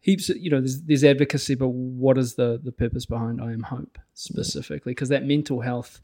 heaps? 0.00 0.28
Of, 0.28 0.36
you 0.36 0.50
know, 0.50 0.60
there's, 0.60 0.82
there's 0.82 1.04
advocacy, 1.04 1.56
but 1.56 1.68
what 1.68 2.18
is 2.18 2.34
the 2.34 2.60
the 2.62 2.72
purpose 2.72 3.06
behind 3.06 3.40
I 3.40 3.52
Am 3.52 3.64
Hope 3.64 3.98
specifically? 4.14 4.92
Because 4.92 5.08
that 5.08 5.24
mental 5.24 5.62
health 5.62 6.00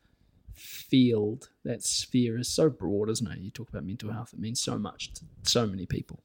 field, 0.55 1.51
that 1.65 1.83
sphere, 1.85 2.39
is 2.39 2.49
so 2.49 2.69
broad, 2.69 3.11
isn't 3.11 3.31
it? 3.31 3.39
You 3.39 3.51
talk 3.51 3.69
about 3.69 3.85
mental 3.85 4.11
health; 4.11 4.33
it 4.33 4.41
means 4.41 4.61
so 4.61 4.77
much 4.77 5.13
to 5.15 5.25
so 5.43 5.67
many 5.67 5.87
people. 5.87 6.21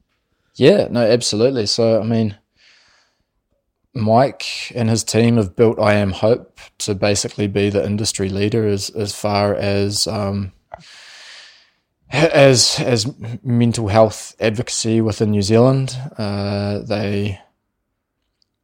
Yeah, 0.57 0.87
no, 0.89 1.01
absolutely. 1.01 1.67
So, 1.67 2.01
I 2.01 2.03
mean, 2.03 2.35
Mike 3.93 4.71
and 4.75 4.89
his 4.89 5.03
team 5.03 5.37
have 5.37 5.55
built 5.55 5.79
I 5.79 5.93
Am 5.93 6.11
Hope 6.11 6.59
to 6.79 6.95
basically 6.95 7.47
be 7.47 7.69
the 7.69 7.85
industry 7.85 8.29
leader 8.29 8.67
as 8.67 8.89
as 8.89 9.15
far 9.15 9.53
as 9.55 10.07
um, 10.07 10.51
as 12.11 12.79
as 12.79 13.11
mental 13.43 13.87
health 13.87 14.35
advocacy 14.39 14.99
within 14.99 15.31
New 15.31 15.43
Zealand. 15.43 15.95
Uh, 16.17 16.79
they, 16.79 17.39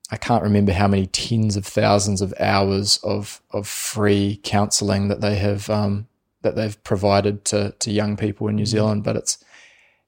I 0.10 0.18
can't 0.18 0.44
remember 0.44 0.72
how 0.74 0.88
many 0.88 1.06
tens 1.08 1.56
of 1.56 1.66
thousands 1.66 2.22
of 2.22 2.34
hours 2.40 2.98
of 3.04 3.42
of 3.52 3.68
free 3.68 4.40
counselling 4.44 5.10
that 5.10 5.22
they 5.22 5.36
have 5.36 5.70
um, 5.70 6.08
that 6.42 6.56
they've 6.56 6.84
provided 6.84 7.46
to 7.46 7.76
to 7.80 7.92
young 7.92 8.18
people 8.18 8.48
in 8.48 8.56
New 8.56 8.66
Zealand, 8.66 9.04
but 9.04 9.16
it's 9.16 9.44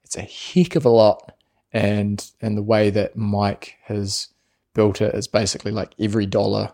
it's 0.03 0.17
a 0.17 0.21
heck 0.21 0.75
of 0.75 0.85
a 0.85 0.89
lot. 0.89 1.34
And 1.75 2.25
and 2.39 2.57
the 2.57 2.63
way 2.63 2.89
that 2.89 3.17
Mike 3.17 3.75
has 3.83 4.29
built 4.73 5.01
it 5.01 5.13
is 5.13 5.27
basically 5.27 5.73
like 5.73 5.93
every 5.99 6.25
dollar, 6.25 6.71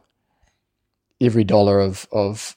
every 1.19 1.43
dollar 1.43 1.79
of 1.79 2.07
of 2.11 2.55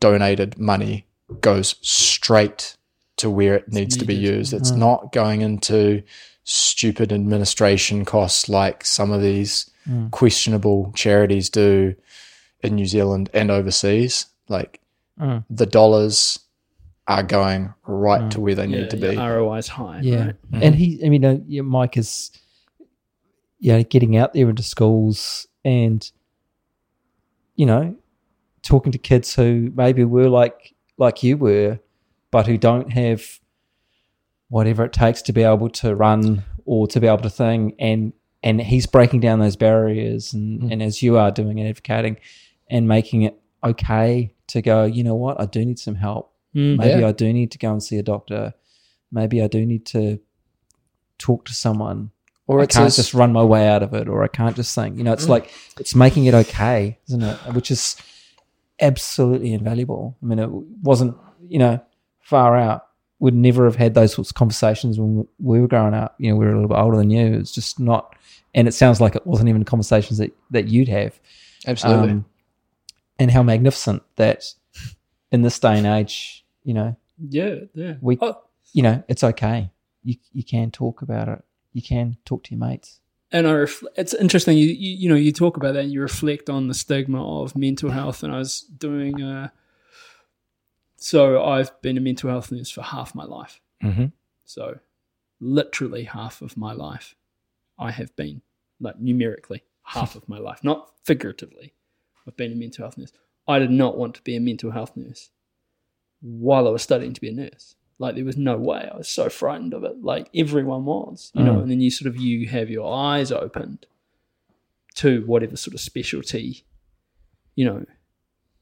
donated 0.00 0.58
money 0.58 1.06
goes 1.40 1.76
straight 1.82 2.76
to 3.18 3.30
where 3.30 3.54
it 3.54 3.72
needs 3.72 3.96
to 3.96 4.04
be 4.04 4.14
used. 4.14 4.52
It's 4.52 4.72
mm. 4.72 4.78
not 4.78 5.12
going 5.12 5.40
into 5.40 6.02
stupid 6.42 7.12
administration 7.12 8.04
costs 8.04 8.48
like 8.48 8.84
some 8.84 9.12
of 9.12 9.22
these 9.22 9.70
mm. 9.88 10.10
questionable 10.10 10.92
charities 10.96 11.48
do 11.48 11.94
in 12.60 12.74
New 12.74 12.86
Zealand 12.86 13.30
and 13.32 13.52
overseas. 13.52 14.26
Like 14.48 14.80
mm. 15.20 15.44
the 15.48 15.66
dollars 15.66 16.40
are 17.06 17.22
going 17.22 17.74
right 17.86 18.30
to 18.30 18.40
where 18.40 18.54
they 18.54 18.66
need 18.66 18.90
to 18.90 18.96
be. 18.96 19.16
ROI 19.16 19.56
is 19.58 19.68
high. 19.68 20.00
Yeah, 20.02 20.26
right? 20.26 20.36
and 20.52 20.74
he, 20.74 21.00
I 21.04 21.08
mean, 21.08 21.24
uh, 21.24 21.38
yeah, 21.46 21.62
Mike 21.62 21.96
is, 21.96 22.30
you 23.58 23.72
know, 23.72 23.82
getting 23.82 24.16
out 24.16 24.32
there 24.32 24.48
into 24.48 24.62
schools 24.62 25.46
and, 25.64 26.10
you 27.56 27.66
know, 27.66 27.96
talking 28.62 28.92
to 28.92 28.98
kids 28.98 29.34
who 29.34 29.70
maybe 29.74 30.04
were 30.04 30.28
like 30.28 30.74
like 30.96 31.22
you 31.22 31.36
were, 31.36 31.78
but 32.30 32.46
who 32.46 32.56
don't 32.56 32.92
have 32.92 33.40
whatever 34.48 34.84
it 34.84 34.92
takes 34.92 35.22
to 35.22 35.32
be 35.32 35.42
able 35.42 35.68
to 35.68 35.94
run 35.94 36.44
or 36.64 36.86
to 36.88 37.00
be 37.00 37.06
able 37.06 37.18
to 37.18 37.30
thing, 37.30 37.74
and 37.78 38.12
and 38.42 38.60
he's 38.60 38.86
breaking 38.86 39.20
down 39.20 39.40
those 39.40 39.56
barriers, 39.56 40.32
and 40.32 40.72
and 40.72 40.82
as 40.82 41.02
you 41.02 41.18
are 41.18 41.30
doing 41.30 41.60
and 41.60 41.68
advocating, 41.68 42.16
and 42.70 42.88
making 42.88 43.22
it 43.22 43.38
okay 43.62 44.34
to 44.46 44.62
go, 44.62 44.84
you 44.84 45.04
know 45.04 45.14
what, 45.14 45.40
I 45.40 45.46
do 45.46 45.64
need 45.64 45.78
some 45.78 45.94
help. 45.94 46.33
Maybe 46.54 47.00
Yeah. 47.00 47.08
I 47.08 47.12
do 47.12 47.32
need 47.32 47.50
to 47.52 47.58
go 47.58 47.72
and 47.72 47.82
see 47.82 47.96
a 47.98 48.02
doctor. 48.02 48.54
Maybe 49.10 49.42
I 49.42 49.48
do 49.48 49.64
need 49.66 49.86
to 49.86 50.20
talk 51.18 51.44
to 51.46 51.54
someone. 51.54 52.10
Or 52.46 52.60
I 52.60 52.64
it's 52.64 52.76
can't 52.76 52.86
as- 52.86 52.96
just 52.96 53.14
run 53.14 53.32
my 53.32 53.42
way 53.42 53.66
out 53.68 53.82
of 53.82 53.94
it, 53.94 54.08
or 54.08 54.22
I 54.22 54.28
can't 54.28 54.54
just 54.54 54.74
think. 54.74 54.98
You 54.98 55.04
know, 55.04 55.12
it's 55.12 55.28
like 55.28 55.50
it's 55.80 55.94
making 55.94 56.26
it 56.26 56.34
okay, 56.34 56.98
isn't 57.08 57.22
it? 57.22 57.36
Which 57.54 57.70
is 57.70 57.96
absolutely 58.80 59.52
invaluable. 59.52 60.16
I 60.22 60.26
mean, 60.26 60.38
it 60.38 60.50
wasn't, 60.50 61.16
you 61.48 61.58
know, 61.58 61.80
far 62.20 62.56
out. 62.56 62.86
Would 63.20 63.34
never 63.34 63.64
have 63.64 63.76
had 63.76 63.94
those 63.94 64.12
sorts 64.12 64.30
of 64.30 64.34
conversations 64.34 64.98
when 64.98 65.26
we 65.38 65.60
were 65.60 65.68
growing 65.68 65.94
up. 65.94 66.16
You 66.18 66.30
know, 66.30 66.36
we 66.36 66.44
were 66.44 66.50
a 66.52 66.54
little 66.54 66.68
bit 66.68 66.76
older 66.78 66.96
than 66.98 67.10
you. 67.10 67.34
It's 67.34 67.52
just 67.52 67.80
not, 67.80 68.14
and 68.54 68.68
it 68.68 68.72
sounds 68.72 69.00
like 69.00 69.14
it 69.16 69.26
wasn't 69.26 69.48
even 69.48 69.64
conversations 69.64 70.18
that 70.18 70.32
that 70.50 70.68
you'd 70.68 70.88
have. 70.88 71.18
Absolutely. 71.66 72.10
Um, 72.10 72.24
and 73.18 73.30
how 73.30 73.42
magnificent 73.42 74.02
that 74.16 74.44
in 75.32 75.40
this 75.42 75.58
day 75.58 75.78
and 75.78 75.86
age, 75.86 76.43
you 76.64 76.74
know, 76.74 76.96
Yeah, 77.18 77.54
yeah. 77.74 77.94
we, 78.00 78.18
Oh, 78.20 78.40
you 78.72 78.82
know, 78.82 79.02
it's 79.08 79.22
okay. 79.24 79.70
You 80.02 80.16
you 80.32 80.42
can 80.44 80.70
talk 80.70 81.02
about 81.02 81.28
it. 81.28 81.44
You 81.72 81.82
can 81.82 82.16
talk 82.24 82.44
to 82.44 82.54
your 82.54 82.60
mates. 82.66 83.00
and 83.32 83.46
I 83.46 83.52
ref- 83.52 83.82
it's 83.96 84.14
interesting. 84.14 84.58
You, 84.58 84.66
you 84.66 84.90
you 85.02 85.08
know 85.08 85.14
you 85.26 85.32
talk 85.32 85.56
about 85.56 85.74
that 85.74 85.84
and 85.84 85.92
you 85.92 86.00
reflect 86.02 86.48
on 86.50 86.68
the 86.68 86.74
stigma 86.74 87.20
of 87.42 87.56
mental 87.56 87.90
health. 87.90 88.22
And 88.22 88.32
I 88.32 88.38
was 88.38 88.60
doing 88.60 89.22
uh 89.22 89.48
so 90.96 91.42
I've 91.44 91.80
been 91.82 91.96
a 91.96 92.00
mental 92.00 92.30
health 92.30 92.50
nurse 92.52 92.70
for 92.70 92.82
half 92.82 93.14
my 93.14 93.24
life. 93.24 93.60
Mhm. 93.82 94.12
So 94.44 94.78
literally 95.40 96.04
half 96.04 96.40
of 96.42 96.56
my 96.56 96.72
life, 96.72 97.14
I 97.78 97.90
have 97.90 98.14
been 98.16 98.42
like 98.80 98.98
numerically 99.00 99.62
half 99.82 100.16
of 100.16 100.28
my 100.28 100.38
life, 100.38 100.62
not 100.64 100.90
figuratively. 101.04 101.74
I've 102.26 102.36
been 102.36 102.52
a 102.52 102.56
mental 102.56 102.84
health 102.84 102.96
nurse. 102.98 103.12
I 103.46 103.58
did 103.58 103.70
not 103.70 103.98
want 103.98 104.14
to 104.14 104.22
be 104.22 104.36
a 104.36 104.40
mental 104.40 104.70
health 104.70 104.96
nurse 104.96 105.30
while 106.24 106.66
I 106.66 106.70
was 106.70 106.82
studying 106.82 107.12
to 107.12 107.20
be 107.20 107.28
a 107.28 107.32
nurse. 107.32 107.76
Like 107.98 108.16
there 108.16 108.24
was 108.24 108.36
no 108.36 108.56
way. 108.56 108.88
I 108.92 108.96
was 108.96 109.08
so 109.08 109.28
frightened 109.28 109.74
of 109.74 109.84
it. 109.84 110.02
Like 110.02 110.28
everyone 110.34 110.84
was, 110.84 111.30
you 111.34 111.44
know. 111.44 111.54
Mm. 111.54 111.62
And 111.62 111.70
then 111.70 111.80
you 111.80 111.90
sort 111.90 112.08
of 112.08 112.20
you 112.20 112.48
have 112.48 112.70
your 112.70 112.92
eyes 112.92 113.30
opened 113.30 113.86
to 114.96 115.22
whatever 115.26 115.56
sort 115.56 115.74
of 115.74 115.80
specialty, 115.80 116.64
you 117.54 117.64
know, 117.64 117.84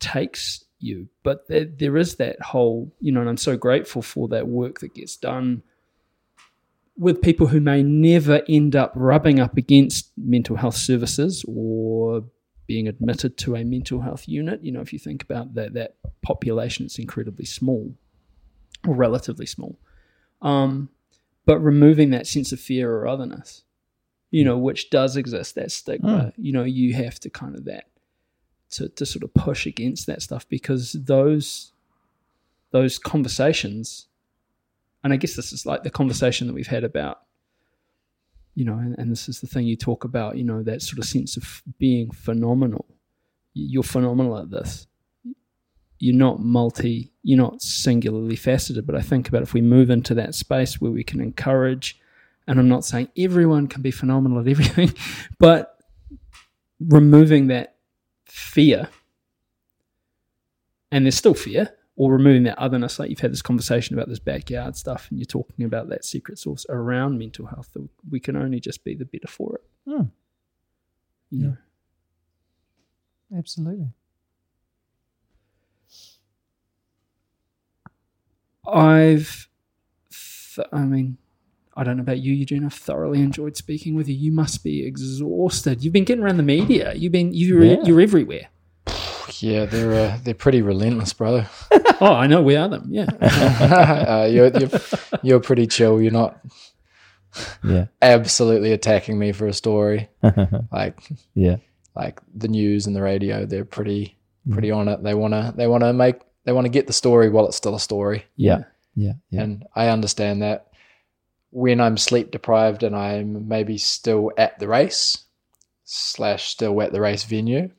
takes 0.00 0.64
you. 0.80 1.08
But 1.22 1.48
there, 1.48 1.64
there 1.64 1.96
is 1.96 2.16
that 2.16 2.42
whole, 2.42 2.92
you 3.00 3.12
know, 3.12 3.20
and 3.20 3.28
I'm 3.28 3.36
so 3.36 3.56
grateful 3.56 4.02
for 4.02 4.28
that 4.28 4.48
work 4.48 4.80
that 4.80 4.94
gets 4.94 5.16
done 5.16 5.62
with 6.98 7.22
people 7.22 7.46
who 7.46 7.60
may 7.60 7.82
never 7.82 8.42
end 8.48 8.76
up 8.76 8.92
rubbing 8.94 9.40
up 9.40 9.56
against 9.56 10.10
mental 10.16 10.56
health 10.56 10.76
services 10.76 11.44
or 11.48 12.24
being 12.72 12.88
admitted 12.88 13.36
to 13.36 13.54
a 13.54 13.64
mental 13.64 14.00
health 14.00 14.26
unit. 14.26 14.64
You 14.64 14.72
know, 14.72 14.80
if 14.80 14.94
you 14.94 14.98
think 14.98 15.22
about 15.22 15.52
that 15.56 15.74
that 15.74 15.96
population, 16.22 16.86
it's 16.86 16.98
incredibly 16.98 17.44
small 17.44 17.94
or 18.88 18.94
relatively 18.94 19.44
small. 19.44 19.78
Um, 20.40 20.88
but 21.44 21.58
removing 21.58 22.08
that 22.10 22.26
sense 22.26 22.50
of 22.50 22.60
fear 22.60 22.90
or 22.90 23.06
otherness, 23.06 23.64
you 24.30 24.42
know, 24.42 24.56
which 24.56 24.88
does 24.88 25.18
exist, 25.18 25.54
that 25.56 25.70
stigma, 25.70 26.32
you 26.38 26.50
know, 26.50 26.64
you 26.64 26.94
have 26.94 27.20
to 27.20 27.28
kind 27.28 27.56
of 27.56 27.66
that 27.66 27.88
to, 28.70 28.88
to 28.88 29.04
sort 29.04 29.22
of 29.22 29.34
push 29.34 29.66
against 29.66 30.06
that 30.06 30.22
stuff 30.22 30.48
because 30.48 30.94
those 30.94 31.74
those 32.70 32.98
conversations 32.98 34.06
and 35.04 35.12
I 35.12 35.16
guess 35.16 35.36
this 35.36 35.52
is 35.52 35.66
like 35.66 35.82
the 35.82 35.90
conversation 35.90 36.46
that 36.46 36.54
we've 36.54 36.66
had 36.66 36.84
about, 36.84 37.20
you 38.54 38.64
know, 38.64 38.74
and, 38.74 38.96
and 38.98 39.10
this 39.10 39.28
is 39.28 39.40
the 39.40 39.46
thing 39.46 39.66
you 39.66 39.76
talk 39.76 40.04
about, 40.04 40.36
you 40.36 40.44
know, 40.44 40.62
that 40.62 40.82
sort 40.82 40.98
of 40.98 41.04
sense 41.04 41.36
of 41.36 41.62
being 41.78 42.10
phenomenal. 42.10 42.86
You're 43.54 43.82
phenomenal 43.82 44.38
at 44.38 44.50
this. 44.50 44.86
You're 45.98 46.16
not 46.16 46.40
multi, 46.40 47.12
you're 47.22 47.38
not 47.38 47.62
singularly 47.62 48.36
faceted. 48.36 48.86
But 48.86 48.96
I 48.96 49.00
think 49.00 49.28
about 49.28 49.42
if 49.42 49.54
we 49.54 49.60
move 49.60 49.88
into 49.88 50.14
that 50.14 50.34
space 50.34 50.80
where 50.80 50.90
we 50.90 51.04
can 51.04 51.20
encourage, 51.20 51.98
and 52.46 52.58
I'm 52.58 52.68
not 52.68 52.84
saying 52.84 53.08
everyone 53.16 53.68
can 53.68 53.82
be 53.82 53.90
phenomenal 53.90 54.40
at 54.40 54.48
everything, 54.48 54.92
but 55.38 55.78
removing 56.80 57.46
that 57.46 57.76
fear, 58.26 58.88
and 60.90 61.06
there's 61.06 61.16
still 61.16 61.34
fear, 61.34 61.70
or 61.96 62.10
removing 62.12 62.44
that 62.44 62.58
otherness, 62.58 62.98
like 62.98 63.10
you've 63.10 63.20
had 63.20 63.32
this 63.32 63.42
conversation 63.42 63.94
about 63.96 64.08
this 64.08 64.18
backyard 64.18 64.76
stuff, 64.76 65.08
and 65.10 65.18
you're 65.18 65.26
talking 65.26 65.64
about 65.64 65.88
that 65.90 66.04
secret 66.04 66.38
source 66.38 66.64
around 66.68 67.18
mental 67.18 67.46
health, 67.46 67.68
that 67.74 67.86
we 68.10 68.18
can 68.18 68.34
only 68.36 68.60
just 68.60 68.82
be 68.84 68.94
the 68.94 69.04
better 69.04 69.26
for 69.28 69.56
it. 69.56 69.62
Hmm. 69.90 70.02
You 71.30 71.38
know? 71.48 71.56
Absolutely. 73.36 73.88
I've, 78.66 79.48
th- 80.54 80.68
I 80.72 80.80
mean, 80.80 81.18
I 81.76 81.84
don't 81.84 81.96
know 81.96 82.02
about 82.02 82.18
you, 82.18 82.32
Eugene. 82.34 82.64
I've 82.64 82.74
thoroughly 82.74 83.20
enjoyed 83.20 83.56
speaking 83.56 83.94
with 83.94 84.08
you. 84.08 84.14
You 84.14 84.30
must 84.32 84.62
be 84.62 84.84
exhausted. 84.86 85.82
You've 85.82 85.92
been 85.92 86.04
getting 86.04 86.22
around 86.22 86.36
the 86.36 86.42
media. 86.42 86.94
You've 86.94 87.12
been, 87.12 87.32
you're, 87.32 87.64
Yeah. 87.64 87.82
you're 87.84 88.00
everywhere. 88.00 88.48
Yeah, 89.42 89.64
they're 89.66 89.92
uh, 89.92 90.18
they're 90.22 90.34
pretty 90.34 90.62
relentless, 90.62 91.12
brother. 91.12 91.48
Oh, 92.00 92.14
I 92.14 92.26
know 92.26 92.42
we 92.42 92.56
are 92.56 92.68
them. 92.68 92.88
Yeah. 92.90 93.04
uh, 93.20 94.24
you're, 94.28 94.48
you're 94.58 94.70
you're 95.22 95.40
pretty 95.40 95.68
chill. 95.68 96.02
You're 96.02 96.10
not 96.10 96.36
Yeah. 97.62 97.86
absolutely 98.00 98.72
attacking 98.72 99.16
me 99.20 99.30
for 99.30 99.46
a 99.46 99.52
story. 99.52 100.08
Like 100.72 100.98
yeah. 101.34 101.56
like 101.94 102.20
the 102.34 102.48
news 102.48 102.88
and 102.88 102.96
the 102.96 103.02
radio, 103.02 103.46
they're 103.46 103.64
pretty 103.64 104.16
pretty 104.50 104.72
on 104.72 104.88
it. 104.88 105.04
They 105.04 105.14
wanna 105.14 105.54
they 105.56 105.68
wanna 105.68 105.92
make 105.92 106.16
they 106.44 106.50
wanna 106.52 106.70
get 106.70 106.88
the 106.88 106.92
story 106.92 107.28
while 107.30 107.46
it's 107.46 107.56
still 107.56 107.76
a 107.76 107.80
story. 107.80 108.24
Yeah. 108.34 108.64
Yeah. 108.96 109.12
Yeah. 109.30 109.42
And 109.42 109.64
I 109.76 109.86
understand 109.88 110.42
that 110.42 110.72
when 111.50 111.80
I'm 111.80 111.96
sleep 111.96 112.32
deprived 112.32 112.82
and 112.82 112.96
I'm 112.96 113.46
maybe 113.46 113.78
still 113.78 114.32
at 114.36 114.58
the 114.58 114.66
race 114.66 115.18
slash 115.84 116.48
still 116.48 116.82
at 116.82 116.92
the 116.92 117.00
race 117.00 117.22
venue 117.22 117.70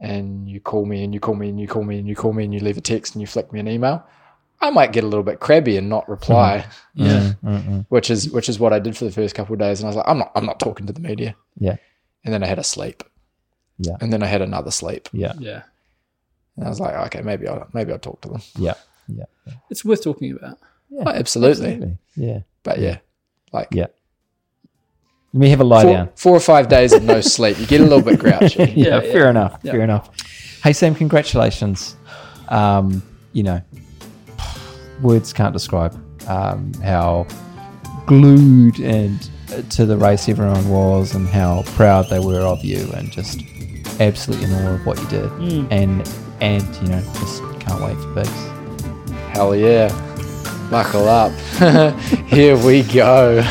and 0.00 0.48
you 0.48 0.60
call 0.60 0.86
me 0.86 1.04
and 1.04 1.12
you 1.14 1.20
call 1.20 1.34
me 1.34 1.48
and 1.48 1.60
you 1.60 1.68
call 1.68 1.82
me 1.84 1.98
and 1.98 2.08
you 2.08 2.16
call 2.16 2.32
me 2.32 2.44
and 2.44 2.54
you 2.54 2.60
leave 2.60 2.78
a 2.78 2.80
text 2.80 3.14
and 3.14 3.20
you 3.20 3.26
flick 3.26 3.52
me 3.52 3.60
an 3.60 3.68
email, 3.68 4.04
I 4.60 4.70
might 4.70 4.92
get 4.92 5.04
a 5.04 5.06
little 5.06 5.22
bit 5.22 5.40
crabby 5.40 5.76
and 5.76 5.88
not 5.88 6.08
reply, 6.08 6.66
Yeah. 6.94 7.32
Mm, 7.44 7.62
mm, 7.62 7.86
which 7.88 8.10
is 8.10 8.30
which 8.30 8.48
is 8.48 8.58
what 8.58 8.72
I 8.72 8.78
did 8.78 8.96
for 8.96 9.04
the 9.04 9.12
first 9.12 9.34
couple 9.34 9.54
of 9.54 9.58
days. 9.58 9.80
And 9.80 9.86
I 9.86 9.88
was 9.90 9.96
like, 9.96 10.08
I'm 10.08 10.18
not 10.18 10.32
I'm 10.34 10.46
not 10.46 10.60
talking 10.60 10.86
to 10.86 10.92
the 10.92 11.00
media. 11.00 11.34
Yeah. 11.58 11.76
And 12.24 12.32
then 12.34 12.42
I 12.42 12.46
had 12.46 12.58
a 12.58 12.64
sleep. 12.64 13.02
Yeah. 13.78 13.96
And 14.00 14.12
then 14.12 14.22
I 14.22 14.26
had 14.26 14.42
another 14.42 14.70
sleep. 14.70 15.08
Yeah. 15.12 15.32
Yeah. 15.38 15.62
And 16.56 16.66
I 16.66 16.68
was 16.68 16.80
like, 16.80 16.94
okay, 17.06 17.22
maybe 17.22 17.48
I'll 17.48 17.66
maybe 17.72 17.92
I'll 17.92 17.98
talk 17.98 18.20
to 18.22 18.28
them. 18.28 18.42
Yeah. 18.56 18.74
Yeah. 19.08 19.24
It's 19.70 19.84
worth 19.84 20.02
talking 20.04 20.32
about. 20.32 20.58
Oh, 20.92 21.08
absolutely. 21.08 21.72
Absolutely. 21.72 21.98
Yeah. 22.16 22.40
But 22.62 22.78
yeah, 22.80 22.98
like 23.52 23.68
Yeah. 23.72 23.86
Let 25.32 25.40
me 25.40 25.48
have 25.50 25.60
a 25.60 25.64
lie 25.64 25.82
four, 25.82 25.92
down. 25.92 26.08
four 26.16 26.36
or 26.36 26.40
five 26.40 26.68
days 26.68 26.92
of 26.92 27.02
no 27.04 27.20
sleep, 27.36 27.58
you 27.60 27.66
get 27.66 27.80
a 27.80 27.84
little 27.84 28.02
bit 28.02 28.18
grouchy. 28.18 28.64
yeah, 28.76 28.96
Yeah, 28.96 29.00
fair 29.00 29.24
yeah. 29.24 29.30
enough. 29.30 29.60
Yeah. 29.62 29.72
Fair 29.72 29.80
enough. 29.82 30.10
Hey 30.64 30.72
Sam, 30.72 30.94
congratulations. 30.94 31.96
Um, 32.48 33.02
you 33.32 33.42
know, 33.44 33.62
words 35.00 35.32
can't 35.32 35.52
describe 35.52 35.94
um, 36.28 36.72
how 36.82 37.26
glued 38.06 38.80
and 38.80 39.30
uh, 39.52 39.62
to 39.70 39.86
the 39.86 39.96
race 39.96 40.28
everyone 40.28 40.68
was, 40.68 41.14
and 41.14 41.28
how 41.28 41.62
proud 41.66 42.08
they 42.10 42.18
were 42.18 42.40
of 42.40 42.64
you, 42.64 42.90
and 42.94 43.10
just 43.12 43.40
absolutely 44.00 44.46
in 44.46 44.52
awe 44.52 44.74
of 44.74 44.84
what 44.86 44.98
you 45.00 45.06
did, 45.08 45.30
and 45.70 46.08
and 46.40 46.64
you 46.82 46.88
know, 46.88 47.00
just 47.20 47.40
can't 47.60 47.80
wait 47.82 47.96
for 47.98 48.12
bigs. 48.14 49.12
Hell 49.32 49.54
yeah. 49.54 49.88
Buckle 50.70 51.08
up. 51.08 51.32
Here 52.28 52.56
we 52.64 52.82
go. 52.82 53.42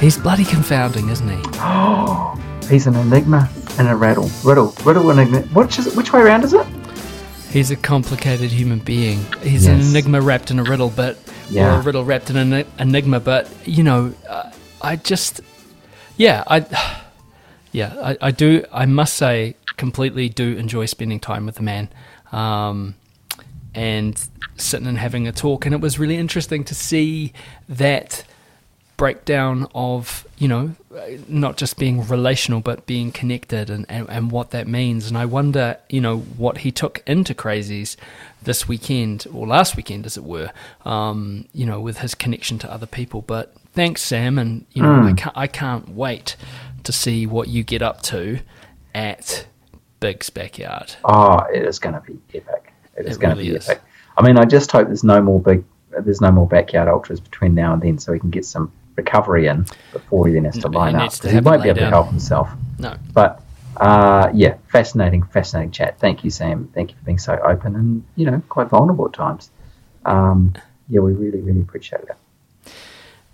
He's 0.00 0.18
bloody 0.18 0.44
confounding, 0.44 1.08
isn't 1.10 1.28
he? 1.28 1.36
He's 2.68 2.86
an 2.88 2.96
enigma 2.96 3.48
and 3.78 3.86
a 3.88 3.94
riddle. 3.94 4.28
Riddle. 4.42 4.74
Riddle 4.84 5.10
enigma. 5.10 5.42
Which 5.54 5.78
is 5.78 5.86
it? 5.86 5.94
which 5.96 6.12
way 6.12 6.20
around 6.22 6.42
is 6.42 6.52
it? 6.54 6.66
He's 7.50 7.70
a 7.70 7.76
complicated 7.76 8.50
human 8.50 8.80
being. 8.80 9.24
He's 9.42 9.66
an 9.66 9.80
enigma 9.80 10.20
wrapped 10.20 10.50
in 10.50 10.58
a 10.58 10.64
riddle, 10.64 10.90
but 10.90 11.16
or 11.16 11.20
Yeah. 11.50 11.78
a 11.78 11.82
riddle 11.82 12.04
wrapped 12.04 12.30
in 12.30 12.36
an 12.36 12.66
enigma. 12.78 13.20
But 13.20 13.48
you 13.64 13.84
know, 13.84 14.12
uh, 14.28 14.50
I 14.80 14.96
just, 14.96 15.40
yeah, 16.16 16.42
I, 16.48 16.60
yeah, 17.72 17.94
I, 18.02 18.28
I 18.28 18.30
do. 18.30 18.64
I 18.72 18.86
must 18.86 19.14
say, 19.14 19.56
completely 19.76 20.28
do 20.28 20.56
enjoy 20.56 20.86
spending 20.86 21.18
time 21.18 21.46
with 21.46 21.56
the 21.56 21.62
man, 21.62 21.88
um, 22.30 22.94
and 23.74 24.28
sitting 24.56 24.86
and 24.86 24.98
having 24.98 25.26
a 25.26 25.32
talk. 25.32 25.66
And 25.66 25.74
it 25.74 25.80
was 25.80 25.98
really 25.98 26.16
interesting 26.16 26.64
to 26.64 26.74
see 26.74 27.32
that 27.68 28.24
breakdown 29.02 29.66
of 29.74 30.26
you 30.38 30.46
know 30.46 30.76
not 31.26 31.56
just 31.56 31.76
being 31.76 32.06
relational 32.06 32.60
but 32.60 32.86
being 32.86 33.10
connected 33.10 33.68
and, 33.68 33.84
and, 33.88 34.08
and 34.08 34.30
what 34.30 34.50
that 34.50 34.68
means 34.68 35.08
and 35.08 35.18
i 35.18 35.24
wonder 35.24 35.76
you 35.88 36.00
know 36.00 36.18
what 36.18 36.58
he 36.58 36.70
took 36.70 37.02
into 37.04 37.34
crazies 37.34 37.96
this 38.42 38.68
weekend 38.68 39.26
or 39.32 39.44
last 39.44 39.76
weekend 39.76 40.06
as 40.06 40.16
it 40.16 40.22
were 40.22 40.52
um, 40.84 41.46
you 41.52 41.66
know 41.66 41.80
with 41.80 41.98
his 41.98 42.14
connection 42.14 42.60
to 42.60 42.70
other 42.70 42.86
people 42.86 43.22
but 43.22 43.52
thanks 43.72 44.02
sam 44.02 44.38
and 44.38 44.66
you 44.72 44.82
know 44.82 45.02
I, 45.02 45.12
can't, 45.14 45.36
I 45.36 45.46
can't 45.48 45.88
wait 45.88 46.36
to 46.84 46.92
see 46.92 47.26
what 47.26 47.48
you 47.48 47.62
get 47.62 47.82
up 47.82 48.02
to 48.02 48.40
at 48.94 49.46
big's 50.00 50.30
backyard 50.30 50.94
Oh, 51.04 51.38
it 51.52 51.62
is 51.64 51.78
going 51.78 51.94
to 51.94 52.00
be 52.00 52.18
epic. 52.34 52.72
It 52.96 53.06
is 53.06 53.16
It 53.16 53.20
going 53.20 53.36
to 53.36 53.40
really 53.40 53.50
be 53.52 53.56
is. 53.56 53.68
epic. 53.68 53.82
I 54.18 54.22
mean, 54.26 54.36
I 54.36 54.44
just 54.44 54.70
hope 54.72 54.88
there's 54.88 55.04
no 55.04 55.22
more 55.22 55.40
big, 55.40 55.64
there's 55.90 56.20
no 56.20 56.30
more 56.30 56.46
backyard 56.46 56.88
ultras 56.88 57.20
between 57.20 57.54
now 57.54 57.72
and 57.72 57.80
then, 57.80 57.98
so 57.98 58.12
he 58.12 58.18
can 58.18 58.30
get 58.30 58.44
some 58.44 58.72
recovery 58.96 59.46
in 59.46 59.64
before 59.92 60.26
he 60.26 60.34
then 60.34 60.44
has 60.44 60.58
to 60.58 60.68
No, 60.68 60.78
line 60.78 60.94
up. 60.96 61.02
needs 61.02 61.18
to 61.20 61.22
'cause 61.28 61.32
He 61.32 61.40
won't 61.40 61.62
be 61.62 61.68
able 61.70 61.78
to 61.80 61.88
help 61.88 62.08
himself. 62.10 62.50
no 62.78 62.94
But 63.14 63.40
uh, 63.78 64.30
yeah, 64.34 64.56
fascinating, 64.68 65.22
fascinating 65.22 65.70
chat. 65.70 65.98
Thank 65.98 66.24
you, 66.24 66.30
Sam. 66.30 66.68
Thank 66.74 66.90
you 66.90 66.96
for 66.98 67.04
being 67.04 67.18
so 67.18 67.38
open 67.42 67.74
and 67.74 68.04
you 68.16 68.26
know 68.30 68.42
quite 68.50 68.68
vulnerable 68.68 69.06
at 69.06 69.14
times. 69.14 69.50
Um, 70.04 70.52
yeah, 70.90 71.00
we 71.00 71.12
really, 71.14 71.40
really 71.40 71.60
appreciate 71.60 72.02
it. 72.02 72.16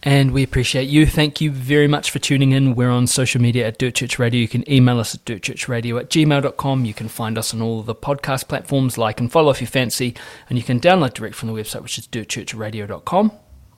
And 0.02 0.30
we 0.30 0.44
appreciate 0.44 0.88
you. 0.88 1.06
Thank 1.06 1.40
you 1.40 1.50
very 1.50 1.88
much 1.88 2.12
for 2.12 2.20
tuning 2.20 2.52
in. 2.52 2.76
We're 2.76 2.90
on 2.90 3.08
social 3.08 3.40
media 3.40 3.66
at 3.66 3.78
Dirt 3.78 3.96
Church 3.96 4.18
Radio. 4.18 4.40
You 4.40 4.46
can 4.46 4.70
email 4.70 5.00
us 5.00 5.14
at 5.14 5.24
dirtchurchradio 5.24 5.98
at 5.98 6.08
gmail.com. 6.08 6.84
You 6.84 6.94
can 6.94 7.08
find 7.08 7.36
us 7.36 7.52
on 7.52 7.60
all 7.60 7.82
the 7.82 7.96
podcast 7.96 8.46
platforms, 8.46 8.96
like 8.96 9.18
and 9.18 9.30
follow 9.30 9.50
if 9.50 9.60
you 9.60 9.66
fancy. 9.66 10.14
And 10.48 10.56
you 10.56 10.62
can 10.62 10.78
download 10.78 11.14
direct 11.14 11.34
from 11.34 11.48
the 11.48 11.54
website, 11.54 11.82
which 11.82 11.98
is 11.98 12.06
dirtchurchradio.com. 12.06 13.32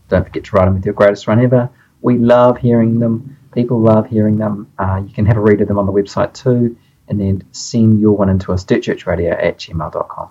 Don't 0.09 0.25
forget 0.25 0.45
to 0.45 0.57
write 0.57 0.67
them 0.67 0.75
with 0.75 0.85
your 0.85 0.95
greatest 0.95 1.27
run 1.27 1.43
ever. 1.43 1.71
We 2.03 2.19
love 2.19 2.59
hearing 2.59 2.99
them. 2.99 3.39
People 3.55 3.81
love 3.81 4.07
hearing 4.07 4.37
them. 4.37 4.71
Uh, 4.79 5.03
you 5.07 5.15
can 5.15 5.25
have 5.25 5.39
a 5.39 5.41
read 5.41 5.61
of 5.63 5.69
them 5.69 5.79
on 5.79 5.87
the 5.87 5.93
website 5.93 6.35
too, 6.35 6.77
and 7.09 7.19
then 7.19 7.45
send 7.53 8.01
your 8.01 8.13
one 8.13 8.29
into 8.29 8.53
us, 8.53 8.65
dirtchurchradio 8.65 9.33
at 9.43 9.59
gmail.com. 9.59 10.31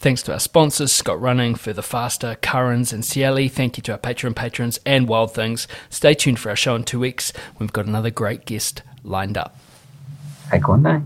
Thanks 0.00 0.22
to 0.22 0.32
our 0.32 0.38
sponsors, 0.38 0.92
Scott 0.92 1.20
Running, 1.20 1.56
Further 1.56 1.82
Faster, 1.82 2.36
CurraNZ, 2.40 2.92
and 2.92 3.02
Ciele. 3.02 3.50
Thank 3.50 3.76
you 3.76 3.82
to 3.82 3.92
our 3.92 3.98
Patreon 3.98 4.36
patrons 4.36 4.78
and 4.86 5.08
Wild 5.08 5.34
Things. 5.34 5.66
Stay 5.90 6.14
tuned 6.14 6.38
for 6.38 6.50
our 6.50 6.56
show 6.56 6.76
in 6.76 6.84
two 6.84 7.00
weeks. 7.00 7.32
We've 7.58 7.72
got 7.72 7.86
another 7.86 8.10
great 8.10 8.44
guest 8.44 8.82
lined 9.02 9.36
up. 9.36 9.58
Hey, 10.52 10.58
one 10.60 10.84
day. 10.84 11.00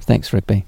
Thanks, 0.00 0.32
Rigby. 0.32 0.64